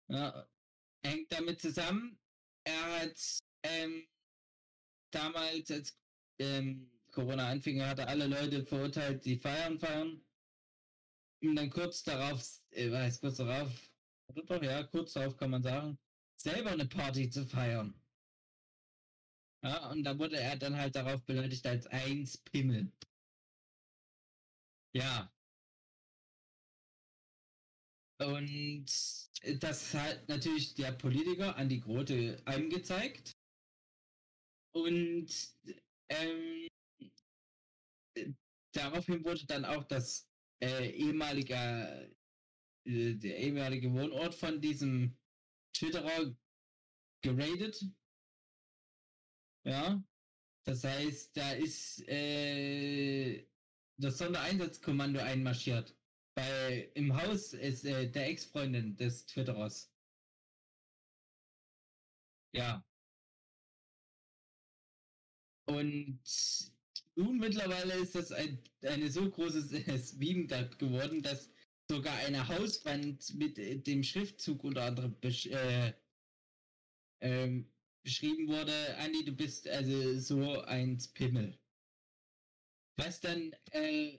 Ja, 0.07 0.49
hängt 1.03 1.31
damit 1.31 1.61
zusammen. 1.61 2.17
Er 2.63 3.01
hat 3.01 3.39
ähm, 3.61 4.07
damals, 5.11 5.69
als 5.69 5.99
ähm, 6.39 6.89
Corona 7.11 7.49
anfing, 7.49 7.83
hat 7.83 7.99
er 7.99 8.07
alle 8.07 8.25
Leute 8.25 8.65
verurteilt, 8.65 9.23
die 9.25 9.37
feiern 9.37 9.77
feiern. 9.77 10.23
Und 11.41 11.55
dann 11.55 11.69
kurz 11.69 12.03
darauf, 12.03 12.43
äh, 12.71 12.91
weiß 12.91 13.21
kurz 13.21 13.37
darauf, 13.37 13.71
doch, 14.35 14.61
ja, 14.61 14.83
kurz 14.83 15.13
darauf 15.13 15.37
kann 15.37 15.51
man 15.51 15.63
sagen, 15.63 15.97
selber 16.35 16.71
eine 16.71 16.85
Party 16.87 17.29
zu 17.29 17.45
feiern. 17.45 17.93
Ja, 19.63 19.89
und 19.91 20.03
da 20.03 20.17
wurde 20.17 20.37
er 20.37 20.55
dann 20.57 20.75
halt 20.77 20.95
darauf 20.95 21.23
beleidigt 21.25 21.65
als 21.67 21.87
eins 21.87 22.37
Pimmel. 22.37 22.91
Ja. 24.93 25.31
Und 28.19 28.85
das 29.61 29.93
hat 29.93 30.27
natürlich 30.27 30.73
der 30.75 30.91
Politiker 30.93 31.55
Andi 31.55 31.79
Grote 31.79 32.41
angezeigt. 32.45 33.37
Und 34.73 35.27
ähm, 36.09 36.67
daraufhin 38.73 39.23
wurde 39.23 39.45
dann 39.45 39.65
auch 39.65 39.83
das 39.85 40.28
äh, 40.61 40.89
ehemalige, 40.89 42.15
äh, 42.85 43.13
der 43.15 43.37
ehemalige 43.37 43.91
Wohnort 43.93 44.35
von 44.35 44.59
diesem 44.61 45.17
Twitterer 45.73 46.35
geradet. 47.21 47.83
Ja. 49.65 50.03
Das 50.65 50.83
heißt, 50.83 51.35
da 51.35 51.53
ist 51.53 52.07
äh, 52.07 53.47
das 53.97 54.17
Sondereinsatzkommando 54.17 55.19
einmarschiert. 55.19 55.95
Bei, 56.35 56.91
Im 56.95 57.15
Haus 57.15 57.53
ist 57.53 57.85
äh, 57.85 58.09
der 58.09 58.29
Ex-Freundin 58.29 58.95
des 58.95 59.25
Twitterers. 59.25 59.91
Ja. 62.53 62.83
Und 65.65 66.19
nun 67.19 67.37
mittlerweile 67.37 67.95
ist 67.95 68.15
das 68.15 68.31
ein, 68.31 68.59
eine 68.81 69.11
so 69.11 69.29
große 69.29 69.83
Meme 70.17 70.47
geworden, 70.77 71.21
dass 71.21 71.51
sogar 71.91 72.15
eine 72.19 72.47
Hauswand 72.47 73.33
mit 73.35 73.59
äh, 73.59 73.77
dem 73.77 74.03
Schriftzug 74.03 74.63
unter 74.63 74.83
anderem 74.83 75.19
besch 75.19 75.47
äh, 75.47 75.93
ähm, 77.21 77.69
beschrieben 78.03 78.47
wurde, 78.47 78.73
Andi, 78.97 79.25
du 79.25 79.33
bist 79.33 79.67
also 79.67 80.17
so 80.19 80.61
ein 80.61 80.97
Pimmel. 81.13 81.59
Was 82.95 83.19
dann 83.19 83.53
äh, 83.71 84.17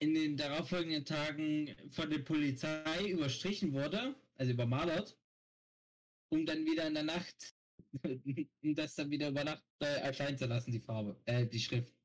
in 0.00 0.14
den 0.14 0.36
darauffolgenden 0.36 1.06
Tagen 1.06 1.74
von 1.90 2.10
der 2.10 2.18
Polizei 2.18 3.08
überstrichen 3.08 3.72
wurde, 3.72 4.14
also 4.36 4.52
übermalert, 4.52 5.16
um 6.28 6.44
dann 6.44 6.66
wieder 6.66 6.86
in 6.86 6.94
der 6.94 7.04
Nacht, 7.04 7.54
um 8.62 8.74
das 8.74 8.94
dann 8.96 9.10
wieder 9.10 9.30
über 9.30 9.44
Nacht 9.44 9.64
äh, 9.80 10.00
erscheinen 10.00 10.36
zu 10.36 10.46
lassen, 10.46 10.72
die 10.72 10.80
Farbe, 10.80 11.18
äh, 11.24 11.46
die 11.46 11.60
Schrift. 11.60 12.01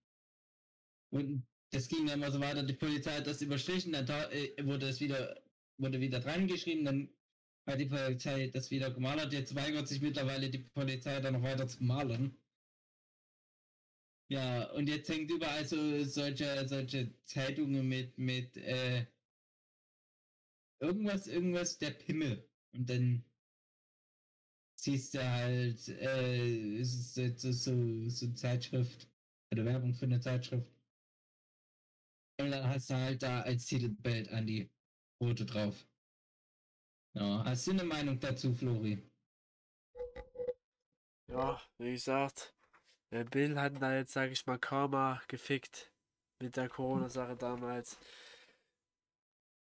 Und 1.09 1.45
das 1.71 1.88
ging 1.88 2.05
dann 2.05 2.21
immer 2.21 2.31
so 2.31 2.39
weiter, 2.39 2.63
die 2.63 2.73
Polizei 2.73 3.11
hat 3.17 3.27
das 3.27 3.41
überstrichen, 3.41 3.91
dann 3.91 4.07
äh, 4.31 4.65
wurde 4.65 4.88
es 4.88 4.99
wieder, 4.99 5.41
wurde 5.77 5.99
wieder 5.99 6.19
dran 6.19 6.47
geschrieben, 6.47 6.85
dann 6.85 7.09
hat 7.65 7.79
die 7.79 7.85
Polizei 7.85 8.47
das 8.47 8.71
wieder 8.71 8.91
gemalert. 8.91 9.34
Jetzt 9.34 9.55
weigert 9.55 9.88
sich 9.88 10.01
mittlerweile 10.01 10.49
die 10.49 10.59
Polizei 10.59 11.19
da 11.19 11.31
noch 11.31 11.43
weiter 11.43 11.67
zu 11.67 11.84
malen. 11.84 12.38
Ja, 14.29 14.69
und 14.71 14.89
jetzt 14.89 15.09
hängt 15.09 15.31
überall 15.31 15.65
so 15.65 16.03
solche, 16.03 16.67
solche 16.67 17.13
Zeitungen 17.23 17.88
mit, 17.88 18.17
mit, 18.17 18.57
äh, 18.57 19.05
irgendwas, 20.79 21.27
irgendwas, 21.27 21.77
der 21.77 21.91
Pimmel. 21.91 22.47
Und 22.73 22.89
dann 22.89 23.23
siehst 24.75 25.13
du 25.13 25.23
halt, 25.23 25.88
äh, 25.89 26.84
so, 26.84 27.51
so, 27.51 28.09
so 28.09 28.34
Zeitschrift, 28.34 29.07
oder 29.51 29.65
Werbung 29.65 29.93
für 29.93 30.05
eine 30.05 30.19
Zeitschrift. 30.19 30.76
Und 32.39 32.51
dann 32.51 32.68
hast 32.68 32.89
du 32.89 32.95
halt 32.95 33.23
da 33.23 33.41
als 33.41 33.65
Titelbild 33.65 34.30
an 34.31 34.45
die 34.45 34.69
Rote 35.22 35.45
drauf. 35.45 35.88
Ja, 37.15 37.43
hast 37.43 37.65
du 37.65 37.72
eine 37.72 37.84
Meinung 37.84 38.19
dazu, 38.19 38.53
Flori? 38.53 39.09
Ja, 41.30 41.59
wie 41.80 41.93
gesagt, 41.93 42.53
der 43.11 43.23
Bill 43.23 43.59
hat 43.59 43.81
da 43.81 43.95
jetzt, 43.95 44.14
sag 44.14 44.30
ich 44.30 44.45
mal, 44.45 44.59
Karma 44.59 45.22
gefickt 45.27 45.91
mit 46.39 46.55
der 46.55 46.69
Corona-Sache 46.69 47.35
damals. 47.35 47.97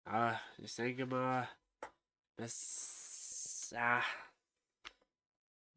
Ja, 0.06 0.39
ich 0.57 0.76
denke 0.76 1.06
mal, 1.06 1.47
das, 2.35 3.69
ja, 3.72 4.03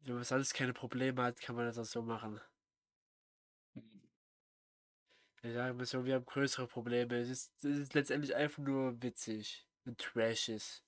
wenn 0.01 0.15
man 0.15 0.23
sonst 0.23 0.53
keine 0.53 0.73
Probleme 0.73 1.23
hat, 1.23 1.39
kann 1.39 1.55
man 1.55 1.65
das 1.65 1.77
auch 1.77 1.85
so 1.85 2.01
machen. 2.01 2.41
Ich 5.41 5.53
sage 5.53 5.73
mal 5.73 5.85
so, 5.85 6.05
wir 6.05 6.15
haben 6.15 6.25
größere 6.25 6.67
Probleme. 6.67 7.15
Es 7.17 7.29
ist, 7.29 7.63
es 7.63 7.79
ist 7.79 7.93
letztendlich 7.93 8.35
einfach 8.35 8.63
nur 8.63 9.01
witzig 9.01 9.67
und 9.85 9.97
trashig. 9.99 10.83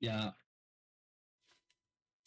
Ja, 0.00 0.36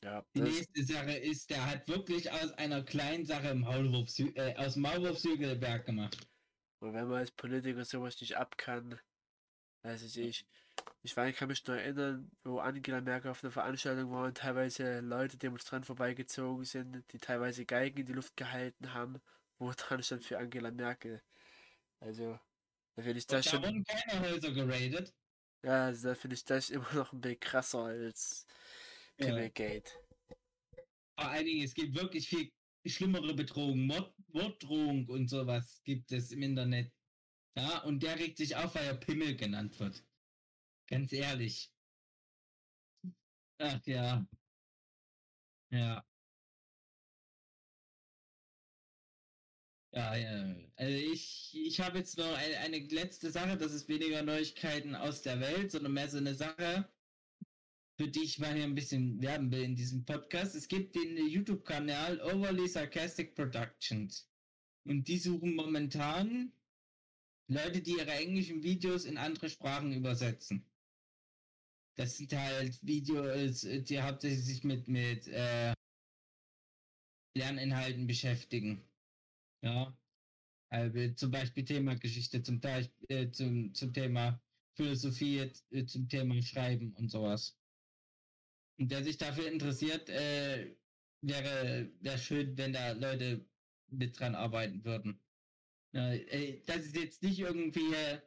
Ja, 0.03 0.25
die 0.35 0.41
nächste 0.41 0.83
Sache 0.83 1.13
ist, 1.13 1.49
der 1.51 1.63
hat 1.65 1.87
wirklich 1.87 2.31
aus 2.31 2.51
einer 2.53 2.83
kleinen 2.83 3.23
Sache 3.25 3.49
im 3.49 3.61
Maulwurf, 3.61 4.09
äh, 4.19 4.55
aus 4.55 4.73
dem 4.73 4.81
Maulwurfshügelberg 4.83 5.85
gemacht. 5.85 6.17
und 6.79 6.93
wenn 6.93 7.07
man 7.07 7.19
als 7.19 7.31
Politiker 7.31 7.85
sowas 7.85 8.19
nicht 8.19 8.35
ab 8.37 8.57
kann, 8.57 8.99
weiß 9.83 10.03
ich 10.03 10.15
nicht. 10.17 10.47
Ich 11.03 11.15
ich 11.17 11.35
kann 11.35 11.47
mich 11.47 11.65
noch 11.67 11.75
erinnern, 11.75 12.31
wo 12.43 12.59
Angela 12.59 13.01
Merkel 13.01 13.31
auf 13.31 13.43
einer 13.43 13.51
Veranstaltung 13.51 14.11
war 14.11 14.25
und 14.25 14.37
teilweise 14.37 15.01
Leute 15.01 15.37
demonstrant 15.37 15.85
vorbeigezogen 15.85 16.65
sind, 16.65 17.03
die 17.13 17.19
teilweise 17.19 17.65
Geigen 17.65 17.99
in 17.99 18.05
die 18.07 18.13
Luft 18.13 18.35
gehalten 18.37 18.93
haben, 18.93 19.21
wo 19.61 19.71
dran 19.75 20.01
stand 20.03 20.23
für 20.25 20.37
Angela 20.39 20.71
Merkel. 20.71 21.21
Also, 21.99 22.39
da 22.95 23.03
finde 23.03 23.19
ich 23.19 23.27
das 23.27 23.45
Da 23.45 23.51
schon. 23.51 23.63
wurden 23.63 23.83
keine 23.83 24.21
Häuser 24.21 24.51
geradet. 24.51 25.13
Ja, 25.63 25.85
also 25.85 26.09
da 26.09 26.15
finde 26.15 26.35
ich 26.35 26.43
das 26.45 26.69
immer 26.75 26.91
noch 26.93 27.13
ein 27.13 27.21
bisschen 27.21 27.39
krasser 27.39 27.85
als 27.85 28.45
Ja. 29.19 29.27
Pimmelgate. 29.27 29.91
Vor 31.19 31.29
allen 31.29 31.45
Dingen, 31.45 31.63
es 31.63 31.73
gibt 31.75 31.95
wirklich 31.95 32.27
viel 32.27 32.51
schlimmere 32.87 33.33
Bedrohungen. 33.35 33.85
Mord, 33.85 34.15
Morddrohung 34.27 35.07
und 35.07 35.27
sowas 35.29 35.81
gibt 35.83 36.11
es 36.11 36.31
im 36.31 36.41
Internet. 36.41 36.91
Ja, 37.55 37.83
und 37.83 38.01
der 38.01 38.17
regt 38.17 38.37
sich 38.37 38.55
auf, 38.55 38.73
weil 38.75 38.85
er 38.85 38.95
Pimmel 38.97 39.35
genannt 39.35 39.79
wird. 39.79 40.03
Ganz 40.87 41.13
ehrlich. 41.13 41.71
Ach 43.59 43.79
ja. 43.85 44.25
Ja. 45.71 46.10
Ja, 49.93 50.15
ja. 50.15 50.55
Also 50.77 50.97
ich, 51.13 51.51
ich 51.53 51.81
habe 51.81 51.97
jetzt 51.97 52.17
noch 52.17 52.33
eine, 52.33 52.57
eine 52.59 52.79
letzte 52.79 53.29
Sache, 53.29 53.57
das 53.57 53.73
ist 53.73 53.89
weniger 53.89 54.23
Neuigkeiten 54.23 54.95
aus 54.95 55.21
der 55.21 55.39
Welt, 55.41 55.71
sondern 55.71 55.93
mehr 55.93 56.09
so 56.09 56.17
eine 56.17 56.33
Sache, 56.33 56.89
für 57.97 58.07
die 58.07 58.23
ich 58.23 58.39
mal 58.39 58.53
hier 58.53 58.63
ein 58.63 58.75
bisschen 58.75 59.21
werben 59.21 59.51
will 59.51 59.63
in 59.63 59.75
diesem 59.75 60.05
Podcast. 60.05 60.55
Es 60.55 60.67
gibt 60.69 60.95
den 60.95 61.17
YouTube-Kanal 61.27 62.21
Overly 62.21 62.67
Sarcastic 62.67 63.35
Productions. 63.35 64.29
Und 64.85 65.07
die 65.07 65.17
suchen 65.17 65.55
momentan 65.55 66.53
Leute, 67.47 67.81
die 67.81 67.97
ihre 67.97 68.11
englischen 68.11 68.63
Videos 68.63 69.03
in 69.03 69.17
andere 69.17 69.49
Sprachen 69.49 69.91
übersetzen. 69.91 70.65
Das 71.95 72.17
sind 72.17 72.33
halt 72.33 72.79
Videos, 72.81 73.61
die 73.61 74.01
hauptsächlich 74.01 74.45
sich 74.45 74.63
mit, 74.63 74.87
mit 74.87 75.27
äh, 75.27 75.73
Lerninhalten 77.35 78.07
beschäftigen. 78.07 78.81
Ja. 79.61 79.97
Also 80.69 81.13
zum 81.15 81.31
Beispiel 81.31 81.65
Thema 81.65 81.95
Geschichte, 81.95 82.41
zum, 82.41 82.61
Teil, 82.61 82.89
äh, 83.09 83.29
zum, 83.31 83.73
zum 83.73 83.93
Thema 83.93 84.41
Philosophie, 84.75 85.51
äh, 85.71 85.85
zum 85.85 86.07
Thema 86.07 86.41
Schreiben 86.41 86.93
und 86.95 87.09
sowas. 87.09 87.59
Und 88.79 88.89
wer 88.89 89.03
sich 89.03 89.17
dafür 89.17 89.51
interessiert, 89.51 90.09
äh, 90.09 90.75
wäre, 91.21 91.91
wäre 91.99 92.17
schön, 92.17 92.57
wenn 92.57 92.73
da 92.73 92.93
Leute 92.93 93.45
mit 93.87 94.19
dran 94.19 94.33
arbeiten 94.33 94.83
würden. 94.85 95.19
Ja, 95.93 96.13
äh, 96.13 96.61
das 96.65 96.77
ist 96.85 96.95
jetzt 96.95 97.21
nicht 97.21 97.39
irgendwie, 97.39 97.93
äh, 97.93 98.21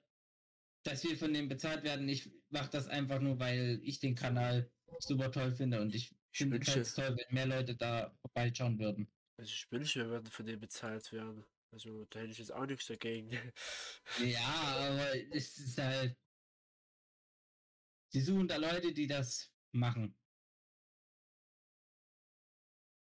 dass 0.84 1.02
wir 1.02 1.16
von 1.16 1.32
dem 1.32 1.48
bezahlt 1.48 1.82
werden. 1.82 2.08
Ich 2.08 2.30
mache 2.50 2.70
das 2.70 2.88
einfach 2.88 3.20
nur, 3.20 3.38
weil 3.38 3.80
ich 3.82 4.00
den 4.00 4.14
Kanal 4.14 4.70
super 5.00 5.32
toll 5.32 5.50
finde 5.50 5.80
und 5.80 5.94
ich 5.94 6.14
Ich 6.30 6.38
finde 6.38 6.58
es 6.58 6.94
toll, 6.94 7.16
wenn 7.16 7.34
mehr 7.34 7.46
Leute 7.46 7.74
da 7.74 8.14
vorbeischauen 8.20 8.78
würden. 8.78 9.08
Also 9.36 9.50
ich 9.50 9.70
wünsche, 9.70 10.00
wir 10.00 10.10
würden 10.10 10.30
von 10.30 10.46
dem 10.46 10.60
bezahlt 10.60 11.12
werden. 11.12 11.44
Also 11.72 12.04
da 12.06 12.20
hätte 12.20 12.30
ich 12.30 12.38
jetzt 12.38 12.52
auch 12.52 12.66
nichts 12.66 12.86
dagegen. 12.86 13.30
Ja, 14.18 14.40
aber 14.40 15.16
es 15.32 15.58
ist 15.58 15.78
halt. 15.78 16.16
Sie 18.08 18.20
suchen 18.20 18.46
da 18.46 18.56
Leute, 18.56 18.92
die 18.92 19.08
das 19.08 19.50
machen. 19.72 20.16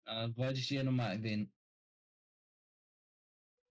Äh, 0.06 0.30
wollte 0.36 0.60
ich 0.60 0.68
hier 0.68 0.84
nochmal 0.84 1.16
erwähnen. 1.16 1.52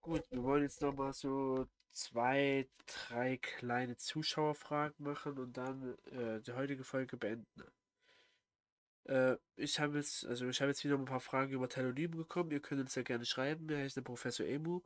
Gut, 0.01 0.29
wir 0.31 0.43
wollen 0.43 0.63
jetzt 0.63 0.83
nochmal 0.83 1.13
so 1.13 1.69
zwei, 1.93 2.69
drei 2.87 3.37
kleine 3.37 3.97
Zuschauerfragen 3.97 5.05
machen 5.05 5.39
und 5.39 5.57
dann 5.57 5.97
äh, 6.07 6.41
die 6.41 6.53
heutige 6.53 6.83
Folge 6.85 7.17
beenden. 7.17 7.65
Äh, 9.09 9.37
ich 9.57 9.81
habe 9.81 9.97
jetzt, 9.97 10.27
also 10.27 10.49
ich 10.49 10.61
habe 10.61 10.71
jetzt 10.71 10.85
wieder 10.85 10.97
ein 10.97 11.05
paar 11.05 11.21
Fragen 11.21 11.53
über 11.53 11.69
Telonym 11.69 12.13
bekommen. 12.13 12.51
Ihr 12.51 12.61
könnt 12.61 12.81
uns 12.81 12.95
ja 12.95 13.03
gerne 13.03 13.25
schreiben. 13.25 13.69
Wir 13.69 13.79
heißen 13.79 14.03
der 14.03 14.07
Professor 14.07 14.47
Emu. 14.47 14.83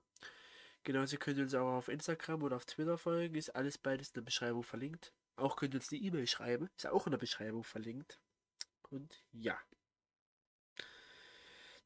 Genauso 0.84 1.16
könnt 1.16 1.38
ihr 1.38 1.44
uns 1.44 1.54
auch 1.54 1.76
auf 1.76 1.88
Instagram 1.88 2.42
oder 2.42 2.56
auf 2.56 2.64
Twitter 2.64 2.98
folgen. 2.98 3.34
Ist 3.34 3.54
alles 3.54 3.78
beides 3.78 4.08
in 4.08 4.14
der 4.14 4.22
Beschreibung 4.22 4.62
verlinkt. 4.62 5.12
Auch 5.36 5.56
könnt 5.56 5.74
ihr 5.74 5.80
uns 5.80 5.90
eine 5.92 6.00
E-Mail 6.00 6.26
schreiben. 6.26 6.70
Ist 6.76 6.86
auch 6.86 7.06
in 7.06 7.12
der 7.12 7.18
Beschreibung 7.18 7.64
verlinkt. 7.64 8.20
Und 8.90 9.24
ja. 9.32 9.58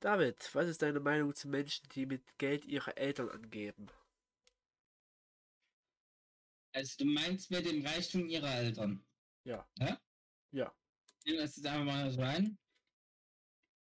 David, 0.01 0.55
was 0.55 0.69
ist 0.69 0.83
deine 0.83 1.01
Meinung 1.01 1.35
zu 1.35 1.49
Menschen, 1.49 1.89
die 1.95 2.07
mit 2.07 2.39
Geld 2.39 2.65
ihre 2.67 2.97
Eltern 2.97 3.31
angeben? 3.31 3.87
Also, 6.73 6.97
du 6.99 7.07
meinst 7.07 7.51
mit 7.51 7.65
dem 7.65 7.85
Reichtum 7.87 8.27
ihrer 8.27 8.55
Eltern. 8.55 9.03
Ja. 9.45 9.67
Ja? 9.79 9.99
Ja. 10.51 10.75
Nehmen 11.27 11.39
wir 11.39 11.45
das 11.45 11.57
jetzt 11.57 11.67
einfach 11.67 11.85
mal 11.85 12.11
so 12.11 12.21
rein. 12.21 12.57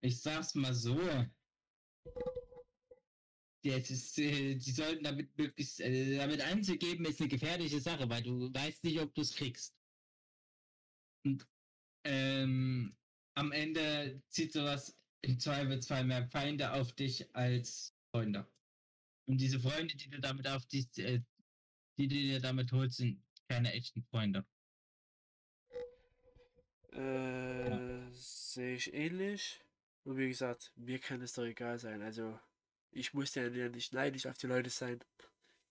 Ich 0.03 0.21
sag's 0.21 0.53
mal 0.53 0.73
so. 0.73 0.99
Ist, 3.63 4.17
äh, 4.17 4.55
die 4.55 4.71
sollten 4.71 5.03
damit 5.03 5.37
möglichst, 5.37 5.79
äh, 5.79 6.17
damit 6.17 6.41
anzugeben, 6.41 7.05
ist 7.05 7.21
eine 7.21 7.29
gefährliche 7.29 7.79
Sache, 7.79 8.09
weil 8.09 8.23
du 8.23 8.51
weißt 8.53 8.83
nicht, 8.83 8.99
ob 8.99 9.13
du 9.13 9.21
es 9.21 9.35
kriegst. 9.35 9.77
Und 11.23 11.47
ähm, 12.05 12.97
am 13.37 13.51
Ende 13.51 14.21
zieht 14.29 14.51
sowas 14.51 14.97
im 15.23 15.39
Zweifelsfall 15.39 16.03
mehr 16.03 16.27
Feinde 16.29 16.73
auf 16.73 16.91
dich 16.93 17.33
als 17.35 17.95
Freunde. 18.11 18.51
Und 19.29 19.37
diese 19.39 19.59
Freunde, 19.59 19.95
die 19.95 20.09
du 20.09 20.19
damit 20.19 20.47
auf 20.47 20.65
dich, 20.65 20.87
äh, 20.97 21.21
die 21.97 22.07
du 22.07 22.15
dir 22.15 22.41
damit 22.41 22.71
holst, 22.71 22.97
sind 22.97 23.23
keine 23.47 23.71
echten 23.71 24.03
Freunde. 24.05 24.45
Äh, 26.91 28.11
sehe 28.11 28.75
ich 28.75 28.93
ähnlich. 28.93 29.61
Und 30.03 30.17
wie 30.17 30.27
gesagt, 30.27 30.71
mir 30.75 30.99
kann 30.99 31.21
es 31.21 31.33
doch 31.33 31.43
egal 31.43 31.79
sein. 31.79 32.01
Also, 32.01 32.39
ich 32.91 33.13
muss 33.13 33.35
ja 33.35 33.49
nicht 33.49 33.93
neidisch 33.93 34.25
auf 34.25 34.37
die 34.37 34.47
Leute 34.47 34.69
sein. 34.69 34.99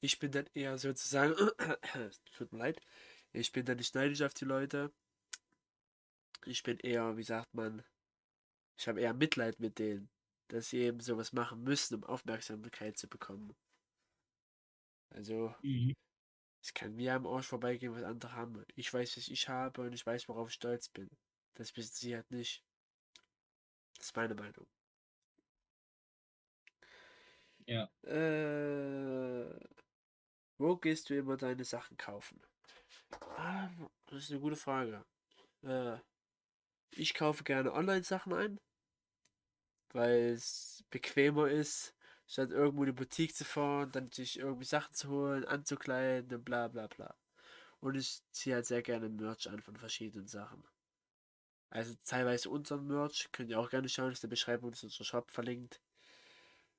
Ich 0.01 0.19
bin 0.19 0.33
dann 0.33 0.47
eher 0.55 0.79
sozusagen, 0.79 1.35
tut 2.37 2.53
mir 2.53 2.59
leid, 2.59 2.81
ich 3.33 3.53
bin 3.53 3.65
dann 3.67 3.77
nicht 3.77 3.95
neidisch 3.95 4.23
auf 4.23 4.35
die 4.35 4.47
Leute. 4.47 4.93
Ich 6.47 6.63
bin 6.63 6.79
eher, 6.79 7.17
wie 7.17 7.23
sagt 7.23 7.53
man, 7.55 7.83
ich 8.79 8.89
habe 8.89 9.01
eher 9.01 9.13
Mitleid 9.13 9.61
mit 9.61 9.79
denen, 9.79 10.09
dass 10.49 10.71
sie 10.71 10.79
eben 10.79 11.01
sowas 11.01 11.33
machen 11.33 11.63
müssen, 11.63 11.97
um 11.97 12.05
Aufmerksamkeit 12.05 12.97
zu 12.97 13.09
bekommen. 13.09 13.55
Also, 15.11 15.55
es 16.63 16.75
kann 16.75 16.95
mir 16.95 17.15
am 17.15 17.27
Arsch 17.27 17.47
vorbeigehen, 17.47 17.95
was 17.95 18.03
andere 18.03 18.35
haben. 18.35 18.65
Ich 18.75 18.93
weiß, 18.93 19.17
was 19.17 19.29
ich 19.29 19.49
habe 19.49 19.83
und 19.83 19.93
ich 19.93 20.05
weiß, 20.05 20.29
worauf 20.29 20.49
ich 20.49 20.55
stolz 20.55 20.89
bin. 20.89 21.09
Das 21.55 21.77
wissen 21.77 21.95
sie 21.95 22.15
halt 22.15 22.31
nicht. 22.31 22.63
Das 23.97 24.07
ist 24.07 24.17
meine 24.17 24.35
Meinung. 24.35 24.67
Ja. 27.67 27.91
Äh, 28.03 29.59
wo 30.59 30.77
gehst 30.77 31.09
du 31.09 31.17
immer 31.17 31.37
deine 31.37 31.65
Sachen 31.65 31.97
kaufen? 31.97 32.41
Ah, 33.37 33.71
das 34.07 34.25
ist 34.25 34.31
eine 34.31 34.41
gute 34.41 34.57
Frage. 34.57 35.05
Äh, 35.63 35.99
ich 36.91 37.15
kaufe 37.15 37.45
gerne 37.45 37.73
Online-Sachen 37.73 38.33
ein, 38.33 38.61
weil 39.93 40.33
es 40.33 40.85
bequemer 40.91 41.49
ist, 41.49 41.95
statt 42.31 42.53
irgendwo 42.53 42.85
in 42.85 42.91
die 42.91 42.93
Boutique 42.93 43.35
zu 43.35 43.45
fahren, 43.45 43.91
dann 43.91 44.13
sich 44.13 44.39
irgendwie 44.39 44.65
Sachen 44.65 44.95
zu 44.95 45.11
holen, 45.11 45.45
anzukleiden 45.45 46.33
und 46.39 46.45
bla 46.45 46.69
bla 46.69 46.87
bla. 46.87 47.17
Und 47.81 47.97
ich 47.97 48.23
ziehe 48.31 48.55
halt 48.55 48.67
sehr 48.67 48.83
gerne 48.83 49.09
Merch 49.09 49.49
an 49.49 49.61
von 49.61 49.77
verschiedenen 49.77 50.29
Sachen. 50.29 50.63
Also 51.71 51.95
teilweise 52.05 52.49
unseren 52.51 52.87
Merch, 52.87 53.31
könnt 53.33 53.51
ihr 53.51 53.59
auch 53.59 53.71
gerne 53.71 53.89
schauen, 53.89 54.13
ist 54.13 54.19
in 54.19 54.29
der 54.29 54.35
Beschreibung 54.37 54.73
ist 54.73 54.85
unser 54.85 55.05
Shop 55.05 55.31
verlinkt. 55.31 55.81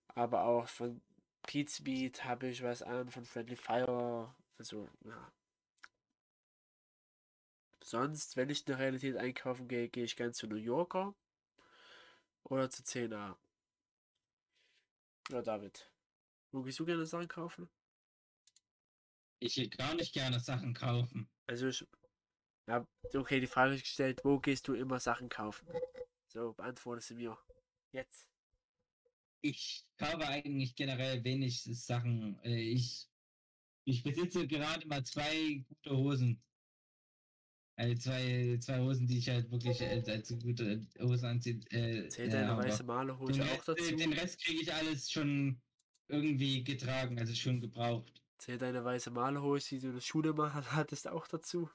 Aber 0.08 0.44
auch 0.44 0.70
von 0.70 1.02
Pete's 1.44 1.84
Beat 1.84 2.24
habe 2.24 2.48
ich 2.48 2.64
was 2.64 2.82
an, 2.82 3.10
von 3.12 3.26
Friendly 3.26 3.58
Fire. 3.58 4.34
Also, 4.58 4.88
ja. 5.04 5.32
Sonst, 7.84 8.38
wenn 8.38 8.50
ich 8.50 8.62
in 8.62 8.66
der 8.68 8.80
Realität 8.80 9.18
einkaufen 9.18 9.68
gehe, 9.68 9.90
gehe 9.90 10.06
ich 10.06 10.16
ganz 10.16 10.38
zu 10.38 10.48
New 10.48 10.56
Yorker 10.56 11.14
oder 12.44 12.70
zu 12.70 12.84
10a. 12.84 13.36
Ja, 15.32 15.42
David. 15.42 15.90
Wo 16.52 16.62
gehst 16.62 16.78
du 16.80 16.86
gerne 16.86 17.06
Sachen 17.06 17.30
kaufen? 17.30 17.70
Ich 19.40 19.56
will 19.56 19.70
gar 19.70 19.96
nicht 19.96 20.14
gerne 20.14 20.40
Sachen 20.42 20.74
kaufen. 20.74 21.30
Also 21.48 21.68
ich. 21.68 21.88
Ja, 22.68 22.86
okay, 23.16 23.40
die 23.40 23.48
Frage 23.48 23.76
ist 23.76 23.84
gestellt, 23.84 24.20
wo 24.26 24.40
gehst 24.40 24.68
du 24.68 24.74
immer 24.74 25.00
Sachen 25.00 25.30
kaufen? 25.30 25.68
So, 26.28 26.54
beantworte 26.54 27.02
sie 27.02 27.16
mir. 27.16 27.38
Jetzt. 27.94 28.28
Ich 29.42 29.88
kaufe 29.98 30.28
eigentlich 30.28 30.76
generell 30.76 31.24
wenig 31.24 31.64
Sachen. 31.64 32.38
Äh, 32.44 32.60
Ich, 32.60 33.10
ich 33.86 34.04
besitze 34.04 34.46
gerade 34.48 34.86
mal 34.88 35.04
zwei 35.06 35.64
gute 35.68 35.96
Hosen. 35.96 36.44
Also 37.76 37.96
zwei, 37.96 38.58
zwei 38.60 38.80
Hosen, 38.80 39.08
die 39.08 39.18
ich 39.18 39.30
halt 39.30 39.50
wirklich 39.50 39.82
äh, 39.82 40.04
als 40.08 40.30
gute 40.42 40.86
Hosen 41.00 41.26
anziehe. 41.26 41.60
Äh, 41.72 42.08
Zählt 42.10 42.30
äh, 42.30 42.32
deine 42.32 42.58
weiße 42.58 42.84
Malerhose 42.84 43.34
den, 43.34 43.42
auch 43.44 43.48
äh, 43.48 43.62
dazu? 43.66 43.96
den 43.96 44.14
Rest 44.14 44.44
kriege 44.44 44.62
ich 44.62 44.74
alles 44.74 45.10
schon 45.12 45.62
irgendwie 46.08 46.64
getragen, 46.64 47.18
also 47.18 47.34
schon 47.34 47.60
gebraucht. 47.62 48.22
Zählt 48.38 48.62
deine 48.62 48.84
weiße 48.84 49.12
Malerhose, 49.12 49.70
die 49.70 49.80
du 49.80 49.88
in 49.88 49.94
der 49.94 50.02
Schule 50.02 50.34
mal 50.34 50.54
hattest, 50.54 51.08
auch 51.08 51.28
dazu? 51.28 51.70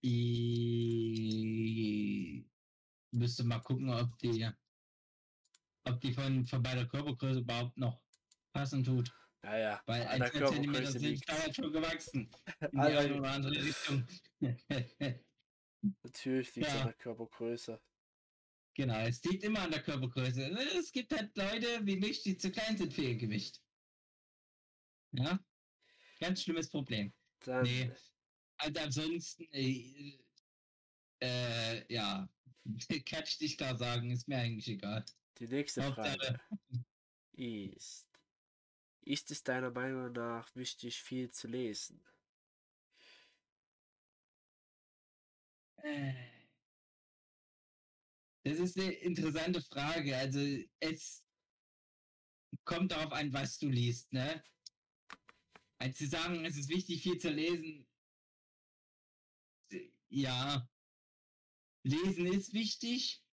Ich 0.00 1.28
müsste 3.10 3.44
mal 3.44 3.58
gucken, 3.60 3.90
ob 3.90 4.16
die, 4.18 4.48
ob 5.84 6.00
die 6.00 6.12
von, 6.12 6.46
von 6.46 6.62
bei 6.62 6.74
der 6.74 6.86
Körpergröße 6.86 7.40
überhaupt 7.40 7.76
noch 7.76 8.00
passen 8.52 8.84
tut. 8.84 9.12
Ja, 9.44 9.56
ja. 9.58 9.82
Weil 9.86 10.06
an 10.06 10.18
der 10.20 10.32
1 10.32 10.32
cm 10.32 10.40
Körpergröße 10.72 10.98
sind 10.98 11.28
damals 11.28 11.56
schon 11.56 11.72
gewachsen. 11.72 12.30
In 12.60 12.70
die 12.72 12.78
Alle- 12.78 12.98
eine 12.98 13.16
oder 13.18 13.30
andere 13.32 13.64
Richtung. 13.64 14.06
Natürlich 16.02 16.54
liegt 16.54 16.66
es 16.68 16.74
Ja. 16.74 16.80
an 16.80 16.86
der 16.88 16.94
Körpergröße. 16.96 17.80
genau, 18.74 18.98
es 19.00 19.22
liegt 19.24 19.44
immer 19.44 19.60
an 19.62 19.70
der 19.70 19.82
Körpergröße. 19.82 20.42
Es 20.78 20.90
gibt 20.92 21.12
halt 21.16 21.36
Leute 21.36 21.84
wie 21.86 21.96
mich, 21.96 22.22
die 22.22 22.36
zu 22.36 22.50
klein 22.50 22.76
sind 22.76 22.92
für 22.92 23.02
ihr 23.02 23.16
Gewicht. 23.16 23.62
Ja? 25.12 25.38
Ganz 26.20 26.42
schlimmes 26.42 26.68
Problem. 26.68 27.12
Dann, 27.44 27.62
Nee. 27.64 27.92
Also 28.60 28.80
ansonsten, 28.80 29.44
äh, 29.52 30.18
äh, 31.22 31.92
ja, 31.94 32.28
kann 33.06 33.22
ich 33.24 33.40
nicht 33.40 33.56
klar 33.58 33.76
sagen, 33.76 34.10
ist 34.10 34.26
mir 34.26 34.38
eigentlich 34.38 34.68
egal. 34.68 35.04
die 35.38 35.46
nächste 35.46 35.84
Hauptsache- 35.84 36.18
Frage 36.18 36.84
ist, 37.36 38.07
ist 39.08 39.30
es 39.30 39.42
deiner 39.42 39.70
Meinung 39.70 40.12
nach 40.12 40.54
wichtig, 40.54 41.02
viel 41.02 41.30
zu 41.30 41.48
lesen? 41.48 42.04
Äh. 45.78 46.14
Das 48.44 48.58
ist 48.58 48.78
eine 48.78 48.92
interessante 48.92 49.62
Frage. 49.62 50.16
Also 50.16 50.40
es 50.80 51.26
kommt 52.64 52.92
darauf 52.92 53.12
an, 53.12 53.32
was 53.32 53.58
du 53.58 53.68
liest, 53.68 54.12
ne? 54.12 54.42
Also 55.78 56.04
zu 56.04 56.06
sagen, 56.08 56.44
es 56.44 56.56
ist 56.56 56.68
wichtig, 56.68 57.02
viel 57.02 57.18
zu 57.18 57.30
lesen. 57.30 57.88
Ja. 60.10 60.68
Lesen 61.82 62.26
ist 62.26 62.52
wichtig, 62.52 63.24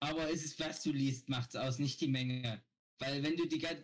aber 0.00 0.30
es 0.30 0.44
ist, 0.44 0.58
was 0.60 0.82
du 0.82 0.92
liest, 0.92 1.28
macht's 1.28 1.56
aus, 1.56 1.78
nicht 1.78 2.00
die 2.00 2.08
Menge. 2.08 2.66
Weil 2.98 3.22
wenn 3.22 3.36
du 3.36 3.46
die, 3.46 3.58
gan- 3.58 3.82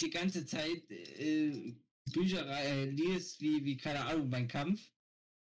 die, 0.00 0.10
ganze 0.10 0.46
Zeit 0.46 0.90
äh, 0.90 1.76
Bücher 2.12 2.46
äh, 2.48 2.86
liest, 2.90 3.40
wie, 3.40 3.64
wie, 3.64 3.76
keine 3.76 4.04
Ahnung, 4.04 4.30
beim 4.30 4.48
Kampf, 4.48 4.92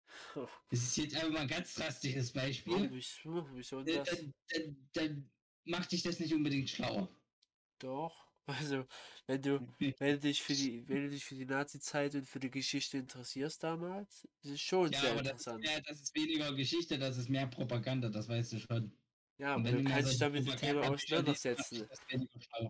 das 0.69 0.81
ist 0.83 0.97
jetzt 0.97 1.15
einfach 1.15 1.31
mal 1.31 1.41
ein 1.41 1.47
ganz 1.47 1.75
drastisches 1.75 2.31
Oh, 2.65 2.85
Beispiel. 2.85 2.89
wieso, 2.89 3.45
wieso 3.53 3.83
Äh, 3.85 4.01
das? 4.01 4.09
Dann, 4.09 4.33
dann, 4.49 4.89
dann 4.93 5.31
macht 5.65 5.91
dich 5.93 6.03
das 6.03 6.19
nicht 6.19 6.33
unbedingt 6.33 6.69
schlauer. 6.69 7.15
Doch. 7.79 8.29
Also, 8.45 8.85
wenn 9.27 9.41
du, 9.41 9.61
wenn 9.99 10.15
du 10.15 10.19
dich 10.19 10.41
für 10.41 10.55
die, 10.55 10.87
wenn 10.87 11.03
du 11.03 11.09
dich 11.09 11.23
für 11.25 11.35
die 11.35 11.45
Nazi-Zeit 11.45 12.15
und 12.15 12.25
für 12.27 12.39
die 12.39 12.49
Geschichte 12.49 12.97
interessierst 12.97 13.61
damals, 13.63 14.27
ist 14.41 14.51
es 14.51 14.61
schon 14.61 14.91
Ja, 14.91 14.95
sehr 14.95 15.11
aber 15.11 15.21
das 15.23 15.33
ist, 15.41 15.53
interessant. 15.53 15.61
mehr, 15.61 15.81
das 15.81 16.01
ist 16.01 16.15
weniger 16.15 16.53
Geschichte, 16.55 16.97
das 16.97 17.17
ist 17.17 17.29
mehr 17.29 17.47
Propaganda, 17.47 18.09
das 18.09 18.27
weißt 18.27 18.53
du 18.53 18.59
schon. 18.59 18.97
Ja, 19.39 19.55
aber 19.55 19.63
wenn 19.63 19.77
du 19.77 19.83
kannst 19.83 20.11
dich 20.11 20.17
dann 20.19 20.33
mit 20.33 20.45
dem 20.45 20.55
Thema 20.55 20.85
auseinandersetzen. 20.89 21.87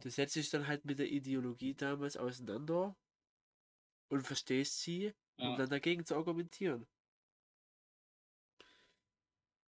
Du 0.01 0.09
setzt 0.11 0.35
dich 0.35 0.49
dann 0.51 0.67
halt 0.67 0.85
mit 0.85 0.99
der 0.99 1.09
Ideologie 1.11 1.75
damals 1.75 2.17
auseinander 2.17 2.95
und 4.11 4.21
verstehst 4.25 4.79
sie, 4.81 5.13
um 5.41 5.49
Ja. 5.51 5.55
dann 5.55 5.69
dagegen 5.69 6.05
zu 6.05 6.15
argumentieren. 6.15 6.87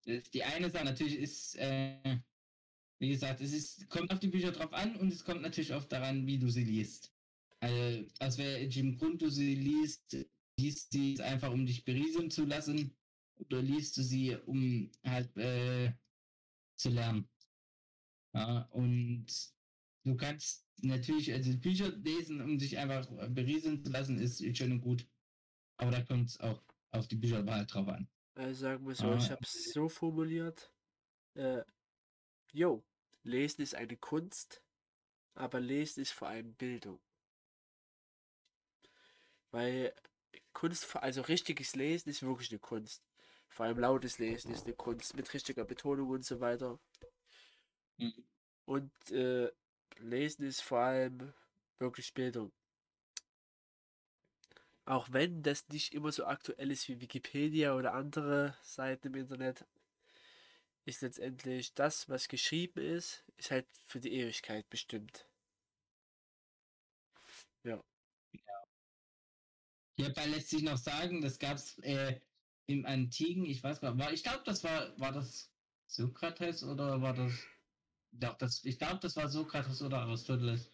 Das 0.06 0.16
ist 0.24 0.34
Die 0.34 0.44
eine 0.44 0.70
Sache 0.70 0.86
natürlich 0.86 1.16
ist, 1.18 1.56
äh, 1.58 2.20
wie 3.00 3.10
gesagt, 3.10 3.42
es 3.42 3.54
ist, 3.54 3.90
kommt 3.90 4.12
auf 4.12 4.20
die 4.20 4.30
Bücher 4.30 4.52
drauf 4.52 4.74
an 4.74 4.96
und 4.98 5.12
es 5.12 5.24
kommt 5.26 5.42
natürlich 5.42 5.74
auch 5.74 5.86
daran, 5.86 6.28
wie 6.28 6.40
du 6.40 6.50
sie 6.50 6.64
liest. 6.64 7.16
Also, 7.62 8.08
aus 8.20 8.38
welchem 8.38 8.98
Grund 8.98 9.22
du 9.22 9.30
sie 9.30 9.56
liest, 9.56 10.18
liest 10.60 10.92
sie 10.94 11.22
einfach, 11.22 11.52
um 11.52 11.66
dich 11.66 11.86
berieseln 11.86 12.32
zu 12.32 12.46
lassen 12.46 12.98
oder 13.36 13.62
liest 13.62 13.98
du 13.98 14.04
sie, 14.04 14.36
um 14.38 14.92
halt 15.06 15.36
äh, 15.38 15.94
zu 16.82 16.90
lernen. 16.90 17.30
Ja, 18.34 18.62
und 18.72 19.28
du 20.04 20.16
kannst 20.16 20.66
natürlich, 20.78 21.34
also 21.34 21.58
Bücher 21.58 21.90
lesen, 21.90 22.42
um 22.42 22.60
sich 22.60 22.78
einfach 22.78 23.06
berieseln 23.30 23.84
zu 23.84 23.92
lassen, 23.92 24.18
ist 24.18 24.40
schön 24.58 24.72
und 24.74 24.82
gut. 24.82 25.08
Aber 25.78 25.92
da 25.92 26.02
kommt 26.02 26.30
es 26.30 26.40
auch 26.40 26.62
auf 26.92 27.08
die 27.08 27.16
Bücherwahl 27.16 27.66
drauf 27.66 27.88
an. 27.88 28.08
Also 28.36 28.62
sagen 28.62 28.88
wir 28.88 28.96
so, 28.96 29.08
Ah, 29.08 29.18
ich 29.18 29.30
habe 29.30 29.42
es 29.44 29.72
so 29.74 29.90
formuliert. 29.90 30.74
Äh, 31.36 31.64
jo, 32.54 32.84
Lesen 33.24 33.62
ist 33.62 33.76
eine 33.76 33.98
Kunst, 33.98 34.64
aber 35.36 35.60
Lesen 35.60 36.02
ist 36.02 36.12
vor 36.12 36.28
allem 36.30 36.54
Bildung. 36.56 37.00
Weil 39.52 39.94
Kunst, 40.54 40.96
also 40.96 41.22
richtiges 41.22 41.76
Lesen 41.76 42.10
ist 42.10 42.24
wirklich 42.24 42.52
eine 42.52 42.60
Kunst. 42.60 43.04
Vor 43.52 43.66
allem 43.66 43.80
lautes 43.80 44.18
Lesen 44.18 44.52
ist 44.52 44.66
eine 44.66 44.76
Kunst 44.76 45.16
mit 45.16 45.34
richtiger 45.34 45.66
Betonung 45.66 46.10
und 46.10 46.26
so 46.26 46.40
weiter. 46.40 46.80
Mhm. 47.98 48.26
Und 48.66 49.12
äh, 49.12 49.52
Lesen 49.98 50.46
ist 50.46 50.62
vor 50.62 50.80
allem 50.80 51.34
wirklich 51.78 52.14
Bildung. 52.14 52.52
Auch 54.86 55.12
wenn 55.12 55.44
das 55.44 55.68
nicht 55.70 55.94
immer 55.94 56.12
so 56.12 56.26
aktuell 56.26 56.72
ist 56.72 56.88
wie 56.88 57.02
Wikipedia 57.02 57.76
oder 57.76 57.94
andere 57.94 58.58
Seiten 58.64 59.08
im 59.08 59.16
Internet, 59.16 59.66
ist 60.86 61.02
letztendlich 61.02 61.74
das, 61.74 62.10
was 62.10 62.28
geschrieben 62.28 62.80
ist, 62.80 63.24
ist 63.38 63.52
halt 63.52 63.68
für 63.86 64.00
die 64.00 64.14
Ewigkeit 64.14 64.70
bestimmt. 64.70 65.28
Hierbei 70.02 70.26
lässt 70.26 70.50
sich 70.50 70.64
noch 70.64 70.78
sagen, 70.78 71.22
das 71.22 71.38
gab 71.38 71.58
es 71.58 71.78
äh, 71.80 72.20
im 72.68 72.86
Antiken, 72.86 73.46
ich 73.46 73.64
weiß 73.64 73.82
gar 73.82 73.98
war, 73.98 74.14
ich 74.14 74.24
glaube, 74.24 74.44
das 74.46 74.64
war, 74.64 75.00
war 75.00 75.12
das 75.12 75.52
Sokrates 75.88 76.64
oder 76.64 77.02
war 77.02 77.14
das, 77.14 77.34
doch, 78.12 78.38
das 78.38 78.64
ich 78.64 78.78
glaube, 78.78 79.00
das 79.02 79.16
war 79.16 79.30
Sokrates 79.30 79.82
oder 79.82 80.00
Aristoteles. 80.00 80.70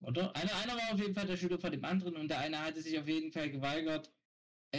Oder? 0.00 0.34
Einer, 0.36 0.54
einer 0.56 0.76
war 0.76 0.92
auf 0.92 1.00
jeden 1.00 1.14
Fall 1.14 1.26
der 1.26 1.36
Schüler 1.36 1.58
von 1.58 1.72
dem 1.72 1.84
anderen 1.84 2.16
und 2.16 2.28
der 2.28 2.40
eine 2.40 2.60
hatte 2.60 2.82
sich 2.82 2.98
auf 2.98 3.08
jeden 3.08 3.32
Fall 3.32 3.50
geweigert, 3.50 4.12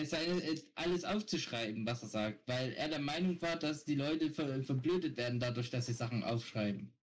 seine, 0.04 0.42
alles 0.76 1.06
aufzuschreiben, 1.06 1.86
was 1.86 2.04
er 2.04 2.10
sagt, 2.10 2.48
weil 2.48 2.74
er 2.74 2.90
der 2.90 3.00
Meinung 3.00 3.42
war, 3.42 3.56
dass 3.56 3.86
die 3.86 3.96
Leute 3.96 4.32
ver, 4.32 4.62
verblödet 4.64 5.16
werden 5.16 5.40
dadurch, 5.40 5.70
dass 5.70 5.86
sie 5.86 5.94
Sachen 5.94 6.24
aufschreiben. 6.24 6.94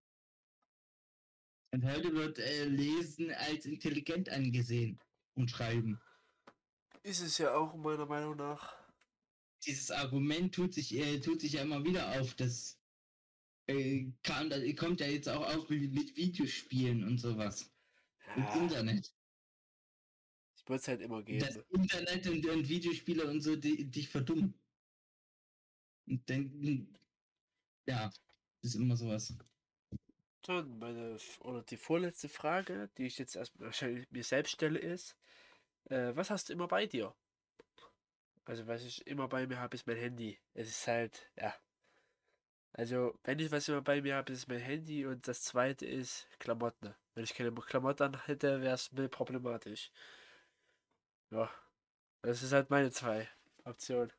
Und 1.71 1.85
heute 1.85 2.15
wird 2.15 2.39
äh, 2.39 2.67
Lesen 2.67 3.31
als 3.31 3.65
intelligent 3.65 4.29
angesehen 4.29 5.01
und 5.35 5.51
Schreiben. 5.51 5.99
Ist 7.05 7.21
es 7.21 7.39
ja 7.39 7.55
auch 7.55 7.75
meiner 7.77 8.07
Meinung 8.07 8.37
nach. 8.37 8.75
dieses 9.67 9.91
Argument 9.91 10.55
tut 10.55 10.75
sich, 10.75 10.95
äh, 10.95 11.21
tut 11.21 11.41
sich 11.41 11.53
ja 11.55 11.63
immer 11.63 11.85
wieder 11.85 12.21
auf. 12.21 12.35
Das 12.35 12.79
äh, 13.69 14.13
kam, 14.23 14.51
da, 14.51 14.57
kommt 14.75 15.01
ja 15.01 15.07
jetzt 15.07 15.29
auch 15.29 15.47
auf 15.55 15.69
mit, 15.71 15.93
mit 15.93 16.17
Videospielen 16.17 17.05
und 17.05 17.19
sowas. 17.19 17.71
Und 18.35 18.55
Ja, 18.55 18.55
Internet. 18.55 19.13
es 20.57 20.69
wird 20.69 20.81
es 20.81 20.89
halt 20.89 21.01
immer 21.03 21.23
Das 21.39 21.55
geben. 21.55 21.65
Internet 21.71 22.27
und, 22.29 22.47
und 22.47 22.69
Videospiele 22.69 23.27
und 23.27 23.41
so, 23.41 23.57
die 23.57 23.91
dich 23.91 24.09
verdummen. 24.09 24.55
Und 26.07 26.29
denken, 26.29 26.99
ja, 27.87 28.13
ist 28.63 28.75
immer 28.75 28.97
sowas. 28.97 29.35
Dann 30.43 30.79
meine, 30.79 31.19
oder 31.41 31.63
die 31.63 31.77
vorletzte 31.77 32.29
Frage, 32.29 32.91
die 32.99 33.07
ich 33.07 33.19
jetzt 33.19 33.37
erstmal 33.37 33.67
wahrscheinlich 33.67 34.11
mir 34.11 34.25
selbst 34.25 34.53
stelle, 34.53 34.79
ist, 34.79 35.17
äh, 35.91 36.15
was 36.17 36.31
hast 36.31 36.49
du 36.49 36.53
immer 36.55 36.69
bei 36.69 36.87
dir? 36.87 37.15
Also 38.45 38.67
was 38.67 38.83
ich 38.85 39.07
immer 39.07 39.29
bei 39.29 39.47
mir 39.47 39.59
habe, 39.61 39.75
ist 39.77 39.87
mein 39.87 39.97
Handy. 39.97 40.39
Es 40.55 40.69
ist 40.69 40.87
halt, 40.87 41.31
ja. 41.37 41.55
Also, 42.75 43.19
wenn 43.25 43.39
ich 43.39 43.51
was 43.53 43.69
immer 43.69 43.83
bei 43.83 44.01
mir 44.01 44.17
habe, 44.17 44.33
ist 44.33 44.49
mein 44.49 44.59
Handy 44.61 45.05
und 45.07 45.29
das 45.29 45.43
zweite 45.43 45.87
ist 45.87 46.27
Klamotten. 46.39 46.95
Wenn 47.15 47.25
ich 47.25 47.35
keine 47.35 47.53
Klamotten 47.53 48.19
hätte, 48.27 48.63
wäre 48.63 48.75
es 48.75 48.91
mir 48.93 49.09
problematisch. 49.09 49.91
Ja. 51.31 51.51
Das 52.23 52.43
ist 52.43 52.53
halt 52.53 52.71
meine 52.71 52.91
zwei 52.91 53.29
Optionen. 53.65 54.13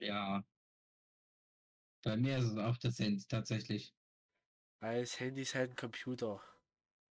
Ja. 0.00 0.44
Bei 2.02 2.16
mir 2.16 2.38
ist 2.38 2.46
es 2.46 2.58
auch 2.58 2.76
das 2.76 2.98
Handy 2.98 3.24
tatsächlich. 3.26 3.94
Weil 4.80 5.00
das 5.00 5.18
Handy 5.20 5.42
ist 5.42 5.54
halt 5.54 5.70
ein 5.70 5.76
Computer. 5.76 6.42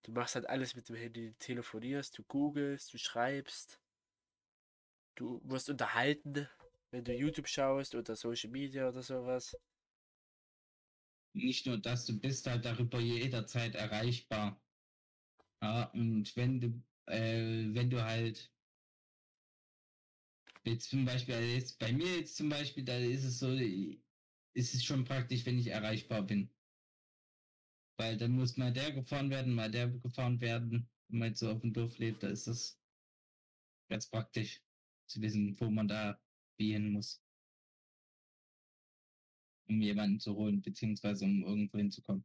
Du 0.03 0.11
machst 0.11 0.35
halt 0.35 0.47
alles 0.47 0.76
mit 0.76 0.88
dem 0.89 0.95
Handy. 0.95 1.31
Du 1.31 1.38
telefonierst, 1.39 2.17
du 2.17 2.23
googelst, 2.23 2.93
du 2.93 2.97
schreibst. 2.97 3.81
Du 5.15 5.41
wirst 5.43 5.69
unterhalten, 5.69 6.47
wenn 6.91 7.03
du 7.03 7.13
YouTube 7.13 7.47
schaust 7.47 7.95
oder 7.95 8.15
Social 8.15 8.49
Media 8.49 8.88
oder 8.88 9.01
sowas. 9.01 9.55
Nicht 11.34 11.65
nur 11.65 11.77
das, 11.77 12.05
du 12.05 12.19
bist 12.19 12.47
halt 12.47 12.65
darüber 12.65 12.99
jederzeit 12.99 13.76
erreichbar. 13.76 14.61
Ja, 15.61 15.85
und 15.91 16.35
wenn 16.35 16.59
du, 16.61 16.67
äh, 17.07 17.73
wenn 17.73 17.89
du 17.89 18.01
halt 18.03 18.53
jetzt 20.65 20.89
zum 20.89 21.05
Beispiel, 21.05 21.35
also 21.35 21.47
jetzt 21.47 21.80
bei 21.80 21.91
mir 21.91 22.17
jetzt 22.17 22.38
zum 22.38 22.49
Beispiel, 22.49 22.84
da 22.84 22.97
ist 22.97 23.23
es 23.26 23.39
so, 23.39 23.49
ist 23.51 24.73
es 24.73 24.84
schon 24.84 25.03
praktisch, 25.05 25.45
wenn 25.45 25.59
ich 25.59 25.67
erreichbar 25.67 26.23
bin. 26.23 26.49
Weil 27.99 28.15
dann 28.15 28.31
muss 28.31 28.55
mal 28.55 28.71
der 28.71 28.93
gefahren 28.93 29.30
werden, 29.30 29.53
mal 29.53 29.69
der 29.69 29.89
gefahren 29.89 30.39
werden. 30.39 30.89
Wenn 31.09 31.19
man 31.19 31.27
jetzt 31.30 31.39
so 31.39 31.51
auf 31.51 31.59
dem 31.59 31.73
Dorf 31.73 31.97
lebt, 31.97 32.23
da 32.23 32.30
ist 32.30 32.47
das 32.47 32.80
Ganz 33.89 34.07
praktisch 34.07 34.61
zu 35.07 35.19
wissen, 35.19 35.59
wo 35.59 35.69
man 35.69 35.88
da 35.88 36.21
wie 36.57 36.73
hin 36.73 36.91
muss. 36.91 37.23
Um 39.67 39.81
jemanden 39.81 40.19
zu 40.19 40.35
holen, 40.35 40.61
beziehungsweise 40.61 41.26
um 41.26 41.43
irgendwo 41.43 41.80
hinzukommen. 41.80 42.23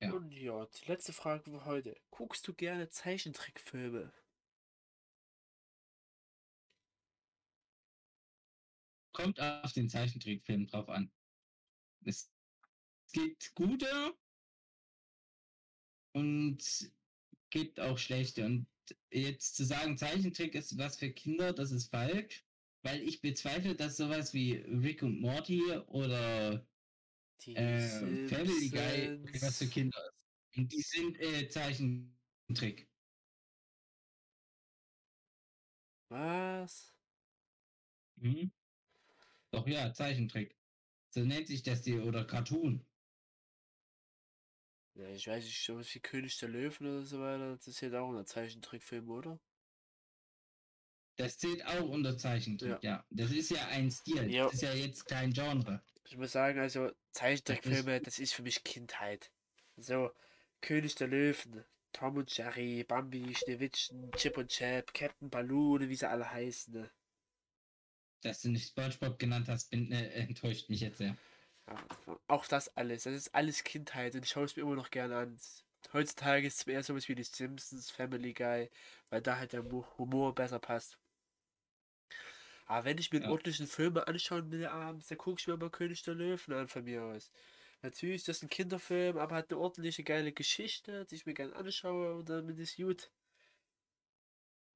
Ja. 0.00 0.12
Und 0.12 0.32
ja, 0.32 0.64
die 0.66 0.86
letzte 0.86 1.12
Frage 1.12 1.50
für 1.50 1.64
heute. 1.66 2.00
Guckst 2.10 2.48
du 2.48 2.54
gerne 2.54 2.88
Zeichentrickfilme? 2.88 4.12
Kommt 9.12 9.38
auf 9.38 9.72
den 9.72 9.90
Zeichentrickfilm 9.90 10.66
drauf 10.66 10.88
an. 10.88 11.12
Es 12.04 12.30
gibt 13.12 13.54
gute 13.54 14.14
und 16.12 16.58
gibt 17.50 17.80
auch 17.80 17.98
schlechte. 17.98 18.44
Und 18.44 18.66
jetzt 19.10 19.56
zu 19.56 19.64
sagen, 19.64 19.96
Zeichentrick 19.96 20.54
ist 20.54 20.76
was 20.78 20.98
für 20.98 21.10
Kinder, 21.10 21.52
das 21.52 21.70
ist 21.70 21.90
falsch, 21.90 22.44
weil 22.82 23.02
ich 23.02 23.20
bezweifle, 23.20 23.74
dass 23.74 23.96
sowas 23.96 24.34
wie 24.34 24.54
Rick 24.54 25.02
und 25.02 25.20
Morty 25.20 25.62
oder 25.88 26.66
äh, 27.46 28.28
Family 28.28 28.70
Guy 28.70 29.18
was 29.40 29.58
für. 29.58 29.66
Kinder 29.66 29.98
ist. 30.08 30.26
Und 30.56 30.72
die 30.72 30.82
sind 30.82 31.20
äh, 31.20 31.48
Zeichentrick. 31.48 32.88
Was? 36.08 36.94
Mhm. 38.16 38.50
Doch 39.50 39.66
ja, 39.66 39.92
Zeichentrick. 39.92 40.56
So 41.10 41.20
nennt 41.20 41.46
sich 41.46 41.62
das 41.62 41.82
die 41.82 41.94
oder 41.98 42.24
Cartoon. 42.24 42.87
Ja, 44.98 45.08
ich 45.10 45.28
weiß 45.28 45.44
nicht, 45.44 45.64
sowas 45.64 45.94
wie 45.94 46.00
König 46.00 46.36
der 46.38 46.48
Löwen 46.48 46.86
oder 46.86 47.04
so 47.04 47.20
weiter. 47.20 47.54
Das 47.54 47.68
ist 47.68 47.80
ja 47.80 48.00
auch 48.00 48.12
ein 48.12 48.26
Zeichentrickfilm, 48.26 49.08
oder? 49.08 49.38
Das 51.16 51.38
zählt 51.38 51.64
auch 51.66 51.88
unter 51.88 52.18
Zeichentrick, 52.18 52.82
ja. 52.82 53.04
Das 53.10 53.30
ist 53.30 53.50
ja 53.50 53.66
ein 53.68 53.90
Stil. 53.90 54.28
Ja. 54.30 54.44
Das 54.44 54.54
ist 54.54 54.62
ja 54.62 54.72
jetzt 54.72 55.06
kein 55.06 55.32
Genre. 55.32 55.80
Ich 56.04 56.16
muss 56.16 56.32
sagen, 56.32 56.58
also 56.58 56.90
Zeichentrickfilme, 57.12 58.00
das 58.00 58.18
ist 58.18 58.34
für 58.34 58.42
mich 58.42 58.64
Kindheit. 58.64 59.30
So, 59.76 60.10
König 60.60 60.96
der 60.96 61.06
Löwen, 61.06 61.64
Tom 61.92 62.16
und 62.16 62.36
Jerry, 62.36 62.82
Bambi, 62.82 63.34
Schneewittchen, 63.34 64.10
Chip 64.16 64.36
und 64.36 64.48
Chap, 64.50 64.92
Captain 64.94 65.30
Balloon, 65.30 65.88
wie 65.88 65.94
sie 65.94 66.08
alle 66.08 66.28
heißen. 66.28 66.74
ne? 66.74 66.90
Dass 68.22 68.42
du 68.42 68.50
nicht 68.50 68.68
SpongeBob 68.68 69.18
genannt 69.18 69.48
hast, 69.48 69.70
bin, 69.70 69.92
äh, 69.92 70.08
enttäuscht 70.14 70.68
mich 70.68 70.80
jetzt 70.80 70.98
sehr. 70.98 71.16
Ja, 71.68 71.88
auch 72.28 72.46
das 72.48 72.76
alles, 72.76 73.04
das 73.04 73.14
ist 73.14 73.34
alles 73.34 73.62
Kindheit 73.64 74.14
und 74.14 74.24
ich 74.24 74.30
schaue 74.30 74.44
es 74.44 74.56
mir 74.56 74.62
immer 74.62 74.74
noch 74.76 74.90
gerne 74.90 75.16
an. 75.18 75.38
Heutzutage 75.92 76.46
ist 76.46 76.60
es 76.60 76.66
eher 76.66 76.82
sowas 76.82 77.08
wie 77.08 77.14
die 77.14 77.22
Simpsons, 77.24 77.90
Family 77.90 78.34
Guy, 78.34 78.70
weil 79.10 79.22
da 79.22 79.36
halt 79.38 79.52
der 79.52 79.62
Humor 79.98 80.34
besser 80.34 80.58
passt. 80.58 80.98
Aber 82.66 82.84
wenn 82.84 82.98
ich 82.98 83.10
mir 83.12 83.18
einen 83.18 83.24
Ja. 83.24 83.28
ordentlichen 83.28 83.66
Film 83.66 83.96
anschauen 83.96 84.50
will 84.52 84.66
abends, 84.66 85.08
dann 85.08 85.18
gucke 85.18 85.40
ich 85.40 85.46
mir 85.48 85.56
mal 85.56 85.70
König 85.70 86.02
der 86.04 86.14
Löwen 86.14 86.54
an 86.54 86.68
von 86.68 86.84
mir 86.84 87.02
aus. 87.04 87.30
Natürlich 87.82 88.16
ist 88.16 88.28
das 88.28 88.42
ein 88.42 88.48
Kinderfilm, 88.48 89.18
aber 89.18 89.36
hat 89.36 89.50
eine 89.50 89.58
ordentliche 89.60 90.04
geile 90.04 90.32
Geschichte, 90.32 91.04
die 91.06 91.14
ich 91.16 91.26
mir 91.26 91.34
gerne 91.34 91.54
anschaue 91.56 92.14
und 92.16 92.28
damit 92.28 92.58
ist 92.58 92.76
gut. 92.76 93.10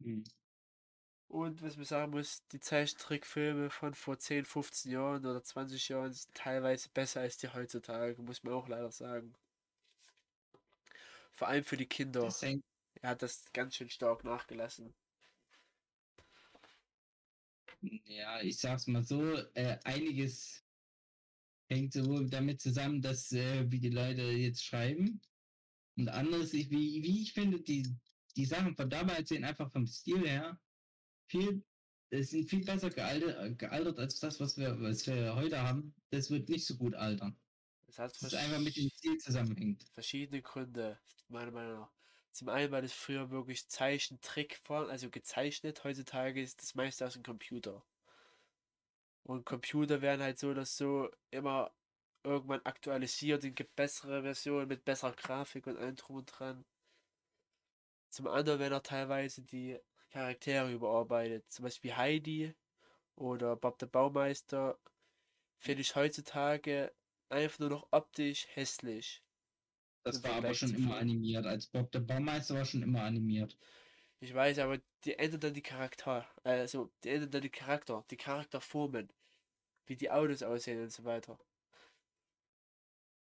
Hm. 0.04 0.22
Und 1.32 1.62
was 1.62 1.76
man 1.76 1.86
sagen 1.86 2.10
muss, 2.10 2.46
die 2.48 2.60
Zeichentrickfilme 2.60 3.70
von 3.70 3.94
vor 3.94 4.18
10, 4.18 4.44
15 4.44 4.92
Jahren 4.92 5.24
oder 5.24 5.42
20 5.42 5.88
Jahren 5.88 6.12
sind 6.12 6.34
teilweise 6.34 6.90
besser 6.90 7.22
als 7.22 7.38
die 7.38 7.48
heutzutage, 7.48 8.20
muss 8.20 8.42
man 8.42 8.52
auch 8.52 8.68
leider 8.68 8.92
sagen. 8.92 9.34
Vor 11.32 11.48
allem 11.48 11.64
für 11.64 11.78
die 11.78 11.86
Kinder. 11.86 12.30
Er 13.00 13.08
hat 13.08 13.22
das 13.22 13.50
ganz 13.54 13.76
schön 13.76 13.88
stark 13.88 14.24
nachgelassen. 14.24 14.92
ja, 17.80 18.42
ich 18.42 18.58
sag's 18.58 18.86
mal 18.86 19.02
so, 19.02 19.34
äh, 19.54 19.78
einiges 19.84 20.62
hängt 21.70 21.94
sowohl 21.94 22.28
damit 22.28 22.60
zusammen, 22.60 23.00
dass 23.00 23.32
äh, 23.32 23.70
wie 23.70 23.80
die 23.80 23.88
Leute 23.88 24.20
jetzt 24.20 24.62
schreiben 24.62 25.18
und 25.96 26.10
anderes, 26.10 26.52
ich, 26.52 26.68
wie, 26.68 27.02
wie 27.02 27.22
ich 27.22 27.32
finde, 27.32 27.58
die, 27.58 27.88
die 28.36 28.44
Sachen 28.44 28.76
von 28.76 28.90
damals 28.90 29.30
sind 29.30 29.44
einfach 29.44 29.72
vom 29.72 29.86
Stil 29.86 30.28
her 30.28 30.60
viel, 31.32 31.64
es 32.10 32.30
sind 32.30 32.48
viel 32.48 32.64
besser 32.64 32.90
gealtert, 32.90 33.58
gealtert 33.58 33.98
als 33.98 34.20
das, 34.20 34.38
was 34.38 34.56
wir, 34.58 34.80
was 34.80 35.06
wir 35.06 35.34
heute 35.34 35.60
haben. 35.62 35.94
Das 36.10 36.30
wird 36.30 36.48
nicht 36.48 36.66
so 36.66 36.76
gut 36.76 36.94
altern. 36.94 37.36
Das 37.86 37.98
hat 37.98 38.12
Das 38.12 38.22
ist 38.22 38.34
einfach 38.34 38.60
mit 38.60 38.76
dem 38.76 38.90
Stil 38.90 39.16
zusammenhängt. 39.18 39.82
verschiedene 39.94 40.42
Gründe, 40.42 40.98
meiner 41.28 41.50
Meinung 41.50 41.80
nach. 41.80 41.92
Zum 42.32 42.48
einen, 42.48 42.70
weil 42.70 42.84
es 42.84 42.92
früher 42.92 43.30
wirklich 43.30 43.68
Zeichentrick 43.68 44.60
war, 44.66 44.88
also 44.88 45.10
gezeichnet. 45.10 45.84
Heutzutage 45.84 46.40
ist 46.40 46.62
das 46.62 46.74
meiste 46.74 47.06
aus 47.06 47.14
dem 47.14 47.22
Computer. 47.22 47.84
Und 49.24 49.44
Computer 49.44 50.00
werden 50.02 50.22
halt 50.22 50.38
so, 50.38 50.54
dass 50.54 50.76
so 50.76 51.10
immer 51.30 51.72
irgendwann 52.24 52.64
aktualisiert 52.64 53.44
und 53.44 53.54
gibt 53.54 53.76
bessere 53.76 54.22
Versionen 54.22 54.68
mit 54.68 54.84
besserer 54.84 55.12
Grafik 55.12 55.66
und 55.66 55.76
allem 55.76 55.96
drum 55.96 56.16
und 56.16 56.26
dran. 56.26 56.64
Zum 58.10 58.26
anderen 58.26 58.58
werden 58.60 58.74
auch 58.74 58.82
teilweise 58.82 59.42
die 59.42 59.78
Charaktere 60.12 60.70
überarbeitet. 60.72 61.50
Zum 61.50 61.64
Beispiel 61.64 61.96
Heidi 61.96 62.54
oder 63.16 63.56
Bob 63.56 63.78
der 63.78 63.86
Baumeister 63.86 64.78
finde 65.58 65.82
ich 65.82 65.96
heutzutage 65.96 66.92
einfach 67.28 67.58
nur 67.60 67.70
noch 67.70 67.88
optisch 67.90 68.46
hässlich. 68.52 69.22
Das 70.04 70.22
war 70.24 70.32
aber 70.32 70.54
schon 70.54 70.74
immer 70.74 70.96
animiert. 70.96 71.46
Als 71.46 71.66
Bob 71.66 71.90
der 71.92 72.00
Baumeister 72.00 72.56
war 72.56 72.64
schon 72.64 72.82
immer 72.82 73.02
animiert. 73.02 73.56
Ich 74.20 74.34
weiß, 74.34 74.58
aber 74.58 74.78
die 75.04 75.18
ändern 75.18 75.40
dann 75.40 75.54
die 75.54 75.62
Charakter, 75.62 76.28
also 76.44 76.92
die 77.02 77.08
ändern 77.08 77.30
dann 77.30 77.42
die 77.42 77.50
Charakter, 77.50 78.04
die 78.10 78.16
Charakterformen, 78.16 79.12
wie 79.86 79.96
die 79.96 80.10
Autos 80.10 80.42
aussehen 80.42 80.82
und 80.82 80.92
so 80.92 81.04
weiter. 81.04 81.38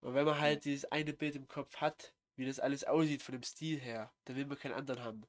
Und 0.02 0.16
wenn 0.16 0.26
man 0.26 0.40
halt 0.40 0.66
dieses 0.66 0.86
eine 0.86 1.14
Bild 1.14 1.36
im 1.36 1.48
Kopf 1.48 1.78
hat, 1.78 2.14
wie 2.36 2.46
das 2.46 2.60
alles 2.60 2.84
aussieht 2.84 3.22
von 3.22 3.34
dem 3.34 3.44
Stil 3.44 3.80
her, 3.80 4.12
dann 4.26 4.36
will 4.36 4.46
man 4.46 4.58
keinen 4.58 4.74
anderen 4.74 5.04
haben. 5.04 5.22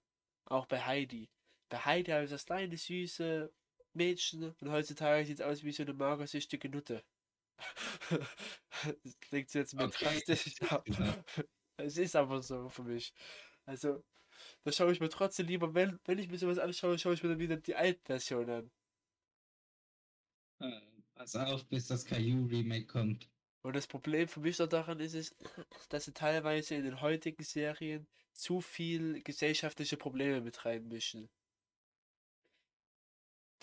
Auch 0.46 0.66
bei 0.66 0.80
Heidi. 0.80 1.28
Bei 1.72 1.78
Heidi 1.78 2.12
ich 2.12 2.30
das 2.30 2.44
kleine 2.44 2.76
süße 2.76 3.50
Mädchen 3.94 4.54
und 4.60 4.70
heutzutage 4.70 5.24
sieht 5.24 5.40
es 5.40 5.46
aus 5.46 5.64
wie 5.64 5.72
so 5.72 5.82
eine 5.84 5.94
magersüchtige 5.94 6.68
Nutte. 6.68 7.02
das 9.04 9.20
klingt 9.20 9.54
jetzt 9.54 9.74
Okay, 9.78 9.96
drastisch, 10.02 10.46
ist 10.46 10.62
aber 10.70 10.84
gesagt. 10.84 11.24
es 11.78 11.96
ist 11.98 12.16
aber 12.16 12.42
so 12.42 12.68
für 12.68 12.82
mich. 12.84 13.14
Also, 13.66 14.04
da 14.64 14.72
schaue 14.72 14.92
ich 14.92 15.00
mir 15.00 15.08
trotzdem 15.10 15.46
lieber, 15.46 15.74
wenn, 15.74 16.00
wenn 16.04 16.18
ich 16.18 16.28
mir 16.28 16.38
sowas 16.38 16.58
anschaue, 16.58 16.98
schaue 16.98 17.14
ich 17.14 17.22
mir 17.22 17.30
dann 17.30 17.40
wieder 17.40 17.56
die 17.56 17.76
Altversion 17.76 18.50
an. 18.50 18.72
Äh, 20.60 20.80
Pass 21.14 21.36
auf, 21.36 21.68
bis 21.68 21.86
das 21.88 22.06
Caillou 22.06 22.46
Remake 22.46 22.86
kommt. 22.86 23.28
Und 23.62 23.74
das 23.76 23.86
Problem 23.88 24.28
für 24.28 24.38
mich 24.40 24.56
daran 24.56 25.00
ist 25.00 25.14
es, 25.14 25.34
dass 25.88 26.04
sie 26.04 26.12
teilweise 26.12 26.74
in 26.76 26.84
den 26.84 27.00
heutigen 27.00 27.42
Serien 27.42 28.06
zu 28.32 28.60
viel 28.60 29.22
gesellschaftliche 29.22 29.96
Probleme 29.96 30.40
mit 30.40 30.64
reinmischen. 30.64 31.28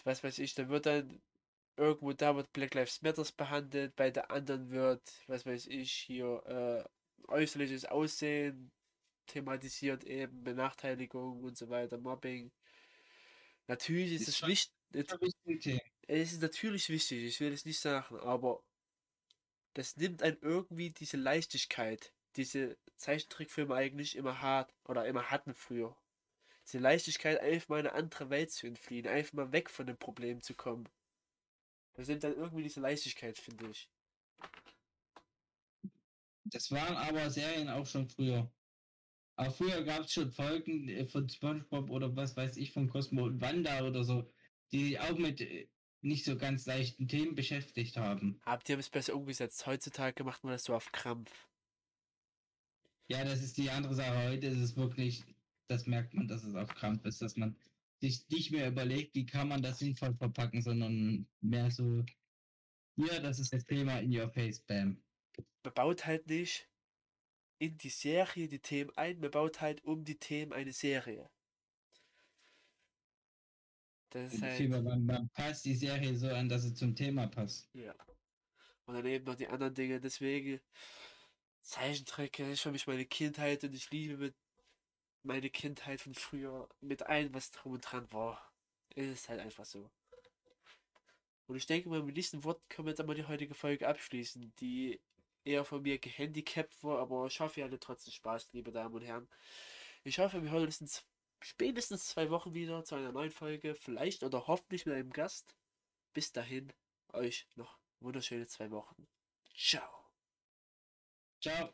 Was 0.05 0.23
weiß 0.23 0.39
ich, 0.39 0.53
da 0.55 0.69
wird 0.69 0.85
dann 0.85 1.21
irgendwo 1.77 2.13
da 2.13 2.35
wird 2.35 2.51
Black 2.53 2.73
Lives 2.75 3.01
Matters 3.01 3.31
behandelt, 3.31 3.95
bei 3.95 4.11
der 4.11 4.31
anderen 4.31 4.71
wird, 4.71 5.01
was 5.27 5.45
weiß 5.45 5.67
ich, 5.67 5.91
hier 5.93 6.43
äh, 7.27 7.31
äußerliches 7.31 7.85
Aussehen 7.85 8.71
thematisiert 9.27 10.03
eben, 10.05 10.43
Benachteiligung 10.43 11.43
und 11.43 11.57
so 11.57 11.69
weiter, 11.69 11.97
Mobbing. 11.99 12.51
Natürlich 13.67 14.13
ist 14.13 14.27
Ist 14.93 15.11
es 15.13 15.21
wichtig, 15.21 15.81
es 16.07 16.33
ist 16.33 16.41
natürlich 16.41 16.89
wichtig, 16.89 17.23
ich 17.23 17.39
will 17.39 17.53
es 17.53 17.65
nicht 17.65 17.79
sagen, 17.79 18.17
aber 18.19 18.63
das 19.73 19.97
nimmt 19.97 20.21
einen 20.21 20.37
irgendwie 20.41 20.91
diese 20.91 21.17
Leichtigkeit, 21.17 22.13
diese 22.35 22.77
Zeichentrickfilme 22.97 23.73
eigentlich 23.73 24.15
immer 24.15 24.41
hart 24.41 24.71
oder 24.85 25.07
immer 25.07 25.31
hatten 25.31 25.55
früher. 25.55 25.95
Diese 26.69 26.83
Leichtigkeit, 26.83 27.39
einfach 27.39 27.69
mal 27.69 27.79
in 27.79 27.87
eine 27.87 27.95
andere 27.95 28.29
Welt 28.29 28.51
zu 28.51 28.67
entfliehen, 28.67 29.07
einfach 29.07 29.33
mal 29.33 29.51
weg 29.51 29.71
von 29.71 29.87
dem 29.87 29.97
Problem 29.97 30.43
zu 30.43 30.53
kommen. 30.53 30.87
Das 31.93 32.07
nimmt 32.07 32.23
dann 32.23 32.35
irgendwie 32.35 32.61
diese 32.61 32.79
Leichtigkeit, 32.79 33.39
finde 33.39 33.69
ich. 33.71 33.89
Das 36.45 36.69
waren 36.69 36.95
aber 36.95 37.27
Serien 37.31 37.69
auch 37.69 37.87
schon 37.87 38.07
früher. 38.07 38.51
Aber 39.35 39.51
früher 39.51 39.83
gab 39.83 40.01
es 40.01 40.13
schon 40.13 40.31
Folgen 40.31 40.89
äh, 40.89 41.07
von 41.07 41.27
SpongeBob 41.27 41.89
oder 41.89 42.15
was 42.15 42.37
weiß 42.37 42.57
ich, 42.57 42.71
von 42.71 42.87
Cosmo 42.87 43.23
und 43.23 43.41
Wanda 43.41 43.83
oder 43.83 44.03
so, 44.03 44.31
die 44.71 44.99
auch 44.99 45.17
mit 45.17 45.41
äh, 45.41 45.67
nicht 46.01 46.23
so 46.23 46.37
ganz 46.37 46.67
leichten 46.67 47.07
Themen 47.07 47.33
beschäftigt 47.33 47.97
haben. 47.97 48.39
Die 48.67 48.73
haben 48.73 48.79
es 48.79 48.89
besser 48.91 49.15
umgesetzt. 49.15 49.65
Heutzutage 49.65 50.23
macht 50.23 50.43
man 50.43 50.53
das 50.53 50.65
so 50.65 50.75
auf 50.75 50.91
Krampf. 50.91 51.47
Ja, 53.07 53.23
das 53.23 53.41
ist 53.41 53.57
die 53.57 53.71
andere 53.71 53.95
Sache. 53.95 54.29
Heute 54.29 54.47
ist 54.47 54.59
es 54.59 54.77
wirklich, 54.77 55.23
das 55.69 55.85
merkt 55.85 56.13
man, 56.13 56.27
dass 56.27 56.43
es 56.43 56.55
auf 56.55 56.73
Krampf 56.75 57.05
ist, 57.05 57.21
dass 57.21 57.37
man 57.37 57.55
sich 58.01 58.27
nicht 58.29 58.51
mehr 58.51 58.67
überlegt, 58.67 59.15
wie 59.15 59.25
kann 59.25 59.47
man 59.47 59.61
das 59.61 59.79
sinnvoll 59.79 60.15
verpacken, 60.15 60.61
sondern 60.61 61.27
mehr 61.41 61.69
so, 61.69 62.03
ja, 62.95 63.19
das 63.19 63.39
ist 63.39 63.53
das 63.53 63.65
Thema 63.65 63.99
in 63.99 64.17
your 64.17 64.29
face, 64.29 64.59
bam. 64.59 65.01
Man 65.63 65.73
baut 65.73 66.05
halt 66.05 66.27
nicht 66.27 66.69
in 67.59 67.77
die 67.77 67.89
Serie 67.89 68.47
die 68.47 68.59
Themen 68.59 68.91
ein, 68.95 69.19
man 69.19 69.31
baut 69.31 69.61
halt 69.61 69.83
um 69.83 70.03
die 70.03 70.17
Themen 70.17 70.53
eine 70.53 70.73
Serie. 70.73 71.29
Das 74.11 74.33
ist 74.33 74.41
halt, 74.41 74.69
man, 74.69 75.05
man 75.05 75.29
passt 75.29 75.65
die 75.65 75.75
Serie 75.75 76.15
so 76.15 76.29
an, 76.29 76.49
dass 76.49 76.63
sie 76.63 76.73
zum 76.73 76.95
Thema 76.95 77.27
passt. 77.27 77.69
ja. 77.73 77.93
Und 78.85 78.95
dann 78.95 79.05
eben 79.05 79.25
noch 79.25 79.35
die 79.35 79.47
anderen 79.47 79.75
Dinge. 79.75 79.99
Deswegen, 79.99 80.59
Zeichentrick 81.61 82.39
ist 82.39 82.61
für 82.61 82.71
mich 82.71 82.87
meine 82.87 83.05
Kindheit 83.05 83.63
und 83.63 83.75
ich 83.75 83.91
liebe 83.91 84.17
mit 84.17 84.35
meine 85.23 85.49
Kindheit 85.49 86.01
von 86.01 86.13
früher 86.13 86.69
mit 86.81 87.03
allem, 87.03 87.33
was 87.33 87.51
drum 87.51 87.73
und 87.73 87.81
dran 87.81 88.11
war. 88.11 88.51
Es 88.95 89.05
ist 89.07 89.29
halt 89.29 89.39
einfach 89.39 89.65
so. 89.65 89.89
Und 91.47 91.55
ich 91.55 91.65
denke 91.65 91.89
mal, 91.89 92.03
mit 92.03 92.15
diesen 92.15 92.43
Worten 92.43 92.63
können 92.69 92.87
wir 92.87 92.91
jetzt 92.91 92.99
aber 92.99 93.15
die 93.15 93.25
heutige 93.25 93.55
Folge 93.55 93.87
abschließen, 93.87 94.53
die 94.59 95.01
eher 95.43 95.65
von 95.65 95.81
mir 95.81 95.97
gehandicapt 95.97 96.83
war, 96.83 96.99
aber 96.99 97.25
ich 97.25 97.39
hoffe, 97.39 97.59
ihr 97.59 97.65
hattet 97.65 97.81
trotzdem 97.81 98.13
Spaß, 98.13 98.53
liebe 98.53 98.71
Damen 98.71 98.93
und 98.93 99.01
Herren. 99.01 99.27
Ich 100.03 100.19
hoffe, 100.19 100.43
wir 100.43 100.51
hören 100.51 100.65
uns 100.65 101.03
spätestens 101.41 102.05
zwei 102.05 102.29
Wochen 102.29 102.53
wieder 102.53 102.83
zu 102.83 102.95
einer 102.95 103.11
neuen 103.11 103.31
Folge, 103.31 103.75
vielleicht 103.75 104.23
oder 104.23 104.47
hoffentlich 104.47 104.85
mit 104.85 104.95
einem 104.95 105.11
Gast. 105.11 105.55
Bis 106.13 106.31
dahin, 106.31 106.71
euch 107.13 107.47
noch 107.55 107.79
wunderschöne 107.99 108.47
zwei 108.47 108.69
Wochen. 108.71 109.07
Ciao. 109.55 110.05
Ciao. 111.41 111.73